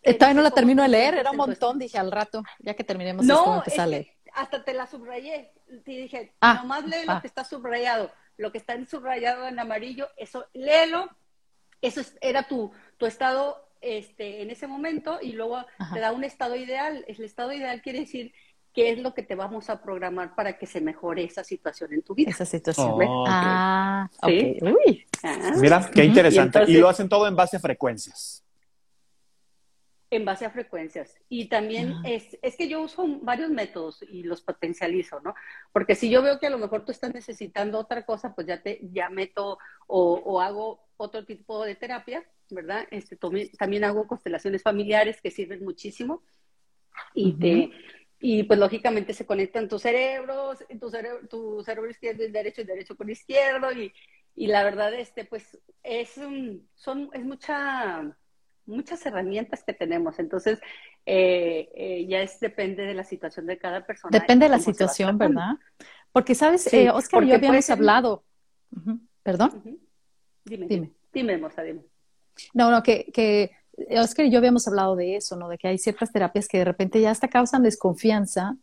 Eh, 0.02 0.14
todavía 0.14 0.34
no 0.34 0.42
la 0.42 0.50
termino 0.50 0.82
de 0.82 0.88
leer, 0.88 1.14
era 1.14 1.30
un 1.30 1.36
montón, 1.36 1.78
dije 1.78 1.98
al 1.98 2.10
rato, 2.10 2.42
ya 2.58 2.74
que 2.74 2.84
terminemos 2.84 3.24
no, 3.24 3.62
esto, 3.64 4.04
hasta 4.34 4.64
te 4.64 4.74
la 4.74 4.86
subrayé. 4.86 5.52
Te 5.84 5.90
dije, 5.92 6.32
ah, 6.40 6.54
nomás 6.62 6.84
lee 6.84 7.04
lo 7.06 7.12
ah. 7.12 7.20
que 7.20 7.26
está 7.26 7.44
subrayado. 7.44 8.10
Lo 8.36 8.52
que 8.52 8.58
está 8.58 8.74
en 8.74 8.86
subrayado 8.86 9.46
en 9.48 9.58
amarillo, 9.58 10.08
eso, 10.16 10.46
léelo. 10.52 11.08
Eso 11.80 12.00
era 12.20 12.44
tu, 12.44 12.72
tu 12.96 13.06
estado 13.06 13.68
este, 13.80 14.42
en 14.42 14.50
ese 14.50 14.66
momento 14.66 15.18
y 15.20 15.32
luego 15.32 15.64
te 15.92 16.00
da 16.00 16.12
un 16.12 16.24
estado 16.24 16.56
ideal. 16.56 17.04
El 17.06 17.24
estado 17.24 17.52
ideal 17.52 17.82
quiere 17.82 18.00
decir 18.00 18.32
qué 18.72 18.92
es 18.92 18.98
lo 18.98 19.14
que 19.14 19.22
te 19.22 19.34
vamos 19.34 19.70
a 19.70 19.82
programar 19.82 20.34
para 20.34 20.58
que 20.58 20.66
se 20.66 20.80
mejore 20.80 21.24
esa 21.24 21.44
situación 21.44 21.92
en 21.92 22.02
tu 22.02 22.14
vida. 22.14 22.30
Esa 22.30 22.44
situación. 22.44 22.90
Oh, 22.90 23.24
ah, 23.26 24.08
¿Sí? 24.24 24.56
Uy. 24.62 25.06
Ah. 25.22 25.52
Mira, 25.56 25.90
qué 25.92 26.04
interesante. 26.04 26.64
y, 26.66 26.74
lo 26.74 26.88
hacen 26.88 27.08
todo 27.08 27.26
en 27.26 27.36
base 27.36 27.56
a 27.56 27.60
frecuencias. 27.60 28.44
En 30.10 30.24
base 30.24 30.46
a 30.46 30.50
frecuencias. 30.50 31.18
Y 31.28 31.48
también 31.48 31.94
es, 32.04 32.38
es 32.40 32.56
que 32.56 32.68
yo 32.68 32.80
uso 32.80 33.06
varios 33.20 33.50
métodos 33.50 34.02
y 34.02 34.22
los 34.22 34.40
potencializo, 34.40 35.20
¿no? 35.20 35.34
Porque 35.72 35.94
si 35.94 36.08
yo 36.08 36.22
veo 36.22 36.38
que 36.38 36.46
a 36.46 36.50
lo 36.50 36.58
mejor 36.58 36.84
tú 36.84 36.92
estás 36.92 37.12
necesitando 37.12 37.78
otra 37.78 38.06
cosa, 38.06 38.34
pues 38.34 38.46
ya 38.46 38.62
te, 38.62 38.80
ya 38.92 39.10
meto 39.10 39.58
o, 39.86 40.40
hago 40.40 40.88
otro 40.96 41.24
tipo 41.24 41.64
de 41.64 41.74
terapia, 41.74 42.24
¿verdad? 42.50 42.86
Este, 42.90 43.16
también 43.16 43.84
hago 43.84 44.06
constelaciones 44.06 44.62
familiares 44.62 45.20
que 45.20 45.30
sirven 45.30 45.62
muchísimo. 45.62 46.22
Y 47.14 47.32
te, 47.34 47.70
y 48.20 48.42
pues 48.44 48.58
lógicamente 48.58 49.14
se 49.14 49.26
conectan 49.26 49.68
tus 49.68 49.82
cerebros, 49.82 50.64
tu 50.80 50.90
cerebro, 50.90 51.28
tu 51.28 51.62
cerebro 51.62 51.90
izquierdo 51.90 52.24
y 52.24 52.30
derecho 52.30 52.62
y 52.62 52.64
derecho 52.64 52.96
con 52.96 53.10
izquierdo 53.10 53.70
y, 53.72 53.92
y 54.34 54.46
la 54.48 54.64
verdad 54.64 54.92
este 54.94 55.24
pues 55.24 55.58
es 55.82 56.14
son 56.74 57.10
es 57.12 57.24
mucha 57.24 58.16
muchas 58.68 59.04
herramientas 59.06 59.64
que 59.64 59.72
tenemos. 59.72 60.18
Entonces, 60.18 60.60
eh, 61.06 61.70
eh, 61.74 62.06
ya 62.06 62.20
es 62.20 62.38
depende 62.38 62.84
de 62.84 62.94
la 62.94 63.04
situación 63.04 63.46
de 63.46 63.58
cada 63.58 63.84
persona. 63.84 64.16
Depende 64.16 64.46
de 64.46 64.50
la 64.50 64.58
situación, 64.60 65.18
¿verdad? 65.18 65.56
Porque, 66.12 66.34
¿sabes? 66.34 66.72
Eh, 66.72 66.90
Oscar 66.90 67.24
y 67.24 67.28
yo 67.28 67.34
habíamos 67.34 67.68
hablado. 67.70 68.24
¿Perdón? 69.22 69.80
Dime, 70.44 70.66
dime. 70.66 70.92
Dime, 71.12 71.38
Moza, 71.38 71.62
dime. 71.62 71.82
No, 72.54 72.70
no, 72.70 72.82
que, 72.82 73.10
que 73.12 73.50
Oscar 73.98 74.26
y 74.26 74.30
yo 74.30 74.38
habíamos 74.38 74.68
hablado 74.68 74.94
de 74.94 75.16
eso, 75.16 75.36
¿no? 75.36 75.48
De 75.48 75.58
que 75.58 75.68
hay 75.68 75.78
ciertas 75.78 76.12
terapias 76.12 76.46
que 76.46 76.58
de 76.58 76.64
repente 76.64 77.00
ya 77.00 77.10
hasta 77.10 77.28
causan 77.28 77.62
desconfianza 77.62 78.56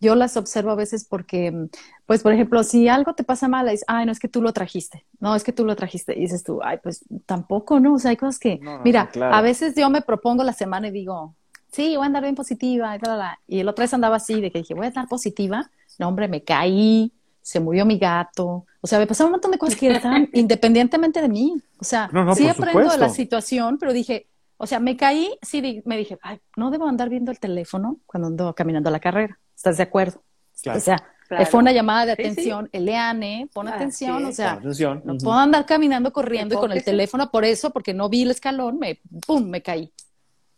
yo 0.00 0.14
las 0.14 0.36
observo 0.36 0.70
a 0.70 0.74
veces 0.74 1.06
porque, 1.08 1.68
pues, 2.06 2.22
por 2.22 2.32
ejemplo, 2.32 2.62
si 2.62 2.88
algo 2.88 3.14
te 3.14 3.24
pasa 3.24 3.48
mal, 3.48 3.68
es, 3.68 3.84
ay, 3.86 4.06
no, 4.06 4.12
es 4.12 4.20
que 4.20 4.28
tú 4.28 4.42
lo 4.42 4.52
trajiste, 4.52 5.04
no, 5.20 5.34
es 5.34 5.44
que 5.44 5.52
tú 5.52 5.64
lo 5.64 5.74
trajiste, 5.76 6.16
y 6.16 6.22
dices 6.22 6.44
tú, 6.44 6.60
ay, 6.62 6.78
pues 6.82 7.04
tampoco, 7.24 7.80
¿no? 7.80 7.94
O 7.94 7.98
sea, 7.98 8.10
hay 8.10 8.16
cosas 8.16 8.38
que, 8.38 8.60
mira, 8.84 9.10
a 9.20 9.40
veces 9.40 9.74
yo 9.74 9.88
me 9.90 10.02
propongo 10.02 10.44
la 10.44 10.52
semana 10.52 10.88
y 10.88 10.90
digo, 10.90 11.34
sí, 11.72 11.96
voy 11.96 12.04
a 12.04 12.06
andar 12.06 12.22
bien 12.22 12.34
positiva, 12.34 12.96
y, 12.96 13.56
y 13.56 13.60
el 13.60 13.68
otro 13.68 13.82
vez 13.82 13.94
andaba 13.94 14.16
así, 14.16 14.40
de 14.40 14.50
que 14.50 14.58
dije, 14.58 14.74
voy 14.74 14.84
a 14.84 14.88
andar 14.88 15.08
positiva, 15.08 15.70
no, 15.98 16.08
hombre, 16.08 16.28
me 16.28 16.42
caí, 16.42 17.12
se 17.40 17.60
murió 17.60 17.86
mi 17.86 17.98
gato, 17.98 18.66
o 18.80 18.86
sea, 18.86 18.98
me 18.98 19.06
pasaron 19.06 19.28
un 19.28 19.32
montón 19.32 19.52
de 19.52 19.58
cosas 19.58 19.76
que 19.76 19.88
eran 19.88 20.28
independientemente 20.34 21.22
de 21.22 21.28
mí, 21.28 21.56
o 21.78 21.84
sea, 21.84 22.10
sí 22.34 22.48
aprendo 22.48 22.90
de 22.90 22.98
la 22.98 23.08
situación, 23.08 23.78
pero 23.78 23.92
dije, 23.92 24.26
o 24.58 24.66
sea, 24.66 24.80
me 24.80 24.96
caí, 24.96 25.38
sí, 25.42 25.82
me 25.84 25.96
dije, 25.96 26.18
ay, 26.22 26.40
no 26.56 26.70
debo 26.70 26.86
andar 26.88 27.08
viendo 27.08 27.30
el 27.30 27.38
teléfono 27.38 27.98
cuando 28.06 28.28
ando 28.28 28.54
caminando 28.54 28.88
a 28.88 28.92
la 28.92 29.00
carrera. 29.00 29.38
¿Estás 29.56 29.78
de 29.78 29.82
acuerdo? 29.82 30.22
O 30.66 30.80
sea, 30.80 31.02
fue 31.50 31.60
una 31.60 31.72
llamada 31.72 32.06
de 32.06 32.12
atención. 32.12 32.68
Eleane, 32.72 33.48
pon 33.52 33.68
atención, 33.68 34.24
o 34.26 34.32
sea, 34.32 34.60
no 35.04 35.16
puedo 35.18 35.32
andar 35.32 35.66
caminando, 35.66 36.12
corriendo 36.12 36.54
y 36.54 36.58
con 36.58 36.72
el 36.72 36.84
teléfono 36.84 37.30
por 37.30 37.44
eso, 37.44 37.70
porque 37.70 37.94
no 37.94 38.08
vi 38.08 38.22
el 38.22 38.30
escalón, 38.30 38.78
me, 38.78 39.00
pum, 39.26 39.48
me 39.48 39.62
caí. 39.62 39.92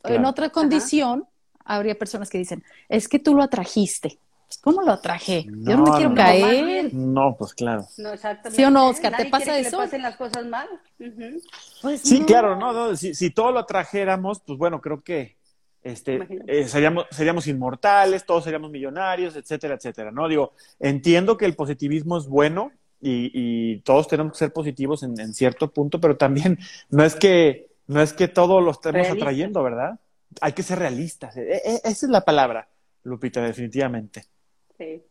En 0.04 0.24
otra 0.24 0.50
condición, 0.50 1.26
habría 1.64 1.98
personas 1.98 2.30
que 2.30 2.38
dicen, 2.38 2.64
es 2.88 3.08
que 3.08 3.18
tú 3.18 3.34
lo 3.34 3.42
atrajiste. 3.42 4.18
Pues, 4.46 4.58
¿Cómo 4.58 4.80
lo 4.80 4.92
atraje? 4.92 5.44
Yo 5.46 5.76
no 5.76 5.84
me 5.84 5.90
quiero 5.98 6.14
caer. 6.14 6.94
No, 6.94 7.36
pues 7.38 7.52
claro. 7.52 7.86
No, 7.98 8.14
exactamente. 8.14 8.56
¿Sí 8.56 8.64
o 8.64 8.70
no, 8.70 8.88
Oscar? 8.88 9.14
¿Te 9.14 9.26
pasa 9.26 9.58
eso? 9.58 9.72
Que 9.72 9.84
pasen 9.84 10.02
las 10.02 10.16
cosas 10.16 10.46
mal. 10.46 10.66
pues 11.82 12.00
sí, 12.00 12.24
claro, 12.24 12.56
no, 12.56 12.72
no 12.72 12.96
si, 12.96 13.14
si, 13.14 13.30
todo 13.30 13.52
lo 13.52 13.66
trajéramos, 13.66 14.40
pues 14.40 14.58
bueno, 14.58 14.80
creo 14.80 15.02
que 15.02 15.37
este, 15.88 16.26
eh, 16.46 16.68
seríamos, 16.68 17.06
seríamos 17.10 17.46
inmortales, 17.46 18.26
todos 18.26 18.44
seríamos 18.44 18.70
millonarios, 18.70 19.36
etcétera, 19.36 19.74
etcétera, 19.74 20.10
¿no? 20.10 20.28
Digo, 20.28 20.52
entiendo 20.78 21.36
que 21.36 21.46
el 21.46 21.54
positivismo 21.54 22.18
es 22.18 22.26
bueno 22.26 22.72
y, 23.00 23.30
y 23.32 23.80
todos 23.80 24.08
tenemos 24.08 24.32
que 24.32 24.38
ser 24.38 24.52
positivos 24.52 25.02
en, 25.02 25.18
en, 25.18 25.32
cierto 25.32 25.70
punto, 25.72 26.00
pero 26.00 26.16
también 26.16 26.58
no 26.90 27.04
es 27.04 27.14
que, 27.16 27.68
no 27.86 28.00
es 28.02 28.12
que 28.12 28.28
todo 28.28 28.60
lo 28.60 28.72
estemos 28.72 29.08
atrayendo, 29.08 29.62
¿verdad? 29.62 29.98
Hay 30.40 30.52
que 30.52 30.62
ser 30.62 30.78
realistas. 30.78 31.36
E, 31.36 31.56
e, 31.56 31.74
esa 31.84 32.06
es 32.06 32.10
la 32.10 32.24
palabra, 32.24 32.68
Lupita, 33.04 33.40
definitivamente. 33.42 34.24
Sí. 34.76 35.02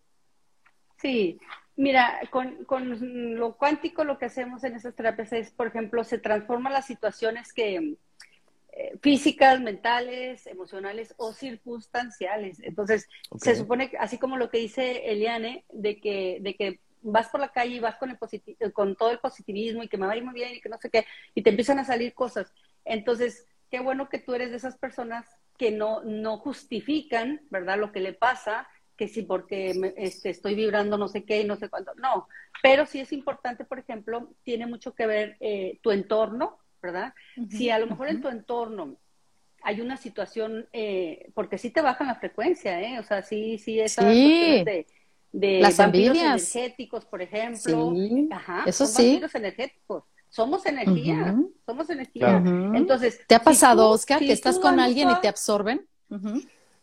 Sí, 1.00 1.40
Mira, 1.78 2.20
con, 2.32 2.66
con, 2.66 3.36
lo 3.36 3.56
cuántico 3.56 4.04
lo 4.04 4.18
que 4.18 4.26
hacemos 4.26 4.64
en 4.64 4.76
esas 4.76 4.96
terapias 4.96 5.32
es, 5.32 5.52
por 5.52 5.68
ejemplo, 5.68 6.04
se 6.04 6.18
transforman 6.18 6.74
las 6.74 6.88
situaciones 6.88 7.54
que 7.54 7.98
físicas, 9.02 9.60
mentales, 9.62 10.48
emocionales 10.48 11.14
o 11.18 11.34
circunstanciales. 11.34 12.60
Entonces, 12.62 13.08
se 13.38 13.56
supone, 13.56 13.92
así 14.00 14.18
como 14.18 14.38
lo 14.38 14.50
que 14.50 14.60
dice 14.60 15.12
Eliane, 15.12 15.66
de 15.72 16.00
que, 16.00 16.40
de 16.42 16.56
que 16.56 16.80
vas 17.02 17.30
por 17.30 17.40
la 17.40 17.50
calle 17.50 17.76
y 17.76 17.80
vas 17.80 17.98
con, 17.98 18.10
el 18.10 18.74
con 18.74 18.96
todo 18.96 19.12
el 19.12 19.20
positivismo 19.20 19.84
y 19.84 19.88
que 19.88 19.98
me 19.98 20.06
va 20.06 20.14
a 20.14 20.18
ir 20.18 20.24
muy 20.24 20.34
bien 20.34 20.56
y 20.56 20.62
que 20.62 20.70
no 20.70 20.78
sé 20.78 20.90
qué, 20.90 21.06
y 21.36 21.42
te 21.42 21.50
empiezan 21.50 21.80
a 21.80 21.86
salir 21.86 22.14
cosas. 22.14 22.54
Entonces, 22.86 23.46
qué 23.70 23.80
bueno 23.80 24.10
que 24.10 24.20
tú 24.20 24.34
eres 24.34 24.52
de 24.52 24.58
esas 24.58 24.78
personas 24.78 25.26
que 25.58 25.72
no, 25.72 26.04
no 26.04 26.38
justifican, 26.38 27.42
¿verdad?, 27.50 27.80
lo 27.80 27.92
que 27.92 28.00
le 28.00 28.14
pasa, 28.14 28.68
que 28.96 29.08
sí, 29.08 29.22
porque 29.22 29.94
este, 29.96 30.30
estoy 30.30 30.56
vibrando 30.56 30.98
no 30.98 31.08
sé 31.08 31.24
qué 31.24 31.42
y 31.42 31.46
no 31.46 31.56
sé 31.56 31.70
cuánto. 31.70 31.94
No, 31.96 32.28
pero 32.64 32.86
sí 32.86 33.00
es 33.00 33.14
importante, 33.14 33.64
por 33.64 33.80
ejemplo, 33.80 34.34
tiene 34.44 34.66
mucho 34.66 34.94
que 34.94 35.06
ver 35.06 35.38
eh, 35.40 35.80
tu 35.82 35.92
entorno, 35.92 36.58
¿verdad? 36.88 37.14
Si 37.50 37.70
a 37.70 37.80
lo 37.80 37.88
mejor 37.88 38.08
en 38.08 38.22
tu 38.22 38.30
entorno 38.30 38.98
hay 39.62 39.82
una 39.82 39.98
situación, 39.98 40.68
eh, 40.72 41.30
porque 41.34 41.58
sí 41.58 41.70
te 41.70 41.82
bajan 41.82 42.08
la 42.08 42.16
frecuencia, 42.16 42.82
¿eh? 42.82 43.00
O 43.00 43.04
sea, 43.04 43.22
sí, 43.22 43.58
sí, 43.58 43.80
esas 43.80 44.06
de, 44.06 44.88
de 45.32 45.60
Las 45.60 45.78
vampiros 45.78 46.18
energéticos, 46.18 47.06
por 47.06 47.22
ejemplo. 47.22 47.94
Ajá, 48.32 48.64
eso 48.66 48.86
son 48.86 48.96
sí. 48.96 49.10
Vampiros 49.10 49.36
energéticos. 49.36 50.04
Somos 50.30 50.66
energía, 50.66 51.36
somos 51.66 51.90
energía. 51.90 52.44
Entonces, 52.74 53.22
¿te 53.28 53.36
ha 53.36 53.40
pasado, 53.40 53.90
Oscar, 53.90 54.20
que 54.20 54.32
estás 54.32 54.60
con 54.60 54.80
alguien 54.80 55.10
y 55.10 55.16
te 55.22 55.28
absorben? 55.28 55.86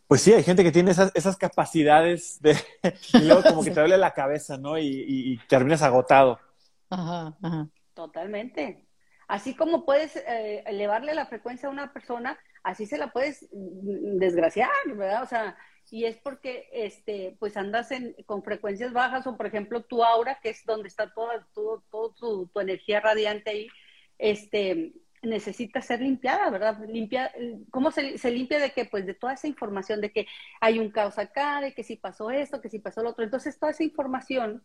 Pues 0.06 0.20
sí, 0.20 0.32
hay 0.32 0.42
gente 0.42 0.62
que 0.62 0.72
tiene 0.72 0.90
esas, 0.90 1.10
esas 1.14 1.36
capacidades 1.36 2.40
de, 2.40 2.56
y 3.14 3.18
luego 3.24 3.42
como 3.42 3.64
que 3.64 3.70
te 3.70 3.80
duele 3.80 3.96
la 3.96 4.12
cabeza, 4.12 4.58
¿no? 4.58 4.78
Y, 4.78 5.04
y, 5.08 5.38
terminas 5.48 5.82
agotado. 5.82 6.38
Ajá, 6.90 7.34
ajá. 7.42 7.68
Totalmente. 7.94 8.83
Así 9.28 9.54
como 9.54 9.84
puedes 9.84 10.16
eh, 10.16 10.62
elevarle 10.66 11.14
la 11.14 11.26
frecuencia 11.26 11.68
a 11.68 11.72
una 11.72 11.92
persona, 11.92 12.38
así 12.62 12.86
se 12.86 12.98
la 12.98 13.12
puedes 13.12 13.48
mm, 13.52 14.18
desgraciar, 14.18 14.70
¿verdad? 14.86 15.22
O 15.22 15.26
sea, 15.26 15.56
y 15.90 16.06
es 16.06 16.16
porque 16.16 16.68
este, 16.72 17.36
pues 17.38 17.56
andas 17.56 17.90
en, 17.92 18.14
con 18.26 18.42
frecuencias 18.42 18.92
bajas 18.92 19.26
o, 19.26 19.36
por 19.36 19.46
ejemplo, 19.46 19.84
tu 19.84 20.02
aura, 20.02 20.40
que 20.42 20.50
es 20.50 20.64
donde 20.64 20.88
está 20.88 21.12
toda, 21.12 21.46
tu, 21.54 22.50
energía 22.60 23.00
radiante 23.00 23.50
ahí, 23.50 23.68
este, 24.18 24.92
necesita 25.22 25.80
ser 25.80 26.00
limpiada, 26.00 26.50
¿verdad? 26.50 26.80
Limpia, 26.88 27.32
¿Cómo 27.70 27.90
se, 27.90 28.18
se, 28.18 28.30
limpia 28.30 28.58
de 28.58 28.72
qué? 28.72 28.86
Pues 28.86 29.06
de 29.06 29.14
toda 29.14 29.34
esa 29.34 29.46
información, 29.46 30.00
de 30.00 30.10
que 30.10 30.26
hay 30.60 30.78
un 30.80 30.90
caos 30.90 31.18
acá, 31.18 31.60
de 31.60 31.74
que 31.74 31.84
si 31.84 31.96
pasó 31.96 32.30
esto, 32.30 32.60
que 32.60 32.70
si 32.70 32.80
pasó 32.80 33.02
lo 33.02 33.10
otro. 33.10 33.24
Entonces, 33.24 33.58
toda 33.58 33.72
esa 33.72 33.84
información, 33.84 34.64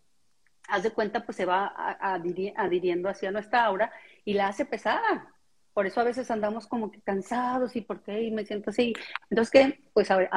haz 0.68 0.84
de 0.84 0.91
cuenta, 0.91 1.26
pues 1.26 1.36
se 1.38 1.45
va 1.45 1.74
adhiriendo 1.76 3.10
hacia 3.10 3.32
nuestra 3.32 3.66
aura 3.66 3.91
y 4.26 4.34
la 4.34 4.47
hace 4.47 4.66
pesada. 4.66 5.34
Por 5.74 5.86
eso 5.86 6.01
a 6.01 6.03
veces 6.03 6.30
andamos 6.30 6.68
como 6.68 6.91
que 6.91 6.99
cansados 6.99 7.76
y 7.76 7.82
por 7.82 8.01
qué 8.01 8.24
y 8.24 8.32
me 8.32 8.45
siento 8.45 8.72
así. 8.72 8.93
Entonces, 9.30 9.51
que 9.51 9.80
pues 9.93 10.12
a 10.12 10.18
ver, 10.18 10.30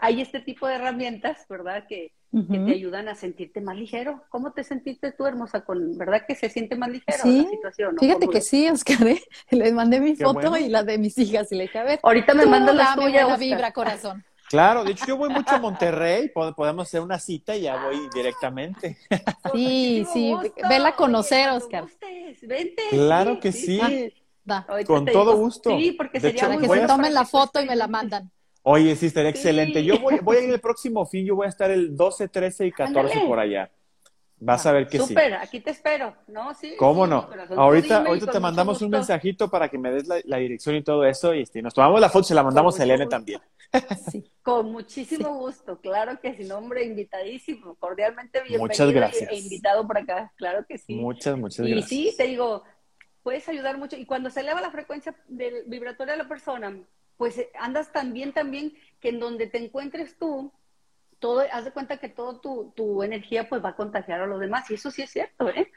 hay 0.00 0.20
este 0.20 0.40
tipo 0.40 0.66
de 0.66 0.74
herramientas, 0.74 1.46
¿verdad? 1.48 1.84
Que, 1.86 2.12
que, 2.32 2.58
te 2.58 2.72
ayudan 2.72 3.08
a 3.08 3.14
sentirte 3.14 3.60
más 3.60 3.76
ligero. 3.76 4.24
¿Cómo 4.30 4.52
te 4.52 4.64
sentiste 4.64 5.12
tú, 5.12 5.26
hermosa? 5.26 5.64
con 5.64 5.96
¿Verdad 5.96 6.22
que 6.26 6.34
se 6.34 6.48
siente 6.48 6.76
más 6.76 6.90
ligero 6.90 7.18
sí, 7.22 7.42
la 7.42 7.50
situación? 7.50 7.96
Fíjate 7.98 8.28
que 8.28 8.40
sí, 8.40 8.68
Oscar. 8.68 9.06
¿eh? 9.06 9.22
Les 9.50 9.72
mandé 9.72 10.00
mi 10.00 10.16
foto 10.16 10.56
y 10.56 10.68
la 10.68 10.82
de 10.82 10.98
mis 10.98 11.16
hijas 11.18 11.52
y 11.52 11.56
le 11.56 11.62
dije, 11.64 11.78
a 11.78 11.84
ver. 11.84 12.00
Ahorita 12.02 12.34
me 12.34 12.46
mandas 12.46 12.74
la 12.74 12.94
tuya, 12.96 13.36
vibra, 13.36 13.72
corazón. 13.72 14.24
Claro, 14.50 14.82
de 14.82 14.90
hecho 14.90 15.06
yo 15.06 15.16
voy 15.16 15.28
mucho 15.28 15.54
a 15.54 15.60
Monterrey, 15.60 16.28
podemos 16.28 16.88
hacer 16.88 17.00
una 17.00 17.20
cita 17.20 17.54
y 17.54 17.62
ya 17.62 17.84
voy 17.84 18.08
directamente. 18.12 18.98
Sí, 19.54 20.04
sí, 20.12 20.34
vela 20.68 20.88
a 20.88 20.96
conocer, 20.96 21.50
Oscar. 21.50 21.86
Vente. 22.42 22.82
Claro 22.90 23.38
que 23.38 23.52
sí. 23.52 23.80
Con 24.86 25.06
todo 25.06 25.36
gusto. 25.36 25.78
Sí, 25.78 25.92
porque 25.92 26.18
sería 26.18 26.48
Para 26.48 26.58
que 26.58 26.68
se 26.68 26.86
tomen 26.86 27.14
la 27.14 27.24
foto 27.24 27.60
y 27.60 27.66
me 27.66 27.76
la 27.76 27.86
mandan. 27.86 28.30
Oye, 28.62 28.96
sí, 28.96 29.06
estaría 29.06 29.30
excelente. 29.30 29.84
Yo 29.84 30.00
voy, 30.00 30.18
voy 30.20 30.36
a 30.38 30.40
ir 30.42 30.50
el 30.50 30.60
próximo 30.60 31.06
fin, 31.06 31.24
yo 31.24 31.36
voy 31.36 31.46
a 31.46 31.50
estar 31.50 31.70
el 31.70 31.96
12, 31.96 32.28
13 32.28 32.66
y 32.66 32.72
14 32.72 33.20
por 33.20 33.38
allá. 33.38 33.70
Vas 34.40 34.64
a 34.64 34.72
ver 34.72 34.88
que 34.88 34.98
sí. 34.98 35.08
Súper, 35.08 35.34
aquí 35.34 35.60
te 35.60 35.70
espero, 35.70 36.16
¿no? 36.26 36.54
Sí. 36.54 36.74
¿Cómo 36.78 37.06
no? 37.06 37.28
Ahorita, 37.56 38.04
ahorita 38.04 38.32
te 38.32 38.40
mandamos 38.40 38.80
un 38.80 38.90
mensajito 38.90 39.50
para 39.50 39.68
que 39.68 39.76
me 39.76 39.90
des 39.92 40.08
la, 40.24 40.38
dirección 40.38 40.76
y 40.76 40.82
todo 40.82 41.04
eso 41.04 41.34
y 41.34 41.42
este, 41.42 41.60
nos 41.60 41.74
tomamos 41.74 42.00
la 42.00 42.08
foto 42.08 42.22
y 42.22 42.28
se 42.28 42.34
la 42.34 42.42
mandamos 42.42 42.80
a 42.80 42.84
Elena 42.84 43.06
también. 43.06 43.40
Sí. 44.10 44.24
Con 44.42 44.72
muchísimo 44.72 45.34
gusto, 45.34 45.78
claro 45.80 46.18
que 46.20 46.34
sí, 46.34 46.44
nombre 46.44 46.84
invitadísimo, 46.84 47.76
cordialmente 47.76 48.40
bienvenido 48.40 48.62
muchas 48.62 48.90
gracias. 48.90 49.30
e 49.30 49.36
invitado 49.36 49.86
por 49.86 49.98
acá, 49.98 50.32
claro 50.36 50.64
que 50.66 50.78
sí. 50.78 50.94
Muchas, 50.94 51.38
muchas 51.38 51.66
gracias. 51.66 51.92
Y 51.92 52.10
sí, 52.10 52.16
te 52.16 52.24
digo, 52.24 52.64
puedes 53.22 53.48
ayudar 53.48 53.78
mucho. 53.78 53.96
Y 53.96 54.06
cuando 54.06 54.30
se 54.30 54.40
eleva 54.40 54.60
la 54.60 54.70
frecuencia 54.70 55.14
del 55.28 55.64
vibratorio 55.66 56.12
de 56.12 56.18
la 56.18 56.28
persona, 56.28 56.76
pues 57.16 57.38
eh, 57.38 57.50
andas 57.60 57.92
también, 57.92 58.32
también 58.32 58.74
que 58.98 59.10
en 59.10 59.20
donde 59.20 59.46
te 59.46 59.58
encuentres 59.58 60.16
tú, 60.18 60.52
todo, 61.20 61.44
haz 61.52 61.64
de 61.64 61.72
cuenta 61.72 61.98
que 61.98 62.08
toda 62.08 62.40
tu, 62.40 62.72
tu, 62.74 63.02
energía 63.02 63.48
pues 63.48 63.64
va 63.64 63.70
a 63.70 63.76
contagiar 63.76 64.20
a 64.20 64.26
los 64.26 64.40
demás. 64.40 64.70
Y 64.70 64.74
eso 64.74 64.90
sí 64.90 65.02
es 65.02 65.10
cierto, 65.10 65.48
¿eh? 65.48 65.70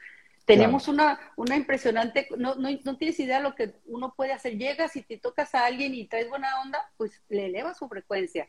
Tenemos 0.44 0.88
una, 0.88 1.18
una 1.36 1.56
impresionante, 1.56 2.28
no, 2.36 2.54
no, 2.56 2.68
no, 2.84 2.98
tienes 2.98 3.18
idea 3.18 3.38
de 3.38 3.44
lo 3.44 3.54
que 3.54 3.76
uno 3.86 4.12
puede 4.14 4.32
hacer. 4.32 4.58
Llegas 4.58 4.94
y 4.96 5.02
te 5.02 5.16
tocas 5.16 5.54
a 5.54 5.64
alguien 5.64 5.94
y 5.94 6.06
traes 6.06 6.28
buena 6.28 6.60
onda, 6.60 6.78
pues 6.98 7.22
le 7.28 7.46
eleva 7.46 7.72
su 7.72 7.88
frecuencia. 7.88 8.46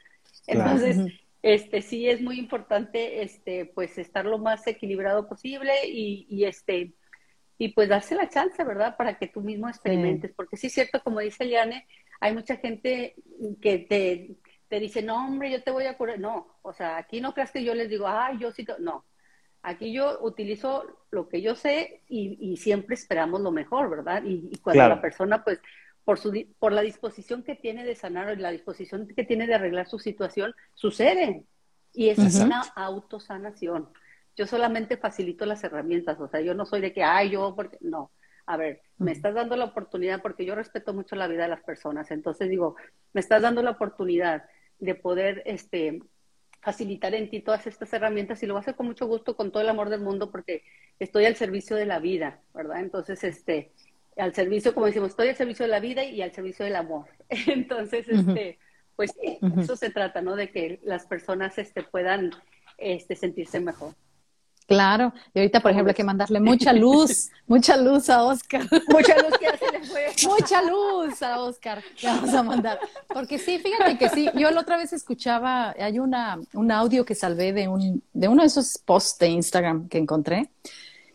Entonces, 0.48 0.98
este 1.42 1.82
sí 1.82 2.10
es 2.10 2.22
muy 2.22 2.38
importante 2.38 3.22
este, 3.22 3.66
pues 3.66 3.98
estar 3.98 4.26
lo 4.26 4.40
más 4.40 4.68
equilibrado 4.68 5.30
posible 5.30 5.74
y, 5.88 6.26
y 6.30 6.46
este 6.46 6.96
y 7.58 7.70
pues 7.70 7.88
darse 7.88 8.16
la 8.16 8.30
chance, 8.30 8.62
¿verdad? 8.64 8.98
Para 8.98 9.18
que 9.18 9.28
tú 9.28 9.42
mismo 9.42 9.70
experimentes. 9.70 10.34
Porque 10.36 10.58
sí 10.58 10.68
es 10.68 10.74
cierto, 10.74 11.02
como 11.02 11.20
dice 11.20 11.46
Liane, 11.46 11.88
hay 12.20 12.34
mucha 12.34 12.58
gente 12.58 13.16
que 13.62 13.80
te, 13.80 14.36
te 14.76 14.82
dice, 14.82 15.02
no, 15.02 15.26
hombre, 15.26 15.50
yo 15.50 15.64
te 15.64 15.72
voy 15.72 15.86
a 15.86 15.96
curar. 15.96 16.20
No, 16.20 16.58
o 16.62 16.74
sea, 16.74 16.98
aquí 16.98 17.22
no 17.22 17.34
creas 17.34 17.50
que 17.50 17.64
yo 17.64 17.74
les 17.74 17.90
digo, 17.90 18.08
ah, 18.08 18.34
yo 18.38 18.52
sí, 18.52 18.68
no. 18.80 19.06
Aquí 19.62 19.94
yo 19.94 20.20
utilizo 20.22 20.84
lo 21.12 21.30
que 21.30 21.42
yo 21.42 21.56
sé 21.56 22.04
y, 22.10 22.38
y 22.42 22.58
siempre 22.58 22.96
esperamos 22.96 23.40
lo 23.40 23.52
mejor, 23.52 23.90
¿verdad? 23.90 24.24
Y, 24.26 24.50
y 24.52 24.58
cuando 24.58 24.86
la 24.90 25.00
persona, 25.00 25.46
pues, 25.46 25.62
por, 26.04 26.20
su, 26.20 26.34
por 26.60 26.74
la 26.74 26.82
disposición 26.82 27.42
que 27.42 27.56
tiene 27.56 27.86
de 27.86 27.96
sanar 27.96 28.28
o 28.28 28.36
la 28.36 28.52
disposición 28.52 29.08
que 29.08 29.24
tiene 29.24 29.48
de 29.48 29.56
arreglar 29.56 29.88
su 29.88 29.98
situación, 29.98 30.54
sucede. 30.74 31.46
Y 31.94 32.10
es 32.10 32.20
una 32.36 32.60
autosanación. 32.76 33.88
Yo 34.36 34.48
solamente 34.48 34.98
facilito 34.98 35.46
las 35.46 35.64
herramientas, 35.64 36.20
o 36.20 36.28
sea, 36.28 36.42
yo 36.42 36.54
no 36.54 36.66
soy 36.66 36.82
de 36.82 36.92
que, 36.92 37.02
ay, 37.02 37.30
yo, 37.30 37.56
porque, 37.56 37.78
no. 37.80 38.12
A 38.46 38.58
ver, 38.58 38.82
me 38.98 39.14
estás 39.14 39.34
dando 39.34 39.56
la 39.56 39.66
oportunidad, 39.66 40.22
porque 40.22 40.44
yo 40.44 40.54
respeto 40.54 40.94
mucho 40.94 41.16
la 41.16 41.28
vida 41.28 41.44
de 41.44 41.50
las 41.50 41.64
personas, 41.64 42.12
entonces 42.12 42.50
digo, 42.50 42.76
me 43.14 43.22
estás 43.22 43.42
dando 43.42 43.64
la 43.64 43.72
oportunidad 43.72 44.44
de 44.80 44.96
poder, 44.96 45.44
este, 45.46 46.02
facilitar 46.62 47.14
en 47.14 47.30
ti 47.30 47.42
todas 47.42 47.68
estas 47.68 47.94
herramientas 47.94 48.42
y 48.42 48.48
lo 48.48 48.54
voy 48.54 48.60
a 48.60 48.62
hacer 48.62 48.76
con 48.76 48.88
mucho 48.88 49.06
gusto, 49.06 49.36
con 49.36 49.52
todo 49.52 49.62
el 49.62 49.70
amor 49.70 49.90
del 49.90 50.02
mundo, 50.02 50.32
porque 50.32 50.64
estoy 51.00 51.26
al 51.26 51.36
servicio 51.36 51.76
de 51.76 51.86
la 51.86 52.00
vida, 52.00 52.40
¿verdad? 52.54 52.80
Entonces, 52.80 53.24
este, 53.24 53.72
al 54.18 54.34
servicio, 54.34 54.74
como 54.74 54.88
decimos, 54.88 55.10
estoy 55.10 55.30
al 55.30 55.36
servicio 55.36 55.66
de 55.66 55.72
la 55.72 55.80
vida 55.80 56.04
y 56.04 56.22
al 56.22 56.32
servicio 56.32 56.66
del 56.66 56.76
amor. 56.76 57.06
Entonces, 57.30 58.08
este, 58.08 58.58
pues 58.96 59.14
eso 59.58 59.76
se 59.76 59.90
trata, 59.90 60.22
¿no? 60.22 60.36
De 60.36 60.50
que 60.50 60.80
las 60.84 61.06
personas 61.06 61.58
este, 61.58 61.84
puedan 61.84 62.32
este, 62.78 63.16
sentirse 63.16 63.60
mejor. 63.60 63.94
Claro, 64.68 65.14
y 65.34 65.40
ahorita, 65.40 65.60
por 65.60 65.72
ejemplo, 65.72 65.92
hay 65.92 65.96
que 65.96 66.04
mandarle 66.04 66.40
mucha 66.40 66.74
luz, 66.74 67.30
mucha 67.48 67.78
luz 67.78 68.10
a 68.10 68.24
Oscar. 68.24 68.64
Mucha 68.90 69.16
luz 69.22 69.38
que 69.38 69.46
le 69.72 69.84
fue. 69.84 70.06
Mucha 70.28 70.62
luz 70.64 71.22
a 71.22 71.40
Oscar 71.42 71.84
que 72.00 72.08
vamos 72.08 72.34
a 72.34 72.42
mandar. 72.42 72.80
Porque 73.08 73.38
sí, 73.38 73.60
fíjate 73.60 73.98
que 73.98 74.10
sí, 74.10 74.30
yo 74.34 74.50
la 74.50 74.62
otra 74.62 74.78
vez 74.78 74.92
escuchaba, 74.94 75.76
hay 75.78 76.00
una, 76.00 76.40
un 76.54 76.72
audio 76.72 77.06
que 77.06 77.14
salvé 77.14 77.54
de, 77.54 77.68
un, 77.68 78.02
de 78.14 78.28
uno 78.28 78.42
de 78.42 78.48
esos 78.48 78.80
posts 78.80 79.20
de 79.20 79.28
Instagram 79.28 79.88
que 79.88 80.00
encontré, 80.00 80.50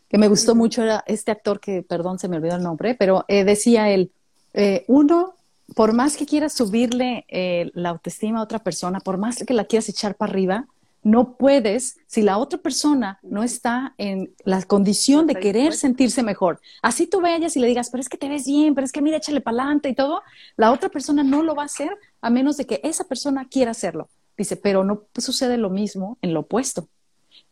que 0.09 0.19
me 0.19 0.29
gustó 0.29 0.55
mucho, 0.55 0.83
era 0.83 1.03
este 1.07 1.33
actor 1.33 1.59
que, 1.59 1.83
perdón, 1.83 2.19
se 2.19 2.29
me 2.29 2.37
olvidó 2.37 2.57
el 2.57 2.63
nombre, 2.63 2.95
pero 2.95 3.25
eh, 3.27 3.45
decía 3.45 3.91
él, 3.91 4.13
eh, 4.55 4.85
uno, 4.87 5.35
por 5.75 5.93
más 5.93 6.17
que 6.17 6.27
quieras 6.27 6.53
subirle 6.53 7.25
eh, 7.29 7.71
la 7.75 7.91
autoestima 7.91 8.41
a 8.41 8.43
otra 8.43 8.61
persona, 8.61 9.01
por 9.01 9.19
más 9.19 9.43
que 9.45 9.55
la 9.55 9.65
quieras 9.65 9.89
echar 9.89 10.15
para 10.15 10.31
arriba, 10.31 10.67
no 11.03 11.37
puedes 11.37 11.99
si 12.07 12.23
la 12.23 12.39
otra 12.39 12.59
persona 12.59 13.19
no 13.23 13.43
está 13.43 13.95
en 13.99 14.35
la 14.45 14.63
condición 14.63 15.27
de 15.27 15.37
querer 15.37 15.75
sentirse 15.75 16.23
mejor. 16.23 16.61
Así 16.83 17.07
tú 17.07 17.21
vayas 17.21 17.57
y 17.57 17.61
le 17.61 17.67
digas, 17.67 17.91
pero 17.91 18.01
es 18.01 18.09
que 18.09 18.19
te 18.19 18.29
ves 18.29 18.47
bien, 18.47 18.75
pero 18.75 18.85
es 18.85 18.93
que 18.93 19.03
mira, 19.03 19.17
échale 19.17 19.41
para 19.41 19.63
adelante 19.63 19.89
y 19.89 19.95
todo, 19.95 20.23
la 20.57 20.73
otra 20.73 20.89
persona 20.89 21.23
no 21.23 21.43
lo 21.43 21.55
va 21.55 21.63
a 21.63 21.67
hacer 21.67 21.97
a 22.21 22.31
menos 22.31 22.57
de 22.57 22.67
que 22.67 22.81
esa 22.85 23.05
persona 23.05 23.49
quiera 23.49 23.71
hacerlo. 23.71 24.09
Dice, 24.37 24.57
pero 24.57 24.85
no 24.85 25.05
sucede 25.17 25.57
lo 25.57 25.71
mismo 25.71 26.19
en 26.23 26.35
lo 26.35 26.41
opuesto. 26.41 26.89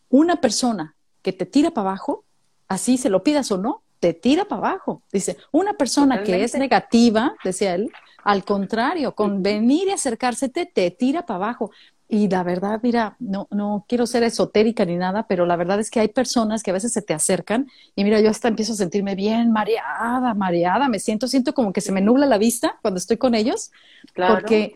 Una 0.09 0.41
persona 0.41 0.95
que 1.23 1.33
te 1.33 1.47
tira 1.47 1.71
para 1.71 1.91
abajo, 1.91 2.25
así 2.67 2.97
se 2.97 3.11
lo 3.11 3.23
pidas 3.23 3.51
o 3.51 3.59
no, 3.59 3.83
te 4.01 4.15
tira 4.15 4.45
para 4.45 4.69
abajo. 4.69 5.03
Dice, 5.13 5.37
una 5.53 5.75
persona 5.75 6.23
que 6.23 6.45
es 6.45 6.55
negativa, 6.55 7.35
decía 7.45 7.75
él, 7.75 7.91
al 8.25 8.45
contrario, 8.45 9.15
con 9.15 9.43
venir 9.43 9.89
y 9.89 9.93
acercársete, 9.93 10.67
te 10.67 10.91
tira 10.91 11.27
para 11.27 11.37
abajo. 11.37 11.71
Y 12.11 12.27
la 12.29 12.43
verdad, 12.43 12.81
mira, 12.83 13.17
no, 13.21 13.49
no 13.51 13.85
quiero 13.87 14.07
ser 14.07 14.23
esotérica 14.23 14.87
ni 14.87 14.97
nada, 14.97 15.27
pero 15.29 15.45
la 15.45 15.57
verdad 15.57 15.79
es 15.79 15.91
que 15.91 16.01
hay 16.01 16.09
personas 16.09 16.63
que 16.63 16.71
a 16.71 16.75
veces 16.75 16.91
se 16.91 17.03
te 17.03 17.13
acercan 17.13 17.69
y 17.95 18.03
mira, 18.03 18.19
yo 18.23 18.31
hasta 18.31 18.49
empiezo 18.49 18.73
a 18.73 18.77
sentirme 18.77 19.15
bien 19.15 19.53
mareada, 19.53 20.33
mareada, 20.33 20.89
me 20.89 21.01
siento, 21.01 21.29
siento 21.29 21.53
como 21.53 21.71
que 21.71 21.83
se 21.83 21.93
me 21.93 22.01
nubla 22.01 22.25
la 22.25 22.39
vista 22.39 22.79
cuando 22.81 22.97
estoy 22.97 23.19
con 23.19 23.35
ellos, 23.35 23.73
claro. 24.15 24.37
porque, 24.37 24.75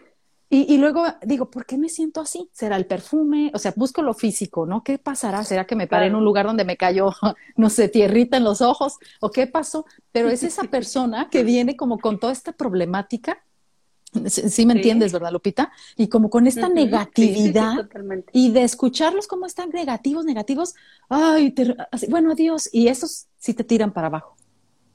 y, 0.50 0.74
y, 0.74 0.76
luego 0.76 1.06
digo, 1.22 1.48
¿por 1.50 1.64
qué 1.64 1.78
me 1.78 1.88
siento 1.88 2.20
así? 2.20 2.50
¿Será 2.52 2.76
el 2.76 2.84
perfume? 2.84 3.50
O 3.54 3.58
sea, 3.58 3.72
busco 3.74 4.02
lo 4.02 4.12
físico, 4.12 4.66
¿no? 4.66 4.84
¿Qué 4.84 4.98
pasará? 4.98 5.42
¿Será 5.42 5.66
que 5.66 5.74
me 5.74 5.86
paré 5.86 6.02
claro. 6.02 6.10
en 6.10 6.16
un 6.16 6.24
lugar 6.26 6.44
donde 6.44 6.66
me 6.66 6.76
cayó, 6.76 7.12
no 7.56 7.70
sé, 7.70 7.88
tierrita 7.88 8.36
en 8.36 8.44
los 8.44 8.60
ojos? 8.60 8.98
¿O 9.20 9.30
qué 9.30 9.46
pasó? 9.46 9.86
Pero 10.12 10.28
es 10.28 10.42
esa 10.42 10.64
persona 10.70 11.30
que 11.30 11.44
viene 11.44 11.76
como 11.76 11.98
con 11.98 12.20
toda 12.20 12.34
esta 12.34 12.52
problemática 12.52 13.42
Sí, 14.28 14.66
me 14.66 14.74
entiendes, 14.74 15.10
¿verdad, 15.12 15.32
Lupita? 15.32 15.72
Y 15.96 16.08
como 16.08 16.28
con 16.28 16.46
esta 16.46 16.66
uh 16.66 16.70
-huh. 16.70 16.74
negatividad 16.74 17.88
sí, 17.94 18.24
y 18.32 18.50
de 18.50 18.62
escucharlos 18.62 19.26
como 19.26 19.46
están 19.46 19.70
negativos, 19.70 20.26
negativos, 20.26 20.74
ay, 21.08 21.50
te, 21.52 21.74
así, 21.90 22.08
bueno, 22.10 22.32
adiós, 22.32 22.68
y 22.72 22.88
esos 22.88 23.28
sí 23.38 23.54
te 23.54 23.64
tiran 23.64 23.92
para 23.92 24.08
abajo. 24.08 24.36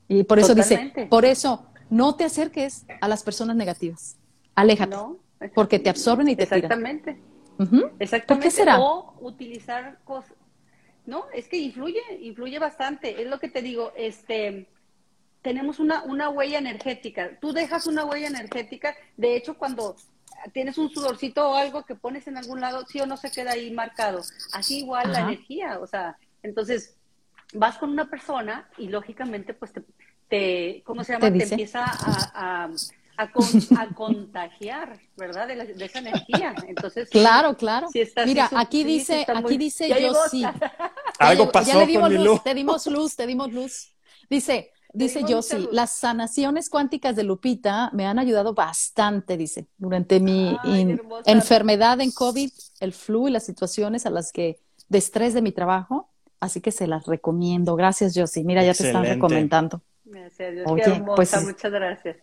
Y 0.08 0.24
por 0.24 0.38
eso 0.38 0.56
totalmente. 0.56 1.02
dice, 1.02 1.10
por 1.10 1.26
eso 1.26 1.66
no 1.90 2.16
te 2.16 2.26
acerques 2.26 2.86
a 3.02 3.08
las 3.08 3.24
personas 3.24 3.56
negativas, 3.56 4.18
aléjate, 4.54 4.96
no, 4.96 5.18
porque 5.56 5.80
te 5.80 5.90
absorben 5.90 6.30
y 6.30 6.36
te 6.36 6.44
exactamente. 6.44 7.14
tiran. 7.14 7.28
Uh 7.58 7.64
-huh. 7.64 7.92
Exactamente. 7.98 8.28
¿Por 8.28 8.40
qué 8.40 8.52
será? 8.52 8.80
O 8.80 9.16
utilizar 9.22 9.98
cosas, 10.04 10.34
no, 11.08 11.26
es 11.34 11.48
que 11.48 11.58
influye, 11.58 12.02
influye 12.22 12.60
bastante, 12.60 13.20
es 13.20 13.28
lo 13.28 13.40
que 13.40 13.50
te 13.50 13.64
digo, 13.64 13.94
este 13.98 14.68
tenemos 15.48 15.80
una, 15.80 16.04
una 16.04 16.28
huella 16.28 16.58
energética. 16.58 17.40
Tú 17.40 17.54
dejas 17.54 17.88
una 17.88 18.04
huella 18.04 18.28
energética. 18.28 18.94
De 19.16 19.38
hecho, 19.38 19.58
cuando 19.58 19.96
tienes 20.52 20.78
un 20.78 20.90
sudorcito 20.90 21.52
o 21.52 21.56
algo 21.56 21.86
que 21.86 21.96
pones 21.96 22.28
en 22.28 22.38
algún 22.38 22.60
lado, 22.60 22.86
sí 22.86 23.00
o 23.00 23.06
no 23.06 23.16
se 23.16 23.32
queda 23.32 23.52
ahí 23.52 23.72
marcado. 23.72 24.22
Así 24.52 24.80
igual 24.80 25.06
Ajá. 25.06 25.14
la 25.14 25.20
energía. 25.22 25.80
O 25.80 25.88
sea, 25.88 26.18
entonces 26.44 26.98
vas 27.54 27.78
con 27.78 27.92
una 27.92 28.10
persona 28.10 28.70
y 28.78 28.90
lógicamente, 28.90 29.54
pues 29.54 29.72
te, 29.72 29.84
te 30.28 30.84
¿cómo 30.86 31.06
se 31.06 31.14
llama? 31.14 31.32
Te, 31.32 31.38
te 31.38 31.44
empieza 31.46 31.86
a, 31.86 32.66
a 32.66 32.70
a, 33.16 33.32
con, 33.32 33.46
a, 33.78 33.88
contagiar, 33.96 35.00
¿verdad? 35.16 35.48
De, 35.48 35.56
la, 35.56 35.64
de, 35.64 35.86
esa 35.86 36.00
energía. 36.00 36.54
Entonces, 36.68 37.10
claro, 37.10 37.56
claro. 37.56 37.88
Si 37.88 38.04
Mira, 38.26 38.50
aquí 38.54 38.80
sí, 38.80 38.84
dice, 38.84 39.26
aquí 39.28 39.42
muy... 39.42 39.58
dice 39.58 39.90
yo 39.90 40.14
sí. 40.30 40.44
Algo 41.20 41.50
pasó 41.52 41.72
ya 41.72 41.80
le 41.80 41.86
dimos 41.88 42.10
con 42.10 42.16
luz, 42.16 42.26
luz. 42.26 42.44
Te 42.44 42.54
dimos 42.54 42.86
luz, 42.88 43.16
te 43.16 43.26
dimos 43.26 43.54
luz. 43.54 43.94
Dice, 44.30 44.72
Dice 44.98 45.24
Josie, 45.28 45.68
las 45.72 45.92
sanaciones 45.92 46.70
cuánticas 46.72 47.16
de 47.16 47.24
Lupita 47.24 47.92
me 47.94 48.08
han 48.08 48.18
ayudado 48.18 48.56
bastante, 48.56 49.38
dice, 49.38 49.68
durante 49.78 50.20
mi 50.20 50.58
Ay, 50.64 50.98
enfermedad 51.26 52.02
en 52.02 52.10
COVID, 52.12 52.50
el 52.80 52.94
flu 52.94 53.28
y 53.28 53.32
las 53.32 53.46
situaciones 53.46 54.08
a 54.08 54.10
las 54.10 54.32
que 54.32 54.60
de 54.90 54.98
estrés 54.98 55.36
de 55.36 55.44
mi 55.44 55.52
trabajo, 55.52 56.10
así 56.40 56.62
que 56.62 56.72
se 56.72 56.88
las 56.88 57.06
recomiendo. 57.06 57.76
Gracias, 57.76 58.14
Josie. 58.16 58.44
Mira, 58.44 58.64
ya 58.64 58.72
Excelente. 58.72 59.00
te 59.00 59.06
están 59.06 59.16
recomendando. 59.16 59.84
Gracias, 60.04 60.54
Dios. 60.54 60.66
Oye, 60.68 60.82
Qué 60.84 60.90
hermosa, 60.90 61.16
pues, 61.16 61.46
muchas 61.46 61.72
gracias. 61.72 62.18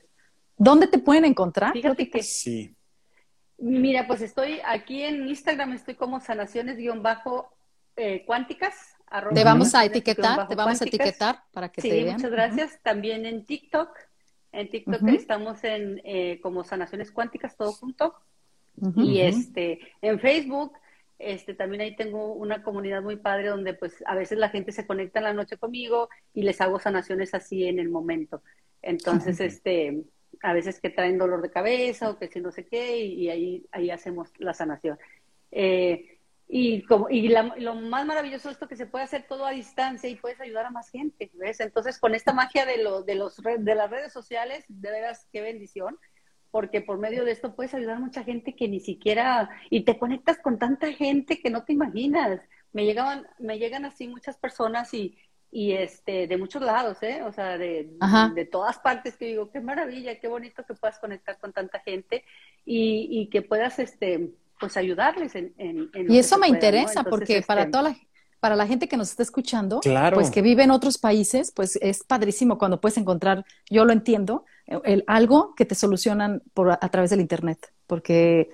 ¿Dónde 0.56 0.88
te 0.88 0.98
pueden 0.98 1.26
encontrar? 1.26 1.72
Fíjate 1.72 2.10
que 2.10 2.24
sí. 2.24 2.74
Mira, 3.58 4.08
pues 4.08 4.20
estoy 4.20 4.58
aquí 4.66 5.02
en 5.02 5.28
Instagram, 5.28 5.74
estoy 5.74 5.94
como 5.94 6.18
sanaciones-cuánticas. 6.18 8.93
Te 9.34 9.44
vamos 9.44 9.74
a 9.74 9.84
etiquetar, 9.84 10.48
te 10.48 10.54
vamos 10.54 10.80
a 10.80 10.84
etiquetar 10.84 11.44
para 11.52 11.68
que 11.68 11.80
sí, 11.80 11.88
te 11.88 12.04
vean. 12.04 12.16
muchas 12.16 12.30
gracias. 12.30 12.72
Uh 12.72 12.74
-huh. 12.74 12.82
También 12.82 13.26
en 13.26 13.44
TikTok. 13.44 13.90
En 14.52 14.70
TikTok 14.70 15.02
uh 15.02 15.06
-huh. 15.06 15.16
estamos 15.16 15.62
en 15.64 16.00
eh, 16.04 16.40
como 16.40 16.64
sanaciones 16.64 17.10
cuánticas, 17.10 17.56
todo 17.56 17.72
junto. 17.72 18.14
Uh 18.76 18.88
-huh. 18.88 19.04
Y 19.04 19.20
este, 19.20 19.78
en 20.02 20.18
Facebook, 20.18 20.72
este, 21.18 21.54
también 21.54 21.82
ahí 21.82 21.96
tengo 21.96 22.34
una 22.34 22.62
comunidad 22.62 23.02
muy 23.02 23.16
padre 23.16 23.48
donde 23.48 23.74
pues 23.74 24.02
a 24.06 24.14
veces 24.16 24.38
la 24.38 24.48
gente 24.48 24.72
se 24.72 24.86
conecta 24.86 25.20
en 25.20 25.24
la 25.24 25.32
noche 25.32 25.56
conmigo 25.58 26.08
y 26.32 26.42
les 26.42 26.60
hago 26.60 26.80
sanaciones 26.80 27.34
así 27.34 27.66
en 27.66 27.78
el 27.78 27.88
momento. 27.88 28.42
Entonces, 28.82 29.40
este, 29.40 30.02
a 30.42 30.52
veces 30.52 30.80
que 30.80 30.90
traen 30.90 31.18
dolor 31.18 31.40
de 31.40 31.50
cabeza 31.50 32.10
o 32.10 32.18
que 32.18 32.28
si 32.28 32.40
no 32.40 32.50
sé 32.50 32.66
qué, 32.66 32.98
y, 32.98 33.14
y 33.14 33.30
ahí, 33.30 33.66
ahí 33.70 33.90
hacemos 33.90 34.32
la 34.38 34.54
sanación. 34.54 34.98
Eh, 35.52 36.13
y, 36.46 36.82
como, 36.82 37.08
y 37.08 37.28
la, 37.28 37.54
lo 37.58 37.74
más 37.74 38.04
maravilloso 38.06 38.48
es 38.48 38.54
esto 38.54 38.68
que 38.68 38.76
se 38.76 38.86
puede 38.86 39.04
hacer 39.04 39.26
todo 39.26 39.46
a 39.46 39.50
distancia 39.50 40.08
y 40.08 40.16
puedes 40.16 40.40
ayudar 40.40 40.66
a 40.66 40.70
más 40.70 40.90
gente, 40.90 41.30
¿ves? 41.34 41.60
Entonces, 41.60 41.98
con 41.98 42.14
esta 42.14 42.32
magia 42.32 42.66
de, 42.66 42.82
lo, 42.82 43.02
de, 43.02 43.14
los, 43.14 43.36
de 43.36 43.74
las 43.74 43.90
redes 43.90 44.12
sociales, 44.12 44.64
de 44.68 44.90
veras, 44.90 45.26
qué 45.32 45.40
bendición, 45.40 45.98
porque 46.50 46.80
por 46.80 46.98
medio 46.98 47.24
de 47.24 47.32
esto 47.32 47.54
puedes 47.54 47.74
ayudar 47.74 47.96
a 47.96 48.00
mucha 48.00 48.22
gente 48.22 48.54
que 48.54 48.68
ni 48.68 48.80
siquiera, 48.80 49.48
y 49.70 49.84
te 49.84 49.98
conectas 49.98 50.38
con 50.38 50.58
tanta 50.58 50.92
gente 50.92 51.40
que 51.40 51.50
no 51.50 51.64
te 51.64 51.72
imaginas. 51.72 52.40
Me 52.72 52.84
llegaban, 52.84 53.26
me 53.38 53.58
llegan 53.58 53.84
así 53.84 54.06
muchas 54.06 54.36
personas 54.36 54.92
y, 54.94 55.16
y 55.50 55.72
este, 55.72 56.26
de 56.26 56.36
muchos 56.36 56.62
lados, 56.62 57.02
¿eh? 57.02 57.22
O 57.22 57.32
sea, 57.32 57.56
de, 57.56 57.90
de, 58.34 58.44
todas 58.44 58.78
partes 58.78 59.16
que 59.16 59.26
digo, 59.26 59.50
qué 59.50 59.60
maravilla, 59.60 60.20
qué 60.20 60.28
bonito 60.28 60.64
que 60.64 60.74
puedas 60.74 60.98
conectar 60.98 61.38
con 61.38 61.52
tanta 61.52 61.80
gente 61.80 62.24
y, 62.64 63.08
y 63.10 63.30
que 63.30 63.42
puedas, 63.42 63.78
este, 63.78 64.30
pues 64.60 64.76
ayudarles 64.76 65.34
en, 65.34 65.54
en, 65.58 65.90
en 65.94 66.10
y 66.10 66.18
eso 66.18 66.36
me 66.36 66.48
pueda, 66.48 66.54
interesa 66.54 66.82
¿no? 66.82 67.00
Entonces, 67.00 67.10
porque 67.10 67.36
este... 67.38 67.46
para 67.46 67.70
toda 67.70 67.82
la 67.82 67.96
para 68.44 68.56
la 68.56 68.66
gente 68.66 68.88
que 68.88 68.98
nos 68.98 69.08
está 69.08 69.22
escuchando, 69.22 69.80
claro. 69.80 70.16
pues 70.16 70.30
que 70.30 70.42
vive 70.42 70.64
en 70.64 70.70
otros 70.70 70.98
países, 70.98 71.50
pues 71.50 71.76
es 71.76 72.04
padrísimo 72.04 72.58
cuando 72.58 72.78
puedes 72.78 72.98
encontrar, 72.98 73.46
yo 73.70 73.86
lo 73.86 73.92
entiendo, 73.94 74.44
el, 74.66 75.02
algo 75.06 75.54
que 75.54 75.64
te 75.64 75.74
solucionan 75.74 76.42
por, 76.52 76.70
a 76.72 76.88
través 76.90 77.08
del 77.08 77.20
internet, 77.20 77.72
porque 77.86 78.50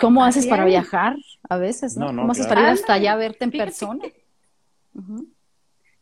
¿cómo 0.00 0.24
Así 0.24 0.38
haces 0.38 0.44
es. 0.44 0.50
para 0.50 0.64
viajar 0.64 1.16
a 1.50 1.58
veces? 1.58 1.98
¿no? 1.98 2.06
no, 2.06 2.12
no 2.12 2.22
¿Cómo 2.22 2.32
claro. 2.32 2.40
haces 2.40 2.46
para 2.46 2.60
ir 2.62 2.66
hasta 2.68 2.94
allá 2.94 3.12
a 3.12 3.16
verte 3.16 3.44
en 3.44 3.50
Fíjate 3.50 3.66
persona? 3.66 4.04
Que... 4.04 4.24
Uh 4.94 5.00
-huh. 5.02 5.26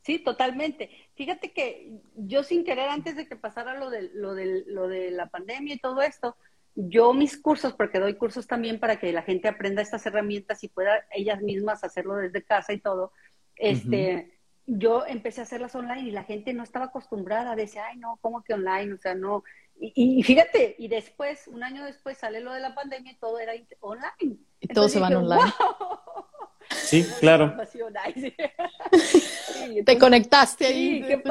Sí, 0.03 0.21
totalmente. 0.21 0.91
Fíjate 1.17 1.51
que 1.51 1.91
yo 2.15 2.45
sin 2.45 2.63
querer, 2.63 2.89
antes 2.89 3.17
de 3.17 3.27
que 3.27 3.35
pasara 3.35 3.77
lo 3.77 3.91
de, 3.91 4.11
lo 4.15 4.35
de, 4.35 4.63
lo 4.69 4.87
de 4.87 5.11
la 5.11 5.27
pandemia 5.27 5.75
y 5.75 5.79
todo 5.81 6.03
esto, 6.03 6.37
yo 6.75 7.13
mis 7.13 7.37
cursos, 7.41 7.73
porque 7.73 8.01
doy 8.01 8.15
cursos 8.15 8.47
también 8.47 8.81
para 8.81 8.97
que 8.99 9.13
la 9.13 9.23
gente 9.23 9.49
aprenda 9.49 9.83
estas 9.83 10.05
herramientas 10.07 10.65
y 10.65 10.69
pueda 10.69 11.07
ellas 11.13 11.41
mismas 11.41 11.85
hacerlo 11.85 12.17
desde 12.17 12.43
casa 12.43 12.73
y 12.73 12.81
todo, 12.81 13.13
este, 13.57 14.15
uh 14.15 14.19
-huh. 14.19 14.79
yo 14.81 15.07
empecé 15.07 15.41
a 15.41 15.45
hacerlas 15.45 15.75
online 15.75 16.09
y 16.09 16.11
la 16.11 16.25
gente 16.25 16.53
no 16.53 16.63
estaba 16.63 16.87
acostumbrada, 16.87 17.55
decía, 17.55 17.87
ay, 17.87 17.99
no, 17.99 18.19
¿cómo 18.21 18.43
que 18.43 18.55
online? 18.55 18.95
O 18.95 18.99
sea, 18.99 19.15
no. 19.15 19.45
Y, 19.79 20.19
y 20.19 20.23
fíjate, 20.23 20.75
y 20.79 20.89
después, 20.89 21.49
un 21.49 21.63
año 21.63 21.85
después 21.85 22.19
sale 22.19 22.41
lo 22.41 22.53
de 22.53 22.61
la 22.61 22.75
pandemia 22.75 23.13
y 23.13 23.17
todo 23.17 23.39
era 23.39 23.53
online. 23.81 24.39
Y 24.61 24.69
todos 24.69 24.93
se 24.93 24.99
van 24.99 25.11
dije, 25.11 25.23
online. 25.25 25.53
Wow. 25.59 26.25
Sí, 26.71 27.07
claro. 27.21 27.55
sí, 27.71 27.79
entonces, 29.61 29.85
te 29.85 29.99
conectaste 29.99 30.67
ahí. 30.67 31.03
Sí, 31.03 31.09
qué 31.09 31.23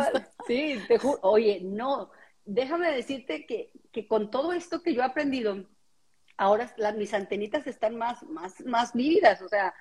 sí 0.48 0.80
te 0.88 0.98
juro. 0.98 1.20
Oye, 1.22 1.61
no, 1.64 2.11
déjame 2.45 2.91
decirte 2.91 3.45
que, 3.45 3.72
que 3.91 4.07
con 4.07 4.32
todo 4.32 4.53
esto 4.53 4.82
que 4.82 4.94
yo 4.94 5.02
he 5.02 5.06
aprendido, 5.06 5.65
ahora 6.38 6.74
las, 6.78 6.95
mis 6.95 7.14
antenitas 7.14 7.68
están 7.68 7.95
más, 7.95 8.24
más, 8.24 8.61
más 8.65 8.94
vívidas, 8.94 9.41
o 9.41 9.48
sea, 9.48 9.74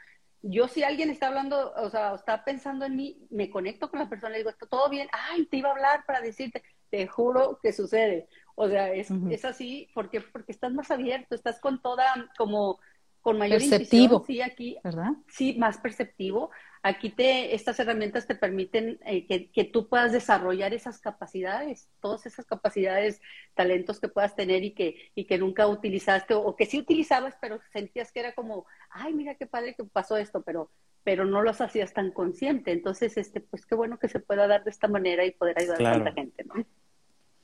yo 0.42 0.66
si 0.66 0.82
alguien 0.82 1.10
está 1.10 1.28
hablando, 1.28 1.72
o 1.76 1.88
sea, 1.88 2.14
está 2.14 2.44
pensando 2.44 2.84
en 2.84 2.96
mí, 2.96 3.26
me 3.30 3.48
conecto 3.48 3.88
con 3.88 4.00
la 4.00 4.08
persona, 4.08 4.32
le 4.32 4.38
digo, 4.38 4.50
¿está 4.50 4.66
todo 4.66 4.88
bien? 4.90 5.08
Ay, 5.12 5.46
te 5.46 5.58
iba 5.58 5.68
a 5.68 5.72
hablar 5.72 6.04
para 6.04 6.20
decirte, 6.20 6.62
te 6.90 7.06
juro 7.06 7.60
que 7.62 7.72
sucede. 7.72 8.28
O 8.56 8.68
sea, 8.68 8.92
es, 8.92 9.08
es 9.30 9.44
así 9.44 9.88
porque, 9.94 10.20
porque 10.20 10.52
estás 10.52 10.72
más 10.72 10.90
abierto, 10.90 11.34
estás 11.34 11.60
con 11.60 11.80
toda, 11.80 12.04
como, 12.36 12.80
con 13.22 13.38
mayor 13.38 13.60
perceptivo, 13.60 14.24
sí, 14.26 14.42
aquí, 14.42 14.76
¿verdad? 14.82 15.12
Sí, 15.28 15.54
más 15.56 15.78
perceptivo. 15.78 16.50
Aquí 16.82 17.10
te, 17.10 17.54
estas 17.54 17.78
herramientas 17.78 18.26
te 18.26 18.34
permiten 18.34 18.98
eh, 19.06 19.24
que, 19.28 19.48
que, 19.52 19.62
tú 19.62 19.88
puedas 19.88 20.10
desarrollar 20.10 20.74
esas 20.74 20.98
capacidades, 20.98 21.88
todas 22.00 22.26
esas 22.26 22.44
capacidades, 22.44 23.20
talentos 23.54 24.00
que 24.00 24.08
puedas 24.08 24.34
tener 24.34 24.64
y 24.64 24.72
que, 24.72 24.96
y 25.14 25.26
que 25.26 25.38
nunca 25.38 25.68
utilizaste 25.68 26.34
o, 26.34 26.56
que 26.56 26.66
sí 26.66 26.80
utilizabas, 26.80 27.36
pero 27.40 27.60
sentías 27.72 28.10
que 28.10 28.18
era 28.18 28.34
como, 28.34 28.66
ay, 28.90 29.14
mira 29.14 29.36
qué 29.36 29.46
padre 29.46 29.74
que 29.76 29.84
pasó 29.84 30.16
esto, 30.16 30.42
pero, 30.42 30.72
pero 31.04 31.24
no 31.24 31.42
los 31.42 31.60
hacías 31.60 31.94
tan 31.94 32.10
consciente. 32.10 32.72
Entonces, 32.72 33.16
este, 33.16 33.40
pues 33.40 33.64
qué 33.64 33.76
bueno 33.76 34.00
que 34.00 34.08
se 34.08 34.18
pueda 34.18 34.48
dar 34.48 34.64
de 34.64 34.70
esta 34.70 34.88
manera 34.88 35.24
y 35.24 35.30
poder 35.30 35.60
ayudar 35.60 35.86
a 35.86 35.92
tanta 35.92 36.12
gente, 36.12 36.44
¿no? 36.44 36.66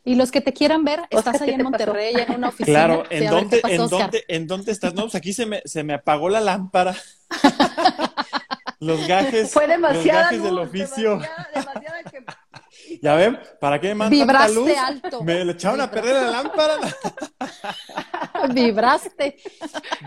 Y 0.05 0.15
los 0.15 0.31
que 0.31 0.41
te 0.41 0.53
quieran 0.53 0.85
ver, 0.85 1.01
estás 1.11 1.41
ahí 1.43 1.51
en 1.51 1.63
Monterrey, 1.63 2.15
en 2.17 2.35
una 2.35 2.49
oficina. 2.49 2.87
Claro, 2.87 3.05
¿en, 3.11 3.31
dónde, 3.31 3.61
¿en, 3.69 3.89
dónde, 3.89 4.25
¿en 4.29 4.47
dónde 4.47 4.73
estás? 4.73 4.95
No, 4.95 5.03
pues 5.03 5.15
aquí 5.15 5.33
se 5.33 5.45
me, 5.45 5.61
se 5.65 5.85
me 5.85 5.95
apagó 5.95 6.29
la 6.29 6.41
lámpara. 6.41 6.95
los 8.81 9.07
gajes, 9.07 9.53
Fue 9.53 9.67
los 9.67 10.05
gajes 10.05 10.43
del 10.43 10.59
oficio. 10.59 11.21
Demasiada, 11.55 12.03
que... 12.11 12.25
Ya 13.03 13.15
ven, 13.17 13.39
¿para 13.61 13.81
qué 13.81 13.89
me 13.89 13.95
mandan 13.97 14.19
Vibraste 14.19 14.55
luz? 14.55 14.71
alto. 14.77 15.23
Me 15.23 15.45
le 15.45 15.53
echaron 15.53 15.81
a 15.81 15.91
perder 15.91 16.15
la 16.15 16.31
lámpara. 16.31 16.75
Vibraste. 18.55 19.37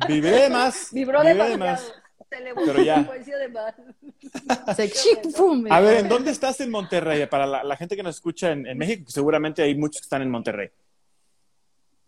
Vibré 0.08 0.50
más. 0.50 0.88
Vibró 0.92 1.20
vibré 1.20 1.50
demasiado. 1.50 1.52
de 1.52 1.58
más. 1.58 1.94
Se 2.32 2.40
le 2.40 2.56
Pero 2.56 2.82
ya. 2.82 3.04
De 3.04 3.50
más. 3.50 3.76
Se. 4.78 4.90
A 5.70 5.82
ver, 5.82 5.98
¿en 5.98 6.08
dónde 6.08 6.32
estás 6.32 6.62
en 6.62 6.72
Monterrey? 6.72 7.26
Para 7.26 7.46
la, 7.46 7.62
la 7.62 7.76
gente 7.76 7.98
que 7.98 8.04
nos 8.04 8.16
escucha 8.16 8.54
en, 8.54 8.66
en, 8.66 8.78
México, 8.78 9.12
seguramente 9.12 9.62
hay 9.62 9.76
muchos 9.76 10.00
que 10.00 10.06
están 10.06 10.22
en 10.22 10.30
Monterrey. 10.32 10.70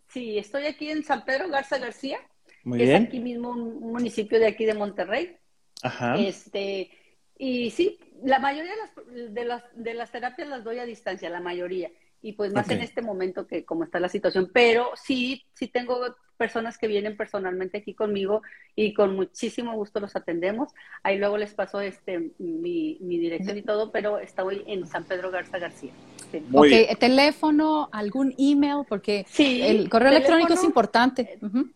Sí, 0.08 0.38
estoy 0.38 0.64
aquí 0.64 0.88
en 0.88 1.04
San 1.04 1.26
Pedro 1.26 1.50
Garza 1.50 1.76
García. 1.76 2.18
Muy 2.62 2.78
que 2.78 2.84
bien. 2.84 3.02
Es 3.02 3.08
aquí 3.08 3.20
mismo 3.20 3.50
un 3.50 3.92
municipio 3.92 4.40
de 4.40 4.46
aquí 4.46 4.64
de 4.64 4.72
Monterrey. 4.72 5.36
Ajá. 5.82 6.16
Este, 6.16 6.90
y 7.36 7.70
sí, 7.70 8.00
la 8.22 8.38
mayoría 8.38 8.72
de 8.72 8.78
las, 8.78 9.34
de 9.34 9.44
las, 9.44 9.62
de 9.74 9.92
las 9.92 10.10
terapias 10.10 10.48
las 10.48 10.64
doy 10.64 10.78
a 10.78 10.86
distancia, 10.86 11.28
la 11.28 11.40
mayoría. 11.40 11.90
Y 12.24 12.32
pues 12.32 12.54
más 12.54 12.64
Okay. 12.64 12.78
en 12.78 12.82
este 12.82 13.02
momento 13.02 13.46
que 13.46 13.66
como 13.66 13.84
está 13.84 14.00
la 14.00 14.08
situación. 14.08 14.50
Pero 14.50 14.88
sí, 14.96 15.44
sí 15.52 15.68
tengo 15.68 16.00
personas 16.38 16.78
que 16.78 16.88
vienen 16.88 17.18
personalmente 17.18 17.76
aquí 17.76 17.92
conmigo 17.92 18.40
y 18.74 18.94
con 18.94 19.14
muchísimo 19.14 19.74
gusto 19.74 20.00
los 20.00 20.16
atendemos. 20.16 20.72
Ahí 21.02 21.18
luego 21.18 21.36
les 21.36 21.52
paso 21.52 21.82
este 21.82 22.30
mi, 22.38 22.96
mi 23.02 23.18
dirección 23.18 23.58
y 23.58 23.62
todo, 23.62 23.92
pero 23.92 24.18
estoy 24.18 24.64
en 24.66 24.86
San 24.86 25.04
Pedro 25.04 25.30
Garza 25.30 25.58
García. 25.58 25.92
Sí. 26.32 26.42
Muy 26.48 26.68
ok, 26.68 26.74
bien. 26.86 26.96
teléfono, 26.98 27.90
algún 27.92 28.34
email, 28.38 28.86
porque 28.88 29.26
Sí, 29.28 29.60
el 29.60 29.90
correo 29.90 30.08
electrónico 30.08 30.54
es 30.54 30.64
importante. 30.64 31.38
Ujú. 31.42 31.70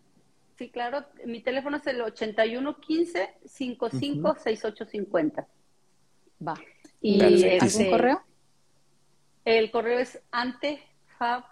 Sí, 0.57 0.71
claro, 0.71 1.05
mi 1.27 1.43
teléfono 1.43 1.77
es 1.77 1.87
el 1.87 2.01
8115 2.01 3.35
55 3.45 4.35
6850. 4.43 5.47
Va. 6.47 6.55
Y 7.03 7.19
Perfectísimo. 7.19 7.53
¿Algún 7.53 7.67
este, 7.69 7.91
correo? 7.91 8.23
El 9.57 9.71
correo 9.71 9.99
es 9.99 10.21
antefab. 10.31 11.45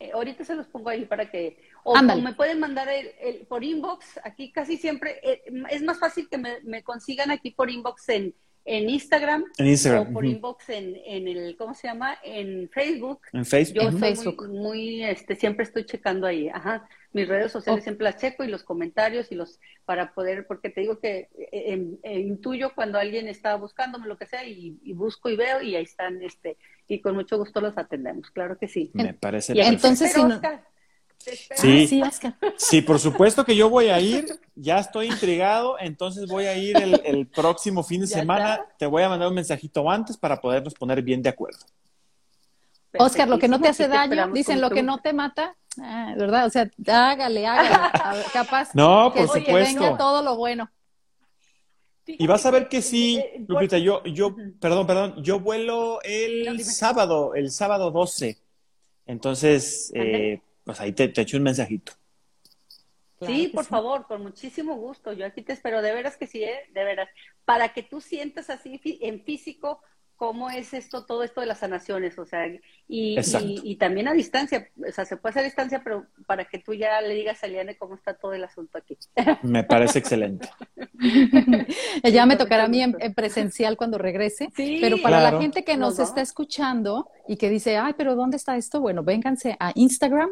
eh, 0.00 0.10
ahorita 0.12 0.44
se 0.44 0.54
los 0.56 0.66
pongo 0.66 0.90
ahí 0.90 1.04
para 1.04 1.30
que. 1.30 1.56
O, 1.84 1.94
me 2.02 2.32
pueden 2.32 2.58
mandar 2.60 2.88
el, 2.88 3.10
el- 3.20 3.46
por 3.46 3.62
inbox. 3.62 4.18
Aquí 4.24 4.50
casi 4.52 4.76
siempre. 4.76 5.20
eh, 5.22 5.42
es 5.70 5.82
más 5.82 5.98
fácil 5.98 6.28
que 6.28 6.38
me, 6.38 6.60
me 6.62 6.82
consigan 6.82 7.30
aquí 7.30 7.50
por 7.50 7.70
inbox 7.70 8.08
en, 8.08 8.34
en 8.64 8.88
Instagram. 8.90 9.44
En 9.58 9.66
Instagram. 9.66 10.08
O 10.08 10.12
por 10.12 10.24
inbox 10.24 10.68
en, 10.70 10.96
en 11.04 11.28
el. 11.28 11.56
¿Cómo 11.56 11.74
se 11.74 11.86
llama? 11.86 12.18
En 12.24 12.68
Facebook. 12.70 13.20
En 13.32 13.44
Facebook. 13.44 13.74
Yo 13.82 13.88
En 13.88 13.92
soy 13.92 14.00
Facebook. 14.00 14.48
Muy, 14.48 14.58
muy, 14.58 15.04
este, 15.04 15.36
siempre 15.36 15.64
estoy 15.64 15.84
checando 15.84 16.26
ahí, 16.26 16.48
ajá. 16.48 16.88
Mis 17.12 17.28
redes 17.28 17.52
sociales 17.52 17.82
Ok. 17.82 17.84
siempre 17.84 18.04
las 18.06 18.16
checo 18.16 18.42
y 18.42 18.48
los 18.48 18.64
comentarios 18.64 19.30
y 19.30 19.36
los 19.36 19.60
para 19.84 20.12
poder, 20.14 20.46
porque 20.48 20.68
te 20.70 20.80
digo 20.80 20.98
que 20.98 21.28
eh, 21.38 21.48
eh, 21.52 21.86
eh, 22.02 22.18
intuyo 22.18 22.74
cuando 22.74 22.98
alguien 22.98 23.28
está 23.28 23.54
buscándome 23.54 24.08
lo 24.08 24.16
que 24.16 24.26
sea 24.26 24.44
y, 24.44 24.78
y 24.82 24.92
busco 24.94 25.28
y 25.30 25.36
veo 25.36 25.62
y 25.62 25.76
ahí 25.76 25.84
están, 25.84 26.20
este, 26.22 26.56
y 26.88 27.00
con 27.00 27.14
mucho 27.14 27.38
gusto 27.38 27.60
los 27.60 27.76
atendemos, 27.78 28.30
claro 28.30 28.58
que 28.58 28.68
sí. 28.68 28.90
Me 28.94 29.14
parece 29.14 29.52
Y 29.52 29.56
perfecto. 29.56 29.74
Entonces, 29.76 30.12
si 30.12 30.22
no- 30.22 30.34
Oscar. 30.34 30.64
Te 31.24 31.32
espero. 31.32 31.60
Sí. 31.62 31.84
Ah, 31.84 31.88
sí, 31.88 32.02
Oscar. 32.02 32.34
Sí, 32.58 32.82
por 32.82 32.98
supuesto 32.98 33.44
que 33.46 33.56
yo 33.56 33.70
voy 33.70 33.86
a 33.86 33.98
ir. 33.98 34.26
Ya 34.56 34.78
estoy 34.78 35.06
intrigado, 35.06 35.76
entonces 35.78 36.28
voy 36.28 36.44
a 36.44 36.54
ir 36.56 36.76
el, 36.76 37.00
el 37.04 37.26
próximo 37.26 37.82
fin 37.82 38.02
de 38.02 38.06
semana. 38.06 38.54
está. 38.56 38.66
Te 38.78 38.86
voy 38.86 39.02
a 39.02 39.08
mandar 39.08 39.28
un 39.28 39.34
mensajito 39.34 39.88
antes 39.90 40.18
para 40.18 40.38
podernos 40.40 40.74
poner 40.74 41.00
bien 41.02 41.22
de 41.22 41.30
acuerdo. 41.30 41.60
Oscar, 42.98 43.26
lo 43.28 43.38
que 43.38 43.48
no 43.48 43.60
te 43.60 43.68
hace 43.68 43.88
daño, 43.88 44.28
dicen 44.32 44.60
lo 44.60 44.70
que 44.70 44.82
no 44.82 44.98
te 44.98 45.12
mata, 45.12 45.56
ah, 45.80 46.14
¿verdad? 46.16 46.46
O 46.46 46.50
sea, 46.50 46.70
hágale, 46.86 47.46
hágale. 47.46 48.24
Capaz 48.32 48.74
No, 48.74 49.12
que, 49.12 49.24
por 49.24 49.34
que 49.38 49.44
supuesto. 49.46 49.80
venga 49.80 49.96
todo 49.96 50.22
lo 50.22 50.36
bueno. 50.36 50.70
Y 52.06 52.26
vas 52.26 52.44
a 52.46 52.50
ver 52.50 52.68
que 52.68 52.82
sí, 52.82 53.16
Eh, 53.16 53.32
eh, 53.36 53.44
Lupita, 53.46 53.78
yo, 53.78 54.02
yo, 54.04 54.36
perdón, 54.60 54.86
perdón, 54.86 55.22
yo 55.22 55.40
vuelo 55.40 56.00
el 56.02 56.62
sábado, 56.64 57.34
el 57.34 57.50
sábado 57.50 57.90
12. 57.90 58.38
Entonces, 59.06 59.90
eh, 59.94 60.40
pues 60.64 60.80
ahí 60.80 60.92
te, 60.92 61.08
te 61.08 61.22
echo 61.22 61.36
un 61.36 61.42
mensajito. 61.42 61.92
Claro 63.18 63.34
sí, 63.34 63.48
por 63.48 63.64
favor, 63.64 64.06
con 64.06 64.22
muchísimo 64.22 64.76
gusto. 64.76 65.12
Yo 65.12 65.26
aquí 65.26 65.42
te 65.42 65.52
espero, 65.52 65.82
de 65.82 65.92
veras 65.92 66.16
que 66.16 66.26
sí, 66.26 66.42
¿eh? 66.42 66.60
de 66.72 66.84
veras. 66.84 67.08
Para 67.44 67.72
que 67.72 67.82
tú 67.82 68.00
sientas 68.00 68.50
así 68.50 68.80
en 69.00 69.22
físico 69.22 69.80
cómo 70.16 70.50
es 70.50 70.74
esto, 70.74 71.04
todo 71.04 71.22
esto 71.22 71.40
de 71.40 71.46
las 71.46 71.58
sanaciones, 71.58 72.18
o 72.18 72.24
sea, 72.24 72.46
y, 72.88 73.16
Exacto. 73.16 73.46
y, 73.48 73.60
y 73.64 73.76
también 73.76 74.08
a 74.08 74.12
distancia, 74.12 74.68
o 74.86 74.92
sea, 74.92 75.04
se 75.04 75.16
puede 75.16 75.30
hacer 75.30 75.42
a 75.42 75.44
distancia, 75.46 75.80
pero 75.82 76.06
para 76.26 76.44
que 76.44 76.58
tú 76.58 76.72
ya 76.74 77.00
le 77.00 77.14
digas 77.14 77.42
a 77.42 77.46
Liane 77.46 77.76
cómo 77.76 77.94
está 77.94 78.14
todo 78.14 78.32
el 78.32 78.44
asunto 78.44 78.78
aquí. 78.78 78.96
Me 79.42 79.64
parece 79.64 79.98
excelente. 79.98 80.48
Ya 82.04 82.26
me 82.26 82.36
tocará 82.36 82.64
a 82.64 82.68
mí 82.68 82.82
en, 82.82 83.14
presencial 83.14 83.76
cuando 83.76 83.98
regrese. 83.98 84.48
Sí, 84.54 84.78
Pero 84.80 84.98
para 85.02 85.18
Claro. 85.20 85.36
la 85.36 85.42
gente 85.42 85.64
que 85.64 85.76
nos 85.76 85.98
Nos 85.98 86.08
está 86.08 86.20
escuchando 86.20 87.08
y 87.26 87.36
que 87.36 87.48
dice, 87.48 87.76
ay, 87.78 87.94
pero 87.96 88.14
¿dónde 88.16 88.36
está 88.36 88.56
esto? 88.56 88.80
Bueno, 88.80 89.02
vénganse 89.02 89.56
a 89.58 89.72
Instagram 89.74 90.28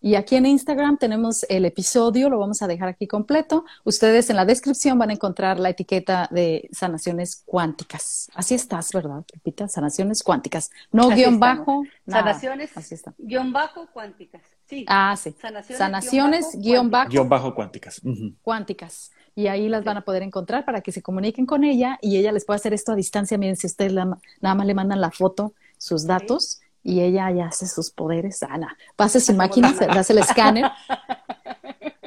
y 0.00 0.14
aquí 0.14 0.36
en 0.36 0.46
Instagram 0.46 0.96
tenemos 0.98 1.44
el 1.48 1.64
episodio, 1.64 2.28
lo 2.28 2.38
vamos 2.38 2.62
a 2.62 2.66
dejar 2.66 2.88
aquí 2.88 3.06
completo. 3.06 3.64
Ustedes 3.84 4.30
en 4.30 4.36
la 4.36 4.44
descripción 4.44 4.98
van 4.98 5.10
a 5.10 5.14
encontrar 5.14 5.58
la 5.58 5.70
etiqueta 5.70 6.28
de 6.30 6.68
sanaciones 6.72 7.42
cuánticas. 7.46 8.28
Así 8.34 8.54
estás, 8.54 8.90
¿verdad, 8.92 9.24
Lupita? 9.34 9.68
Sanaciones 9.68 10.22
cuánticas. 10.22 10.70
No 10.92 11.04
Así 11.10 11.14
guion 11.22 11.34
estamos. 11.34 11.58
bajo. 11.66 11.82
nada. 12.04 12.22
Sanaciones, 12.22 12.76
Así 12.76 12.94
está. 12.94 13.12
guion 13.18 13.52
bajo, 13.52 13.86
cuánticas. 13.92 14.42
Sí. 14.68 14.84
Ah, 14.88 15.16
sí. 15.16 15.34
Sanaciones, 15.40 15.78
Sanaciones, 15.78 16.46
guion 16.54 16.62
guion 16.62 16.90
bajo, 16.90 17.10
Guión 17.10 17.28
bajo 17.28 17.54
cuánticas. 17.54 18.00
Cuánticas. 18.42 19.12
Y 19.34 19.48
ahí 19.48 19.68
las 19.68 19.84
van 19.84 19.98
a 19.98 20.00
poder 20.02 20.22
encontrar 20.22 20.64
para 20.64 20.80
que 20.80 20.92
se 20.92 21.02
comuniquen 21.02 21.44
con 21.46 21.62
ella 21.64 21.98
y 22.00 22.16
ella 22.16 22.32
les 22.32 22.44
puede 22.44 22.56
hacer 22.56 22.72
esto 22.72 22.92
a 22.92 22.94
distancia. 22.94 23.36
Miren, 23.36 23.56
si 23.56 23.66
ustedes 23.66 23.92
la- 23.92 24.18
nada 24.40 24.54
más 24.54 24.66
le 24.66 24.74
mandan 24.74 25.00
la 25.00 25.10
foto, 25.10 25.54
sus 25.78 26.06
datos, 26.06 26.60
y 26.82 27.00
ella 27.00 27.30
ya 27.30 27.46
hace 27.46 27.66
sus 27.66 27.90
poderes. 27.90 28.42
Ana, 28.42 28.76
pase 28.96 29.20
su 29.20 29.34
máquina, 29.34 29.74
hace 29.90 30.12
el 30.12 30.18
escáner 30.20 30.70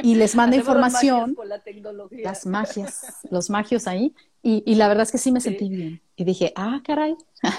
y 0.01 0.15
les 0.15 0.35
manda 0.35 0.57
Hacemos 0.57 0.75
las 0.77 0.81
magias 0.93 1.03
información, 1.03 1.35
con 1.35 1.49
la 1.49 1.59
tecnología. 1.59 2.19
las 2.23 2.45
magias, 2.45 3.17
los 3.29 3.49
magios 3.49 3.87
ahí. 3.87 4.15
Y, 4.41 4.63
y 4.65 4.75
la 4.75 4.87
verdad 4.87 5.03
es 5.03 5.11
que 5.11 5.17
sí 5.17 5.31
me 5.33 5.41
Sí. 5.41 5.49
sentí 5.49 5.67
bien. 5.69 6.01
Y 6.15 6.23
dije, 6.23 6.53
ah, 6.55 6.79
caray. 6.85 7.15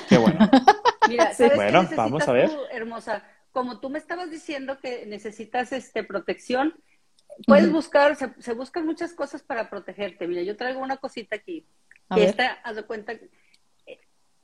Qué 0.08 0.16
bueno. 0.16 0.38
Mira, 1.08 1.30
Sí. 1.34 1.42
¿sabes 1.42 1.56
Bueno, 1.56 1.86
qué 1.88 1.94
vamos 1.94 2.26
a 2.26 2.32
ver. 2.32 2.48
tú, 2.48 2.56
hermosa? 2.72 3.22
Como 3.52 3.80
tú 3.80 3.90
me 3.90 3.98
estabas 3.98 4.30
diciendo 4.30 4.78
que 4.80 5.04
necesitas 5.06 5.72
este 5.72 6.04
protección, 6.04 6.74
puedes 7.46 7.70
buscar, 7.70 8.16
se, 8.16 8.32
se 8.40 8.54
buscan 8.54 8.86
muchas 8.86 9.12
cosas 9.12 9.42
para 9.42 9.68
protegerte. 9.68 10.26
Mira, 10.26 10.42
yo 10.42 10.56
traigo 10.56 10.80
una 10.80 10.96
cosita 10.96 11.36
aquí. 11.36 11.66
A 12.08 12.14
que 12.14 12.20
ver. 12.22 12.30
esta, 12.30 12.52
haz 12.64 12.76
de 12.76 12.84
cuenta, 12.84 13.12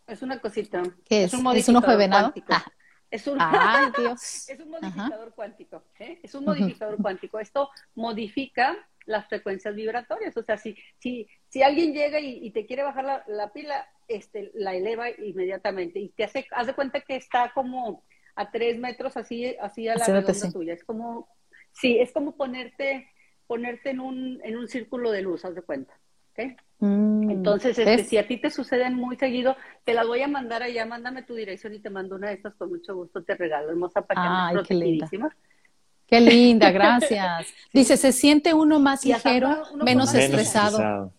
es 0.06 0.22
una 0.22 0.40
cosita. 0.40 0.82
¿Qué 1.04 1.24
es? 1.24 1.34
un 1.34 1.56
¿Es 1.56 1.68
un 1.68 1.76
ojo 1.76 1.90
de 1.90 1.96
modificador 1.96 1.98
venado? 1.98 2.32
cuántico. 2.32 2.52
Ah. 2.52 2.64
Es 3.10 3.26
un, 3.26 3.38
Ay, 3.40 3.92
Dios. 3.96 4.48
es 4.48 4.60
un 4.60 4.70
modificador 4.70 5.34
cuántico. 5.34 5.84
¿eh? 6.00 6.20
Es 6.22 6.34
un 6.34 6.44
modificador 6.44 6.96
cuántico. 7.00 7.38
Esto 7.38 7.70
modifica 7.94 8.76
las 9.04 9.26
frecuencias 9.28 9.74
vibratorias. 9.74 10.36
O 10.36 10.42
sea, 10.42 10.58
si, 10.58 10.76
si, 10.98 11.28
si 11.48 11.62
alguien 11.62 11.92
llega 11.92 12.18
y, 12.18 12.44
y 12.44 12.50
te 12.50 12.66
quiere 12.66 12.82
bajar 12.82 13.04
la, 13.04 13.24
la 13.28 13.52
pila, 13.52 13.88
este, 14.08 14.50
la 14.54 14.74
eleva 14.74 15.10
inmediatamente 15.10 15.98
y 15.98 16.08
te 16.10 16.24
hace, 16.24 16.46
haz 16.50 16.66
de 16.66 16.74
cuenta 16.74 17.00
que 17.00 17.16
está 17.16 17.52
como 17.54 18.04
a 18.34 18.50
tres 18.50 18.78
metros 18.78 19.16
así, 19.16 19.56
así 19.60 19.88
a 19.88 19.96
la 19.96 20.04
redonda 20.04 20.34
sí. 20.34 20.52
tuya. 20.52 20.74
Es 20.74 20.84
como, 20.84 21.28
sí, 21.72 21.98
es 21.98 22.12
como 22.12 22.36
ponerte, 22.36 23.08
ponerte 23.46 23.90
en 23.90 24.00
un, 24.00 24.40
en 24.44 24.56
un 24.56 24.68
círculo 24.68 25.10
de 25.10 25.22
luz, 25.22 25.44
haz 25.44 25.54
de 25.54 25.62
cuenta. 25.62 25.98
¿Ok? 26.36 26.56
Mm, 26.78 27.30
Entonces, 27.30 27.78
este, 27.78 28.04
si 28.04 28.18
a 28.18 28.26
ti 28.26 28.36
te 28.38 28.50
suceden 28.50 28.94
muy 28.94 29.16
seguido, 29.16 29.56
te 29.84 29.94
las 29.94 30.06
voy 30.06 30.20
a 30.22 30.28
mandar 30.28 30.62
allá, 30.62 30.84
mándame 30.84 31.22
tu 31.22 31.34
dirección 31.34 31.74
y 31.74 31.78
te 31.78 31.90
mando 31.90 32.16
una 32.16 32.28
de 32.28 32.34
estas 32.34 32.54
con 32.54 32.68
mucho 32.70 32.94
gusto, 32.94 33.22
te 33.22 33.34
regalo, 33.34 33.70
hermosa 33.70 34.02
para 34.02 34.48
Ay, 34.48 34.56
qué 34.66 34.74
linda. 34.74 35.08
Qué 36.06 36.20
linda, 36.20 36.70
gracias. 36.70 37.52
Dice, 37.72 37.96
se 37.96 38.12
siente 38.12 38.54
uno 38.54 38.78
más 38.78 39.04
ligero, 39.04 39.62
menos, 39.82 40.14
estresado 40.14 41.12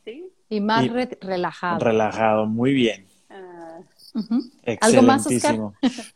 y 0.50 0.62
más 0.62 0.88
relajado. 1.22 1.80
Relajado, 1.80 2.46
muy 2.46 2.74
bien. 2.74 3.07
¿Algo 4.82 5.02
más, 5.02 5.28
Oscar? 5.28 5.58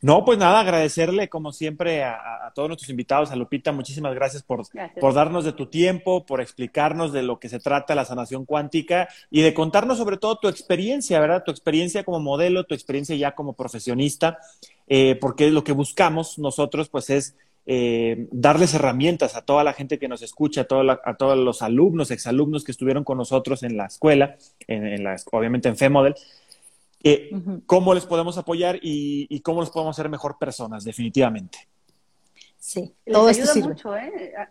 No, 0.02 0.26
pues 0.26 0.38
nada, 0.38 0.60
agradecerle 0.60 1.30
como 1.30 1.54
siempre 1.54 2.04
a, 2.04 2.52
todos 2.54 2.70
nuestros 2.70 2.90
invitados, 2.90 3.32
a 3.32 3.36
Lupita, 3.36 3.72
muchísimas 3.72 4.14
gracias 4.14 4.44
por, 4.44 4.64
por 5.00 5.14
darnos 5.14 5.46
de 5.46 5.54
tu 5.54 5.68
tiempo, 5.68 6.26
por 6.26 6.42
explicarnos 6.42 7.14
de 7.14 7.24
lo 7.24 7.40
que 7.40 7.50
se 7.50 7.60
trata 7.60 7.96
la 7.96 8.06
sanación 8.06 8.46
cuántica 8.46 9.08
y 9.30 9.42
de 9.42 9.54
contarnos 9.54 9.98
sobre 9.98 10.18
todo 10.18 10.38
tu 10.38 10.48
experiencia, 10.48 11.20
¿verdad? 11.20 11.44
Tu 11.44 11.52
experiencia 11.52 12.04
como 12.04 12.20
modelo, 12.20 12.66
tu 12.66 12.74
experiencia 12.74 13.16
ya 13.16 13.34
como 13.34 13.54
profesionista, 13.54 14.40
eh, 14.88 15.18
porque 15.22 15.50
lo 15.52 15.64
que 15.64 15.72
buscamos 15.72 16.38
nosotros 16.40 16.90
pues 16.90 17.10
es 17.10 17.36
eh, 17.68 18.28
darles 18.32 18.74
herramientas 18.74 19.36
a 19.36 19.44
toda 19.44 19.64
la 19.64 19.74
gente 19.74 20.00
que 20.00 20.08
nos 20.08 20.24
escucha, 20.24 20.66
a, 20.68 21.00
a 21.06 21.16
todos 21.16 21.38
los 21.38 21.62
alumnos, 21.62 22.10
exalumnos 22.10 22.64
que 22.64 22.72
estuvieron 22.72 23.04
con 23.04 23.20
nosotros 23.20 23.62
en 23.62 23.78
la 23.78 23.86
escuela, 23.86 24.36
en, 24.68 25.04
la, 25.04 25.16
obviamente 25.32 25.70
en 25.70 25.78
FEModel, 25.78 26.16
eh, 27.04 27.32
cómo 27.66 27.94
les 27.94 28.06
podemos 28.06 28.38
apoyar 28.38 28.80
y, 28.82 29.40
cómo 29.42 29.62
los 29.62 29.72
podemos 29.72 29.98
hacer 29.98 30.10
mejor 30.10 30.38
personas, 30.38 30.84
definitivamente. 30.84 31.68
Sí, 32.58 32.94
todo 33.12 33.28
les 33.28 33.40
ayuda 33.50 33.68
mucho, 33.68 33.98
¿eh? 33.98 34.34
Ah, 34.38 34.50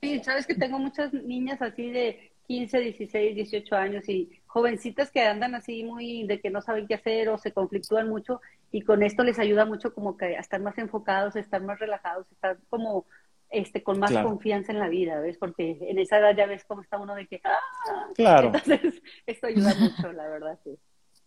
sí, 0.00 0.20
sabes 0.22 0.46
que 0.46 0.54
tengo 0.54 0.78
muchas 0.78 1.12
niñas 1.12 1.62
así 1.62 1.90
de 1.90 2.32
15, 2.46 2.80
16, 2.80 3.34
18 3.36 3.76
años 3.76 4.08
y 4.08 4.30
jovencitas 4.46 5.10
que 5.10 5.22
andan 5.22 5.54
así 5.54 5.84
muy 5.84 6.26
de 6.26 6.40
que 6.40 6.50
no 6.50 6.60
saben 6.60 6.86
qué 6.86 6.94
hacer 6.94 7.28
o 7.28 7.38
se 7.38 7.52
conflictúan 7.52 8.08
mucho 8.08 8.40
y 8.72 8.82
con 8.82 9.02
esto 9.02 9.22
les 9.22 9.38
ayuda 9.38 9.64
mucho 9.64 9.94
como 9.94 10.16
que 10.16 10.36
a 10.36 10.40
estar 10.40 10.60
más 10.60 10.76
enfocados, 10.78 11.36
a 11.36 11.40
estar 11.40 11.62
más 11.62 11.78
relajados, 11.78 12.26
estar 12.30 12.58
como 12.68 13.06
este 13.50 13.82
con 13.82 13.98
más 13.98 14.12
confianza 14.12 14.72
en 14.72 14.78
la 14.78 14.88
vida, 14.88 15.20
¿ves? 15.20 15.38
Porque 15.38 15.78
en 15.80 15.98
esa 15.98 16.18
edad 16.18 16.36
ya 16.36 16.46
ves 16.46 16.64
cómo 16.64 16.82
está 16.82 16.98
uno 16.98 17.14
de 17.14 17.26
que 17.26 17.40
¡ah! 17.44 18.08
Claro. 18.14 18.52
Entonces, 18.54 19.02
esto 19.26 19.46
ayuda 19.46 19.74
mucho, 19.74 20.12
la 20.12 20.28
verdad, 20.28 20.58
sí. 20.64 20.78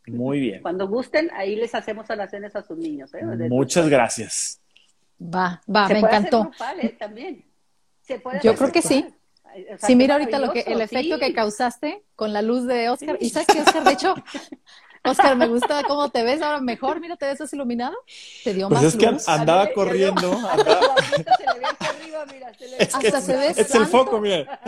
Muy 0.08 0.40
bien. 0.40 0.62
Cuando 0.62 0.88
gusten, 0.88 1.30
ahí 1.34 1.56
les 1.56 1.74
hacemos 1.76 2.08
sanaciones 2.08 2.56
a 2.56 2.64
sus 2.64 2.78
niños. 2.78 3.14
¿eh? 3.14 3.24
Muchas 3.50 3.88
gracias. 3.88 4.60
Va, 5.22 5.62
va, 5.74 5.88
me 5.88 6.00
encantó. 6.00 6.52
¿eh? 6.82 6.96
También. 7.00 7.46
Yo 8.44 8.56
creo 8.56 8.72
que 8.72 8.82
sí. 8.82 9.06
sí, 9.78 9.96
mira 9.96 10.16
ahorita 10.16 10.40
lo 10.40 10.52
que 10.52 10.62
el 10.62 10.82
efecto 10.82 11.18
que 11.20 11.34
causaste 11.34 12.04
con 12.16 12.34
la 12.34 12.42
luz 12.42 12.66
de 12.66 12.90
Oscar. 12.90 13.18
Y 13.22 13.30
sabes 13.30 13.48
que 13.48 13.62
Oscar, 13.62 13.84
de 13.84 13.92
hecho, 13.92 14.16
Oscar, 15.06 15.36
me 15.36 15.48
gusta 15.48 15.84
cómo 15.84 16.10
te 16.10 16.24
ves 16.24 16.42
ahora 16.42 16.62
mejor. 16.62 17.00
Mira, 17.00 17.18
te 17.18 17.26
ves 17.26 17.42
así 17.42 17.56
iluminado. 17.56 17.96
Te 18.44 18.54
dio 18.54 18.70
pues 18.70 18.84
es 18.84 18.96
que 18.96 19.10
andaba 19.28 19.72
corriendo. 19.74 20.32
Hasta 22.94 23.22
se 23.22 23.36
ve 23.36 23.48
Es 23.56 23.76
el 23.76 23.86
foco, 23.86 24.20
mira. 24.20 24.60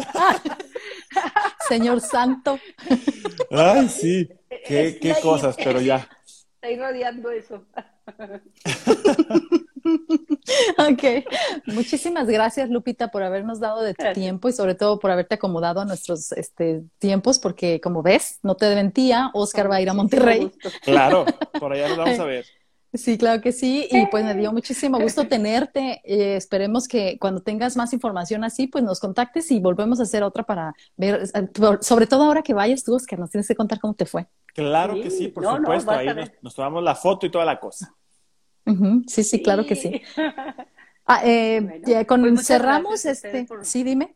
Señor 1.67 2.01
Santo. 2.01 2.59
Ay, 3.51 3.89
sí. 3.89 4.29
Qué, 4.67 4.97
qué 5.01 5.15
cosas, 5.21 5.55
pero 5.55 5.79
ya. 5.79 6.07
Está 6.65 6.73
irradiando 6.73 7.29
eso. 7.29 7.63
ok, 10.79 11.03
muchísimas 11.67 12.27
gracias 12.27 12.71
Lupita 12.71 13.11
por 13.11 13.21
habernos 13.21 13.59
dado 13.59 13.83
de 13.83 13.93
tu 13.93 14.03
tiempo 14.13 14.49
y 14.49 14.53
sobre 14.53 14.73
todo 14.73 14.97
por 14.97 15.11
haberte 15.11 15.35
acomodado 15.35 15.81
a 15.81 15.85
nuestros 15.85 16.31
este, 16.31 16.81
tiempos 16.97 17.37
porque 17.37 17.79
como 17.79 18.01
ves, 18.01 18.39
no 18.41 18.55
te 18.55 18.73
mentía, 18.73 19.29
Oscar 19.35 19.69
va 19.69 19.75
a 19.75 19.81
ir 19.81 19.91
a 19.91 19.93
Monterrey. 19.93 20.51
Claro, 20.81 21.25
por 21.59 21.71
allá 21.71 21.89
lo 21.89 21.97
vamos 21.97 22.19
a 22.19 22.25
ver. 22.25 22.47
Sí, 22.97 23.17
claro 23.17 23.41
que 23.41 23.51
sí. 23.51 23.87
Y 23.91 24.05
pues 24.07 24.23
me 24.23 24.35
dio 24.35 24.51
muchísimo 24.51 24.99
gusto 24.99 25.27
tenerte. 25.27 26.01
Eh, 26.03 26.35
esperemos 26.35 26.87
que 26.87 27.17
cuando 27.19 27.41
tengas 27.41 27.75
más 27.75 27.93
información 27.93 28.43
así, 28.43 28.67
pues 28.67 28.83
nos 28.83 28.99
contactes 28.99 29.51
y 29.51 29.59
volvemos 29.59 29.99
a 29.99 30.03
hacer 30.03 30.23
otra 30.23 30.43
para 30.43 30.73
ver, 30.95 31.23
eh, 31.33 31.49
sobre 31.81 32.07
todo 32.07 32.23
ahora 32.23 32.41
que 32.41 32.53
vayas 32.53 32.83
tú, 32.83 32.97
que 33.07 33.17
nos 33.17 33.29
tienes 33.31 33.47
que 33.47 33.55
contar 33.55 33.79
cómo 33.79 33.93
te 33.93 34.05
fue. 34.05 34.27
Claro 34.53 34.95
que 34.95 35.09
sí, 35.09 35.27
por 35.27 35.45
supuesto. 35.45 35.91
Ahí 35.91 36.07
nos, 36.41 36.55
tomamos 36.55 36.83
la 36.83 36.95
foto 36.95 37.25
y 37.25 37.31
toda 37.31 37.45
la 37.45 37.59
cosa. 37.59 37.93
Sí, 39.07 39.23
sí, 39.23 39.41
claro 39.41 39.65
que 39.65 39.75
sí. 39.75 40.01
Ah, 41.07 41.21
eh, 41.23 41.83
con, 42.07 42.21
pues 42.21 42.47
cerramos 42.47 43.05
este. 43.05 43.45
Sí, 43.61 43.83
dime. 43.83 44.15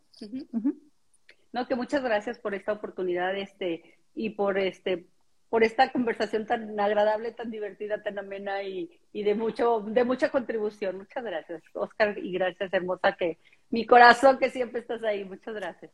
No, 1.52 1.68
que 1.68 1.76
muchas 1.76 2.02
gracias 2.02 2.40
por 2.40 2.52
esta 2.52 2.72
oportunidad 2.72 3.36
este 3.36 3.96
y 4.12 4.30
por 4.30 4.58
este 4.58 5.06
por 5.50 5.64
esta 5.64 5.92
conversación 5.92 6.46
tan 6.46 6.78
agradable, 6.80 7.32
tan 7.32 7.50
divertida, 7.50 8.02
tan 8.02 8.18
amena 8.18 8.62
y, 8.62 8.90
y, 9.12 9.22
de 9.22 9.34
mucho, 9.34 9.80
de 9.86 10.04
mucha 10.04 10.30
contribución. 10.30 10.98
Muchas 10.98 11.24
gracias, 11.24 11.62
Oscar, 11.74 12.16
y 12.18 12.32
gracias, 12.32 12.72
hermosa, 12.72 13.12
que 13.12 13.38
mi 13.70 13.86
corazón, 13.86 14.38
que 14.38 14.50
siempre 14.50 14.80
estás 14.80 15.02
ahí. 15.04 15.24
Muchas 15.24 15.54
gracias. 15.54 15.92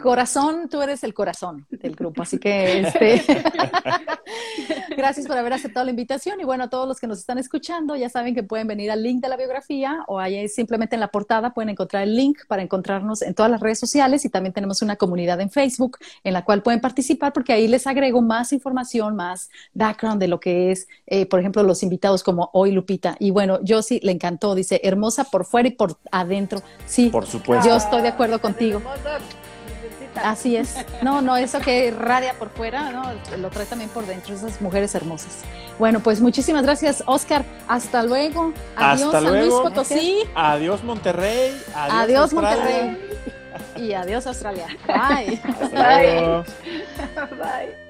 corazón, 0.00 0.68
tú 0.68 0.80
eres 0.80 1.02
el 1.02 1.12
corazón 1.12 1.66
del 1.70 1.96
grupo, 1.96 2.22
así 2.22 2.38
que 2.38 2.80
este... 2.80 3.22
gracias 4.96 5.26
por 5.26 5.36
haber 5.36 5.52
aceptado 5.52 5.84
la 5.84 5.90
invitación 5.90 6.40
y 6.40 6.44
bueno, 6.44 6.64
a 6.64 6.70
todos 6.70 6.86
los 6.86 7.00
que 7.00 7.06
nos 7.06 7.18
están 7.18 7.38
escuchando 7.38 7.96
ya 7.96 8.08
saben 8.08 8.34
que 8.34 8.42
pueden 8.42 8.66
venir 8.66 8.90
al 8.90 9.02
link 9.02 9.20
de 9.20 9.28
la 9.28 9.36
biografía 9.36 10.04
o 10.06 10.18
ahí 10.18 10.48
simplemente 10.48 10.96
en 10.96 11.00
la 11.00 11.08
portada 11.08 11.52
pueden 11.52 11.70
encontrar 11.70 12.04
el 12.04 12.14
link 12.14 12.38
para 12.46 12.62
encontrarnos 12.62 13.22
en 13.22 13.34
todas 13.34 13.50
las 13.50 13.60
redes 13.60 13.78
sociales 13.78 14.24
y 14.24 14.28
también 14.28 14.52
tenemos 14.52 14.82
una 14.82 14.96
comunidad 14.96 15.40
en 15.40 15.50
Facebook 15.50 15.98
en 16.24 16.34
la 16.34 16.44
cual 16.44 16.62
pueden 16.62 16.80
participar 16.80 17.32
porque 17.32 17.52
ahí 17.52 17.68
les 17.68 17.86
agrego 17.86 18.22
más 18.22 18.52
información, 18.52 19.16
más 19.16 19.50
background 19.74 20.20
de 20.20 20.28
lo 20.28 20.40
que 20.40 20.70
es, 20.70 20.88
eh, 21.06 21.26
por 21.26 21.40
ejemplo, 21.40 21.62
los 21.62 21.82
invitados 21.82 22.22
como 22.32 22.48
hoy 22.54 22.72
Lupita. 22.72 23.16
Y 23.18 23.30
bueno, 23.30 23.58
yo 23.62 23.82
sí 23.82 24.00
le 24.02 24.12
encantó, 24.12 24.54
dice, 24.54 24.80
hermosa 24.82 25.24
por 25.24 25.44
fuera 25.44 25.68
y 25.68 25.72
por 25.72 25.98
adentro. 26.10 26.62
Sí, 26.86 27.10
por 27.10 27.26
supuesto. 27.26 27.68
Yo 27.68 27.76
estoy 27.76 28.00
de 28.00 28.08
acuerdo 28.08 28.40
contigo. 28.40 28.80
Así 30.14 30.56
es. 30.56 30.76
No, 31.02 31.20
no, 31.20 31.36
eso 31.36 31.58
que 31.60 31.90
radia 31.90 32.34
por 32.38 32.48
fuera, 32.48 32.90
¿no? 32.90 33.04
Lo 33.38 33.50
trae 33.50 33.66
también 33.66 33.90
por 33.90 34.06
dentro, 34.06 34.34
esas 34.34 34.62
mujeres 34.62 34.94
hermosas. 34.94 35.40
Bueno, 35.78 36.00
pues 36.00 36.22
muchísimas 36.22 36.62
gracias, 36.62 37.02
Oscar. 37.06 37.44
Hasta 37.68 38.02
luego. 38.02 38.52
Adiós, 38.76 39.14
Hasta 39.14 39.20
luego. 39.20 39.60
Luis 39.60 39.74
Potosí. 39.74 40.22
Adiós, 40.34 40.82
Monterrey. 40.84 41.54
Adiós, 41.74 42.32
Monterrey. 42.32 42.98
Y 43.76 43.92
adiós, 43.92 44.26
Australia. 44.26 44.66
Bye. 44.86 45.40
Bye. 45.70 46.44
Bye. 47.36 47.81